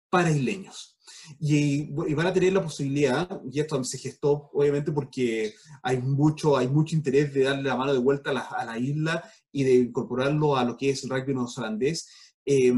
para 0.10 0.32
isleños. 0.32 0.98
Y, 1.40 1.92
van 1.92 2.28
a 2.28 2.34
tener 2.34 2.54
la 2.54 2.64
posibilidad, 2.64 3.42
y 3.52 3.60
esto 3.60 3.84
se 3.84 3.98
gestó 3.98 4.50
obviamente 4.54 4.92
porque 4.92 5.54
hay 5.84 6.02
mucho, 6.02 6.56
hay 6.58 6.68
mucho 6.68 6.96
interés 6.96 7.34
de 7.34 7.44
darle 7.44 7.64
la 7.64 7.76
mano 7.76 7.94
de 7.94 8.00
vuelta 8.00 8.32
a 8.32 8.66
la, 8.66 8.80
isla 8.80 9.24
y 9.52 9.64
de 9.64 9.76
incorporarlo 9.76 10.56
a 10.56 10.64
lo 10.64 10.78
que 10.78 10.90
es 10.92 11.04
el 11.04 11.10
rugby 11.10 11.34
neozelandés. 11.34 12.08
Eh, 12.46 12.74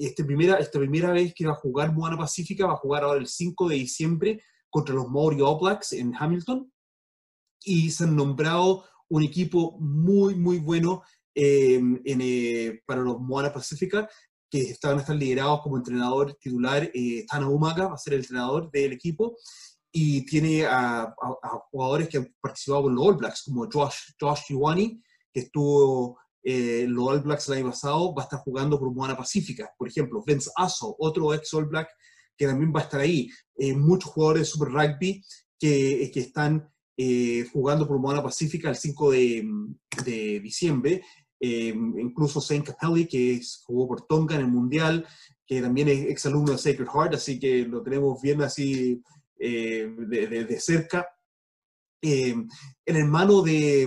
esta, 0.00 0.24
primera, 0.24 0.56
esta 0.56 0.78
primera 0.78 1.12
vez 1.12 1.34
que 1.34 1.46
va 1.46 1.52
a 1.52 1.56
jugar 1.56 1.92
Moana 1.92 2.16
Pacífica 2.16 2.66
va 2.66 2.74
a 2.74 2.78
jugar 2.78 3.04
ahora 3.04 3.20
el 3.20 3.26
5 3.26 3.68
de 3.68 3.76
diciembre 3.76 4.42
contra 4.70 4.94
los 4.94 5.08
Maori 5.08 5.40
All 5.40 5.58
Blacks 5.60 5.92
en 5.92 6.14
Hamilton. 6.14 6.72
Y 7.64 7.90
se 7.90 8.04
han 8.04 8.16
nombrado 8.16 8.84
un 9.08 9.22
equipo 9.22 9.76
muy, 9.78 10.34
muy 10.34 10.58
bueno 10.58 11.02
eh, 11.34 11.80
eh, 12.04 12.80
para 12.86 13.00
los 13.00 13.20
Moana 13.20 13.52
Pacífica 13.52 14.08
que 14.50 14.62
estaban 14.62 14.98
a 14.98 15.00
estar 15.02 15.16
liderados 15.16 15.60
como 15.62 15.76
entrenador 15.76 16.34
titular, 16.40 16.90
eh, 16.94 17.24
Tana 17.28 17.48
Umaga 17.48 17.88
va 17.88 17.94
a 17.94 17.98
ser 17.98 18.14
el 18.14 18.20
entrenador 18.20 18.70
del 18.70 18.92
equipo, 18.92 19.36
y 19.92 20.24
tiene 20.26 20.64
a, 20.66 21.14
jugadores 21.70 22.08
que 22.08 22.18
han 22.18 22.34
participado 22.40 22.84
con 22.84 22.94
los 22.94 23.06
All 23.06 23.16
Blacks, 23.16 23.42
como 23.44 23.68
Josh, 23.70 24.12
Josh 24.20 24.50
Iwani, 24.50 25.02
que 25.32 25.40
estuvo 25.40 26.18
eh, 26.50 26.86
los 26.88 27.06
All 27.06 27.20
Blacks 27.20 27.48
el 27.48 27.58
año 27.58 27.66
pasado, 27.66 28.14
va 28.14 28.22
a 28.22 28.24
estar 28.24 28.40
jugando 28.40 28.78
por 28.78 28.92
Moana 28.92 29.16
Pacífica, 29.16 29.70
por 29.76 29.88
ejemplo, 29.88 30.22
Vince 30.26 30.50
Asso, 30.56 30.96
otro 30.98 31.34
ex 31.34 31.52
All 31.52 31.66
Black, 31.66 31.88
que 32.36 32.46
también 32.46 32.72
va 32.74 32.80
a 32.80 32.84
estar 32.84 33.00
ahí, 33.00 33.28
eh, 33.56 33.74
muchos 33.74 34.10
jugadores 34.12 34.42
de 34.42 34.46
Super 34.46 34.68
Rugby 34.68 35.22
que, 35.58 36.10
que 36.14 36.20
están 36.20 36.72
eh, 36.96 37.46
jugando 37.52 37.86
por 37.86 37.98
Moana 37.98 38.22
Pacífica 38.22 38.70
el 38.70 38.76
5 38.76 39.10
de, 39.10 39.46
de 40.04 40.40
diciembre, 40.40 41.02
eh, 41.40 41.74
incluso 41.98 42.40
Saint 42.40 42.66
Capelli, 42.66 43.06
que 43.06 43.40
jugó 43.64 43.88
por 43.88 44.06
Tonga 44.06 44.36
en 44.36 44.42
el 44.42 44.48
Mundial, 44.48 45.06
que 45.46 45.60
también 45.60 45.88
es 45.88 46.06
exalumno 46.06 46.52
de 46.52 46.58
Sacred 46.58 46.88
Heart, 46.88 47.14
así 47.14 47.38
que 47.38 47.64
lo 47.64 47.82
tenemos 47.82 48.20
bien 48.20 48.42
así 48.42 49.02
eh, 49.38 49.86
de, 49.98 50.60
cerca. 50.60 51.06
Eh, 52.00 52.34
el 52.86 52.96
hermano 52.96 53.42
de, 53.42 53.86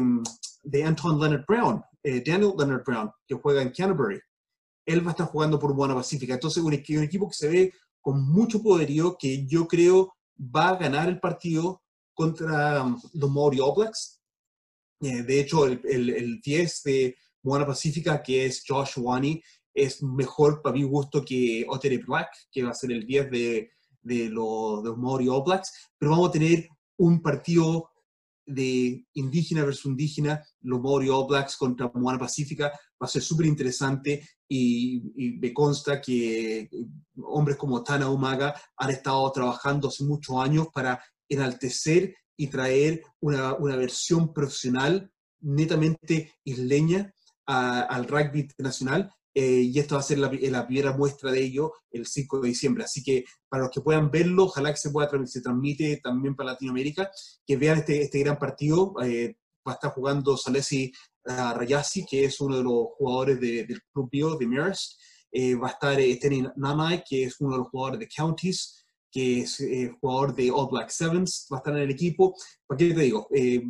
de 0.64 0.84
Anton 0.84 1.20
Leonard 1.20 1.46
Brown, 1.48 1.82
Daniel 2.04 2.54
Leonard 2.58 2.84
Brown, 2.84 3.12
que 3.28 3.36
juega 3.36 3.62
en 3.62 3.70
Canterbury, 3.70 4.20
él 4.86 5.06
va 5.06 5.10
a 5.10 5.12
estar 5.12 5.28
jugando 5.28 5.60
por 5.60 5.76
Buena 5.76 5.96
Pacífica. 5.96 6.34
Entonces, 6.34 6.64
un, 6.64 6.74
un 6.74 7.04
equipo 7.04 7.28
que 7.28 7.36
se 7.36 7.48
ve 7.48 7.74
con 8.00 8.24
mucho 8.32 8.62
poderío, 8.62 9.16
que 9.18 9.46
yo 9.46 9.68
creo 9.68 10.14
va 10.40 10.70
a 10.70 10.76
ganar 10.76 11.08
el 11.08 11.20
partido 11.20 11.84
contra 12.14 12.84
um, 12.84 13.00
los 13.14 13.32
Maori 13.32 13.60
All 13.60 13.76
Blacks. 13.76 14.22
de 15.00 15.40
hecho, 15.40 15.66
el, 15.66 15.82
el, 15.84 16.10
el 16.10 16.42
10 16.42 16.84
de 16.84 17.18
Moana 17.44 17.66
Pacífica, 17.66 18.22
que 18.22 18.46
es 18.46 18.64
Josh 18.68 18.98
Wani, 18.98 19.42
es 19.74 20.04
mejor 20.04 20.62
para 20.62 20.76
mi 20.76 20.84
gusto 20.84 21.24
que 21.24 21.66
Otere 21.68 21.98
Black, 22.00 22.30
que 22.52 22.64
va 22.64 22.72
a 22.72 22.76
ser 22.76 22.92
el 22.92 23.06
10 23.06 23.32
de, 23.32 23.72
de, 24.02 24.30
los, 24.30 24.84
Maori 24.98 25.28
All 25.30 25.44
pero 25.98 26.12
vamos 26.12 26.30
a 26.30 26.32
tener 26.32 26.68
un 26.98 27.22
partido 27.22 27.90
de 28.46 29.06
indígena 29.14 29.64
versus 29.64 29.86
indígena, 29.86 30.44
los 30.62 30.82
Maori 30.82 31.10
All 31.10 31.28
Blacks 31.28 31.56
contra 31.58 31.92
Moana 31.94 32.20
Pacífica, 32.20 32.70
va 32.70 33.06
a 33.06 33.08
ser 33.08 33.22
súper 33.22 33.46
interesante 33.46 34.28
y, 34.48 35.38
me 35.40 35.54
consta 35.54 36.02
que 36.02 36.70
hombres 37.24 37.58
como 37.58 37.84
Tana 37.84 38.10
Umaga 38.10 38.54
han 38.78 38.90
estado 38.90 39.32
trabajando 39.32 39.88
hace 39.88 40.04
muchos 40.04 40.38
años 40.38 40.68
para 40.74 41.04
enaltecer 41.30 42.16
y 42.36 42.48
traer 42.48 43.04
una, 43.20 43.54
una 43.56 43.76
versión 43.76 44.34
profesional 44.34 45.12
netamente 45.42 46.34
isleña 46.44 47.14
al 47.46 48.08
rugby 48.08 48.42
internacional 48.42 49.12
eh, 49.34 49.62
y 49.62 49.80
esto 49.80 49.96
va 49.96 50.02
a 50.02 50.04
ser 50.04 50.20
la, 50.20 50.30
primera 50.30 50.96
muestra 50.96 51.32
de 51.32 51.42
ello 51.42 51.74
el 51.92 52.06
5 52.06 52.42
de 52.42 52.50
diciembre. 52.50 52.84
Así 52.84 53.02
que 53.02 53.26
para 53.48 53.64
los 53.64 53.72
que 53.72 53.82
puedan 53.82 54.12
verlo, 54.12 54.46
ojalá 54.46 54.72
que 54.72 54.78
se 54.78 54.90
pueda 54.90 55.10
se 55.26 55.42
transmite 55.42 56.00
también 56.04 56.36
para 56.36 56.52
Latinoamérica, 56.52 57.10
que 57.46 57.58
vean 57.58 57.80
este, 57.80 58.02
este 58.02 58.20
gran 58.20 58.38
partido. 58.38 58.94
Eh, 59.04 59.38
va 59.68 59.74
a 59.74 59.76
estar 59.76 59.92
jugando 59.92 60.36
Salesi 60.38 60.92
uh, 61.26 61.54
Rayasi, 61.54 62.06
que 62.06 62.26
es 62.26 62.42
uno 62.42 62.58
de 62.58 62.64
los 62.64 62.88
jugadores 62.98 63.40
del 63.40 63.82
Club 63.94 64.10
Bio 64.12 64.36
de 64.36 64.48
Mirrors. 64.48 64.98
Eh, 65.32 65.56
va 65.56 65.68
a 65.68 65.72
estar 65.72 66.00
Eteni 66.00 66.44
Nanai, 66.58 67.04
que 67.08 67.24
es 67.24 67.40
uno 67.40 67.52
de 67.52 67.58
los 67.60 67.68
jugadores 67.70 68.00
de 68.00 68.10
Counties 68.10 68.82
que 69.12 69.42
es 69.42 69.62
jugador 70.00 70.34
de 70.34 70.50
All 70.50 70.70
Black 70.72 70.90
Sevens, 70.90 71.48
va 71.52 71.58
a 71.58 71.60
estar 71.60 71.76
en 71.76 71.82
el 71.82 71.92
equipo. 71.92 72.34
¿Para 72.66 72.78
qué 72.78 72.94
te 72.94 73.02
digo? 73.02 73.28
Eh, 73.36 73.62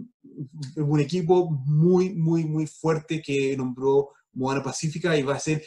un 0.78 1.00
equipo 1.00 1.50
muy, 1.50 2.12
muy, 2.14 2.46
muy 2.46 2.68
fuerte 2.68 3.22
que 3.22 3.58
nombró 3.58 4.12
Moana 4.34 4.64
Pacífica 4.64 5.18
y 5.18 5.24
va 5.24 5.36
a 5.36 5.40
ser, 5.40 5.64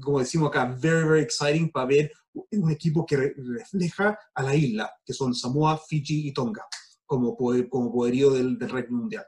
como 0.00 0.18
decimos 0.18 0.48
acá, 0.48 0.76
very, 0.78 1.08
very 1.08 1.22
exciting 1.22 1.70
para 1.70 1.86
ver 1.86 2.12
un 2.32 2.70
equipo 2.70 3.04
que 3.06 3.16
refleja 3.36 4.18
a 4.34 4.42
la 4.42 4.54
isla, 4.54 4.90
que 5.04 5.12
son 5.12 5.34
Samoa, 5.34 5.78
Fiji 5.78 6.28
y 6.28 6.32
Tonga, 6.32 6.64
como, 7.04 7.36
poder, 7.36 7.68
como 7.68 7.92
poderío 7.92 8.30
del, 8.30 8.58
del 8.58 8.90
Mundial. 8.90 9.24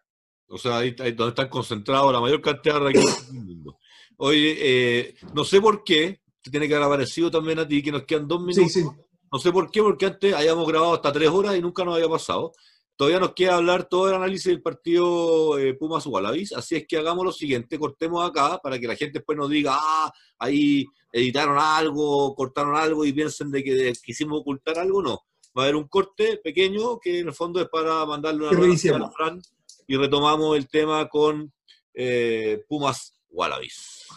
O 0.48 0.58
sea, 0.58 0.78
ahí, 0.78 0.94
ahí, 0.98 1.12
donde 1.12 1.30
están 1.30 1.48
concentrados 1.48 2.12
la 2.12 2.20
mayor 2.20 2.40
cantidad 2.40 2.74
de 2.74 2.80
recursos 2.80 3.32
del 3.32 3.44
mundo. 3.44 3.78
Oye, 4.16 4.56
eh, 4.58 5.14
no 5.32 5.44
sé 5.44 5.60
por 5.60 5.84
qué, 5.84 6.20
te 6.42 6.50
tiene 6.50 6.66
que 6.66 6.74
haber 6.74 6.86
aparecido 6.86 7.30
también 7.30 7.58
a 7.58 7.68
ti, 7.68 7.82
que 7.82 7.92
nos 7.92 8.04
quedan 8.04 8.26
dos 8.26 8.40
minutos. 8.40 8.72
Sí, 8.72 8.82
sí. 8.82 8.88
No 9.32 9.38
sé 9.38 9.52
por 9.52 9.70
qué, 9.70 9.80
porque 9.80 10.06
antes 10.06 10.34
habíamos 10.34 10.66
grabado 10.66 10.94
hasta 10.94 11.12
tres 11.12 11.28
horas 11.28 11.56
y 11.56 11.60
nunca 11.60 11.84
nos 11.84 11.94
había 11.94 12.08
pasado. 12.08 12.52
Todavía 13.00 13.18
nos 13.18 13.32
queda 13.32 13.56
hablar 13.56 13.84
todo 13.84 14.10
el 14.10 14.14
análisis 14.14 14.44
del 14.44 14.60
partido 14.60 15.58
eh, 15.58 15.72
Pumas 15.72 16.04
Wallabies, 16.04 16.52
así 16.52 16.76
es 16.76 16.86
que 16.86 16.98
hagamos 16.98 17.24
lo 17.24 17.32
siguiente, 17.32 17.78
cortemos 17.78 18.28
acá 18.28 18.60
para 18.62 18.78
que 18.78 18.86
la 18.86 18.94
gente 18.94 19.20
después 19.20 19.38
nos 19.38 19.48
diga, 19.48 19.78
ah, 19.80 20.12
ahí 20.38 20.84
editaron 21.10 21.56
algo, 21.58 22.34
cortaron 22.34 22.76
algo 22.76 23.06
y 23.06 23.14
piensen 23.14 23.50
de 23.50 23.64
que 23.64 23.92
quisimos 24.04 24.40
ocultar 24.42 24.78
algo, 24.78 25.00
no. 25.00 25.22
Va 25.56 25.62
a 25.62 25.64
haber 25.64 25.76
un 25.76 25.88
corte 25.88 26.42
pequeño 26.44 27.00
que 27.00 27.20
en 27.20 27.28
el 27.28 27.32
fondo 27.32 27.58
es 27.62 27.70
para 27.70 28.04
mandarle 28.04 28.48
una 28.48 28.50
reunión 28.50 29.02
a 29.02 29.10
Fran 29.10 29.40
y 29.86 29.96
retomamos 29.96 30.58
el 30.58 30.68
tema 30.68 31.08
con 31.08 31.50
eh, 31.94 32.62
Pumas 32.68 33.14
Wallabies. 33.30 34.08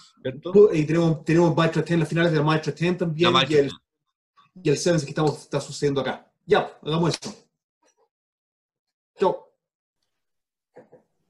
Y 0.74 0.84
tenemos, 0.84 1.24
tenemos 1.24 1.56
10, 1.56 2.00
las 2.00 2.10
finales 2.10 2.34
de 2.34 2.38
la 2.38 2.44
Maestro 2.44 2.74
10 2.74 2.98
también. 2.98 3.32
y 3.48 3.54
el, 3.54 3.72
y 4.62 4.70
el 4.70 4.78
Sevens 4.78 5.06
que 5.06 5.12
estamos, 5.12 5.40
está 5.40 5.62
sucediendo 5.62 6.02
acá. 6.02 6.30
Ya, 6.46 6.78
hagamos 6.82 7.12
esto. 7.12 7.43
Chao. 9.20 9.52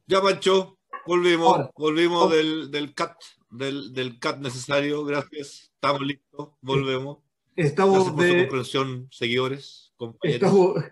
Ya, 0.07 0.21
Pancho, 0.21 0.79
volvimos, 1.05 1.69
volvimos 1.75 2.31
del, 2.31 2.71
del 2.71 2.93
CAT, 2.93 3.15
del, 3.49 3.93
del 3.93 4.19
CAT 4.19 4.39
necesario, 4.39 5.03
gracias. 5.05 5.71
Estamos 5.73 6.01
listos, 6.01 6.49
volvemos. 6.61 7.19
Estamos 7.55 8.15
de 8.15 8.43
comprensión, 8.43 9.07
seguidores, 9.11 9.93
compañeros. 9.95 10.83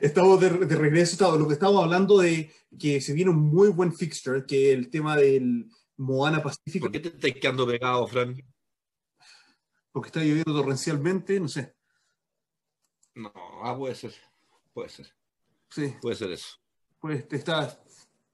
Estamos, 0.00 0.40
de, 0.40 0.50
de, 0.66 0.76
regreso. 0.76 1.38
lo 1.38 1.46
que 1.46 1.54
estamos 1.54 1.82
hablando 1.82 2.18
de 2.18 2.52
que 2.78 3.00
se 3.00 3.12
viene 3.12 3.30
un 3.30 3.38
muy 3.38 3.68
buen 3.68 3.92
fixture, 3.92 4.44
que 4.46 4.72
el 4.72 4.90
tema 4.90 5.16
del 5.16 5.66
Moana 5.96 6.42
Pacífico. 6.42 6.86
¿Por 6.86 6.92
qué 6.92 7.00
te 7.00 7.08
estás 7.08 7.40
quedando 7.40 7.66
pegado, 7.66 8.06
Fran? 8.06 8.36
porque 9.92 10.08
está 10.08 10.20
lloviendo 10.20 10.54
torrencialmente, 10.54 11.38
no 11.40 11.48
sé. 11.48 11.74
No, 13.14 13.32
ah, 13.62 13.74
puede 13.76 13.94
ser, 13.94 14.14
puede 14.72 14.88
ser. 14.88 15.12
Sí. 15.70 15.94
Puede 16.00 16.16
ser 16.16 16.32
eso. 16.32 16.56
Pues 17.00 17.26
te 17.28 17.36
está, 17.36 17.80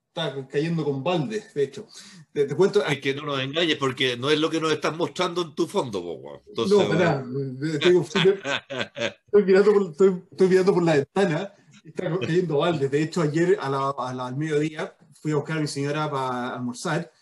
está 0.08 0.46
cayendo 0.48 0.84
con 0.84 1.04
baldes, 1.04 1.52
de 1.54 1.64
hecho. 1.64 1.86
Te, 2.32 2.48
cuento. 2.56 2.84
Es 2.84 3.00
que 3.00 3.14
no 3.14 3.22
nos 3.22 3.40
engañes 3.40 3.76
porque 3.76 4.16
no 4.16 4.30
es 4.30 4.38
lo 4.40 4.50
que 4.50 4.60
nos 4.60 4.72
estás 4.72 4.96
mostrando 4.96 5.42
en 5.42 5.54
tu 5.54 5.66
fondo, 5.66 6.42
Entonces, 6.48 6.76
no, 6.76 6.82
espera, 6.82 7.24
estoy, 9.26 9.44
mirando 9.44 9.72
por, 9.72 9.90
estoy, 9.90 10.48
mirando 10.48 10.74
por 10.74 10.82
la 10.82 10.94
ventana 10.94 11.52
y 11.84 11.88
está 11.88 12.18
cayendo 12.18 12.58
baldes. 12.58 12.90
De 12.90 13.02
hecho, 13.02 13.20
ayer 13.20 13.58
a 13.60 13.68
la, 13.68 13.90
al 13.90 14.36
mediodía 14.36 14.96
fui 15.20 15.32
a 15.32 15.36
buscar 15.36 15.58
a 15.58 15.60
mi 15.60 15.66
señora 15.66 16.10
para 16.10 16.54
almorzar 16.54 17.12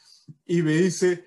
y 0.47 0.63
me 0.63 0.75
dice, 0.75 1.27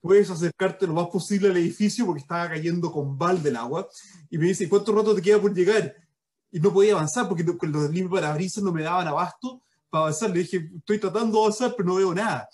puedes 0.00 0.30
acercarte 0.30 0.86
lo 0.86 0.94
más 0.94 1.08
posible 1.08 1.48
al 1.48 1.56
edificio 1.56 2.06
porque 2.06 2.22
estaba 2.22 2.48
cayendo 2.48 2.90
con 2.92 3.18
balde 3.18 3.50
el 3.50 3.56
agua. 3.56 3.88
Y 4.30 4.38
me 4.38 4.46
dice, 4.46 4.68
¿cuánto 4.68 4.94
rato 4.94 5.14
te 5.14 5.22
queda 5.22 5.40
por 5.40 5.52
llegar? 5.52 6.07
Y 6.50 6.60
no 6.60 6.72
podía 6.72 6.94
avanzar 6.94 7.28
porque 7.28 7.44
los 7.44 7.90
libros 7.90 8.10
para 8.10 8.28
parabrisas 8.28 8.62
no 8.64 8.72
me 8.72 8.82
daban 8.82 9.06
abasto 9.08 9.62
para 9.90 10.04
avanzar. 10.04 10.30
Le 10.30 10.40
dije, 10.40 10.70
estoy 10.76 10.98
tratando 10.98 11.38
de 11.38 11.44
avanzar, 11.44 11.74
pero 11.76 11.88
no 11.88 11.96
veo 11.96 12.14
nada. 12.14 12.48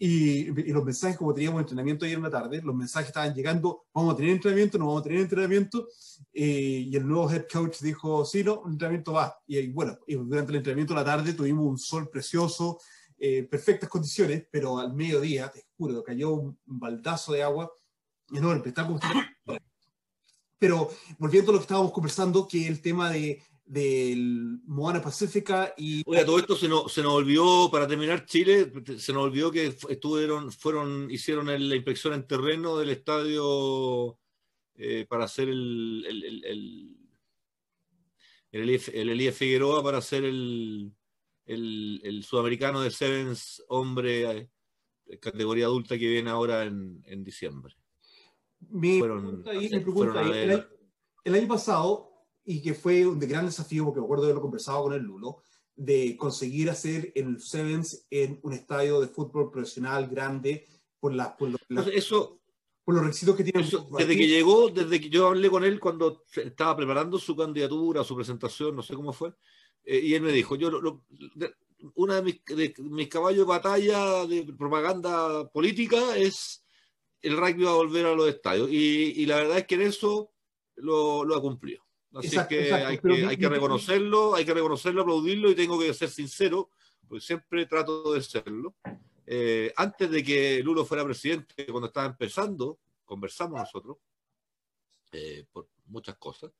Y, 0.00 0.44
los 0.72 0.84
mensajes, 0.84 1.16
como 1.16 1.34
teníamos 1.34 1.60
entrenamiento 1.60 2.04
ayer 2.04 2.18
en 2.18 2.22
la 2.22 2.30
tarde, 2.30 2.62
los 2.62 2.74
mensajes 2.74 3.08
estaban 3.08 3.34
llegando, 3.34 3.86
vamos 3.92 4.14
a 4.14 4.16
tener 4.16 4.32
entrenamiento, 4.32 4.78
no 4.78 4.86
vamos 4.86 5.00
a 5.00 5.04
tener 5.04 5.20
entrenamiento. 5.20 5.88
Eh, 6.32 6.86
y 6.88 6.96
el 6.96 7.06
nuevo 7.06 7.28
head 7.30 7.46
coach 7.52 7.80
dijo, 7.80 8.24
sí, 8.24 8.44
no, 8.44 8.62
el 8.64 8.72
entrenamiento 8.72 9.12
va. 9.12 9.36
Y, 9.46 9.72
bueno, 9.72 9.98
y 10.06 10.14
durante 10.14 10.52
el 10.52 10.58
entrenamiento 10.58 10.94
de 10.94 11.00
la 11.00 11.04
tarde 11.04 11.32
tuvimos 11.32 11.66
un 11.66 11.78
sol 11.78 12.08
precioso, 12.08 12.78
eh, 13.18 13.42
perfectas 13.42 13.88
condiciones, 13.88 14.46
pero 14.50 14.78
al 14.78 14.94
mediodía, 14.94 15.50
te 15.50 15.66
juro, 15.76 16.04
cayó 16.04 16.30
un, 16.30 16.58
baldazo 16.64 17.32
de 17.32 17.42
agua 17.42 17.72
enorme. 18.32 18.68
Está 18.68 18.86
como... 18.86 19.00
Pero 20.58 20.90
volviendo 21.18 21.50
a 21.50 21.54
lo 21.54 21.58
que 21.60 21.64
estábamos 21.64 21.92
conversando, 21.92 22.48
que 22.48 22.66
el 22.66 22.80
tema 22.80 23.10
de 23.10 23.42
del 23.68 24.60
Moana 24.64 25.02
Pacífica 25.02 25.74
y... 25.76 26.02
Oye, 26.06 26.24
todo 26.24 26.38
esto 26.38 26.56
se 26.56 26.68
nos, 26.68 26.90
se 26.90 27.02
nos 27.02 27.12
olvidó, 27.12 27.70
para 27.70 27.86
terminar 27.86 28.24
Chile, 28.24 28.72
se 28.96 29.12
nos 29.12 29.24
olvidó 29.24 29.50
que 29.50 29.66
estuvieron, 29.66 30.50
fueron, 30.50 31.10
hicieron 31.10 31.46
la 31.46 31.76
inspección 31.76 32.14
en 32.14 32.26
terreno 32.26 32.78
del 32.78 32.88
estadio 32.88 34.18
eh, 34.74 35.06
para 35.08 35.24
hacer 35.24 35.50
el, 35.50 36.04
el, 36.08 36.24
el, 36.24 36.44
el, 38.52 38.70
el, 38.70 39.08
Elías 39.10 39.36
Figueroa 39.36 39.82
para 39.82 39.98
hacer 39.98 40.24
el, 40.24 40.90
el, 41.44 42.24
sudamericano 42.24 42.80
de 42.80 42.90
Sevens 42.90 43.62
hombre 43.68 44.48
eh, 45.06 45.18
categoría 45.18 45.66
adulta 45.66 45.98
que 45.98 46.08
viene 46.08 46.30
ahora 46.30 46.64
en, 46.64 47.02
en 47.04 47.22
diciembre. 47.22 47.74
Mi 48.70 49.00
pregunta, 49.00 49.52
el, 51.24 51.34
año 51.34 51.48
pasado 51.48 52.10
y 52.44 52.62
que 52.62 52.74
fue 52.74 53.06
un 53.06 53.18
gran 53.18 53.46
desafío, 53.46 53.84
porque 53.84 54.00
me 54.00 54.06
acuerdo 54.06 54.24
de 54.24 54.28
haberlo 54.28 54.42
conversado 54.42 54.84
con 54.84 54.94
el 54.94 55.02
Lulo, 55.02 55.42
de 55.76 56.16
conseguir 56.16 56.70
hacer 56.70 57.12
el 57.14 57.40
Sevens 57.40 58.06
en 58.10 58.40
un 58.42 58.52
estadio 58.52 59.00
de 59.00 59.06
fútbol 59.06 59.50
profesional 59.50 60.08
grande 60.08 60.66
por, 60.98 61.14
la, 61.14 61.36
por, 61.36 61.50
eso, 61.92 62.40
por 62.84 62.94
los 62.94 63.04
requisitos 63.04 63.36
que 63.36 63.44
tiene. 63.44 63.68
desde 63.98 64.16
que 64.16 64.26
llegó, 64.26 64.70
desde 64.70 65.00
que 65.00 65.08
yo 65.08 65.28
hablé 65.28 65.50
con 65.50 65.64
él 65.64 65.78
cuando 65.78 66.24
estaba 66.34 66.76
preparando 66.76 67.18
su 67.18 67.36
candidatura, 67.36 68.02
su 68.02 68.16
presentación, 68.16 68.74
no 68.74 68.82
sé 68.82 68.94
cómo 68.94 69.12
fue, 69.12 69.34
eh, 69.84 70.00
y 70.02 70.14
él 70.14 70.22
me 70.22 70.32
dijo, 70.32 70.56
yo 70.56 70.70
lo, 70.70 71.04
una 71.94 72.16
de 72.16 72.22
mis, 72.22 72.44
de 72.44 72.74
mis, 72.78 73.08
caballos 73.08 73.40
de 73.40 73.44
batalla 73.44 74.26
de 74.26 74.44
propaganda 74.56 75.48
política 75.50 76.16
es 76.16 76.64
el 77.22 77.36
rugby 77.36 77.64
va 77.64 77.70
a 77.70 77.76
volver 77.76 78.06
a 78.06 78.14
los 78.14 78.28
estadios. 78.28 78.70
Y, 78.70 79.22
y 79.22 79.26
la 79.26 79.36
verdad 79.36 79.58
es 79.58 79.66
que 79.66 79.74
en 79.76 79.82
eso 79.82 80.32
lo, 80.76 81.24
lo 81.24 81.36
ha 81.36 81.40
cumplido. 81.40 81.82
Así 82.14 82.36
que, 82.48 82.72
hay, 82.72 82.98
que 82.98 83.26
hay 83.26 83.36
que 83.36 83.48
reconocerlo, 83.48 84.34
hay 84.34 84.44
que 84.44 84.54
reconocerlo, 84.54 85.02
aplaudirlo 85.02 85.50
y 85.50 85.54
tengo 85.54 85.78
que 85.78 85.92
ser 85.92 86.08
sincero, 86.08 86.70
porque 87.06 87.24
siempre 87.24 87.66
trato 87.66 88.12
de 88.12 88.22
serlo. 88.22 88.76
Eh, 89.26 89.72
antes 89.76 90.10
de 90.10 90.24
que 90.24 90.62
Lulo 90.62 90.86
fuera 90.86 91.04
presidente, 91.04 91.66
cuando 91.66 91.88
estaba 91.88 92.06
empezando, 92.06 92.80
conversamos 93.04 93.60
nosotros 93.60 93.98
eh, 95.12 95.44
por 95.52 95.68
muchas 95.86 96.16
cosas. 96.16 96.50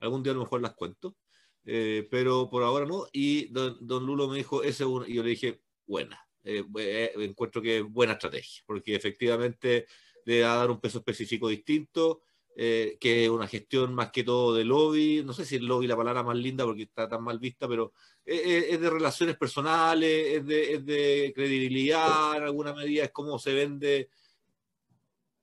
Algún 0.00 0.22
día 0.22 0.32
a 0.32 0.34
lo 0.34 0.42
mejor 0.42 0.60
las 0.60 0.74
cuento, 0.74 1.16
eh, 1.64 2.08
pero 2.10 2.50
por 2.50 2.64
ahora 2.64 2.86
no. 2.86 3.06
Y 3.12 3.46
don, 3.52 3.78
Lulo 4.04 4.28
me 4.28 4.38
dijo, 4.38 4.64
ese 4.64 4.84
y 5.06 5.14
yo 5.14 5.22
le 5.22 5.30
dije, 5.30 5.62
buena. 5.86 6.27
Encuentro 6.56 7.62
que 7.62 7.78
es 7.78 7.84
buena 7.84 8.14
estrategia, 8.14 8.62
porque 8.66 8.94
efectivamente 8.94 9.86
le 10.24 10.42
va 10.42 10.54
a 10.54 10.56
dar 10.56 10.70
un 10.70 10.80
peso 10.80 10.98
específico 10.98 11.48
distinto 11.48 12.22
eh, 12.60 12.98
que 12.98 13.22
es 13.22 13.30
una 13.30 13.46
gestión 13.46 13.94
más 13.94 14.10
que 14.10 14.24
todo 14.24 14.52
de 14.52 14.64
lobby, 14.64 15.22
no 15.24 15.32
sé 15.32 15.44
si 15.44 15.54
el 15.54 15.66
lobby 15.66 15.86
la 15.86 15.96
palabra 15.96 16.24
más 16.24 16.36
linda 16.36 16.64
porque 16.64 16.82
está 16.82 17.08
tan 17.08 17.22
mal 17.22 17.38
vista, 17.38 17.68
pero 17.68 17.92
es, 18.24 18.80
de 18.80 18.90
relaciones 18.90 19.36
personales, 19.36 20.38
es 20.38 20.44
de, 20.84 21.32
credibilidad 21.32 22.36
en 22.36 22.42
alguna 22.42 22.74
medida, 22.74 23.04
es 23.04 23.12
cómo 23.12 23.38
se 23.38 23.54
vende, 23.54 24.10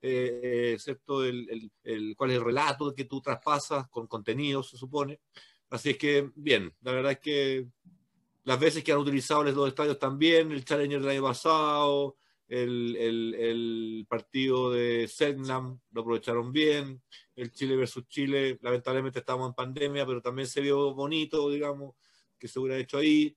eh, 0.01 0.71
excepto 0.73 1.23
el, 1.23 1.71
el, 1.83 2.15
cuál 2.17 2.31
es 2.31 2.37
el 2.37 2.43
relato 2.43 2.93
que 2.93 3.05
tú 3.05 3.21
traspasas 3.21 3.87
con 3.87 4.07
contenido, 4.07 4.61
se 4.61 4.75
supone. 4.75 5.21
Así 5.69 5.91
es 5.91 5.97
que, 5.97 6.31
bien, 6.35 6.75
la 6.81 6.91
verdad 6.91 7.13
es 7.13 7.19
que 7.19 7.65
las 8.45 8.59
veces 8.59 8.83
que 8.83 8.91
han 8.91 8.99
utilizado 8.99 9.43
los 9.43 9.55
dos 9.55 9.67
estadios 9.67 9.99
también, 9.99 10.51
el 10.51 10.63
Challenger 10.63 11.01
del 11.01 11.09
año 11.09 11.23
pasado, 11.23 12.15
el, 12.47 12.95
el, 12.95 14.05
partido 14.07 14.71
de 14.71 15.07
Selknam 15.07 15.79
lo 15.91 16.01
aprovecharon 16.01 16.51
bien, 16.51 17.01
el 17.35 17.51
Chile 17.51 17.75
versus 17.75 18.07
Chile, 18.07 18.59
lamentablemente 18.61 19.19
estamos 19.19 19.49
en 19.49 19.55
pandemia, 19.55 20.05
pero 20.05 20.21
también 20.21 20.47
se 20.47 20.61
vio 20.61 20.93
bonito, 20.93 21.49
digamos, 21.49 21.95
que 22.37 22.47
se 22.47 22.59
hubiera 22.59 22.77
hecho 22.77 22.99
ahí, 22.99 23.35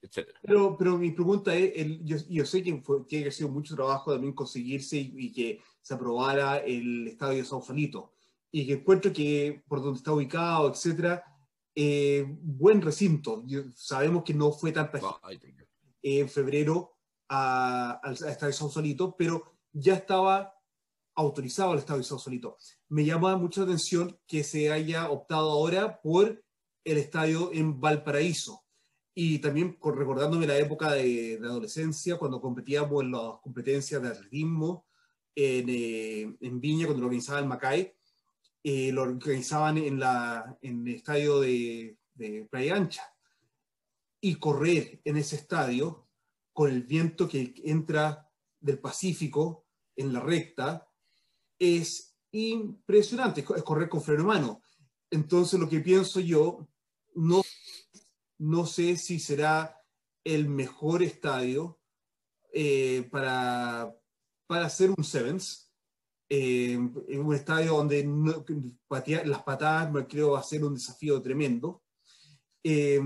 etc. 0.00 0.28
Pero, 0.42 0.76
pero 0.78 0.96
mi 0.96 1.10
pregunta 1.10 1.52
es, 1.56 1.72
el, 1.74 2.04
yo, 2.04 2.16
yo, 2.28 2.46
sé 2.46 2.62
que, 2.62 2.80
fue, 2.80 3.04
que 3.08 3.26
ha 3.26 3.32
sido 3.32 3.48
mucho 3.48 3.74
trabajo 3.74 4.12
también 4.12 4.34
conseguirse 4.34 4.96
y, 4.96 5.32
que 5.32 5.60
se 5.82 5.94
aprobara 5.94 6.58
el 6.58 7.08
estadio 7.08 7.38
de 7.38 7.44
Sausalito, 7.44 8.12
y 8.52 8.68
que 8.68 8.74
encuentro 8.74 9.12
que 9.12 9.64
por 9.66 9.82
donde 9.82 9.98
está 9.98 10.12
ubicado, 10.12 10.70
etcétera, 10.70 11.24
eh, 11.74 12.24
buen 12.28 12.82
recinto. 12.82 13.44
sabemos 13.74 14.24
que 14.24 14.34
no 14.34 14.52
fue 14.52 14.72
tanta 14.72 15.00
gente. 15.28 15.54
en 16.02 16.28
febrero 16.28 16.96
al 17.28 18.12
Estadio 18.12 18.52
Sausalito, 18.52 19.14
pero 19.16 19.58
ya 19.72 19.94
estaba 19.94 20.54
autorizado 21.14 21.72
el 21.72 21.80
Estadio 21.80 22.02
Sausalito. 22.02 22.56
Me 22.88 23.04
llama 23.04 23.36
mucha 23.36 23.62
atención 23.62 24.18
que 24.26 24.44
se 24.44 24.70
haya 24.70 25.10
optado 25.10 25.50
ahora 25.50 26.00
por 26.00 26.42
el 26.84 26.98
estadio 26.98 27.52
en 27.52 27.80
Valparaíso. 27.80 28.64
Y 29.14 29.40
también 29.40 29.76
recordándome 29.82 30.46
la 30.46 30.56
época 30.56 30.92
de, 30.92 31.38
adolescencia, 31.42 32.16
cuando 32.16 32.40
competíamos 32.40 33.02
en 33.02 33.10
las 33.10 33.40
competencias 33.42 34.00
de 34.00 34.08
atletismo 34.08 34.86
en, 35.34 35.66
eh, 35.68 36.36
en 36.40 36.60
Viña, 36.60 36.86
cuando 36.86 37.00
lo 37.00 37.06
organizaba 37.06 37.40
el 37.40 37.46
Macay, 37.46 37.97
eh, 38.70 38.92
lo 38.92 39.00
organizaban 39.00 39.78
en, 39.78 39.98
la, 39.98 40.58
en 40.60 40.86
el 40.86 40.96
estadio 40.96 41.40
de, 41.40 41.96
Playa 42.50 42.76
Ancha. 42.76 43.02
Y 44.20 44.34
correr 44.34 45.00
en 45.04 45.16
ese 45.16 45.36
estadio 45.36 46.06
con 46.52 46.70
el 46.70 46.82
viento 46.82 47.26
que 47.26 47.54
entra 47.64 48.30
del 48.60 48.78
Pacífico 48.78 49.64
en 49.96 50.12
la 50.12 50.20
recta, 50.20 50.86
es 51.58 52.14
impresionante, 52.30 53.40
es 53.40 53.62
correr 53.62 53.88
con 53.88 54.02
freno 54.02 54.24
mano. 54.24 54.60
Entonces 55.10 55.58
lo 55.58 55.66
que 55.66 55.80
pienso 55.80 56.20
yo, 56.20 56.68
no, 57.14 57.40
no 58.36 58.66
sé 58.66 58.98
si 58.98 59.18
será 59.18 59.80
el 60.24 60.46
mejor 60.46 61.02
estadio 61.02 61.80
eh, 62.52 63.08
para, 63.10 63.96
para 64.46 64.66
hacer 64.66 64.90
un 64.90 65.04
Sevens, 65.04 65.67
eh, 66.28 66.72
en 66.72 67.20
un 67.24 67.34
estadio 67.34 67.74
donde 67.74 68.06
las 69.24 69.42
patadas 69.42 70.06
creo 70.08 70.32
va 70.32 70.40
a 70.40 70.42
ser 70.42 70.64
un 70.64 70.74
desafío 70.74 71.22
tremendo. 71.22 71.82
Eh, 72.62 73.00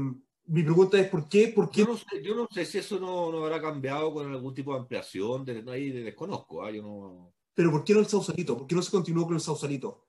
mi 0.47 0.63
pregunta 0.63 0.99
es 0.99 1.09
¿por 1.09 1.29
qué? 1.29 1.49
¿Por 1.49 1.71
qué? 1.71 1.87
Yo, 2.23 2.35
no 2.35 2.49
sé, 2.51 2.67
si 2.67 2.79
eso 2.79 2.99
no, 2.99 3.31
no, 3.31 3.45
habrá 3.45 3.61
cambiado 3.61 4.13
con 4.13 4.29
algún 4.29 4.53
tipo 4.53 4.73
de 4.73 4.81
ampliación, 4.81 5.45
de, 5.45 5.65
ahí 5.71 5.91
desconozco. 5.91 6.65
¿ah? 6.65 6.71
Yo 6.71 6.83
no... 6.83 7.35
Pero 7.55 7.71
¿por 7.71 7.85
qué 7.85 7.95
no 7.95 8.01
el 8.01 8.07
Sausalito? 8.07 8.57
¿Por 8.57 8.67
qué 8.67 8.75
no 8.75 8.83
se 8.83 8.91
continuó 8.91 9.25
con 9.25 9.35
el 9.35 9.41
Sausalito? 9.41 10.09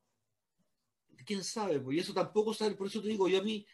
¿Quién 1.25 1.43
sabe? 1.43 1.79
Pues 1.79 1.99
eso 1.99 2.13
tampoco 2.13 2.53
sabe, 2.53 2.75
por 2.75 2.87
eso 2.87 3.01
te 3.01 3.07
digo, 3.07 3.27
yo 3.27 3.39
a 3.39 3.43
mí, 3.43 3.65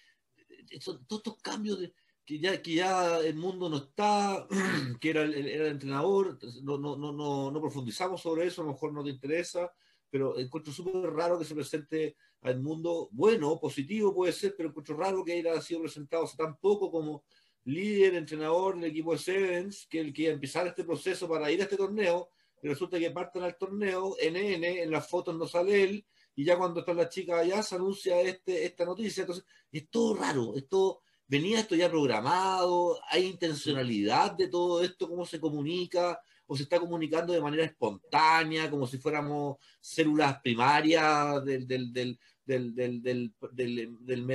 todos 0.84 1.00
estos 1.10 1.38
cambios 1.42 1.80
de, 1.80 1.94
que 2.30 2.38
ya, 2.38 2.62
que 2.62 2.76
ya 2.76 3.18
el 3.22 3.38
mundo 3.38 3.70
no 3.70 3.78
está, 3.78 4.48
que 5.02 5.10
era 5.10 5.24
el, 5.24 5.34
era 5.34 5.66
el 5.66 5.72
entrenador, 5.72 6.38
no, 6.62 6.78
no, 6.78 6.96
no, 6.96 7.12
no, 7.50 7.60
profundizamos 7.60 8.22
sobre 8.22 8.46
eso, 8.46 8.62
a 8.62 8.66
lo 8.66 8.74
mejor 8.74 8.94
no 8.94 9.04
te 9.04 9.10
interesa, 9.10 9.74
pero 10.12 10.38
encuentro 10.38 10.72
súper 10.72 11.10
raro 11.12 11.40
que 11.40 11.46
se 11.46 11.56
presente 11.56 12.18
al 12.42 12.62
mundo, 12.62 13.10
bueno, 13.14 13.60
positivo 13.60 14.14
puede 14.14 14.32
ser, 14.32 14.54
pero 14.56 14.70
encuentro 14.70 14.96
raro 14.96 15.26
que 15.26 15.40
haya 15.40 15.60
sido 15.60 15.82
presentado 15.82 16.26
hace 16.26 16.38
tan 16.38 16.56
poco 16.58 16.92
como 16.92 17.24
líder, 17.64 18.14
entrenador 18.14 18.76
del 18.76 18.92
equipo 18.92 19.14
de 19.14 19.18
Sevens, 19.18 19.88
que 19.90 20.00
el 20.00 20.14
que 20.14 20.22
iba 20.22 20.32
a 20.32 20.36
empezar 20.36 20.68
este 20.68 20.84
proceso 20.84 21.28
para 21.28 21.50
ir 21.52 21.62
a 21.62 21.64
este 21.64 21.78
torneo, 21.78 22.30
y 22.62 22.68
resulta 22.68 23.00
que 23.00 23.10
parten 23.10 23.42
al 23.42 23.58
torneo, 23.58 24.16
NN, 24.22 24.84
en 24.84 24.92
las 24.92 25.10
fotos 25.10 25.36
no 25.36 25.48
sale 25.48 25.82
él, 25.82 26.06
y 26.36 26.46
ya 26.46 26.60
cuando 26.60 26.82
está 26.82 26.94
la 26.94 27.10
chica 27.10 27.40
allá 27.40 27.64
se 27.64 27.74
anuncia 27.74 28.22
este, 28.22 28.66
esta 28.66 28.86
noticia, 28.86 29.22
entonces 29.22 29.46
es 29.72 29.90
todo 29.90 30.16
raro, 30.16 30.54
esto 30.56 31.02
venía 31.30 31.60
esto 31.60 31.76
ya 31.76 31.90
programado, 31.90 33.00
hay 33.10 33.26
intencionalidad 33.26 34.32
de 34.32 34.48
todo 34.48 34.84
esto, 34.84 35.08
cómo 35.08 35.26
se 35.26 35.40
comunica, 35.40 36.20
o 36.48 36.58
se 36.58 36.64
está 36.64 36.80
comunicando 36.80 37.32
de 37.32 37.42
manera 37.42 37.64
espontánea, 37.64 38.70
como 38.70 38.88
si 38.88 38.98
fuéramos 38.98 39.58
células 39.80 40.42
primarias 40.42 41.46
del, 41.46 41.68
del, 41.68 41.94
del, 41.94 42.20
del, 42.44 42.74
del. 42.74 44.28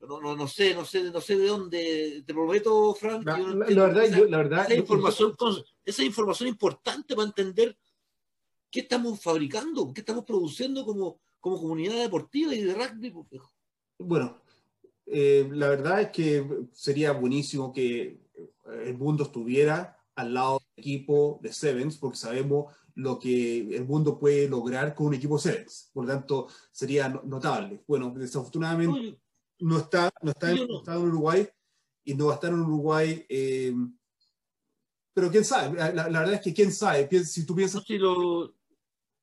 No, 0.00 0.20
no, 0.20 0.36
no, 0.36 0.46
sé, 0.46 0.74
no 0.74 0.84
sé, 0.84 1.10
no 1.10 1.20
sé 1.20 1.36
de 1.36 1.48
dónde. 1.48 2.22
Te 2.24 2.32
prometo, 2.32 2.94
Frank. 2.94 3.26
La, 3.26 3.36
verdad, 3.36 4.28
la 4.28 4.36
verdad, 4.36 4.64
esa, 4.66 4.76
información, 4.76 5.34
esa 5.84 6.04
información 6.04 6.48
importante 6.48 7.16
para 7.16 7.26
entender 7.26 7.76
qué 8.70 8.80
estamos 8.80 9.20
fabricando, 9.20 9.92
qué 9.92 10.02
estamos 10.02 10.24
produciendo 10.24 10.84
como, 10.84 11.18
como 11.40 11.58
comunidad 11.58 11.96
deportiva 11.96 12.54
y 12.54 12.62
de 12.62 12.74
rugby. 12.74 13.10
Pues, 13.10 13.42
bueno, 13.98 14.40
eh, 15.10 15.48
la 15.52 15.68
verdad 15.68 16.00
es 16.02 16.10
que 16.10 16.46
sería 16.72 17.12
buenísimo 17.12 17.72
que 17.72 18.20
el 18.84 18.96
mundo 18.98 19.24
estuviera 19.24 19.96
al 20.14 20.34
lado 20.34 20.58
del 20.58 20.84
equipo 20.84 21.38
de 21.42 21.52
Sevens, 21.52 21.96
porque 21.96 22.18
sabemos 22.18 22.74
lo 22.94 23.18
que 23.18 23.76
el 23.76 23.84
mundo 23.84 24.18
puede 24.18 24.48
lograr 24.48 24.94
con 24.94 25.06
un 25.06 25.14
equipo 25.14 25.38
Sevens. 25.38 25.90
Por 25.92 26.04
lo 26.04 26.12
tanto, 26.12 26.48
sería 26.72 27.08
notable. 27.08 27.82
Bueno, 27.86 28.12
desafortunadamente 28.16 29.20
no 29.60 29.78
está, 29.78 30.10
no 30.22 30.32
está, 30.32 30.50
en, 30.50 30.68
Uruguay 30.98 31.48
y 32.04 32.14
no 32.14 32.26
va 32.26 32.32
a 32.32 32.34
estar 32.34 32.50
en 32.50 32.60
Uruguay. 32.60 33.24
Eh, 33.28 33.74
pero 35.14 35.30
quién 35.30 35.44
sabe, 35.44 35.76
la, 35.94 36.04
verdad 36.08 36.34
es 36.34 36.40
que 36.40 36.54
quién 36.54 36.72
sabe, 36.72 37.08
si 37.24 37.46
tú 37.46 37.54
piensas... 37.54 37.82
Lo, 37.88 38.54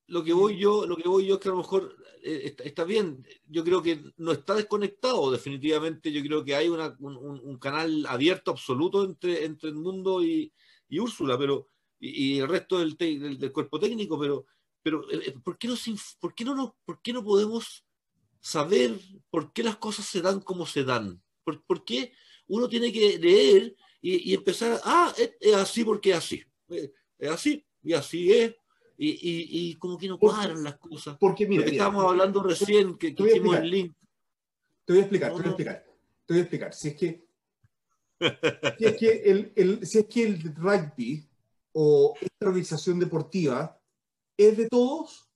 lo, 0.07 0.23
que 0.23 0.33
voy 0.33 0.57
yo, 0.57 0.85
lo 0.85 0.95
que 0.95 1.07
voy 1.07 1.25
yo 1.25 1.35
es 1.35 1.41
que 1.41 1.49
a 1.49 1.51
lo 1.51 1.57
mejor 1.57 1.95
eh, 2.27 2.55
está, 2.63 2.83
bien, 2.83 3.23
yo 3.47 3.63
creo 3.63 3.83
que 3.83 4.01
no 4.17 4.31
está 4.31 4.55
desconectado 4.55 5.31
definitivamente, 5.31 6.11
yo 6.11 6.23
creo 6.23 6.43
que 6.43 6.55
hay 6.55 6.69
una, 6.69 6.95
un, 6.99 7.57
canal 7.59 8.03
abierto 8.07 8.49
absoluto 8.49 9.03
entre, 9.03 9.45
entre 9.45 9.69
el 9.69 9.75
mundo 9.75 10.23
y, 10.23 10.51
y 10.89 10.99
Úrsula, 10.99 11.37
pero 11.37 11.69
y, 11.99 12.39
el 12.39 12.47
resto 12.47 12.79
del, 12.79 12.97
del, 12.97 13.51
cuerpo 13.51 13.79
técnico, 13.79 14.19
pero, 14.19 14.47
pero 14.81 15.07
eh, 15.11 15.35
¿por, 15.43 15.59
qué 15.59 15.67
no, 15.67 15.75
por, 16.19 16.33
qué 16.33 16.45
no, 16.45 16.75
¿por 16.83 17.01
qué 17.03 17.13
no 17.13 17.23
podemos 17.23 17.85
saber 18.39 18.99
por 19.29 19.53
qué 19.53 19.61
las 19.61 19.77
cosas 19.77 20.07
se 20.07 20.21
dan 20.21 20.39
como 20.39 20.65
se 20.65 20.83
dan? 20.83 21.21
¿Por, 21.43 21.63
por 21.63 21.85
qué 21.85 22.11
uno 22.47 22.67
tiene 22.67 22.91
que 22.91 23.19
leer 23.19 23.75
y, 24.01 24.33
empezar, 24.33 24.79
ah, 24.83 25.13
es, 25.17 25.53
así 25.53 25.83
porque 25.83 26.09
es 26.09 26.17
así, 26.17 26.43
eh, 26.69 26.91
es 27.19 27.29
así 27.29 27.65
y 27.83 27.93
así 27.93 28.31
es. 28.31 28.55
Y, 28.97 29.69
y, 29.69 29.75
como 29.75 29.97
que 29.97 30.07
no 30.07 30.17
cuadran 30.17 30.63
las 30.63 30.77
cosas. 30.77 31.17
Porque 31.19 31.45
mira, 31.45 31.65
estábamos 31.65 32.05
hablando 32.05 32.41
recién 32.41 32.97
que, 32.97 33.07
hicimos 33.07 33.57
el 33.57 33.69
link. 33.69 33.95
Te 34.85 34.93
voy 34.93 34.99
a 34.99 35.01
explicar, 35.01 35.29
te 35.31 35.35
voy 35.35 35.45
a 35.45 35.49
explicar. 35.49 35.85
Te 36.25 36.33
voy 36.33 36.39
a 36.39 36.41
explicar. 36.41 36.73
Si 36.73 36.87
es 36.87 36.95
que, 36.95 37.27
si 38.77 38.85
es 38.85 38.97
que 38.97 39.11
el, 39.25 39.53
el, 39.55 39.85
si 39.85 39.97
es 39.99 40.05
que 40.05 40.23
el 40.23 40.55
rugby 40.55 41.27
o 41.73 42.13
esta 42.21 42.47
organización 42.47 42.99
deportiva 42.99 43.77
es 44.37 44.57
de 44.57 44.69
todos 44.69 45.29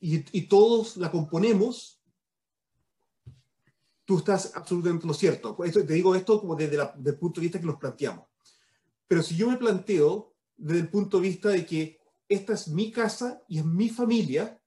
y, 0.00 0.24
y 0.38 0.42
todos 0.42 0.96
la 0.96 1.10
componemos, 1.10 1.98
tú 4.08 4.16
estás 4.16 4.52
absolutamente 4.54 5.06
lo 5.06 5.12
cierto. 5.12 5.54
Esto, 5.62 5.84
te 5.84 5.92
digo 5.92 6.14
esto 6.14 6.40
como 6.40 6.56
desde, 6.56 6.78
el 6.80 7.18
punto 7.18 7.42
de 7.42 7.44
vista 7.44 7.60
que 7.60 7.66
los 7.66 7.76
planteamos. 7.76 8.26
Pero 9.06 9.22
si 9.22 9.36
yo 9.36 9.50
me 9.50 9.58
planteo 9.58 10.34
desde 10.58 10.80
el 10.80 10.90
punto 10.90 11.18
de 11.18 11.28
vista 11.28 11.48
de 11.48 11.64
que 11.64 11.98
esta 12.28 12.52
es 12.52 12.68
mi 12.68 12.92
casa 12.92 13.42
y 13.48 13.58
es 13.58 13.64
mi 13.64 13.88
familia, 13.88 14.60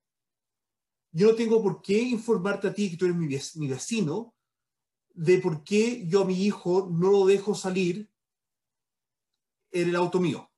yo 1.11 1.29
no 1.29 1.35
tengo 1.35 1.61
por 1.61 1.81
qué 1.81 1.99
informarte 1.99 2.69
a 2.69 2.73
ti 2.73 2.89
que 2.89 2.97
tú 2.97 3.05
eres 3.05 3.55
mi, 3.55 3.67
vecino 3.67 4.33
de 5.13 5.37
por 5.37 5.63
qué 5.63 6.07
yo 6.07 6.21
a 6.21 6.25
mi 6.25 6.43
hijo 6.43 6.89
no 6.91 7.11
lo 7.11 7.25
dejo 7.25 7.53
salir 7.53 8.09
en 9.71 9.89
el 9.89 9.95
auto 9.95 10.19
mío. 10.19 10.49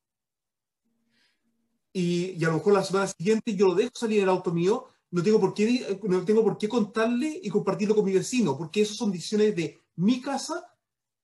Y, 1.92 2.36
y, 2.38 2.46
a 2.46 2.48
lo 2.48 2.56
mejor 2.56 2.74
la 2.74 2.84
semana 2.84 3.08
siguiente 3.08 3.56
yo 3.56 3.68
lo 3.68 3.76
dejo 3.76 3.92
salir 3.94 4.20
en 4.20 4.24
el 4.24 4.30
auto 4.30 4.54
mío 4.54 4.88
no 5.14 5.22
tengo 5.22 5.40
por 5.40 5.54
qué, 5.54 6.00
no 6.04 6.26
tengo 6.26 6.44
por 6.44 6.58
qué 6.58 6.68
contarle 6.68 7.40
y 7.44 7.48
compartirlo 7.48 7.94
con 7.94 8.04
mi 8.04 8.14
vecino, 8.14 8.58
porque 8.58 8.82
esas 8.82 8.98
son 8.98 9.12
decisiones 9.12 9.56
de 9.56 9.80
mi 9.98 10.20
casa, 10.20 10.66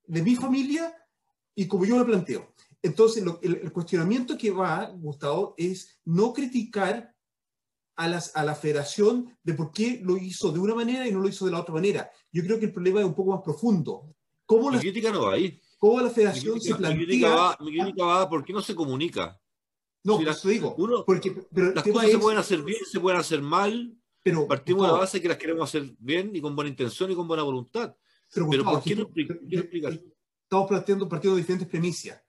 de 0.06 0.22
mi 0.22 0.36
familia 0.36 0.94
y 1.56 1.66
como 1.66 1.84
yo 1.84 1.98
lo 1.98 2.06
planteo. 2.06 2.54
Entonces, 2.82 3.22
el, 3.42 3.72
cuestionamiento 3.72 4.38
que 4.38 4.50
va, 4.50 4.86
Gustavo, 4.86 5.54
es 5.58 6.00
no 6.04 6.32
criticar 6.32 7.14
a, 7.96 8.08
las, 8.08 8.34
a 8.34 8.44
la 8.44 8.54
federación 8.54 9.36
de 9.42 9.54
por 9.54 9.72
qué 9.72 10.00
lo 10.02 10.16
hizo 10.16 10.50
de 10.50 10.60
una 10.60 10.74
manera 10.74 11.06
y 11.06 11.12
no 11.12 11.20
lo 11.20 11.28
hizo 11.28 11.44
de 11.44 11.52
la 11.52 11.60
otra 11.60 11.74
manera. 11.74 12.10
Yo 12.32 12.42
creo 12.42 12.58
que 12.58 12.66
el 12.66 12.72
problema 12.72 13.00
es 13.00 13.06
un 13.06 13.14
poco 13.14 13.32
más 13.32 13.42
profundo. 13.42 14.14
¿Cómo 14.46 14.70
la, 14.70 14.80
crítica 14.80 15.12
no 15.12 15.26
va 15.26 15.34
ahí. 15.34 15.60
¿Cómo 15.78 16.00
la 16.00 16.10
federación 16.10 16.60
se 16.60 16.74
plantea? 16.74 16.98
Mi 16.98 17.04
crítica, 17.04 17.34
va, 17.34 17.58
mi 17.60 17.78
crítica 17.78 18.04
va, 18.04 18.28
¿por 18.28 18.44
qué 18.44 18.52
no 18.52 18.62
se 18.62 18.74
comunica? 18.74 19.40
No, 20.02 20.18
si 20.18 20.24
eso 20.24 20.48
digo. 20.48 20.74
porque, 21.04 21.34
las 21.52 21.84
cosas 21.84 22.10
se 22.10 22.18
pueden 22.18 22.38
hacer 22.38 22.62
bien, 22.62 22.80
se 22.90 22.98
pueden 22.98 23.20
hacer 23.20 23.42
mal. 23.42 23.94
Pero, 24.22 24.46
Partimos 24.46 24.86
de 24.86 24.92
la 24.92 24.98
base 24.98 25.20
que 25.20 25.28
las 25.28 25.38
queremos 25.38 25.68
hacer 25.68 25.94
bien 25.98 26.34
y 26.34 26.40
con 26.40 26.54
buena 26.54 26.70
intención 26.70 27.10
y 27.10 27.14
con 27.14 27.28
buena 27.28 27.42
voluntad. 27.42 27.94
Pero, 28.32 28.46
¿por 28.46 28.82
qué 28.82 28.96
no? 28.96 29.10
Estamos 30.42 30.68
planteando 30.68 31.08
partidos 31.08 31.36
de 31.36 31.42
diferentes 31.42 31.68
premisas. 31.68 32.20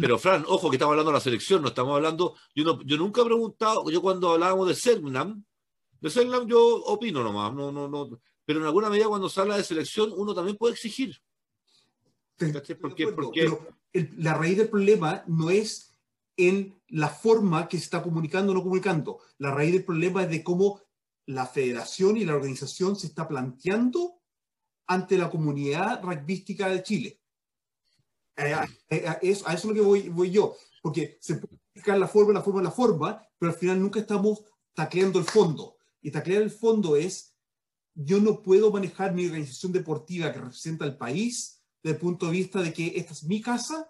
Pero, 0.00 0.18
Fran, 0.18 0.44
ojo 0.48 0.70
que 0.70 0.76
estamos 0.76 0.92
hablando 0.92 1.12
de 1.12 1.18
la 1.18 1.20
selección, 1.20 1.62
no 1.62 1.68
estamos 1.68 1.94
hablando. 1.94 2.34
Yo, 2.54 2.64
no, 2.64 2.82
yo 2.82 2.96
nunca 2.96 3.22
he 3.22 3.24
preguntado, 3.24 3.88
yo 3.90 4.02
cuando 4.02 4.32
hablábamos 4.32 4.66
de 4.66 4.74
Selnam, 4.74 5.44
de 6.00 6.10
Selnam 6.10 6.48
yo 6.48 6.82
opino 6.84 7.22
nomás, 7.22 7.54
no, 7.54 7.70
no, 7.70 7.88
no. 7.88 8.20
Pero 8.44 8.58
en 8.58 8.66
alguna 8.66 8.90
medida 8.90 9.06
cuando 9.06 9.28
se 9.28 9.40
habla 9.40 9.56
de 9.56 9.62
selección, 9.62 10.12
uno 10.16 10.34
también 10.34 10.56
puede 10.56 10.74
exigir. 10.74 11.16
Porque, 12.80 13.06
porque... 13.06 13.56
la 14.16 14.34
raíz 14.34 14.58
del 14.58 14.68
problema 14.68 15.22
no 15.28 15.50
es 15.50 15.96
en 16.36 16.74
la 16.88 17.08
forma 17.08 17.68
que 17.68 17.78
se 17.78 17.84
está 17.84 18.02
comunicando 18.02 18.50
o 18.50 18.54
no 18.54 18.62
comunicando. 18.62 19.20
La 19.38 19.52
raíz 19.52 19.72
del 19.72 19.84
problema 19.84 20.24
es 20.24 20.30
de 20.30 20.42
cómo 20.42 20.82
la 21.26 21.46
federación 21.46 22.16
y 22.16 22.24
la 22.24 22.34
organización 22.34 22.96
se 22.96 23.06
está 23.06 23.28
planteando 23.28 24.20
ante 24.86 25.16
la 25.16 25.30
comunidad 25.30 26.02
rugbyística 26.02 26.68
de 26.68 26.82
Chile. 26.82 27.20
Eh, 28.36 28.54
eh, 28.90 29.04
a, 29.06 29.12
eso, 29.22 29.48
es 29.48 29.64
lo 29.64 29.74
que 29.74 29.80
voy, 29.80 30.08
voy 30.08 30.30
yo, 30.30 30.56
porque 30.82 31.18
se 31.20 31.36
puede 31.36 31.54
explicar 31.74 31.98
la 31.98 32.08
forma, 32.08 32.32
la 32.32 32.42
forma, 32.42 32.62
la 32.62 32.70
forma, 32.70 33.22
pero 33.38 33.52
al 33.52 33.58
final 33.58 33.80
nunca 33.80 34.00
estamos 34.00 34.42
tacleando 34.74 35.18
el 35.18 35.24
fondo. 35.24 35.76
Y 36.00 36.10
taclear 36.10 36.42
el 36.42 36.50
fondo 36.50 36.96
es, 36.96 37.34
yo 37.94 38.20
no 38.20 38.42
puedo 38.42 38.70
manejar 38.70 39.14
mi 39.14 39.26
organización 39.26 39.72
deportiva 39.72 40.32
que 40.32 40.40
representa 40.40 40.84
al 40.84 40.96
país 40.96 41.62
desde 41.82 41.94
el 41.94 42.00
punto 42.00 42.26
de 42.26 42.32
vista 42.32 42.60
de 42.60 42.72
que 42.72 42.92
esta 42.96 43.12
es 43.12 43.24
mi 43.24 43.40
casa 43.40 43.88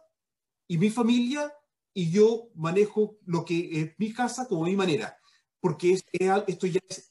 y 0.68 0.78
mi 0.78 0.90
familia 0.90 1.52
y 1.94 2.10
yo 2.10 2.50
manejo 2.54 3.18
lo 3.24 3.44
que 3.44 3.80
es 3.80 3.98
mi 3.98 4.12
casa 4.12 4.46
como 4.46 4.64
mi 4.64 4.76
manera, 4.76 5.16
porque 5.60 5.92
es, 5.92 6.04
esto 6.12 6.66
ya 6.66 6.80
es, 6.88 7.10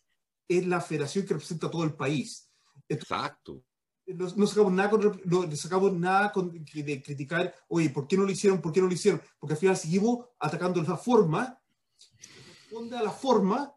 la 0.68 0.82
federación 0.82 1.26
que 1.26 1.34
representa 1.34 1.68
a 1.68 1.72
todo 1.72 1.84
el 1.84 1.96
país. 1.96 2.50
Exacto. 2.88 3.64
No, 4.06 4.48
sacamos 4.48 4.74
nada, 4.74 4.90
con, 4.90 5.22
no 5.24 5.56
sacamos 5.56 5.94
nada 5.94 6.34
de 6.74 7.02
criticar, 7.02 7.56
oye, 7.70 7.90
¿por 7.90 8.08
qué 8.08 8.18
no 8.18 8.24
lo 8.24 8.32
hicieron? 8.32 8.62
¿Por 8.62 8.74
qué 8.74 8.82
no 8.82 8.88
lo 8.88 8.94
hicieron? 8.94 9.22
Porque 9.40 9.54
al 9.54 9.60
final 9.60 9.78
seguimos 9.78 10.26
atacando 10.40 10.82
la 10.82 10.98
forma, 10.98 11.58
responde 12.60 12.98
a 12.98 13.04
la 13.04 13.12
forma, 13.12 13.74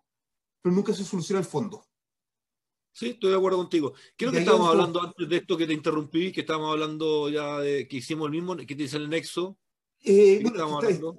pero 0.61 0.75
nunca 0.75 0.93
se 0.93 1.05
soluciona 1.05 1.41
el 1.41 1.47
fondo. 1.47 1.85
Sí, 2.93 3.11
estoy 3.11 3.31
de 3.31 3.37
acuerdo 3.37 3.59
contigo. 3.59 3.93
Creo 4.17 4.33
que 4.33 4.39
estábamos 4.39 4.71
hablando 4.71 5.03
antes 5.03 5.29
de 5.29 5.37
esto 5.37 5.57
que 5.57 5.67
te 5.67 5.75
interrumpí, 5.75 6.33
que 6.33 6.41
estábamos 6.41 6.73
hablando 6.73 7.29
ya 7.29 7.59
de 7.61 7.87
que 7.87 7.99
hicimos 7.99 8.27
el 8.27 8.33
mismo, 8.33 8.57
que 8.57 8.67
te 8.67 8.75
dice 8.75 8.97
el 8.97 9.09
nexo, 9.09 9.59
eh, 10.09 10.41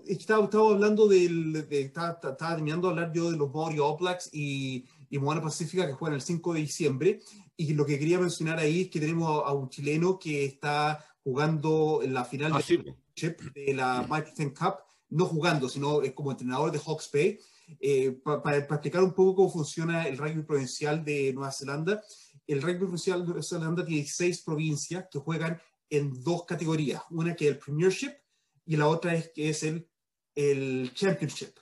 estaba, 0.05 0.47
hablando 0.71 1.07
del. 1.07 1.67
De, 1.67 1.81
estaba, 1.81 2.19
terminando 2.38 2.88
de 2.88 2.93
hablar 2.93 3.11
yo 3.13 3.29
de 3.29 3.38
los 3.38 3.53
Maori 3.53 3.79
All 3.79 3.97
Blacks 3.99 4.29
y, 4.31 4.85
y 5.09 5.19
Moana 5.19 5.41
Pacífica 5.41 5.88
que 5.88 5.93
juegan 5.93 6.15
el 6.15 6.21
5 6.21 6.53
de 6.53 6.59
diciembre. 6.59 7.19
Y 7.55 7.73
lo 7.73 7.85
que 7.85 7.97
quería 7.97 8.19
mencionar 8.19 8.59
ahí 8.59 8.84
es 8.84 8.89
que 8.89 8.99
tenemos 8.99 9.43
a, 9.45 9.53
un 9.53 9.69
chileno 9.69 10.19
que 10.19 10.45
está 10.45 11.03
jugando 11.23 12.01
en 12.03 12.13
la 12.13 12.23
final 12.23 12.53
ah, 12.53 12.61
de, 12.61 13.73
la 13.73 14.07
Microsoft 14.09 14.57
Cup, 14.57 14.75
no 15.09 15.25
jugando, 15.25 15.67
sino 15.67 15.99
como 16.13 16.31
entrenador 16.31 16.71
de 16.71 16.79
Hawke's 16.79 17.09
Bay. 17.11 17.39
Eh, 17.81 18.19
para 18.23 18.57
explicar 18.57 19.03
un 19.03 19.13
poco 19.13 19.35
cómo 19.35 19.51
funciona 19.51 20.07
el 20.07 20.17
rugby 20.17 20.43
provincial 20.43 21.03
de 21.03 21.34
Nueva 21.34 21.51
Zelanda, 21.51 22.01
el 22.45 22.61
rugby 22.61 22.79
provincial 22.79 23.21
de 23.21 23.27
Nueva 23.27 23.43
Zelanda 23.43 23.85
tiene 23.85 24.07
seis 24.07 24.41
provincias 24.41 25.05
que 25.11 25.19
juegan 25.19 25.59
en 25.89 26.23
dos 26.23 26.45
categorías. 26.45 27.01
Una 27.09 27.35
que 27.35 27.47
es 27.47 27.51
el 27.51 27.59
Premiership, 27.59 28.13
y 28.65 28.75
la 28.75 28.88
otra 28.88 29.15
es 29.15 29.31
que 29.34 29.49
es 29.49 29.63
el, 29.63 29.88
el 30.35 30.91
Championship. 30.93 31.57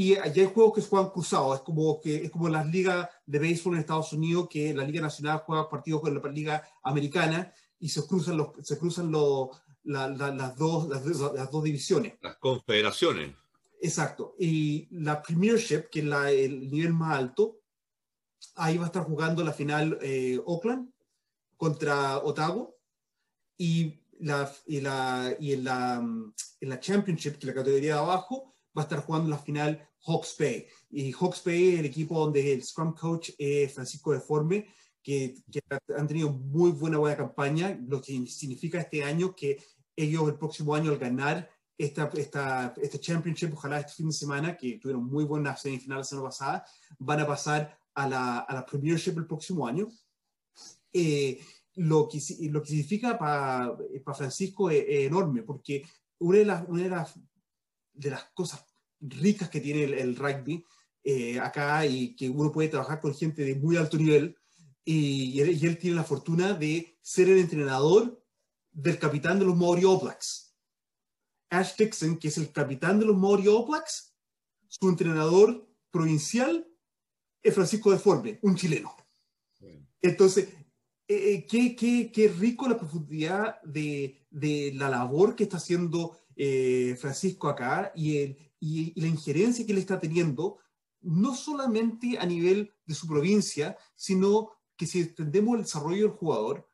Y 0.00 0.16
allá 0.16 0.44
hay 0.44 0.50
juegos 0.50 0.72
que 0.72 0.80
se 0.80 0.88
juegan 0.88 1.10
cruzados, 1.10 1.58
es 1.58 1.60
como, 1.62 2.00
que, 2.00 2.24
es 2.24 2.30
como 2.30 2.48
las 2.48 2.66
ligas 2.66 3.06
de 3.26 3.38
béisbol 3.38 3.74
en 3.74 3.80
Estados 3.80 4.14
Unidos, 4.14 4.48
que 4.48 4.72
la 4.72 4.82
Liga 4.82 5.02
Nacional 5.02 5.42
juega 5.44 5.68
partidos 5.68 6.00
con 6.00 6.14
la 6.14 6.30
Liga 6.30 6.66
Americana 6.82 7.52
y 7.78 7.90
se 7.90 8.06
cruzan, 8.06 8.38
los, 8.38 8.48
se 8.62 8.78
cruzan 8.78 9.12
los, 9.12 9.50
las, 9.82 10.56
dos, 10.56 10.88
las, 10.88 11.50
dos 11.50 11.62
divisiones. 11.62 12.14
Las 12.22 12.38
confederaciones. 12.38 13.36
Exacto. 13.82 14.36
Y 14.38 14.88
la 14.90 15.20
Premiership, 15.20 15.90
que 15.92 15.98
es 15.98 16.06
la, 16.06 16.30
el 16.30 16.70
nivel 16.70 16.94
más 16.94 17.18
alto, 17.18 17.60
ahí 18.54 18.78
va 18.78 18.84
a 18.84 18.86
estar 18.86 19.04
jugando 19.04 19.44
la 19.44 19.52
final 19.52 19.98
eh, 20.00 20.40
Oakland 20.46 20.90
contra 21.58 22.16
Otago. 22.20 22.74
Y 23.58 24.00
la, 24.20 24.50
y, 24.64 24.80
la, 24.80 25.36
y 25.38 25.52
en, 25.52 25.64
la, 25.64 25.96
en 25.96 26.68
la 26.70 26.80
Championship, 26.80 27.36
que 27.36 27.48
la 27.48 27.52
categoría 27.52 27.96
de 27.96 28.00
abajo, 28.00 28.50
va 28.76 28.82
a 28.82 28.84
estar 28.84 29.00
jugando 29.00 29.28
la 29.30 29.38
final 29.38 29.88
Hawke's 30.02 30.36
Bay. 30.38 30.66
Y 30.90 31.12
Hawke's 31.12 31.42
Bay 31.44 31.74
es 31.74 31.80
el 31.80 31.86
equipo 31.86 32.18
donde 32.18 32.52
el 32.52 32.62
Scrum 32.62 32.94
Coach 32.94 33.30
es 33.38 33.72
Francisco 33.72 34.12
Deforme, 34.12 34.66
que, 35.02 35.34
que 35.50 35.60
han 35.96 36.06
tenido 36.06 36.30
muy 36.30 36.70
buena, 36.72 36.98
buena 36.98 37.16
campaña, 37.16 37.78
lo 37.86 38.00
que 38.00 38.26
significa 38.26 38.80
este 38.80 39.02
año 39.02 39.34
que 39.34 39.62
ellos 39.96 40.28
el 40.28 40.36
próximo 40.36 40.74
año 40.74 40.90
al 40.90 40.98
ganar 40.98 41.50
esta, 41.76 42.10
esta, 42.14 42.74
este 42.76 43.00
championship, 43.00 43.54
ojalá 43.54 43.80
este 43.80 43.94
fin 43.94 44.08
de 44.08 44.12
semana, 44.12 44.56
que 44.56 44.78
tuvieron 44.78 45.06
muy 45.06 45.24
buena 45.24 45.56
semifinal 45.56 45.98
la 45.98 46.04
semana 46.04 46.28
pasada, 46.28 46.64
van 46.98 47.20
a 47.20 47.26
pasar 47.26 47.78
a 47.94 48.08
la, 48.08 48.38
a 48.40 48.54
la 48.54 48.66
Premiership 48.66 49.16
el 49.16 49.26
próximo 49.26 49.66
año. 49.66 49.88
Eh, 50.92 51.40
lo 51.76 52.06
que, 52.08 52.20
lo 52.50 52.62
que 52.62 52.68
significa 52.68 53.18
para 53.18 53.76
Francisco 54.14 54.70
es, 54.70 54.84
enorme, 54.88 55.42
porque 55.42 55.82
una 56.18 56.38
de 56.38 56.44
las, 56.44 56.68
una 56.68 56.82
de 56.82 56.90
las, 56.90 57.18
de 57.92 58.10
las 58.10 58.24
cosas 58.34 58.64
ricas 59.00 59.48
que 59.48 59.60
tiene 59.60 59.84
el, 59.84 60.16
rugby 60.16 60.64
eh, 61.02 61.40
acá 61.40 61.86
y 61.86 62.14
que 62.14 62.28
uno 62.28 62.52
puede 62.52 62.68
trabajar 62.68 63.00
con 63.00 63.14
gente 63.14 63.42
de 63.42 63.54
muy 63.54 63.76
alto 63.76 63.96
nivel 63.96 64.36
y, 64.84 65.40
él, 65.40 65.78
tiene 65.78 65.96
la 65.96 66.04
fortuna 66.04 66.52
de 66.54 66.98
ser 67.02 67.28
el 67.28 67.38
entrenador 67.38 68.22
del 68.72 68.98
capitán 68.98 69.38
de 69.38 69.44
los 69.44 69.56
Maori 69.56 69.84
All 69.84 70.00
Blacks. 70.02 70.56
Ash 71.50 71.76
Dixon, 71.76 72.18
que 72.18 72.28
es 72.28 72.38
el 72.38 72.52
capitán 72.52 72.98
de 72.98 73.06
los 73.06 73.16
Maori 73.16 73.46
All 73.48 73.66
Blacks, 73.66 74.14
su 74.66 74.88
entrenador 74.88 75.68
provincial 75.90 76.66
es 77.42 77.54
Francisco 77.54 77.90
de 77.90 77.98
Forme, 77.98 78.38
un 78.42 78.56
chileno. 78.56 78.94
Entonces, 80.02 80.48
eh, 81.06 81.34
eh, 81.34 81.46
qué, 81.46 82.10
qué, 82.12 82.28
rico 82.28 82.68
la 82.68 82.78
profundidad 82.78 83.60
de, 83.62 84.26
de, 84.30 84.72
la 84.74 84.88
labor 84.88 85.34
que 85.34 85.44
está 85.44 85.58
haciendo 85.58 86.18
eh, 86.42 86.96
Francisco 86.96 87.48
acá 87.48 87.92
y, 87.94 88.16
el, 88.16 88.38
y, 88.58 88.98
la 88.98 89.08
injerencia 89.08 89.66
que 89.66 89.72
él 89.72 89.78
está 89.78 90.00
teniendo, 90.00 90.56
no 91.02 91.34
solamente 91.34 92.18
a 92.18 92.24
nivel 92.24 92.72
de 92.86 92.94
su 92.94 93.06
provincia, 93.06 93.76
sino 93.94 94.50
que 94.74 94.86
si 94.86 95.00
entendemos 95.00 95.56
el 95.56 95.64
desarrollo 95.64 96.08
del 96.08 96.16
jugador, 96.16 96.66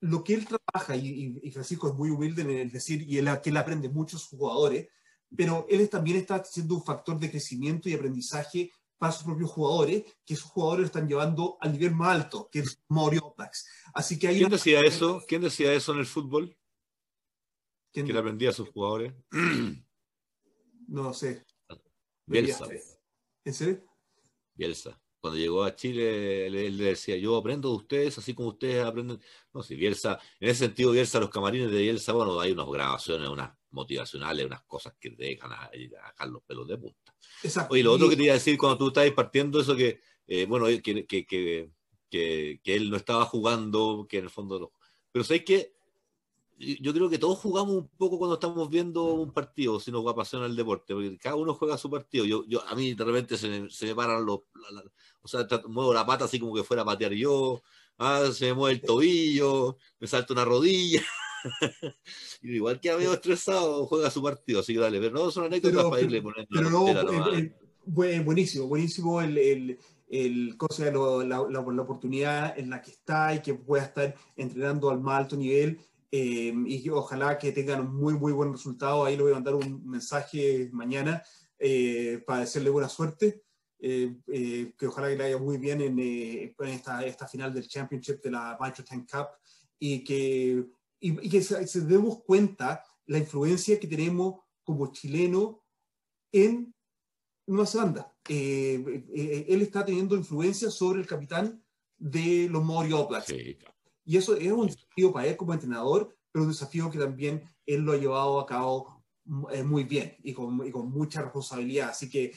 lo 0.00 0.22
que 0.22 0.34
él 0.34 0.46
trabaja, 0.46 0.94
y, 0.94 1.50
Francisco 1.50 1.88
es 1.88 1.94
muy 1.94 2.10
humilde 2.10 2.42
en 2.42 2.50
el 2.50 2.70
decir, 2.70 3.00
y 3.08 3.16
él, 3.16 3.30
que 3.42 3.48
él 3.48 3.56
aprende 3.56 3.88
muchos 3.88 4.26
jugadores, 4.26 4.88
pero 5.34 5.64
él 5.70 5.88
también 5.88 6.18
está 6.18 6.44
siendo 6.44 6.74
un 6.74 6.84
factor 6.84 7.18
de 7.18 7.30
crecimiento 7.30 7.88
y 7.88 7.94
aprendizaje 7.94 8.70
para 8.98 9.12
sus 9.12 9.24
propios 9.24 9.50
jugadores, 9.50 10.04
que 10.26 10.34
esos 10.34 10.50
jugadores 10.50 10.86
están 10.86 11.08
llevando 11.08 11.56
al 11.62 11.72
nivel 11.72 11.94
más 11.94 12.14
alto, 12.14 12.50
que 12.52 12.58
es 12.58 12.78
Mario 12.88 13.34
Así 13.94 14.18
que 14.18 14.28
¿Quién 14.28 14.50
decía 14.50 14.80
eso? 14.82 15.22
¿Quién 15.26 15.40
decía 15.40 15.72
eso 15.72 15.94
en 15.94 16.00
el 16.00 16.06
fútbol? 16.06 16.57
¿Quién 17.92 18.06
le 18.08 18.18
aprendía 18.18 18.50
a 18.50 18.52
sus 18.52 18.68
jugadores? 18.68 19.12
no 20.88 21.12
sé. 21.14 21.44
Bielsa. 22.26 22.66
¿En 23.44 23.54
serio? 23.54 23.84
Bielsa. 24.54 25.00
Cuando 25.20 25.38
llegó 25.38 25.64
a 25.64 25.74
Chile, 25.74 26.46
él, 26.46 26.76
le 26.76 26.84
decía, 26.84 27.16
yo 27.16 27.36
aprendo 27.36 27.70
de 27.70 27.76
ustedes, 27.76 28.18
así 28.18 28.34
como 28.34 28.50
ustedes 28.50 28.84
aprenden. 28.84 29.20
No, 29.52 29.62
si 29.62 29.74
Bielsa, 29.74 30.20
en 30.38 30.50
ese 30.50 30.66
sentido, 30.66 30.92
Bielsa, 30.92 31.18
los 31.18 31.30
camarines 31.30 31.70
de 31.70 31.78
Bielsa, 31.78 32.12
bueno, 32.12 32.38
hay 32.38 32.52
unas 32.52 32.66
grabaciones, 32.68 33.28
unas 33.28 33.52
motivacionales, 33.70 34.46
unas 34.46 34.62
cosas 34.62 34.94
que 35.00 35.10
te 35.10 35.24
dejan 35.24 35.52
a, 35.52 35.70
a 36.16 36.26
los 36.26 36.42
pelos 36.42 36.68
de 36.68 36.78
punta. 36.78 37.14
Exacto. 37.42 37.74
Oye, 37.74 37.82
lo 37.82 37.92
otro 37.92 38.08
que 38.08 38.16
te 38.16 38.24
iba 38.24 38.32
a 38.32 38.34
decir 38.34 38.56
cuando 38.56 38.78
tú 38.78 38.88
estabas 38.88 39.10
partiendo 39.10 39.60
eso 39.60 39.74
que, 39.74 40.00
eh, 40.26 40.46
bueno, 40.46 40.66
que, 40.66 41.06
que, 41.06 41.26
que, 41.26 41.70
que, 42.08 42.60
él 42.64 42.90
no 42.90 42.96
estaba 42.96 43.24
jugando, 43.24 44.06
que 44.08 44.18
en 44.18 44.24
el 44.24 44.30
fondo 44.30 44.72
Pero 45.10 45.24
sabes 45.24 45.44
que 45.44 45.77
yo 46.58 46.92
creo 46.92 47.08
que 47.08 47.18
todos 47.18 47.38
jugamos 47.38 47.74
un 47.74 47.88
poco 47.96 48.18
cuando 48.18 48.34
estamos 48.34 48.68
viendo 48.68 49.04
un 49.04 49.32
partido, 49.32 49.78
si 49.78 49.92
nos 49.92 50.06
apasiona 50.06 50.46
el 50.46 50.56
deporte, 50.56 50.94
porque 50.94 51.16
cada 51.18 51.36
uno 51.36 51.54
juega 51.54 51.78
su 51.78 51.90
partido. 51.90 52.24
Yo, 52.24 52.44
yo, 52.46 52.66
a 52.66 52.74
mí 52.74 52.94
de 52.94 53.04
repente 53.04 53.36
se 53.36 53.48
me, 53.48 53.70
se 53.70 53.86
me 53.86 53.94
paran 53.94 54.26
los, 54.26 54.40
o 55.22 55.28
sea, 55.28 55.46
muevo 55.68 55.94
la 55.94 56.04
pata 56.04 56.24
así 56.24 56.40
como 56.40 56.54
que 56.54 56.64
fuera 56.64 56.82
a 56.82 56.86
patear 56.86 57.12
yo, 57.12 57.62
ah, 57.98 58.28
se 58.32 58.46
me 58.46 58.54
mueve 58.54 58.76
el 58.76 58.82
tobillo, 58.82 59.76
me 60.00 60.06
salta 60.06 60.32
una 60.32 60.44
rodilla. 60.44 61.02
igual 62.42 62.80
que 62.80 62.94
veo 62.94 63.14
estresado, 63.14 63.86
juega 63.86 64.10
su 64.10 64.22
partido, 64.22 64.60
así 64.60 64.74
que 64.74 64.80
dale, 64.80 64.98
pero 64.98 65.12
no 65.12 65.30
son 65.30 65.44
anécdotas 65.44 65.84
para 65.84 66.02
irle 66.02 66.22
poniendo 66.22 66.48
pero 66.50 66.70
no, 66.70 66.88
eh, 67.34 67.54
eh, 68.04 68.20
buenísimo, 68.20 68.66
buenísimo 68.66 69.20
el, 69.22 69.38
el, 69.38 69.78
el 70.08 70.56
cosa, 70.56 70.90
la, 70.90 71.46
la, 71.48 71.60
oportunidad 71.60 72.58
en 72.58 72.70
la 72.70 72.82
que 72.82 72.90
está 72.90 73.34
y 73.34 73.42
que 73.42 73.54
pueda 73.54 73.84
estar 73.84 74.14
entrenando 74.36 74.90
al 74.90 75.00
más 75.00 75.20
alto 75.20 75.36
nivel. 75.36 75.78
Eh, 76.10 76.54
y 76.66 76.88
ojalá 76.88 77.36
que 77.36 77.52
tengan 77.52 77.80
un 77.80 77.94
muy, 77.94 78.14
muy 78.14 78.32
buen 78.32 78.52
resultado. 78.52 79.04
Ahí 79.04 79.16
le 79.16 79.22
voy 79.22 79.32
a 79.32 79.36
mandar 79.36 79.54
un 79.54 79.86
mensaje 79.86 80.70
mañana 80.72 81.22
para 82.26 82.40
decirle 82.40 82.70
buena 82.70 82.88
suerte. 82.88 83.42
que 83.78 84.86
ojalá 84.86 85.08
que 85.08 85.16
le 85.16 85.24
vaya 85.24 85.38
muy 85.38 85.58
bien 85.58 85.80
en, 85.80 85.98
en 85.98 86.68
esta, 86.68 87.04
esta, 87.04 87.26
final 87.26 87.52
del 87.52 87.68
Championship 87.68 88.22
de 88.22 88.30
la 88.30 88.56
Tank 88.58 89.10
Cup 89.10 89.28
y 89.78 90.02
que 90.02 90.66
y, 91.00 91.28
que 91.28 91.42
se, 91.42 91.80
demos 91.82 92.22
cuenta 92.24 92.84
la 93.06 93.18
influencia 93.18 93.78
que 93.78 93.86
tenemos 93.86 94.40
como 94.64 94.92
chileno 94.92 95.64
en 96.32 96.74
Nueva 97.46 97.66
Zelanda. 97.66 98.14
Eh, 98.28 98.82
eh, 98.86 99.06
eh, 99.14 99.46
él 99.48 99.62
está 99.62 99.84
teniendo 99.84 100.16
influencia 100.16 100.70
sobre 100.70 101.00
el 101.00 101.06
capitán 101.06 101.62
de 101.96 102.48
los 102.50 102.62
Maori 102.64 102.92
All 102.92 103.08
Blacks. 103.08 103.32
Y 104.08 104.16
eso 104.16 104.34
es 104.34 104.50
un 104.50 104.66
desafío 104.66 105.12
para 105.12 105.26
él 105.26 105.36
como 105.36 105.52
entrenador, 105.52 106.16
pero 106.32 106.44
un 106.44 106.50
desafío 106.50 106.90
que 106.90 106.98
también 106.98 107.42
él 107.66 107.82
lo 107.82 107.92
ha 107.92 107.98
llevado 107.98 108.40
a 108.40 108.46
cabo 108.46 109.04
muy 109.26 109.84
bien 109.84 110.16
y 110.22 110.32
con, 110.32 110.66
y 110.66 110.70
con, 110.70 110.90
mucha 110.90 111.20
responsabilidad. 111.20 111.90
Así 111.90 112.08
que 112.08 112.34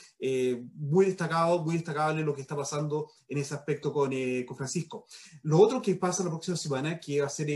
muy 0.76 1.06
destacado, 1.06 1.64
muy 1.64 1.76
destacable 1.76 2.24
lo 2.24 2.36
que 2.36 2.42
está 2.42 2.58
pasando 2.58 3.10
en 3.30 3.38
ese 3.38 3.54
aspecto 3.54 3.94
con, 3.94 4.12
con, 4.46 4.58
Francisco. 4.58 5.06
Lo 5.44 5.60
otro 5.60 5.82
que 5.82 5.96
pasa 5.96 6.26
la 6.26 6.30
próxima 6.30 6.58
semana, 6.58 7.00
que 7.00 7.22
va 7.22 7.28
a 7.28 7.30
ser 7.30 7.48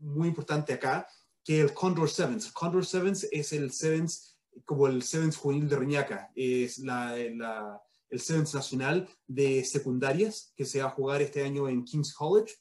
muy 0.00 0.28
importante 0.28 0.72
acá, 0.72 1.06
que 1.44 1.60
el 1.60 1.74
Condor 1.74 2.08
Sevens. 2.08 2.46
El 2.46 2.52
Condor 2.54 2.86
Sevens 2.86 3.28
es 3.30 3.52
el 3.52 3.72
Sevens, 3.72 4.38
como 4.64 4.86
el 4.86 5.02
Sevens 5.02 5.36
juvenil 5.36 5.68
de 5.68 5.76
Reñaca, 5.76 6.30
es 6.34 6.78
la, 6.78 7.14
el 7.18 8.20
Sevens 8.20 8.54
nacional 8.54 9.06
de 9.26 9.62
secundarias 9.64 10.54
que 10.56 10.64
se 10.64 10.80
va 10.80 10.88
a 10.88 10.92
jugar 10.92 11.20
este 11.20 11.44
año 11.44 11.68
en 11.68 11.84
King's 11.84 12.14
College. 12.14 12.54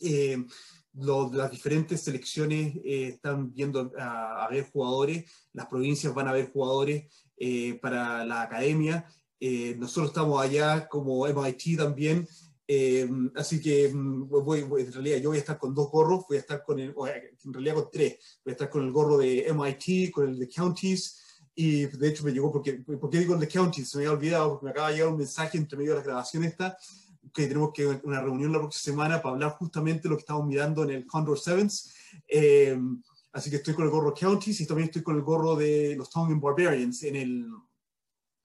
Eh, 0.00 0.44
las 0.92 1.50
diferentes 1.50 2.00
selecciones 2.00 2.76
eh, 2.84 3.08
están 3.14 3.52
viendo 3.52 3.92
a, 3.98 4.48
ver 4.50 4.68
jugadores, 4.70 5.30
las 5.52 5.66
provincias 5.66 6.14
van 6.14 6.28
a 6.28 6.32
ver 6.32 6.50
jugadores 6.50 7.06
eh, 7.36 7.78
para 7.80 8.24
la 8.24 8.42
academia. 8.42 9.06
nosotros 9.76 10.08
estamos 10.08 10.42
allá 10.42 10.88
como 10.88 11.26
MIT 11.26 11.76
también 11.76 12.26
eh, 12.70 13.08
así 13.34 13.62
que 13.62 13.88
mm, 13.88 14.28
voy, 14.28 14.60
en 14.60 14.92
realidad 14.92 15.16
yo 15.18 15.30
voy 15.30 15.38
a 15.38 15.40
estar 15.40 15.58
con 15.58 15.74
dos 15.74 15.90
gorros, 15.90 16.26
voy 16.28 16.36
a 16.36 16.40
estar 16.40 16.62
con 16.62 16.78
el, 16.78 16.94
en 17.44 17.52
realidad 17.54 17.74
con 17.76 17.88
tres, 17.90 18.18
voy 18.44 18.50
a 18.50 18.52
estar 18.52 18.68
con 18.68 18.84
el 18.84 18.92
gorro 18.92 19.16
de 19.16 19.46
MIT, 19.48 20.12
con 20.12 20.28
el 20.28 20.38
de 20.38 20.48
Counties, 20.48 21.18
y 21.54 21.86
de 21.86 22.08
hecho 22.08 22.24
me 22.24 22.30
llegó, 22.30 22.52
porque, 22.52 22.74
¿por 22.74 23.08
qué 23.08 23.20
digo 23.20 23.32
el 23.32 23.40
de 23.40 23.48
Counties? 23.48 23.88
Se 23.88 23.96
me 23.96 24.04
había 24.04 24.18
olvidado, 24.18 24.50
porque 24.50 24.64
me 24.66 24.70
acaba 24.70 24.88
de 24.88 24.96
llegar 24.96 25.08
un 25.08 25.16
mensaje 25.16 25.56
entre 25.56 25.78
medio 25.78 25.92
de 25.92 25.98
la 26.00 26.04
grabación 26.04 26.44
esta, 26.44 26.76
que 27.42 27.48
tenemos 27.48 27.72
que 27.72 27.86
una 27.86 28.20
reunión 28.20 28.52
la 28.52 28.58
próxima 28.58 28.94
semana 28.94 29.22
para 29.22 29.34
hablar 29.34 29.52
justamente 29.52 30.02
de 30.02 30.08
lo 30.10 30.16
que 30.16 30.22
estamos 30.22 30.46
mirando 30.46 30.82
en 30.84 30.90
el 30.90 31.06
Condor 31.06 31.38
Sevens. 31.38 31.94
Eh, 32.26 32.78
así 33.32 33.50
que 33.50 33.56
estoy 33.56 33.74
con 33.74 33.84
el 33.84 33.90
gorro 33.90 34.14
Counties 34.14 34.60
y 34.60 34.66
también 34.66 34.88
estoy 34.88 35.02
con 35.02 35.16
el 35.16 35.22
gorro 35.22 35.54
de 35.56 35.94
los 35.96 36.10
Tongan 36.10 36.40
Barbarians 36.40 37.02
en 37.04 37.16
el, 37.16 37.46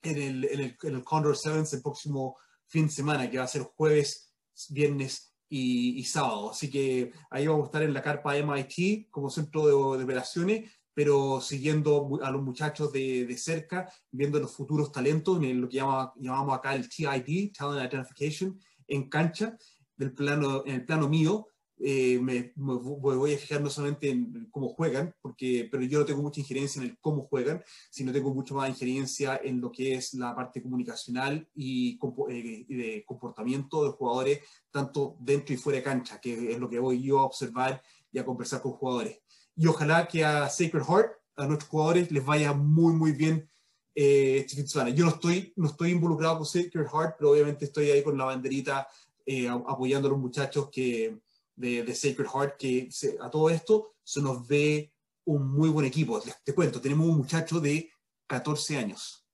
en 0.03 0.17
el, 0.17 0.45
en 0.45 0.59
el, 0.59 0.77
en 0.81 0.95
el 0.95 1.03
Condor 1.03 1.35
Sevens 1.35 1.73
el 1.73 1.81
próximo 1.81 2.37
fin 2.67 2.85
de 2.85 2.91
semana, 2.91 3.29
que 3.29 3.37
va 3.37 3.43
a 3.43 3.47
ser 3.47 3.63
jueves, 3.63 4.33
viernes 4.69 5.33
y, 5.49 6.03
sábado. 6.05 6.51
Así 6.51 6.69
que 6.69 7.11
ahí 7.29 7.47
vamos 7.47 7.63
a 7.63 7.65
estar 7.67 7.83
en 7.83 7.93
la 7.93 8.01
carpa 8.01 8.35
MIT 8.35 9.09
como 9.09 9.29
centro 9.29 9.67
de, 9.67 9.73
operaciones, 10.03 10.71
pero 10.93 11.41
siguiendo 11.41 12.19
a 12.23 12.31
los 12.31 12.41
muchachos 12.41 12.91
de, 12.91 13.25
de, 13.25 13.37
cerca, 13.37 13.91
viendo 14.11 14.39
los 14.39 14.55
futuros 14.55 14.91
talentos, 14.91 15.41
en 15.43 15.61
lo 15.61 15.69
que 15.69 15.77
llamamos 15.77 16.55
acá 16.55 16.75
el 16.75 16.89
TID, 16.89 17.51
Talent 17.51 17.91
Identification, 17.91 18.59
en 18.87 19.09
cancha, 19.09 19.57
del 19.95 20.13
plano, 20.13 20.63
en 20.65 20.75
el 20.75 20.85
plano 20.85 21.07
mío, 21.07 21.47
eh, 21.85 22.19
me, 22.21 22.53
voy 22.55 23.33
a 23.33 23.37
fijar 23.37 23.61
no 23.61 23.69
solamente 23.69 24.09
en 24.09 24.47
cómo 24.51 24.69
juegan, 24.69 25.13
porque, 25.21 25.67
pero 25.69 25.83
yo 25.83 25.99
no 25.99 26.05
tengo 26.05 26.21
mucha 26.21 26.39
injerencia 26.39 26.81
en 26.81 26.89
el 26.89 26.97
cómo 26.99 27.23
juegan, 27.23 27.61
sino 27.89 28.13
tengo 28.13 28.33
mucho 28.33 28.55
más 28.55 28.69
injerencia 28.69 29.39
en 29.43 29.59
lo 29.59 29.71
que 29.71 29.95
es 29.95 30.13
la 30.13 30.35
parte 30.35 30.61
comunicacional 30.61 31.47
y, 31.53 31.99
eh, 32.29 32.65
de 32.69 33.03
comportamiento 33.05 33.83
de 33.83 33.91
jugadores, 33.91 34.39
tanto 34.71 35.17
dentro 35.19 35.53
y 35.53 35.57
fuera 35.57 35.77
de 35.77 35.83
cancha, 35.83 36.21
que 36.21 36.53
es 36.53 36.59
lo 36.59 36.69
que 36.69 36.79
voy 36.79 37.01
yo 37.01 37.19
a 37.19 37.25
observar 37.25 37.81
y 38.11 38.19
a 38.19 38.25
conversar 38.25 38.61
con 38.61 38.73
jugadores. 38.73 39.19
Y 39.55 39.67
ojalá 39.67 40.07
que 40.07 40.23
a 40.23 40.47
Sacred 40.49 40.83
Heart, 40.83 41.11
a 41.35 41.47
nuestros 41.47 41.69
jugadores, 41.69 42.11
les 42.11 42.23
vaya 42.23 42.53
muy, 42.53 42.93
muy 42.93 43.11
bien 43.11 43.49
eh, 43.95 44.45
este 44.47 44.65
Yo 44.93 45.05
no 45.05 45.11
estoy, 45.11 45.53
no 45.55 45.67
estoy 45.67 45.91
involucrado 45.91 46.37
con 46.37 46.45
Sacred 46.45 46.87
Heart, 46.87 47.15
pero 47.17 47.31
obviamente 47.31 47.65
estoy 47.65 47.91
ahí 47.91 48.03
con 48.03 48.17
la 48.17 48.25
banderita 48.25 48.87
eh, 49.25 49.47
apoyando 49.47 50.07
a 50.07 50.11
los 50.11 50.19
muchachos 50.19 50.69
que 50.71 51.19
de, 51.55 51.95
Sacred 51.95 52.27
Heart, 52.27 52.57
que 52.57 52.89
a 53.21 53.29
todo 53.29 53.49
esto 53.49 53.95
se 54.03 54.21
nos 54.21 54.47
ve 54.47 54.91
un 55.25 55.47
muy 55.47 55.69
buen 55.69 55.85
equipo. 55.85 56.21
te 56.43 56.53
cuento, 56.53 56.81
tenemos 56.81 57.07
un 57.07 57.17
muchacho 57.17 57.59
de 57.59 57.91
14 58.27 58.77
años. 58.77 59.25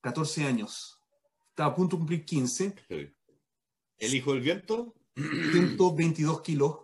14 0.00 0.44
años. 0.44 0.98
Está 1.50 1.66
a 1.66 1.74
punto 1.74 1.96
de 1.96 2.00
cumplir 2.00 2.24
15. 2.24 2.74
¿El 3.98 4.14
hijo 4.14 4.32
del 4.32 4.40
viento? 4.40 4.94
122 5.14 6.40
kilos. 6.40 6.78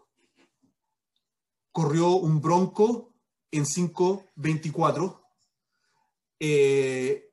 Corrió 1.72 2.10
un 2.10 2.40
bronco 2.40 3.14
en 3.51 3.64
5.24. 3.64 5.26
Eh, 6.38 7.30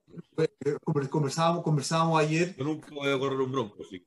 conversábamos, 1.09 1.63
conversábamos 1.63 2.19
ayer. 2.21 2.55
Yo 2.55 2.63
nunca 2.63 2.87
voy 2.93 3.11
a 3.11 3.19
correr 3.19 3.39
un 3.39 3.51
bronco, 3.51 3.83
sí 3.83 4.05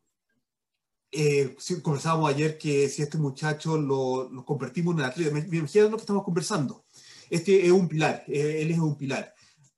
eh, 1.12 1.56
conversábamos 1.82 2.30
ayer 2.30 2.58
que 2.58 2.88
si 2.88 3.02
este 3.02 3.18
muchacho 3.18 3.78
lo, 3.78 4.28
lo 4.28 4.44
convertimos 4.44 4.92
en 4.94 5.00
un 5.00 5.06
atleta, 5.06 5.32
me, 5.32 5.42
me 5.42 5.56
imagino 5.58 5.88
lo 5.88 5.96
que 5.96 6.02
estamos 6.02 6.24
conversando. 6.24 6.84
Este 7.30 7.64
es 7.64 7.72
un 7.72 7.88
pilar, 7.88 8.24
eh, 8.28 8.58
él 8.60 8.70
es 8.70 8.78
un 8.78 8.96
pilar, 8.96 9.32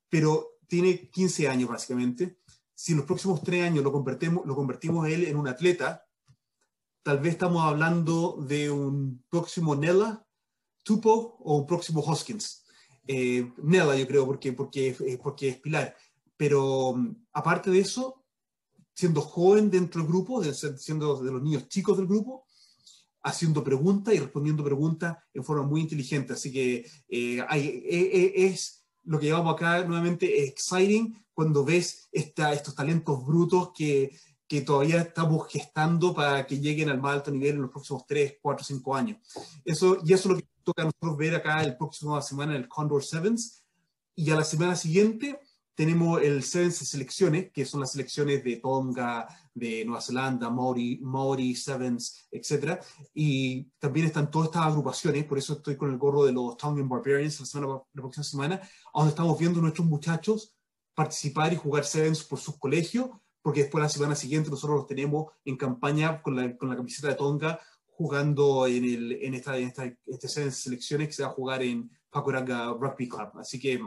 pero 0.09 0.57
tiene 0.67 1.09
15 1.09 1.47
años 1.47 1.69
básicamente. 1.69 2.39
Si 2.75 2.91
en 2.91 2.99
los 2.99 3.07
próximos 3.07 3.41
tres 3.43 3.63
años 3.63 3.83
lo 3.83 3.91
convertimos, 3.91 4.45
lo 4.45 4.55
convertimos 4.55 5.05
a 5.05 5.09
él 5.09 5.25
en 5.25 5.37
un 5.37 5.47
atleta, 5.47 6.05
tal 7.03 7.19
vez 7.19 7.33
estamos 7.33 7.63
hablando 7.63 8.37
de 8.45 8.69
un 8.69 9.23
próximo 9.29 9.75
Nella, 9.75 10.25
Tupo 10.83 11.37
o 11.39 11.57
un 11.57 11.67
próximo 11.67 12.01
Hoskins. 12.01 12.63
Eh, 13.11 13.51
Nella, 13.63 13.95
yo 13.95 14.07
creo, 14.07 14.23
porque, 14.27 14.53
porque, 14.53 14.95
eh, 14.99 15.19
porque 15.21 15.49
es 15.49 15.57
pilar. 15.57 15.95
Pero 16.37 16.93
mm, 16.95 17.25
aparte 17.33 17.71
de 17.71 17.79
eso, 17.79 18.23
siendo 18.93 19.21
joven 19.21 19.71
dentro 19.71 19.99
del 19.99 20.07
grupo, 20.11 20.43
siendo 20.43 21.19
de 21.19 21.31
los 21.31 21.41
niños 21.41 21.67
chicos 21.67 21.97
del 21.97 22.05
grupo, 22.05 22.45
haciendo 23.23 23.63
preguntas 23.63 24.13
y 24.13 24.19
respondiendo 24.19 24.63
preguntas 24.63 25.17
en 25.33 25.43
forma 25.43 25.63
muy 25.63 25.81
inteligente. 25.81 26.33
Así 26.33 26.51
que 26.51 26.85
eh, 27.07 27.43
hay, 27.49 27.83
es 27.87 28.85
lo 29.05 29.19
que 29.19 29.25
llamamos 29.25 29.55
acá 29.55 29.83
nuevamente 29.83 30.43
exciting 30.43 31.17
cuando 31.33 31.65
ves 31.65 32.09
esta, 32.11 32.53
estos 32.53 32.75
talentos 32.75 33.25
brutos 33.25 33.71
que, 33.73 34.15
que 34.49 34.61
todavía 34.61 35.01
estamos 35.01 35.47
gestando 35.47 36.11
para 36.11 36.47
que 36.47 36.59
lleguen 36.59 36.89
al 36.89 36.99
más 36.99 37.13
alto 37.13 37.29
nivel 37.29 37.55
en 37.55 37.61
los 37.61 37.69
próximos 37.69 38.03
3, 38.07 38.37
4, 38.41 38.65
5 38.65 38.95
años. 38.95 39.17
Eso, 39.63 39.99
y 40.03 40.11
eso 40.11 40.29
es 40.29 40.35
lo 40.35 40.41
que 40.41 40.47
toca 40.63 40.81
a 40.81 40.85
nosotros 40.85 41.17
ver 41.17 41.35
acá 41.35 41.61
el 41.61 41.77
próximo 41.77 42.19
semana 42.19 42.55
en 42.55 42.63
el 42.63 42.67
Condor 42.67 43.03
Sevens. 43.03 43.63
Y 44.15 44.31
a 44.31 44.35
la 44.35 44.43
semana 44.43 44.75
siguiente 44.75 45.39
tenemos 45.75 46.19
el 46.23 46.41
Sevens 46.41 46.79
de 46.79 46.85
selecciones, 46.87 47.51
que 47.51 47.63
son 47.63 47.79
las 47.79 47.91
selecciones 47.91 48.43
de 48.43 48.55
Tonga, 48.55 49.27
de 49.53 49.85
Nueva 49.85 50.01
Zelanda, 50.01 50.49
Maori, 50.49 50.99
Maori 50.99 51.55
Sevens, 51.55 52.27
etc. 52.31 52.81
Y 53.13 53.65
también 53.77 54.07
están 54.07 54.31
todas 54.31 54.47
estas 54.47 54.65
agrupaciones, 54.65 55.25
por 55.25 55.37
eso 55.37 55.53
estoy 55.53 55.77
con 55.77 55.91
el 55.91 55.99
gorro 55.99 56.25
de 56.25 56.31
los 56.31 56.57
Tongan 56.57 56.89
Barbarians 56.89 57.39
la, 57.39 57.45
semana, 57.45 57.83
la 57.93 58.01
próxima 58.01 58.23
semana, 58.23 58.61
donde 58.95 59.09
estamos 59.11 59.37
viendo 59.37 59.59
a 59.59 59.61
nuestros 59.61 59.85
muchachos 59.85 60.55
participar 60.95 61.53
y 61.53 61.57
jugar 61.57 61.85
Sevens 61.85 62.23
por 62.23 62.39
sus 62.39 62.57
colegios, 62.57 63.11
porque 63.41 63.61
después 63.61 63.81
la 63.81 63.89
semana 63.89 64.15
siguiente 64.15 64.49
nosotros 64.49 64.77
los 64.77 64.87
tenemos 64.87 65.31
en 65.45 65.57
campaña 65.57 66.21
con 66.21 66.35
la, 66.35 66.57
con 66.57 66.69
la 66.69 66.75
camiseta 66.75 67.07
de 67.07 67.15
Tonga 67.15 67.59
jugando 67.87 68.65
en, 68.65 68.85
el, 68.85 69.11
en 69.11 69.33
esta, 69.33 69.57
en 69.57 69.67
esta, 69.67 69.85
este 70.05 70.27
selecciones 70.51 71.07
que 71.07 71.13
se 71.13 71.23
va 71.23 71.29
a 71.29 71.33
jugar 71.33 71.61
en 71.63 71.91
Pakuranga 72.09 72.73
Rugby 72.73 73.09
Club. 73.09 73.31
Así 73.35 73.59
que 73.59 73.81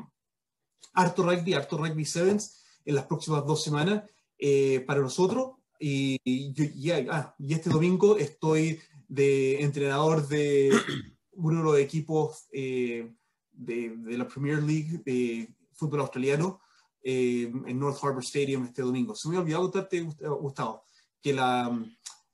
harto 0.93 1.23
rugby, 1.23 1.55
harto 1.55 1.79
rugby 1.79 2.05
sevens 2.05 2.63
en 2.85 2.95
las 2.95 3.07
próximas 3.07 3.47
dos 3.47 3.63
semanas 3.63 4.05
eh, 4.39 4.81
para 4.87 5.01
nosotros. 5.01 5.53
Y, 5.81 6.19
y, 6.25 6.91
ah, 6.91 7.35
y, 7.39 7.55
este 7.55 7.71
domingo 7.71 8.17
estoy 8.19 8.81
de 9.09 9.63
entrenador 9.63 10.29
de 10.29 10.71
uno 11.33 11.59
de 11.59 11.65
los 11.65 11.79
equipos 11.79 12.47
eh, 12.53 13.13
de, 13.51 13.97
de, 13.97 14.19
la 14.19 14.29
Premier 14.29 14.63
League 14.63 15.01
de 15.05 15.55
fútbol 15.73 16.01
australiano 16.01 16.61
eh, 17.03 17.51
en 17.67 17.79
North 17.79 17.99
Harbour 18.03 18.23
Stadium 18.23 18.65
este 18.65 18.83
domingo. 18.83 19.15
Se 19.15 19.29
me 19.29 19.37
ha 19.37 19.41
olvidado 19.41 19.63
contarte, 19.63 20.01
Gustavo, 20.01 20.85
que 21.21 21.33
la, 21.33 21.71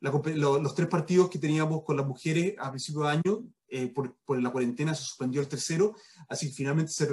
los 0.00 0.74
tres 0.74 0.88
partidos 0.88 1.28
que 1.30 1.38
teníamos 1.38 1.82
con 1.84 1.96
las 1.96 2.06
mujeres 2.06 2.54
a 2.58 2.70
principio 2.70 3.02
de 3.02 3.08
año, 3.08 3.44
eh, 3.68 3.88
por, 3.88 4.16
por, 4.24 4.40
la 4.40 4.50
cuarentena 4.50 4.94
se 4.94 5.04
suspendió 5.04 5.40
el 5.40 5.48
tercero, 5.48 5.94
así 6.28 6.48
que 6.48 6.54
finalmente 6.54 6.92
se 6.92 7.06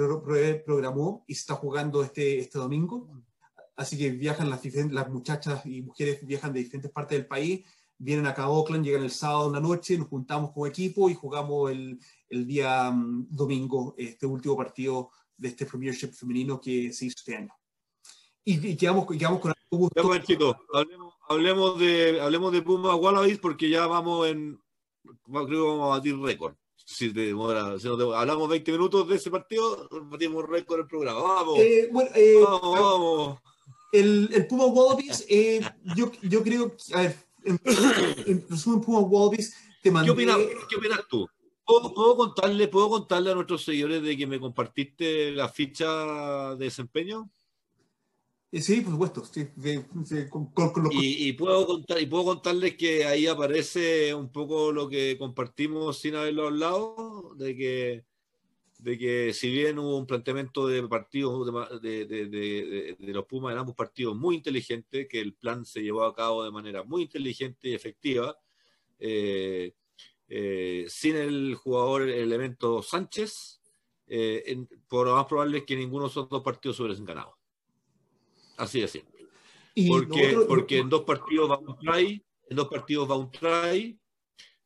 programó 0.64 1.24
y 1.26 1.34
se 1.34 1.40
está 1.40 1.54
jugando 1.54 2.02
este, 2.02 2.38
este 2.38 2.58
domingo. 2.58 3.22
Así 3.76 3.98
que 3.98 4.10
viajan 4.10 4.48
las, 4.48 4.64
las 4.90 5.10
muchachas 5.10 5.66
y 5.66 5.82
mujeres 5.82 6.26
viajan 6.26 6.52
de 6.52 6.60
diferentes 6.60 6.90
partes 6.90 7.18
del 7.18 7.26
país, 7.26 7.64
vienen 7.98 8.26
acá 8.26 8.44
a 8.44 8.48
Oakland, 8.48 8.84
llegan 8.84 9.02
el 9.02 9.10
sábado 9.10 9.48
en 9.48 9.52
la 9.52 9.60
noche, 9.60 9.98
nos 9.98 10.08
juntamos 10.08 10.52
como 10.52 10.66
equipo 10.66 11.10
y 11.10 11.14
jugamos 11.14 11.70
el, 11.70 11.98
el 12.30 12.46
día 12.46 12.90
um, 12.90 13.26
domingo 13.28 13.94
este 13.98 14.26
último 14.26 14.56
partido 14.56 15.10
de 15.36 15.48
este 15.48 15.66
Premiership 15.66 16.12
femenino 16.12 16.60
que 16.60 16.92
se 16.92 17.06
hizo 17.06 17.16
este 17.18 17.36
año. 17.36 17.54
Y, 18.44 18.68
y 18.68 18.76
quedamos, 18.76 19.06
quedamos 19.06 19.40
con 19.40 19.50
algo 19.50 19.88
gusto. 19.88 20.18
chicos, 20.18 20.56
hablemos, 20.72 21.14
hablemos, 21.28 21.78
de, 21.78 22.20
hablemos 22.20 22.52
de 22.52 22.62
Puma 22.62 22.94
Wallabies 22.94 23.38
porque 23.38 23.68
ya 23.68 23.86
vamos 23.86 24.28
en. 24.28 24.60
Creo 25.24 25.46
que 25.46 25.56
vamos 25.56 25.86
a 25.86 25.96
batir 25.96 26.16
récord. 26.18 26.54
Si, 26.76 27.12
te 27.12 27.20
demora, 27.20 27.76
si 27.80 27.88
no 27.88 28.12
hablamos 28.12 28.48
20 28.48 28.70
minutos 28.70 29.08
de 29.08 29.16
ese 29.16 29.30
partido, 29.30 29.88
batimos 30.04 30.48
récord 30.48 30.80
el 30.80 30.86
programa. 30.86 31.20
Vamos. 31.20 31.58
Eh, 31.58 31.88
bueno, 31.90 32.10
eh, 32.14 32.40
vamos, 32.40 32.80
vamos. 32.80 33.38
El, 33.92 34.30
el 34.32 34.46
Puma 34.46 34.66
Wallabies, 34.66 35.26
eh, 35.28 35.60
yo, 35.96 36.12
yo 36.22 36.42
creo. 36.44 36.76
A 36.94 37.00
ver, 37.00 37.16
en, 37.44 37.60
en 38.26 38.46
resumen, 38.48 38.80
Puma 38.80 39.00
Wallabies 39.00 39.56
te 39.82 39.90
mandé. 39.90 40.06
¿Qué 40.06 40.12
opinas, 40.12 40.38
¿Qué 40.68 40.76
opinas 40.76 41.00
tú? 41.08 41.28
¿Puedo, 41.66 42.16
contarle, 42.16 42.68
¿Puedo 42.68 42.88
contarle 42.88 43.32
a 43.32 43.34
nuestros 43.34 43.64
seguidores 43.64 44.00
de 44.00 44.16
que 44.16 44.26
me 44.26 44.38
compartiste 44.38 45.32
la 45.32 45.48
ficha 45.48 46.54
de 46.54 46.64
desempeño? 46.64 47.28
Eh, 48.52 48.62
sí, 48.62 48.80
por 48.82 48.92
supuesto. 48.92 49.24
Sí, 49.24 49.48
y, 50.92 51.32
puedo 51.32 51.66
contar, 51.66 52.00
y 52.00 52.06
puedo 52.06 52.24
contarles 52.24 52.76
que 52.76 53.04
ahí 53.04 53.26
aparece 53.26 54.14
un 54.14 54.30
poco 54.30 54.70
lo 54.70 54.88
que 54.88 55.18
compartimos 55.18 55.98
sin 55.98 56.14
haberlo 56.14 56.46
hablado, 56.46 57.34
de 57.36 57.56
que, 57.56 58.04
de 58.78 58.96
que 58.96 59.32
si 59.32 59.50
bien 59.50 59.80
hubo 59.80 59.98
un 59.98 60.06
planteamiento 60.06 60.68
de 60.68 60.86
partidos 60.86 61.82
de, 61.82 62.06
de, 62.06 62.26
de, 62.28 62.96
de, 62.96 63.12
los 63.12 63.26
Pumas 63.26 63.52
en 63.52 63.58
ambos 63.58 63.74
partidos 63.74 64.14
muy 64.16 64.36
inteligente, 64.36 65.08
que 65.08 65.20
el 65.20 65.34
plan 65.34 65.64
se 65.64 65.82
llevó 65.82 66.04
a 66.04 66.14
cabo 66.14 66.44
de 66.44 66.52
manera 66.52 66.84
muy 66.84 67.02
inteligente 67.02 67.70
y 67.70 67.74
efectiva, 67.74 68.38
eh, 69.00 69.74
eh, 70.28 70.86
sin 70.88 71.16
el 71.16 71.54
jugador, 71.54 72.02
el 72.02 72.10
elemento 72.10 72.82
Sánchez, 72.82 73.60
eh, 74.08 74.64
por 74.88 75.06
lo 75.06 75.16
más 75.16 75.26
probable 75.26 75.58
es 75.58 75.64
que 75.64 75.76
ninguno 75.76 76.04
de 76.04 76.10
esos 76.10 76.28
dos 76.28 76.42
partidos 76.42 76.76
se 76.76 76.82
hubiesen 76.82 77.04
ganado. 77.04 77.36
Así 78.56 78.80
de 78.80 78.88
simple. 78.88 79.26
porque, 79.88 80.38
porque 80.48 80.78
en 80.78 80.88
dos 80.88 81.02
partidos 81.02 81.50
va 81.50 81.58
un 81.58 81.78
try, 81.78 82.24
en 82.48 82.56
dos 82.56 82.68
partidos 82.68 83.10
va 83.10 83.16
un 83.16 83.30
try, 83.30 83.98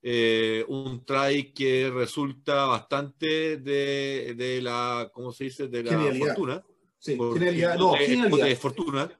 eh, 0.02 0.64
un 0.68 1.04
try 1.04 1.52
que 1.52 1.90
resulta 1.90 2.66
bastante 2.66 3.58
de, 3.58 4.34
de, 4.36 4.62
la, 4.62 5.10
¿cómo 5.12 5.32
se 5.32 5.44
dice? 5.44 5.68
De 5.68 5.82
la 5.82 6.14
fortuna. 6.14 6.64
Sí, 6.98 7.16
genialidad. 7.16 7.78
No, 7.78 7.94
genialidad. 7.94 8.46
De 8.46 8.56
fortuna. 8.56 9.19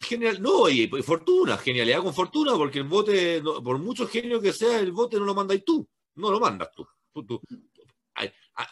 Genial, 0.00 0.40
no, 0.40 0.68
y, 0.68 0.86
fortuna, 1.02 1.56
genialidad 1.58 2.02
con 2.02 2.14
fortuna, 2.14 2.52
porque 2.52 2.78
el 2.78 2.84
bote, 2.84 3.42
por 3.42 3.78
mucho 3.78 4.06
genio 4.06 4.40
que 4.40 4.52
sea, 4.52 4.78
el 4.78 4.92
bote 4.92 5.18
no 5.18 5.24
lo 5.24 5.34
mandas 5.34 5.62
tú, 5.64 5.88
no 6.14 6.30
lo 6.30 6.38
mandas 6.38 6.70
tú. 6.72 6.86
Tú, 7.12 7.40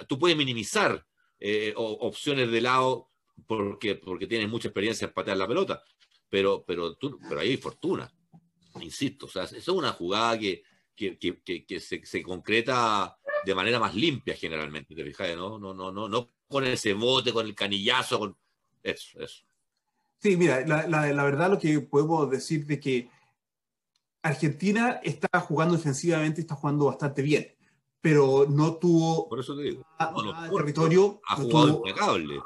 tú, 0.06 0.18
puedes 0.18 0.36
minimizar 0.36 1.04
eh, 1.40 1.72
opciones 1.76 2.50
de 2.50 2.60
lado 2.60 3.10
porque, 3.46 3.96
porque 3.96 4.28
tienes 4.28 4.48
mucha 4.48 4.68
experiencia 4.68 5.08
en 5.08 5.12
patear 5.12 5.36
la 5.36 5.48
pelota, 5.48 5.82
pero, 6.28 6.64
pero, 6.64 6.94
tú, 6.94 7.18
pero 7.28 7.40
ahí 7.40 7.50
hay 7.50 7.56
fortuna, 7.56 8.10
insisto, 8.80 9.26
o 9.26 9.28
sea, 9.28 9.44
eso 9.44 9.56
es 9.56 9.68
una 9.68 9.92
jugada 9.92 10.38
que, 10.38 10.62
que, 10.94 11.18
que, 11.18 11.80
se, 11.80 12.22
concreta 12.22 13.18
de 13.44 13.54
manera 13.54 13.80
más 13.80 13.94
limpia 13.94 14.34
generalmente, 14.36 14.94
¿te 14.94 15.04
fijas? 15.04 15.36
No, 15.36 15.58
no, 15.58 15.74
no, 15.74 15.90
no, 15.90 16.08
no 16.08 16.30
con 16.48 16.64
ese 16.64 16.94
bote, 16.94 17.32
con 17.32 17.46
el 17.46 17.54
canillazo, 17.54 18.18
con 18.18 18.36
eso, 18.82 19.20
eso. 19.20 19.44
Sí, 20.18 20.36
mira, 20.36 20.66
la, 20.66 20.86
la, 20.86 21.12
la, 21.12 21.24
verdad 21.24 21.50
lo 21.50 21.58
que 21.58 21.80
podemos 21.80 22.30
decir 22.30 22.66
de 22.66 22.80
que 22.80 23.10
Argentina 24.22 25.00
está 25.02 25.40
jugando 25.40 25.76
defensivamente, 25.76 26.40
está 26.40 26.54
jugando 26.54 26.86
bastante 26.86 27.22
bien, 27.22 27.54
pero 28.00 28.46
no 28.48 28.74
tuvo 28.76 29.28
Por 29.28 29.40
eso 29.40 29.56
te 29.56 29.62
digo. 29.62 29.86
territorio. 30.56 31.20
Ha 31.28 31.36
jugado 31.36 31.66
tuvo, 31.66 31.88
impecable. 31.88 32.40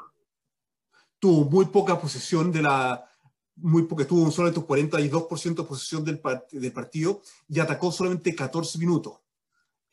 Tuvo 1.19 1.49
muy 1.49 1.65
poca 1.65 1.99
posesión 1.99 2.51
de 2.51 2.61
la 2.61 3.07
muy 3.55 3.83
porque 3.83 4.05
tuvo 4.05 4.23
un 4.23 4.31
solamente 4.31 4.61
42% 4.61 5.55
de 5.55 5.63
posesión 5.63 6.03
del, 6.03 6.19
part, 6.19 6.49
del, 6.51 6.71
partido 6.71 7.21
y 7.47 7.59
atacó 7.59 7.91
solamente 7.91 8.33
14 8.33 8.79
minutos 8.79 9.19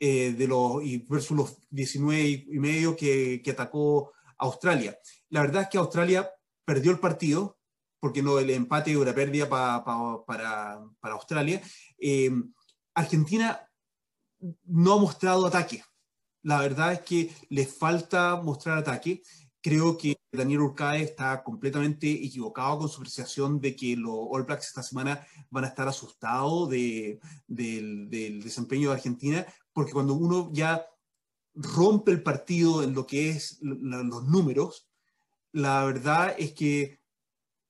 eh, 0.00 0.32
de 0.32 0.46
los, 0.46 0.82
y 0.82 0.98
versus 1.08 1.36
los 1.36 1.56
19 1.70 2.46
y 2.48 2.58
medio 2.58 2.96
que, 2.96 3.42
que 3.42 3.50
atacó 3.50 4.12
Australia. 4.38 4.98
La 5.28 5.42
verdad 5.42 5.62
es 5.62 5.68
que 5.68 5.78
Australia 5.78 6.30
perdió 6.64 6.92
el 6.92 6.98
partido, 6.98 7.57
porque 8.00 8.22
no 8.22 8.38
el 8.38 8.50
empate 8.50 8.96
o 8.96 9.04
la 9.04 9.14
pérdida 9.14 9.48
pa, 9.48 9.84
pa, 9.84 10.24
para, 10.24 10.80
para, 11.00 11.14
Australia. 11.14 11.60
Eh, 11.98 12.30
Argentina 12.94 13.60
no 14.64 14.92
ha 14.94 14.98
mostrado 14.98 15.46
ataque. 15.46 15.82
La 16.42 16.60
verdad 16.60 16.92
es 16.92 17.00
que 17.00 17.32
le 17.48 17.66
falta 17.66 18.36
mostrar 18.36 18.78
ataque. 18.78 19.22
Creo 19.60 19.98
que 19.98 20.16
Daniel 20.30 20.60
Urcae 20.60 21.02
está 21.02 21.42
completamente 21.42 22.10
equivocado 22.10 22.78
con 22.78 22.88
su 22.88 22.98
apreciación 22.98 23.60
de 23.60 23.74
que 23.74 23.96
los 23.96 24.14
All 24.30 24.44
Blacks 24.44 24.68
esta 24.68 24.82
semana 24.82 25.26
van 25.50 25.64
a 25.64 25.68
estar 25.68 25.88
asustados 25.88 26.68
de, 26.70 27.18
de, 27.46 28.06
del 28.08 28.42
desempeño 28.42 28.90
de 28.90 28.96
Argentina, 28.96 29.46
porque 29.72 29.92
cuando 29.92 30.14
uno 30.14 30.50
ya 30.52 30.86
rompe 31.54 32.12
el 32.12 32.22
partido 32.22 32.82
en 32.84 32.94
lo 32.94 33.06
que 33.06 33.30
es 33.30 33.58
los 33.60 34.24
números, 34.24 34.88
la 35.52 35.84
verdad 35.84 36.34
es 36.38 36.52
que 36.52 36.97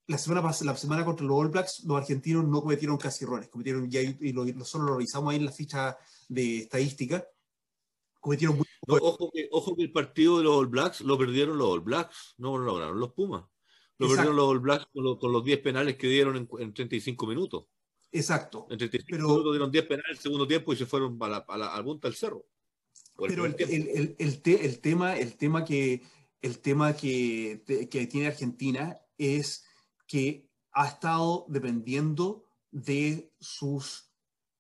la 0.09 0.17
semana, 0.17 0.51
la 0.63 0.77
semana 0.77 1.05
contra 1.05 1.27
los 1.27 1.39
All 1.39 1.51
Blacks, 1.51 1.85
los 1.85 1.99
argentinos 1.99 2.45
no 2.45 2.63
cometieron 2.63 2.97
casi 2.97 3.25
errores, 3.25 3.49
cometieron, 3.49 3.91
ya, 3.91 4.01
y 4.01 4.33
lo, 4.33 4.65
solo 4.65 4.87
lo 4.87 4.93
revisamos 4.95 5.31
ahí 5.31 5.37
en 5.37 5.45
la 5.45 5.53
ficha 5.53 5.99
de 6.29 6.61
estadística, 6.61 7.29
cometieron 8.19 8.57
muy 8.57 8.67
no, 8.87 8.95
ojo, 8.95 9.31
que, 9.31 9.49
ojo 9.53 9.77
que 9.77 9.83
el 9.83 9.93
partido 9.93 10.39
de 10.39 10.45
los 10.45 10.57
All 10.57 10.67
Blacks 10.67 11.03
lo 11.03 11.19
perdieron 11.19 11.59
los 11.59 11.69
All 11.69 11.81
Blacks, 11.81 12.35
no 12.39 12.57
lo 12.57 12.65
lograron 12.65 12.99
los 12.99 13.13
Pumas. 13.13 13.45
Lo 13.99 14.07
Exacto. 14.07 14.09
perdieron 14.09 14.37
los 14.37 14.49
All 14.49 14.61
Blacks 14.61 14.87
con, 14.95 15.05
lo, 15.05 15.19
con 15.19 15.31
los 15.31 15.45
10 15.45 15.61
penales 15.61 15.97
que 15.97 16.07
dieron 16.07 16.37
en, 16.37 16.49
en, 16.59 16.73
35 16.73 17.27
minutos. 17.27 17.67
Exacto. 18.11 18.67
En 18.71 18.79
pero, 18.79 19.53
dieron 19.53 19.71
10 19.71 19.85
penales 19.85 20.13
el 20.13 20.19
segundo 20.19 20.47
tiempo 20.47 20.73
y 20.73 20.77
se 20.77 20.87
fueron 20.87 21.19
a 21.21 21.29
la, 21.29 21.37
a 21.37 21.85
punta 21.85 22.09
del 22.09 22.17
cerro. 22.17 22.47
Pero 23.19 23.45
el, 23.45 23.57
el, 23.59 24.17
el, 24.19 24.81
tema, 24.81 25.19
el 25.19 25.37
tema, 25.37 25.65
que, 25.67 26.03
el 26.41 26.61
tema 26.61 26.97
que, 26.97 27.63
que 27.91 28.07
tiene 28.07 28.29
Argentina 28.29 28.99
es 29.19 29.68
que 30.09 30.51
ha 30.73 30.89
estado 30.89 31.47
dependiendo 31.49 32.45
de 32.73 33.33
sus 33.39 34.11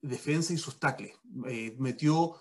defensas 0.00 0.52
y 0.52 0.58
sus 0.58 0.78
tacles. 0.78 1.14
Eh, 1.46 1.74
metió 1.78 2.36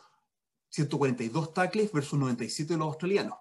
142 0.70 1.54
tacles 1.54 1.92
versus 1.92 2.20
97 2.20 2.74
de 2.74 2.78
los 2.78 2.88
australianos. 2.88 3.40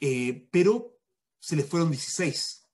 Eh, 0.00 0.48
pero 0.50 0.98
se 1.38 1.56
les 1.56 1.68
fueron 1.68 1.90
16. 1.90 2.66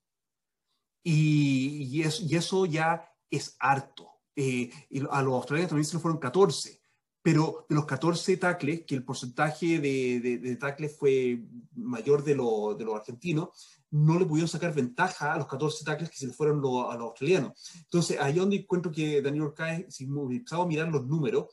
Y, 1.02 1.88
y, 1.90 2.02
eso, 2.02 2.22
y 2.22 2.36
eso 2.36 2.66
ya 2.66 3.12
es 3.30 3.56
harto. 3.58 4.20
Eh, 4.36 4.70
y 4.90 5.00
a 5.00 5.22
los 5.22 5.34
australianos 5.34 5.70
también 5.70 5.86
se 5.86 5.94
les 5.94 6.02
fueron 6.02 6.20
14. 6.20 6.79
Pero 7.22 7.66
de 7.68 7.74
los 7.74 7.84
14 7.84 8.36
tacles, 8.38 8.84
que 8.86 8.94
el 8.94 9.04
porcentaje 9.04 9.78
de, 9.78 10.20
de, 10.20 10.38
de 10.38 10.56
tacles 10.56 10.96
fue 10.96 11.42
mayor 11.74 12.24
de, 12.24 12.34
lo, 12.34 12.74
de 12.74 12.84
los 12.84 12.94
argentinos, 12.94 13.50
no 13.90 14.18
le 14.18 14.24
pudieron 14.24 14.48
sacar 14.48 14.72
ventaja 14.72 15.34
a 15.34 15.38
los 15.38 15.48
14 15.48 15.84
tackles 15.84 16.10
que 16.10 16.16
se 16.16 16.28
le 16.28 16.32
fueron 16.32 16.58
a 16.58 16.94
los 16.94 17.08
australianos. 17.08 17.74
Entonces, 17.76 18.18
ahí 18.20 18.34
donde 18.34 18.56
encuentro 18.56 18.92
que 18.92 19.20
Daniel 19.20 19.44
Orcáez, 19.44 19.86
si 19.88 20.04
empezamos 20.04 20.64
a 20.64 20.68
mirar 20.68 20.88
los 20.88 21.06
números, 21.06 21.48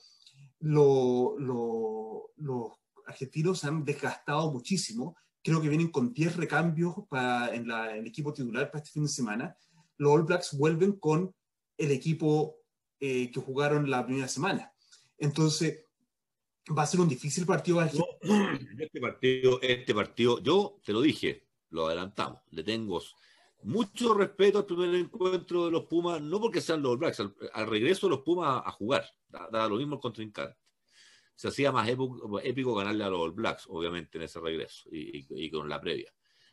los 0.60 1.36
argentinos 3.06 3.60
se 3.60 3.68
han 3.68 3.84
desgastado 3.84 4.52
muchísimo. 4.52 5.16
Creo 5.44 5.62
que 5.62 5.70
vienen 5.70 5.90
con 5.90 6.14
10 6.14 6.38
recambios 6.38 6.94
para, 7.10 7.54
en, 7.56 7.70
el 7.72 8.06
equipo 8.06 8.34
titular 8.34 8.70
para 8.70 8.84
este 8.84 8.94
fin 8.94 9.04
de 9.04 9.10
semana. 9.10 9.58
Los 9.98 10.12
All 10.12 10.24
Blacks 10.24 10.56
vuelven 10.56 10.94
con 10.94 11.34
el 11.78 11.92
equipo 11.92 12.58
eh, 13.00 13.32
que 13.32 13.40
jugaron 13.40 13.90
la 13.90 14.06
primera 14.06 14.28
semana. 14.28 14.72
Entonces, 15.18 15.86
va 16.78 16.84
a 16.84 16.88
ser 16.88 17.00
un 17.00 17.10
difícil 17.10 17.46
partido. 17.46 17.82
este 17.82 19.00
partido, 19.00 19.60
este 19.62 19.94
partido, 19.94 20.40
yo 20.42 20.80
te 20.84 20.94
lo 20.94 21.02
dije, 21.02 21.48
lo 21.70 21.88
adelantamos. 21.88 22.42
Le 22.52 22.64
tengo 22.64 23.02
mucho 23.64 24.14
respeto 24.14 24.60
al 24.60 24.66
primer 24.66 24.94
encuentro 24.96 25.66
de 25.66 25.72
los 25.72 25.86
Pumas, 25.86 26.22
no 26.22 26.40
porque 26.40 26.62
sean 26.62 26.82
los 26.82 26.98
Blacks, 26.98 27.20
al, 27.20 27.68
regreso 27.68 28.08
de 28.08 28.12
los 28.12 28.22
Pumas 28.22 28.62
a, 28.66 28.72
jugar, 28.72 29.06
da, 29.28 29.68
lo 29.68 29.78
mismo 29.78 29.96
el 29.96 30.02
contrincante. 30.02 30.58
Se 31.36 31.50
hacía 31.50 31.72
más 31.72 31.88
épico, 31.88 32.76
ganarle 32.76 33.04
a 33.04 33.10
los 33.10 33.34
Blacks, 33.36 33.66
obviamente, 33.68 34.18
en 34.18 34.24
ese 34.24 34.40
regreso 34.40 34.90
y, 34.92 35.50
con 35.52 35.70
la 35.70 35.80
previa. 35.80 36.12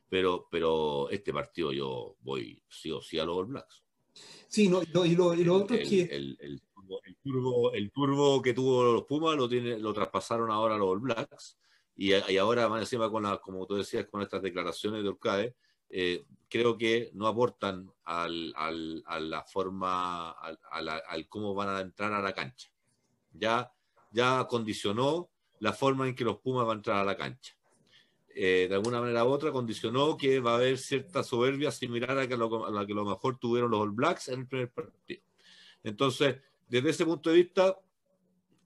Pero, 0.08 0.46
pero 0.50 1.08
este 1.08 1.32
partido 1.32 1.72
yo 1.72 2.16
voy 2.20 2.62
sí 2.68 2.90
o 2.90 3.00
sí 3.00 3.18
a 3.18 3.24
los 3.24 3.48
Blacks. 3.48 3.82
Sí, 4.46 4.68
no, 4.68 4.82
y, 5.04 5.14
lo, 5.16 5.54
otro 5.54 5.76
es 5.76 5.88
que. 5.88 6.02
El, 6.02 6.36
el, 6.40 6.62
turbo, 7.22 7.72
el, 7.72 7.90
turbo, 7.90 8.42
que 8.42 8.54
tuvo 8.54 8.84
los 8.84 9.04
Pumas 9.04 9.36
lo, 9.36 9.48
tiene, 9.48 9.78
lo 9.78 9.92
traspasaron 9.92 10.50
ahora 10.50 10.76
los 10.76 10.88
All 10.88 11.00
Blacks 11.00 11.58
y, 11.96 12.12
y, 12.12 12.38
más 12.38 12.80
encima 12.80 13.10
con 13.10 13.22
la, 13.22 13.38
como 13.38 13.66
tú 13.66 13.76
decías, 13.76 14.06
con 14.06 14.22
estas 14.22 14.42
declaraciones 14.42 15.02
de 15.02 15.08
Urcae, 15.08 15.54
eh, 15.90 16.24
creo 16.48 16.76
que 16.76 17.10
no 17.14 17.26
aportan 17.26 17.90
al, 18.04 18.52
al, 18.56 19.02
a 19.06 19.20
la 19.20 19.44
forma, 19.44 20.30
al, 20.30 20.58
al, 20.88 21.28
cómo 21.28 21.54
van 21.54 21.68
a 21.68 21.80
entrar 21.80 22.12
a 22.12 22.20
la 22.20 22.32
cancha. 22.32 22.70
Ya, 23.32 23.72
ya 24.10 24.46
condicionó 24.48 25.30
la 25.60 25.72
forma 25.72 26.08
en 26.08 26.14
que 26.14 26.24
los 26.24 26.38
Pumas 26.38 26.66
van 26.66 26.76
a 26.76 26.80
entrar 26.80 26.98
a 26.98 27.04
la 27.04 27.16
cancha. 27.16 27.56
Eh, 28.36 28.66
de 28.68 28.74
alguna 28.74 29.00
manera 29.00 29.24
u 29.24 29.28
otra 29.28 29.52
condicionó 29.52 30.16
que 30.16 30.40
va 30.40 30.52
a 30.52 30.56
haber 30.56 30.76
cierta 30.78 31.22
soberbia 31.22 31.70
similar 31.70 32.18
a, 32.18 32.26
que 32.26 32.36
lo, 32.36 32.66
a 32.66 32.70
la 32.70 32.84
que 32.84 32.92
a 32.92 32.96
lo 32.96 33.04
mejor 33.04 33.38
tuvieron 33.38 33.70
los 33.70 33.80
All 33.80 33.92
Blacks 33.92 34.28
en 34.28 34.40
el 34.40 34.48
primer 34.48 34.72
partido. 34.72 35.22
Entonces, 35.84 36.36
desde 36.68 36.90
ese 36.90 37.04
punto 37.04 37.30
de 37.30 37.36
vista, 37.36 37.78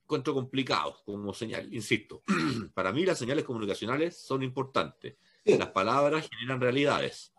encuentro 0.05 0.35
complicado 0.35 0.97
como 1.05 1.35
señal, 1.35 1.73
insisto. 1.73 2.23
Para 2.75 2.93
mí 2.93 3.05
las 3.05 3.19
señales 3.19 3.45
comunicacionales 3.45 4.17
son 4.17 4.43
importantes. 4.43 5.17
Las 5.45 5.69
palabras 5.69 6.29
generan 6.29 6.61
realidades. 6.61 7.33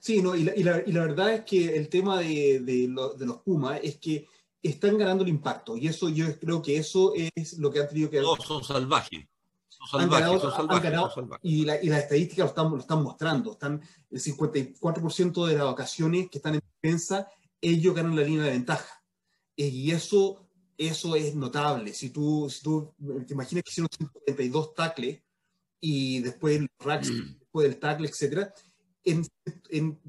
Sí, 0.00 0.20
no, 0.20 0.34
y, 0.34 0.44
la, 0.44 0.82
verdad 0.84 1.32
es 1.32 1.44
que 1.44 1.76
el 1.76 1.88
tema 1.88 2.18
de, 2.20 2.88
los 2.88 3.38
Pumas 3.38 3.80
es 3.82 3.98
que 3.98 4.26
están 4.62 4.98
ganando 4.98 5.22
el 5.22 5.30
impacto 5.30 5.76
y 5.76 5.86
eso 5.86 6.08
yo 6.08 6.38
creo 6.38 6.60
que 6.60 6.76
eso 6.76 7.12
es 7.14 7.58
lo 7.58 7.70
que 7.70 7.80
han 7.80 7.88
tenido 7.88 8.10
que... 8.10 8.20
No, 8.20 8.36
son 8.36 8.64
salvajes. 8.64 9.26
Son 9.68 10.00
salvajes, 10.00 10.42
son 10.42 10.52
salvajes, 10.52 11.38
Y, 11.42 11.64
la, 11.64 11.74
las 11.82 12.02
estadísticas 12.02 12.44
lo 12.44 12.48
están, 12.48 12.70
lo 12.70 12.78
están 12.78 13.02
mostrando. 13.02 13.52
Están 13.52 13.80
el 14.10 14.20
54% 14.20 15.46
de 15.46 15.54
las 15.54 15.64
ocasiones 15.66 16.28
que 16.28 16.38
están 16.38 16.54
en 16.54 16.62
defensa, 16.80 17.28
ellos 17.62 17.94
ganan 17.94 18.16
la 18.16 18.22
línea 18.22 18.44
de 18.44 18.50
ventaja. 18.50 19.02
Eh, 19.56 19.68
y 19.68 19.90
eso 19.90 20.42
eso 20.88 21.14
es 21.16 21.34
notable. 21.34 21.94
Si 21.94 22.10
tú, 22.10 22.48
si 22.50 22.62
tú 22.62 22.94
te 23.26 23.34
imaginas 23.34 23.64
que 23.64 23.70
hicieron 23.70 23.90
142 23.90 24.74
tackles 24.74 25.22
y 25.80 26.20
después 26.20 26.58
el 26.58 26.68
racks, 26.78 27.10
mm. 27.10 27.38
después 27.38 27.68
del 27.68 27.78
tackle, 27.78 28.08
etc., 28.08 28.48
en, 29.04 29.26
en, 29.70 30.00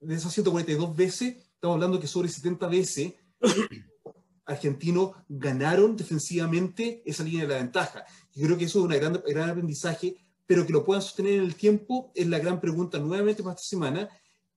de 0.00 0.14
esas 0.14 0.32
142 0.32 0.96
veces, 0.96 1.36
estamos 1.54 1.74
hablando 1.74 2.00
que 2.00 2.06
sobre 2.06 2.28
70 2.28 2.66
veces 2.68 3.14
argentinos 4.46 5.12
ganaron 5.28 5.96
defensivamente 5.96 7.02
esa 7.06 7.24
línea 7.24 7.42
de 7.42 7.48
la 7.48 7.60
ventaja. 7.60 8.04
Yo 8.34 8.46
creo 8.46 8.58
que 8.58 8.64
eso 8.64 8.80
es 8.80 8.84
un 8.84 8.90
gran, 8.90 9.22
gran 9.26 9.50
aprendizaje, 9.50 10.16
pero 10.46 10.66
que 10.66 10.72
lo 10.72 10.84
puedan 10.84 11.02
sostener 11.02 11.34
en 11.34 11.44
el 11.44 11.54
tiempo 11.54 12.12
es 12.14 12.26
la 12.26 12.38
gran 12.38 12.60
pregunta 12.60 12.98
nuevamente 12.98 13.42
para 13.42 13.54
esta 13.54 13.66
semana. 13.66 14.08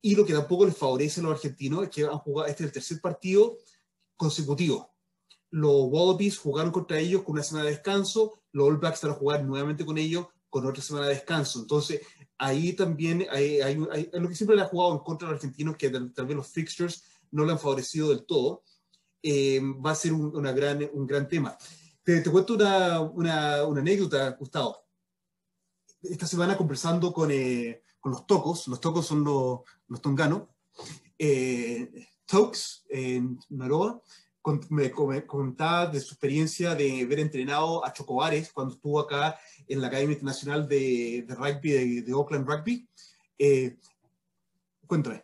Y 0.01 0.15
lo 0.15 0.25
que 0.25 0.33
tampoco 0.33 0.65
les 0.65 0.77
favorece 0.77 1.19
a 1.19 1.23
los 1.23 1.33
argentinos 1.33 1.83
es 1.83 1.89
que 1.89 2.03
han 2.03 2.17
jugado, 2.19 2.47
este 2.47 2.63
es 2.63 2.67
el 2.67 2.73
tercer 2.73 3.01
partido 3.01 3.57
consecutivo 4.15 4.91
los 5.49 5.87
Wallabies 5.89 6.37
jugaron 6.37 6.71
contra 6.71 6.99
ellos 6.99 7.23
con 7.23 7.33
una 7.33 7.43
semana 7.43 7.65
de 7.65 7.71
descanso, 7.71 8.33
los 8.51 8.67
All 8.67 8.77
Blacks 8.77 9.01
van 9.01 9.11
a 9.11 9.15
jugar 9.15 9.43
nuevamente 9.43 9.85
con 9.85 9.97
ellos 9.97 10.27
con 10.49 10.65
otra 10.65 10.81
semana 10.81 11.07
de 11.07 11.15
descanso. 11.15 11.59
Entonces, 11.59 12.01
ahí 12.37 12.73
también 12.73 13.25
hay, 13.29 13.75
lo 14.13 14.29
que 14.29 14.35
siempre 14.35 14.55
le 14.55 14.63
ha 14.63 14.67
jugado 14.67 14.93
en 14.93 14.99
contra 14.99 15.27
de 15.27 15.33
los 15.33 15.43
argentinos, 15.43 15.77
que 15.77 15.89
tal, 15.89 16.25
vez 16.25 16.35
los 16.35 16.47
fixtures 16.47 17.03
no 17.31 17.45
le 17.45 17.51
han 17.51 17.59
favorecido 17.59 18.09
del 18.09 18.25
todo, 18.25 18.63
eh, 19.21 19.59
va 19.85 19.91
a 19.91 19.95
ser 19.95 20.13
un, 20.13 20.35
una 20.35 20.51
gran, 20.51 20.89
un 20.93 21.07
gran 21.07 21.27
tema. 21.27 21.57
Te, 22.03 22.23
cuento 22.23 22.53
una, 22.53 23.01
una, 23.01 23.65
una, 23.65 23.81
anécdota, 23.81 24.31
Gustavo. 24.31 24.77
Esta 26.01 26.27
semana 26.27 26.55
conversando 26.55 27.11
con, 27.11 27.31
eh, 27.31 27.83
con 27.99 28.11
los 28.11 28.25
tocos, 28.25 28.67
los 28.67 28.79
tocos 28.79 29.05
son 29.05 29.23
los, 29.23 29.61
los 29.87 30.01
tonganos, 30.01 30.43
eh, 31.17 32.07
Tokes 32.25 32.83
en 32.89 33.39
Naroa, 33.49 34.01
me, 34.69 34.91
comentaba 34.91 35.87
de 35.87 35.99
su 35.99 36.13
experiencia 36.13 36.75
de 36.75 37.01
haber 37.01 37.19
entrenado 37.19 37.85
a 37.85 37.91
Chocobares 37.91 38.51
cuando 38.51 38.75
estuvo 38.75 38.99
acá 38.99 39.37
en 39.67 39.81
la 39.81 39.87
Academia 39.87 40.13
Internacional 40.13 40.67
de, 40.67 41.25
Rugby 41.27 42.01
de, 42.01 42.13
Oakland 42.13 42.47
Rugby. 42.47 42.87
Eh, 43.37 43.77
cuéntame. 44.85 45.23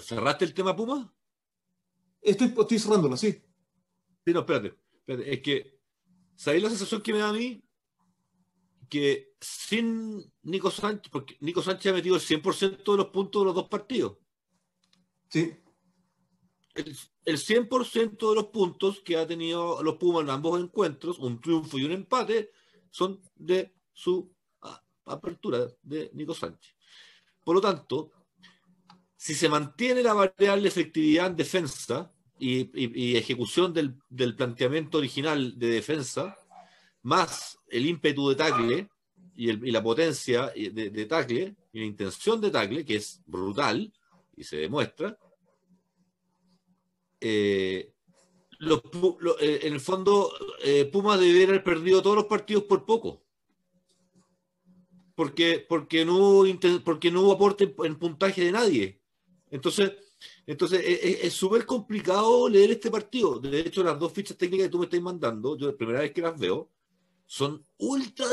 ¿Cerraste 0.00 0.44
el 0.44 0.54
tema 0.54 0.74
Puma? 0.74 1.12
Estoy, 2.22 2.54
estoy 2.58 2.78
cerrándolo, 2.78 3.16
sí. 3.16 3.42
Sí, 4.24 4.32
no, 4.32 4.40
espérate, 4.40 4.74
Es 5.06 5.40
que, 5.40 5.78
¿sabéis 6.36 6.62
la 6.62 6.68
sensación 6.70 7.02
que 7.02 7.12
me 7.12 7.18
da 7.18 7.28
a 7.28 7.32
mí? 7.32 7.62
Que 8.90 9.34
sin 9.40 10.30
Nico 10.42 10.70
Sánchez, 10.70 11.10
porque 11.10 11.36
Nico 11.40 11.62
Sánchez 11.62 11.92
ha 11.92 11.94
metido 11.94 12.16
el 12.16 12.20
100% 12.20 12.92
de 12.92 12.96
los 12.98 13.06
puntos 13.06 13.40
de 13.40 13.46
los 13.46 13.54
dos 13.54 13.68
partidos. 13.68 14.18
Sí 15.30 15.56
el, 16.74 17.38
100% 17.38 18.28
de 18.28 18.34
los 18.34 18.46
puntos 18.46 19.00
que 19.00 19.16
ha 19.16 19.26
tenido 19.26 19.82
los 19.82 19.96
Pumas 19.96 20.22
en 20.22 20.30
ambos 20.30 20.60
encuentros, 20.60 21.18
un 21.18 21.40
triunfo 21.40 21.78
y 21.78 21.84
un 21.84 21.92
empate, 21.92 22.50
son 22.90 23.20
de 23.36 23.74
su 23.92 24.32
apertura 25.04 25.66
de 25.82 26.10
Nico 26.14 26.34
Sánchez. 26.34 26.74
Por 27.44 27.56
lo 27.56 27.60
tanto, 27.60 28.12
si 29.16 29.34
se 29.34 29.48
mantiene 29.48 30.02
la 30.02 30.14
variable 30.14 30.68
efectividad 30.68 31.26
en 31.26 31.36
defensa 31.36 32.12
y, 32.38 33.16
ejecución 33.16 33.72
del, 33.74 34.34
planteamiento 34.34 34.98
original 34.98 35.58
de 35.58 35.68
defensa, 35.68 36.38
más 37.02 37.58
el 37.68 37.86
ímpetu 37.86 38.28
de 38.28 38.34
tackle 38.34 38.88
y, 39.34 39.52
la 39.70 39.82
potencia 39.82 40.48
de, 40.48 40.90
de 40.90 41.06
tackle 41.06 41.56
y 41.72 41.80
la 41.80 41.86
intención 41.86 42.40
de 42.40 42.50
tackle, 42.50 42.84
que 42.84 42.96
es 42.96 43.20
brutal 43.26 43.92
y 44.36 44.44
se 44.44 44.56
demuestra, 44.56 45.18
eh, 47.20 47.92
eh, 48.60 49.60
en 49.62 49.72
el 49.72 49.80
fondo, 49.80 50.32
eh, 50.62 50.86
Pumas 50.86 51.20
debería 51.20 51.48
haber 51.48 51.64
perdido 51.64 52.02
todos 52.02 52.16
los 52.16 52.26
partidos 52.26 52.64
por 52.64 52.84
poco. 52.84 53.22
Porque, 55.14 55.64
porque, 55.68 56.04
no, 56.04 56.16
hubo, 56.16 56.44
porque 56.82 57.10
no 57.10 57.30
aporte 57.30 57.74
en 57.84 57.98
puntaje 57.98 58.44
de 58.44 58.52
nadie. 58.52 59.00
Entonces, 59.50 59.92
entonces 60.46 60.82
es 60.84 61.32
súper 61.32 61.66
complicado 61.66 62.48
leer 62.48 62.70
este 62.70 62.90
partido. 62.90 63.38
De 63.38 63.60
hecho, 63.60 63.82
las 63.82 63.98
dos 63.98 64.12
fichas 64.12 64.36
técnicas 64.36 64.66
que 64.66 64.70
tú 64.70 64.78
me 64.78 64.84
estás 64.84 65.00
mandando, 65.00 65.56
yo 65.58 65.66
la 65.66 65.76
primera 65.76 66.00
vez 66.00 66.12
que 66.12 66.22
las 66.22 66.38
veo, 66.38 66.70
son 67.30 67.64
ultra, 67.78 68.26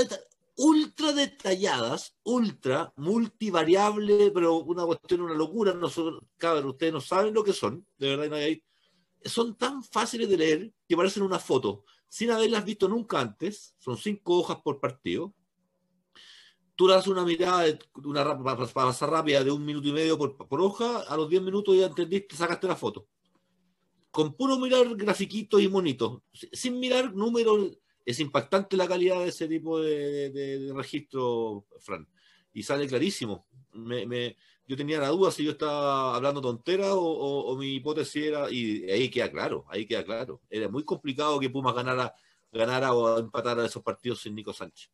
ultra 0.56 1.14
detalladas, 1.14 2.18
ultra 2.24 2.92
multivariable, 2.96 4.32
pero 4.32 4.56
una 4.56 4.88
cuestión, 4.88 5.22
una 5.22 5.36
locura. 5.36 5.76
Nosotros, 5.76 6.24
cabrón, 6.36 6.66
ustedes 6.66 6.94
no 6.94 7.00
saben 7.00 7.32
lo 7.32 7.44
que 7.44 7.54
son, 7.54 7.86
de 8.00 8.16
verdad, 8.16 8.40
hay, 8.40 8.64
son 9.24 9.56
tan 9.56 9.84
fáciles 9.84 10.28
de 10.28 10.38
leer 10.38 10.74
que 10.90 10.98
parecen 10.98 11.22
una 11.22 11.38
foto, 11.38 11.86
sin 12.10 12.32
haberlas 12.32 12.66
visto 12.66 12.90
nunca 12.90 13.20
antes. 13.20 13.76
Son 13.78 13.96
cinco 13.98 14.40
hojas 14.40 14.58
por 14.64 14.80
partido. 14.80 15.32
Tú 16.76 16.88
das 16.88 17.06
una 17.08 17.24
mirada, 17.24 17.78
una 18.04 18.56
pasar 18.74 19.12
rápida 19.12 19.44
de 19.44 19.52
un 19.52 19.64
minuto 19.64 19.90
y 19.90 19.94
medio 19.94 20.18
por, 20.18 20.36
por 20.36 20.60
hoja, 20.60 21.02
a 21.02 21.16
los 21.16 21.30
diez 21.30 21.44
minutos 21.44 21.78
ya 21.78 21.86
entendiste, 21.86 22.36
sacaste 22.36 22.68
la 22.68 22.76
foto. 22.76 23.08
Con 24.10 24.34
puro 24.34 24.58
mirar 24.58 24.88
grafiquitos 24.96 25.62
y 25.62 25.68
monitos, 25.68 26.24
sin 26.52 26.80
mirar 26.80 27.14
números 27.14 27.78
es 28.08 28.22
impactante 28.22 28.78
la 28.78 28.88
calidad 28.88 29.20
de 29.20 29.28
ese 29.28 29.50
tipo 29.50 29.82
de, 29.82 30.72
registro, 30.74 31.66
Fran. 31.82 32.08
Y 32.54 32.64
sale 32.64 32.88
clarísimo. 32.88 33.46
yo 34.66 34.78
tenía 34.78 35.00
la 35.02 35.10
duda 35.10 35.30
si 35.30 35.44
yo 35.44 35.52
estaba 35.52 36.16
hablando 36.16 36.40
tontera 36.40 36.96
o, 36.96 37.54
mi 37.58 37.76
hipótesis 37.76 38.28
era, 38.28 38.50
y 38.50 38.90
ahí 38.90 39.10
queda 39.10 39.30
claro, 39.30 39.66
ahí 39.68 39.86
queda 39.86 40.06
claro. 40.06 40.40
Era 40.50 40.70
muy 40.70 40.86
complicado 40.86 41.38
que 41.38 41.50
Pumas 41.50 41.76
ganara, 41.76 42.16
ganara 42.50 42.94
o 42.94 43.20
empatara 43.20 43.66
esos 43.66 43.84
partidos 43.84 44.22
sin 44.22 44.36
Nico 44.36 44.54
Sánchez. 44.54 44.90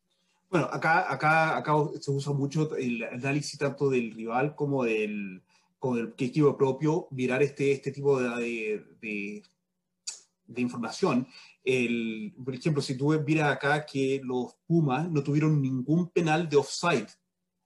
Bueno, 0.49 0.68
acá, 0.72 1.14
acá, 1.14 1.56
acá 1.56 1.73
se 2.02 2.10
usa 2.10 2.34
mucho 2.34 2.76
el 2.76 3.03
análisis 3.03 3.60
tanto 3.60 3.91
del 3.91 4.11
rival 4.11 4.56
como 4.56 4.85
del, 4.85 5.44
como 5.77 5.98
del 5.98 6.15
equipo 6.18 6.57
propio, 6.57 7.07
mirar 7.11 7.44
este, 7.44 7.73
este 7.73 7.91
tipo 7.91 8.19
de, 8.19 8.30
de, 8.41 8.85
de 8.99 9.44
información 10.62 11.28
el, 11.64 12.36
por 12.44 12.54
ejemplo, 12.54 12.82
si 12.82 12.98
tú 12.98 13.18
miras 13.26 13.52
acá 13.52 13.86
que 13.86 14.22
los 14.24 14.56
Pumas 14.66 15.10
no 15.10 15.24
tuvieron 15.24 15.62
ningún 15.62 16.10
penal 16.10 16.50
de 16.50 16.58
offside 16.58 17.08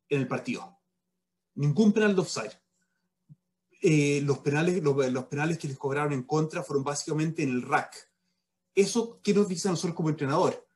en 0.09 0.21
el 0.21 0.27
partido. 0.27 0.77
Ningún 1.55 1.91
penal 1.91 2.15
de 2.15 2.21
offside. 2.21 2.51
Eh, 3.81 4.21
los, 4.23 4.39
penales, 4.39 4.81
los, 4.83 5.25
penales 5.25 5.57
que 5.57 5.67
les 5.67 5.77
cobraron 5.77 6.13
en 6.13 6.23
contra 6.23 6.63
fueron 6.63 6.83
básicamente 6.83 7.43
en 7.43 7.49
el 7.49 7.61
rack. 7.63 7.95
¿Eso 8.75 9.19
qué 9.23 9.33
nos 9.33 9.47
dice 9.47 9.67
a 9.67 9.71
nosotros 9.71 9.95
como 9.95 10.09
entrenador? 10.09 10.67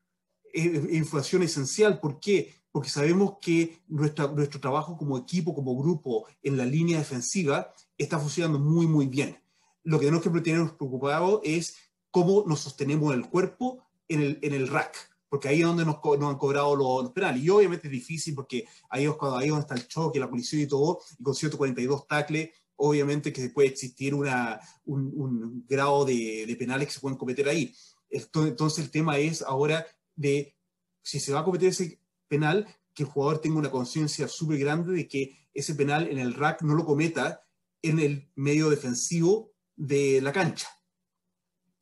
Es 0.52 0.66
información 0.92 1.44
esencial. 1.44 2.00
¿Por 2.00 2.20
qué? 2.20 2.54
Porque 2.72 2.90
sabemos 2.90 3.38
que 3.40 3.84
nuestra, 3.88 4.28
nuestro 4.28 4.60
trabajo 4.60 4.98
como 4.98 5.18
equipo, 5.18 5.54
como 5.54 5.78
grupo, 5.78 6.26
en 6.42 6.58
la 6.58 6.66
línea 6.66 6.98
defensiva, 6.98 7.72
está 7.98 8.18
funcionando 8.18 8.58
muy, 8.58 8.88
muy 8.88 9.06
bien. 9.06 9.38
Lo 9.84 10.00
que 10.00 10.06
tenemos 10.06 10.24
que 10.24 10.42
tenernos 10.42 10.74
preocupado 10.74 11.42
es 11.44 11.76
cómo 12.12 12.44
nos 12.46 12.60
sostenemos 12.60 13.14
el 13.16 13.28
cuerpo 13.28 13.84
en 14.08 14.22
el, 14.22 14.40
en 14.42 14.54
el 14.54 14.68
rack, 14.68 14.96
porque 15.30 15.48
ahí 15.48 15.62
es 15.62 15.66
donde 15.66 15.86
nos, 15.86 16.00
nos 16.04 16.30
han 16.30 16.38
cobrado 16.38 16.76
los, 16.76 17.12
penales. 17.12 17.42
Y 17.42 17.50
obviamente 17.50 17.88
es 17.88 17.92
difícil 17.92 18.36
porque 18.36 18.66
ahí 18.90 19.06
es, 19.06 19.14
cuando, 19.14 19.38
ahí 19.38 19.48
donde 19.48 19.62
está 19.62 19.76
el 19.76 19.88
choque, 19.88 20.20
la 20.20 20.30
colisión 20.30 20.62
y 20.62 20.68
todo, 20.68 21.00
y 21.18 21.24
con 21.24 21.34
142 21.34 22.06
tacles, 22.06 22.50
obviamente 22.76 23.32
que 23.32 23.50
puede 23.50 23.70
existir 23.70 24.14
una, 24.14 24.60
un, 24.86 25.12
un, 25.16 25.66
grado 25.68 26.04
de, 26.04 26.46
de, 26.46 26.56
penales 26.58 26.88
que 26.88 26.94
se 26.94 27.00
pueden 27.00 27.18
cometer 27.18 27.48
ahí. 27.48 27.74
Entonces 28.10 28.84
el 28.84 28.92
tema 28.92 29.18
es 29.18 29.42
ahora 29.42 29.86
de 30.16 30.54
si 31.02 31.20
se 31.20 31.32
va 31.32 31.40
a 31.40 31.46
cometer 31.46 31.70
ese 31.70 32.00
penal, 32.28 32.68
que 32.94 33.04
el 33.04 33.10
jugador 33.10 33.40
tenga 33.40 33.58
una 33.58 33.72
conciencia 33.72 34.28
súper 34.28 34.60
grande 34.60 34.92
de 34.92 35.08
que 35.08 35.48
ese 35.54 35.76
penal 35.76 36.10
en 36.10 36.20
el 36.20 36.34
rack 36.34 36.62
no 36.62 36.76
lo 36.76 36.86
cometa 36.86 37.46
en 37.82 38.00
el 38.00 38.30
medio 38.36 38.70
defensivo 38.70 39.54
de 39.78 40.20
la 40.22 40.34
cancha 40.34 40.68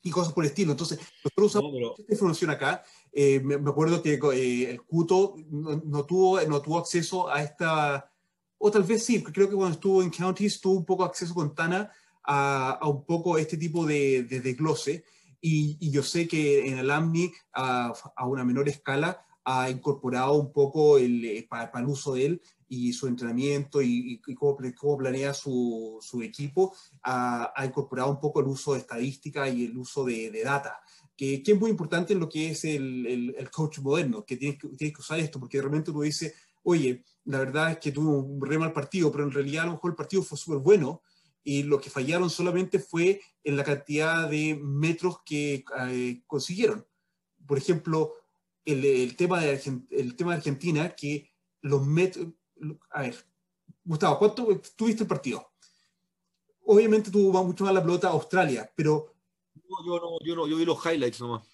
y 0.02 0.10
cosas 0.12 0.34
por 0.34 0.44
el 0.44 0.50
estilo. 0.50 0.72
Entonces, 0.72 1.00
nosotros 1.24 1.56
usamos 1.56 2.00
esta 2.00 2.14
información 2.14 2.50
acá. 2.50 2.84
Eh, 3.12 3.40
me, 3.42 3.56
acuerdo 3.56 4.02
que 4.02 4.14
eh, 4.14 4.72
el 4.72 4.82
CUTO 4.84 5.36
no, 5.50 6.06
tuvo, 6.06 6.42
no 6.42 6.62
tuvo 6.62 6.80
acceso 6.80 7.30
a 7.30 7.44
esta, 7.44 8.12
o 8.58 8.72
tal 8.72 8.84
vez 8.84 9.04
sí, 9.04 9.24
creo 9.24 9.50
que 9.50 9.56
cuando 9.56 9.74
estuvo 9.74 10.02
en 10.02 10.10
Counties 10.10 10.62
tuvo 10.62 10.78
un 10.78 10.86
poco 10.86 11.04
acceso 11.04 11.34
con 11.34 11.54
Tana 11.54 11.92
a, 12.24 12.72
a 12.82 12.88
un 12.88 13.06
poco 13.06 13.38
este 13.38 13.58
tipo 13.58 13.86
de, 13.86 14.24
de 14.24 14.42
desglose. 14.42 15.04
Y, 15.42 15.78
y, 15.80 15.90
yo 15.92 16.04
sé 16.04 16.28
que 16.28 16.68
en 16.68 16.80
el 16.80 16.92
AMNI, 16.92 17.32
a, 17.54 17.94
a 18.16 18.28
una 18.28 18.44
menor 18.44 18.68
escala, 18.68 19.26
ha 19.46 19.70
incorporado 19.70 20.34
un 20.34 20.52
poco 20.52 20.98
el, 20.98 21.24
eh, 21.26 21.48
para, 21.50 21.72
el 21.80 21.86
uso 21.86 22.14
de 22.14 22.26
él 22.26 22.42
y 22.70 22.94
su 22.94 23.08
entrenamiento 23.08 23.82
y, 23.82 24.22
cómo, 24.36 24.56
cómo, 24.78 24.98
planea 24.98 25.34
su, 25.34 25.98
su 26.02 26.22
equipo, 26.22 26.74
ha, 27.04 27.52
ha, 27.56 27.66
incorporado 27.66 28.12
un 28.12 28.20
poco 28.20 28.40
el 28.40 28.48
uso 28.48 28.74
de 28.74 28.80
estadística 28.80 29.50
y 29.50 29.66
el 29.66 29.78
uso 29.78 30.06
de, 30.06 30.30
de 30.30 30.44
data, 30.44 30.80
que, 31.18 31.42
que, 31.42 31.54
es 31.54 31.60
muy 31.60 31.72
importante 31.72 32.14
en 32.14 32.20
lo 32.20 32.30
que 32.30 32.52
es 32.52 32.64
el, 32.64 33.06
el, 33.08 33.36
el 33.38 33.50
coach 33.50 33.80
moderno, 33.80 34.24
que 34.24 34.38
tienes, 34.38 34.60
que 34.60 34.70
tienes 34.70 34.96
que 34.96 35.02
usar 35.02 35.20
esto, 35.20 35.40
porque 35.40 35.60
realmente 35.60 35.90
uno 35.90 36.02
dice, 36.02 36.36
oye, 36.64 37.04
la 37.26 37.40
verdad 37.40 37.72
es 37.72 37.78
que 37.80 37.92
tuvo 37.92 38.20
un 38.20 38.46
re 38.46 38.60
mal 38.60 38.72
partido, 38.72 39.12
pero 39.12 39.24
en 39.24 39.32
realidad 39.32 39.64
a 39.64 39.68
lo 39.68 39.74
mejor 39.74 39.92
el 39.92 39.98
partido 39.98 40.22
fue 40.22 40.38
súper 40.38 40.60
bueno, 40.60 41.02
y 41.44 41.64
lo 41.64 41.82
que 41.82 41.90
fallaron 41.90 42.30
solamente 42.30 42.78
fue 42.78 43.20
en 43.44 43.58
la 43.58 43.64
cantidad 43.64 44.30
de 44.30 44.60
metros 44.62 45.22
que 45.26 45.64
eh, 45.88 46.22
consiguieron. 46.28 46.86
Por 47.48 47.58
ejemplo, 47.58 48.14
el, 48.66 48.86
el, 48.86 49.16
tema 49.16 49.42
de 49.42 49.60
el 49.90 50.16
tema 50.16 50.32
de 50.32 50.38
Argentina, 50.38 50.96
que 50.96 51.32
los 51.62 51.86
metros, 51.86 52.28
a 52.92 53.02
ver, 53.02 53.16
Gustavo, 53.84 54.20
¿cuánto 54.20 54.62
tuviste 54.76 55.04
el 55.04 55.08
partido? 55.10 55.52
Obviamente 56.66 57.10
tuvo 57.10 57.44
mucho 57.44 57.64
más 57.64 57.74
la 57.74 57.82
pelota 57.82 58.10
Australia, 58.10 58.72
pero... 58.76 59.16
No, 59.56 59.86
yo, 59.86 60.00
no, 60.00 60.20
yo, 60.24 60.36
no, 60.36 60.48
yo 60.48 60.58
vi 60.58 60.66
los 60.66 60.84
highlights 60.86 61.22
nomás. 61.22 61.48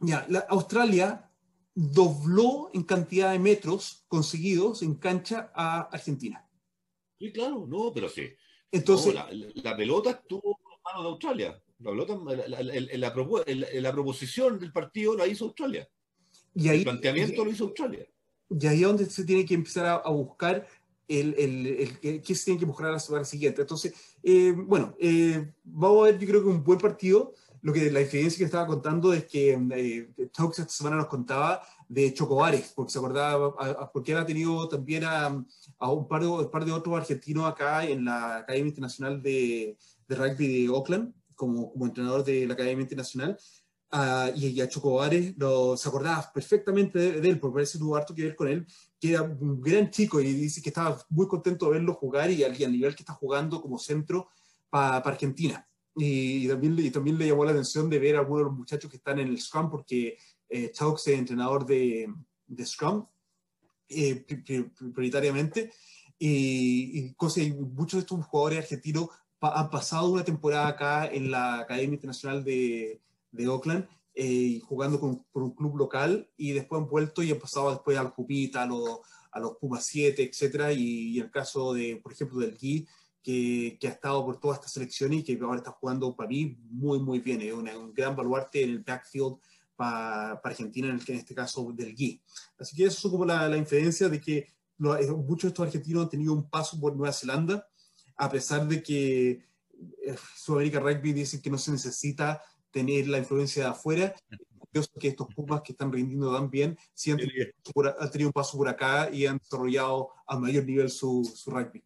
Ya, 0.00 0.26
la 0.28 0.40
Australia 0.48 1.30
dobló 1.74 2.70
en 2.74 2.82
cantidad 2.84 3.32
de 3.32 3.38
metros 3.38 4.04
conseguidos 4.08 4.82
en 4.82 4.94
cancha 4.94 5.52
a 5.54 5.82
Argentina. 5.82 6.48
Sí, 7.18 7.32
claro, 7.32 7.66
no, 7.68 7.92
pero 7.92 8.08
sí. 8.08 8.28
Entonces, 8.70 9.14
no, 9.14 9.26
la, 9.30 9.50
la, 9.62 9.76
pelota 9.76 10.10
estuvo 10.10 10.58
en 10.60 10.82
manos 10.84 11.02
de 11.02 11.08
Australia. 11.08 11.62
La, 11.78 11.90
pelota, 11.90 12.18
la, 12.48 13.80
la, 13.80 13.92
proposición 13.92 14.58
del 14.58 14.72
partido 14.72 15.16
la 15.16 15.26
hizo 15.26 15.46
Australia. 15.46 15.88
Y 16.54 16.68
ahí, 16.68 16.78
el 16.78 16.84
planteamiento 16.84 17.42
y, 17.42 17.44
lo 17.44 17.50
hizo 17.50 17.64
Australia 17.64 18.08
y 18.50 18.66
ahí 18.66 18.80
es 18.82 18.86
donde 18.86 19.06
se 19.06 19.24
tiene 19.24 19.44
que 19.44 19.54
empezar 19.54 19.86
a, 19.86 19.94
a 19.96 20.10
buscar 20.10 20.66
el, 21.08 21.34
el, 21.38 21.98
el, 22.02 22.22
qué 22.22 22.34
se 22.34 22.44
tiene 22.44 22.60
que 22.60 22.66
mejorar 22.66 22.92
la 22.92 23.00
semana 23.00 23.24
siguiente. 23.24 23.62
Entonces, 23.62 23.94
eh, 24.22 24.52
bueno, 24.52 24.94
eh, 25.00 25.52
vamos 25.64 26.02
a 26.02 26.10
ver, 26.10 26.18
yo 26.18 26.28
creo 26.28 26.42
que 26.42 26.48
un 26.48 26.62
buen 26.62 26.78
partido. 26.78 27.34
Lo 27.60 27.72
que 27.72 27.90
la 27.90 27.98
diferencia 28.00 28.38
que 28.38 28.44
estaba 28.44 28.68
contando 28.68 29.12
es 29.12 29.24
que 29.24 29.58
eh, 29.72 30.28
Talks 30.32 30.60
esta 30.60 30.72
semana 30.72 30.96
nos 30.96 31.08
contaba 31.08 31.60
de 31.88 32.14
Chocobares, 32.14 32.72
porque 32.74 32.92
se 32.92 32.98
acordaba, 32.98 33.54
a, 33.58 33.70
a, 33.70 33.90
porque 33.90 34.12
él 34.12 34.18
ha 34.18 34.26
tenido 34.26 34.68
también 34.68 35.02
a, 35.04 35.44
a 35.78 35.90
un, 35.90 36.06
par 36.06 36.22
de, 36.22 36.28
un, 36.28 36.50
par 36.50 36.64
de, 36.64 36.70
otros 36.70 36.96
argentinos 36.96 37.46
acá 37.46 37.84
en 37.84 38.04
la 38.04 38.38
Academia 38.38 38.68
Internacional 38.68 39.20
de, 39.20 39.76
de 40.06 40.14
Rugby 40.14 40.62
de 40.62 40.68
Oakland, 40.68 41.12
como, 41.34 41.72
como 41.72 41.86
entrenador 41.86 42.22
de 42.24 42.46
la 42.46 42.54
Academia 42.54 42.82
Internacional. 42.82 43.36
Uh, 43.90 44.36
y, 44.36 44.60
a 44.60 44.68
Chocobares 44.68 45.34
lo, 45.38 45.74
se 45.74 45.88
acordaba 45.88 46.30
perfectamente 46.34 46.98
de, 46.98 47.20
de, 47.22 47.28
él, 47.30 47.40
porque 47.40 47.54
parece 47.54 47.78
tuvo 47.78 47.96
harto 47.96 48.14
que 48.14 48.24
ver 48.24 48.36
con 48.36 48.48
él, 48.48 48.66
que 49.00 49.12
era 49.12 49.22
un 49.22 49.62
gran 49.62 49.90
chico 49.90 50.20
y 50.20 50.30
dice 50.30 50.60
que 50.60 50.68
estaba 50.68 51.02
muy 51.08 51.26
contento 51.26 51.66
de 51.66 51.72
verlo 51.72 51.94
jugar 51.94 52.30
y 52.30 52.44
al, 52.44 52.60
y 52.60 52.64
al 52.64 52.72
nivel 52.72 52.94
que 52.94 53.02
está 53.02 53.14
jugando 53.14 53.62
como 53.62 53.78
centro 53.78 54.28
para 54.68 55.02
pa 55.02 55.08
Argentina. 55.08 55.66
Y, 55.96 56.44
y, 56.44 56.48
también, 56.48 56.78
y 56.78 56.90
también 56.90 57.16
le 57.16 57.28
llamó 57.28 57.46
la 57.46 57.52
atención 57.52 57.88
de 57.88 57.98
ver 57.98 58.16
a 58.16 58.18
algunos 58.20 58.40
de 58.40 58.44
los 58.50 58.58
muchachos 58.58 58.90
que 58.90 58.98
están 58.98 59.20
en 59.20 59.28
el 59.28 59.40
Scrum, 59.40 59.70
porque 59.70 60.18
eh, 60.50 60.70
Chaux 60.70 61.06
es 61.06 61.18
entrenador 61.18 61.64
de, 61.64 62.12
de 62.46 62.66
Scrum 62.66 63.06
eh, 63.88 64.24
prioritariamente. 64.94 65.72
Y, 66.18 66.98
y, 67.00 67.42
y 67.42 67.52
muchos 67.54 67.92
de 67.94 68.00
estos 68.00 68.26
jugadores 68.26 68.58
argentinos 68.58 69.08
pa, 69.38 69.58
han 69.58 69.70
pasado 69.70 70.10
una 70.10 70.24
temporada 70.24 70.68
acá 70.68 71.06
en 71.06 71.30
la 71.30 71.60
Academia 71.60 71.94
Internacional 71.94 72.44
de, 72.44 73.00
de 73.30 73.48
Oakland, 73.48 73.88
eh, 74.14 74.60
jugando 74.64 74.98
con, 74.98 75.24
un 75.32 75.54
club 75.54 75.76
local 75.76 76.28
y 76.36 76.52
después 76.52 76.80
han 76.80 76.88
vuelto 76.88 77.22
y 77.22 77.30
han 77.30 77.38
pasado 77.38 77.70
después 77.70 77.96
al 77.96 78.08
Jupita, 78.08 78.62
a 78.62 78.66
los, 78.66 79.00
a 79.30 79.40
los 79.40 79.56
Pumas 79.58 79.84
7, 79.86 80.22
etcétera, 80.22 80.72
y, 80.72 81.10
y, 81.10 81.20
el 81.20 81.30
caso 81.30 81.72
de, 81.72 82.00
por 82.02 82.12
ejemplo, 82.12 82.40
del 82.40 82.56
Gui, 82.56 82.86
que, 83.22 83.76
que, 83.80 83.88
ha 83.88 83.90
estado 83.90 84.24
por 84.24 84.40
toda 84.40 84.54
esta 84.54 84.68
selección 84.68 85.12
y 85.12 85.22
que 85.22 85.38
ahora 85.40 85.58
está 85.58 85.70
jugando 85.72 86.16
para 86.16 86.28
mí 86.28 86.56
muy, 86.70 86.98
muy 86.98 87.20
bien, 87.20 87.42
es 87.42 87.52
un 87.52 87.92
gran 87.94 88.16
baluarte 88.16 88.62
en 88.62 88.70
el 88.70 88.78
backfield 88.80 89.36
para, 89.76 90.32
Argentina, 90.32 90.88
en, 90.88 90.94
el, 90.96 91.02
en, 91.06 91.16
este 91.16 91.34
caso 91.34 91.72
del 91.72 91.94
Gui. 91.94 92.20
Así 92.58 92.74
que 92.74 92.84
eso 92.84 93.06
es 93.06 93.12
como 93.12 93.24
la, 93.24 93.48
la 93.48 93.56
inferencia 93.56 94.08
de 94.08 94.20
que 94.20 94.36
eh, 94.38 95.10
muchos 95.10 95.42
de 95.42 95.48
estos 95.48 95.66
argentinos 95.66 96.04
han 96.04 96.10
tenido 96.10 96.32
un 96.32 96.48
paso 96.48 96.78
por 96.80 96.96
Nueva 96.96 97.12
Zelanda, 97.12 97.68
a 98.16 98.30
pesar 98.30 98.66
de 98.66 98.82
que 98.82 99.30
eh, 99.30 100.16
Sudamérica 100.36 100.80
Rugby 100.80 101.12
dice 101.12 101.40
que 101.40 101.50
no 101.50 101.58
se 101.58 101.72
necesita 101.72 102.42
tener 102.70 103.08
la 103.08 103.18
influencia 103.18 103.64
de 103.64 103.68
afuera. 103.70 104.14
Curioso 104.58 104.90
que 105.00 105.08
estos 105.08 105.28
Pumas 105.34 105.62
que 105.62 105.72
están 105.72 105.92
rindiendo 105.92 106.34
tan 106.34 106.50
bien, 106.50 106.78
sí 106.94 107.10
han, 107.10 107.16
tenido, 107.16 107.46
han 107.98 108.10
tenido 108.10 108.28
un 108.28 108.32
paso 108.32 108.58
por 108.58 108.68
acá 108.68 109.10
y 109.10 109.26
han 109.26 109.38
desarrollado 109.38 110.10
a 110.26 110.38
mayor 110.38 110.64
nivel 110.64 110.90
su, 110.90 111.24
su 111.34 111.50
rugby. 111.50 111.82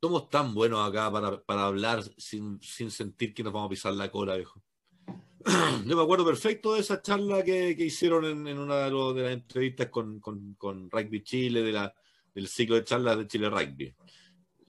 Somos 0.00 0.28
tan 0.28 0.52
buenos 0.52 0.86
acá 0.88 1.12
para, 1.12 1.40
para 1.42 1.66
hablar 1.66 2.02
sin, 2.16 2.60
sin, 2.60 2.90
sentir 2.90 3.32
que 3.32 3.44
nos 3.44 3.52
vamos 3.52 3.66
a 3.66 3.70
pisar 3.70 3.92
la 3.94 4.10
cola, 4.10 4.34
viejo. 4.34 4.60
Yo 5.86 5.96
me 5.96 6.02
acuerdo 6.02 6.24
perfecto 6.26 6.74
de 6.74 6.80
esa 6.80 7.00
charla 7.00 7.44
que, 7.44 7.76
que 7.76 7.84
hicieron 7.84 8.24
en, 8.24 8.48
en 8.48 8.58
una 8.58 8.78
de, 8.78 8.90
los- 8.90 9.14
de 9.14 9.22
las 9.22 9.32
entrevistas 9.32 9.88
con, 9.90 10.18
con, 10.18 10.54
con 10.54 10.90
Rugby 10.90 11.22
Chile, 11.22 11.62
de 11.62 11.70
la, 11.72 11.94
del 12.34 12.48
ciclo 12.48 12.74
de 12.74 12.84
charlas 12.84 13.16
de 13.18 13.26
Chile 13.28 13.48
Rugby. 13.48 13.94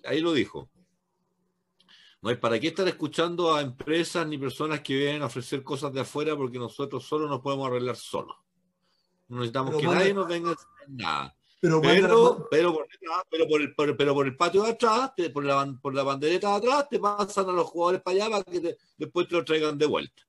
Ahí 0.04 0.22
lo 0.22 0.34
dijo. 0.34 0.70
No 2.24 2.30
hay 2.30 2.38
para 2.38 2.58
qué 2.58 2.68
estar 2.70 2.88
escuchando 2.88 3.54
a 3.54 3.60
empresas 3.62 4.26
ni 4.26 4.38
personas 4.38 4.80
que 4.80 4.96
vienen 4.96 5.22
a 5.24 5.26
ofrecer 5.26 5.62
cosas 5.62 5.92
de 5.92 6.00
afuera 6.00 6.38
porque 6.38 6.58
nosotros 6.58 7.04
solo 7.06 7.28
nos 7.28 7.42
podemos 7.42 7.68
arreglar 7.68 7.98
solos. 7.98 8.38
No 9.28 9.40
necesitamos 9.40 9.72
Pero 9.72 9.80
que 9.82 9.86
manda- 9.88 10.00
nadie 10.00 10.14
nos 10.14 10.28
venga 10.30 10.50
a 10.50 10.54
hacer 10.54 10.68
nada. 10.88 11.36
Pero, 11.60 11.82
Pero, 11.82 12.48
pero, 12.50 12.74
por 12.74 12.88
detrás, 12.88 13.24
pero, 13.30 13.48
por 13.48 13.62
el, 13.62 13.76
por, 13.76 13.98
pero 13.98 14.14
por 14.14 14.26
el 14.26 14.38
patio 14.38 14.64
de 14.64 14.70
atrás, 14.72 15.12
te- 15.16 15.30
por, 15.32 15.44
la, 15.44 15.78
por 15.82 15.94
la 15.94 16.04
bandereta 16.04 16.50
de 16.52 16.56
atrás, 16.56 16.88
te 16.90 16.98
pasan 17.00 17.50
a 17.50 17.52
los 17.54 17.68
jugadores 17.68 18.02
para 18.02 18.16
allá 18.26 18.30
para 18.30 18.44
que 18.46 18.60
te- 18.62 18.78
después 18.98 19.28
te 19.28 19.36
lo 19.36 19.44
traigan 19.44 19.78
de 19.78 19.86
vuelta. 19.86 20.24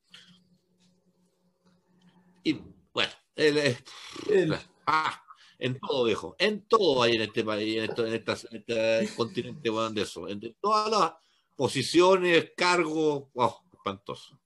Y 2.42 2.60
bueno, 2.92 3.12
el, 3.36 3.58
eh, 3.58 3.78
el- 4.30 4.56
ah, 4.86 5.22
en 5.58 5.78
todo, 5.78 6.04
viejo. 6.04 6.34
En 6.38 6.62
todo 6.66 7.02
hay 7.02 7.14
en 7.16 7.22
este 7.22 7.42
país, 7.44 7.78
en, 7.78 7.84
esto- 7.84 8.06
en 8.06 8.14
esta- 8.14 8.36
en 8.50 8.56
este 8.56 9.14
continente, 9.16 9.70
weón, 9.70 9.94
de 9.94 10.02
eso. 10.02 10.28
En 10.28 10.40
todas 10.60 10.90
las 10.90 11.12
posiciones, 11.56 12.52
cargos, 12.56 13.24
wow, 13.34 13.54
espantoso. 13.72 14.38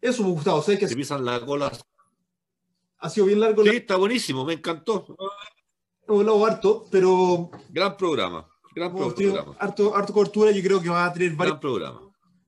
eso 0.00 0.22
me 0.22 0.28
ha 0.30 0.32
gustado. 0.32 0.62
Sabes 0.62 0.80
que 0.80 0.88
Se 0.88 0.96
pisan 0.96 1.24
la 1.24 1.40
cola. 1.44 1.70
ha 2.98 3.10
sido 3.10 3.26
bien 3.26 3.40
largo, 3.40 3.62
Sí, 3.64 3.70
está 3.76 3.96
buenísimo, 3.96 4.44
me 4.44 4.54
encantó. 4.54 5.04
hemos 6.06 6.20
hablado 6.20 6.46
harto, 6.46 6.86
pero 6.90 7.50
Gran 7.70 7.96
programa. 7.96 8.48
Gran 8.74 8.90
hemos 8.96 9.14
programa. 9.14 9.56
harto, 9.58 9.94
harto 9.96 10.12
cobertura. 10.12 10.50
Yo 10.50 10.62
creo 10.62 10.80
que 10.82 10.88
va 10.88 11.04
a 11.06 11.12
tener 11.12 11.30
varios, 11.34 11.54
Gran 11.54 11.60
programa. 11.60 12.00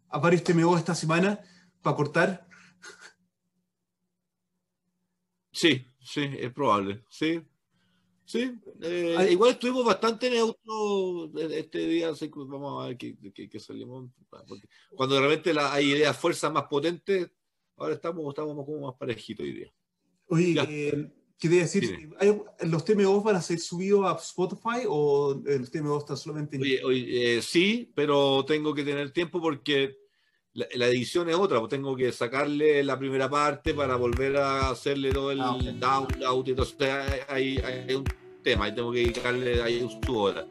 a 0.09 0.19
varios 0.19 0.43
TMO 0.45 0.77
esta 0.77 0.95
semana 0.95 1.41
para 1.83 1.97
cortar. 1.97 2.47
Sí, 5.53 5.87
sí, 6.01 6.29
es 6.39 6.53
probable. 6.53 7.05
Sí, 7.09 7.41
sí. 8.27 8.53
Eh, 8.83 9.15
Hay- 9.17 9.33
igual 9.33 9.53
estuvimos 9.53 9.85
bastante 9.85 10.29
neutros 10.29 11.31
este 11.53 11.79
día, 11.87 12.11
así 12.11 12.27
que 12.29 12.39
vamos 12.39 12.85
a 12.85 12.89
ver 12.89 12.97
qué, 12.99 13.17
qué- 13.35 13.49
qué 13.49 13.59
salimos. 13.61 14.11
porque 14.49 14.69
cuando 14.95 15.15
de 15.15 15.21
repente 15.23 15.55
la- 15.55 15.73
hay 15.73 15.93
ideas 15.93 16.17
fuerzas 16.19 16.53
más 16.53 16.65
potentes, 16.65 17.31
ahora 17.77 17.95
estamos, 17.95 18.29
estamos 18.29 18.55
como 18.67 18.87
más 18.89 18.95
parejitos 18.99 19.45
hoy 19.45 19.53
día. 19.53 19.73
Oye, 20.29 20.55
eh, 20.69 21.13
quería 21.39 21.61
decir. 21.63 22.11
¿hay- 22.19 22.43
¿los 22.69 22.85
TMO 22.85 23.23
van 23.23 23.37
a 23.37 23.43
ser 23.43 23.59
subidos 23.61 24.05
a 24.05 24.17
Spotify 24.21 24.85
o 24.89 25.41
eh, 25.47 25.59
los 25.59 25.71
TMO 25.71 25.99
están 25.99 26.17
solamente 26.17 26.57
en 26.57 26.63
Oye, 26.63 26.85
oye, 26.85 27.37
eh, 27.39 27.43
sí, 27.43 27.93
pero 27.95 28.45
tengo 28.45 28.75
que 28.75 28.83
tener 28.85 29.11
tiempo 29.13 29.41
porque 29.41 29.97
la, 30.57 30.67
la 30.75 30.87
edición 30.89 31.29
es 31.31 31.37
otra, 31.37 31.59
pues 31.61 31.71
tengo 31.71 31.95
que 31.95 32.11
sacarle 32.13 32.83
la 32.83 32.99
primera 32.99 33.29
parte 33.31 33.73
para 33.75 33.95
volver 33.97 34.37
a 34.39 34.71
hacerle 34.71 35.13
todo 35.13 35.31
el 35.31 35.41
Ah, 35.41 35.53
ok. 35.53 35.63
download, 35.63 36.49
entonces 36.49 36.89
hay, 37.29 37.59
hay- 37.59 37.59
hay 37.89 37.95
un 37.95 38.05
tema, 38.43 38.69
y 38.69 38.75
tengo 38.75 38.91
que 38.93 38.99
dedicarle 39.01 39.63
ahí 39.63 39.89
su 40.05 40.19
hora. 40.19 40.45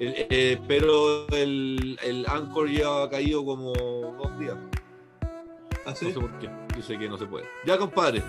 El- 0.00 0.14
eh, 0.30 0.58
pero 0.68 1.26
el, 1.28 1.98
el 2.02 2.26
Anchor 2.28 2.68
ya 2.70 3.02
ha 3.04 3.10
caído 3.10 3.44
como 3.44 3.72
dos 3.72 4.38
días, 4.38 4.56
¿Así? 5.86 6.06
no 6.06 6.12
sé 6.14 6.20
por 6.20 6.38
qué, 6.38 6.50
dice 6.76 6.98
que 6.98 7.08
no 7.08 7.16
se 7.16 7.26
puede. 7.26 7.46
Ya 7.66 7.78
compadre, 7.78 8.22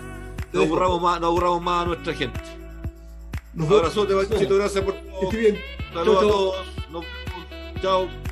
no 0.52 0.62
aburramos 0.62 1.02
más, 1.02 1.20
no 1.20 1.26
aburramos 1.28 1.60
más 1.62 1.82
a 1.82 1.86
nuestra 1.86 2.14
gente. 2.14 2.40
Nos 3.54 3.66
Un 3.68 3.74
abrazote, 3.76 4.14
Panchito, 4.14 4.56
gracias 4.56 4.84
por 4.84 4.94
todo. 4.94 5.22
esté 5.24 5.36
bien. 5.36 5.58
Saludos 5.92 6.16
a 6.16 6.20
Chau, 6.20 6.30
todos. 6.30 6.66
Nos 6.90 7.04
vemos. 7.04 7.82
Chao. 7.82 8.27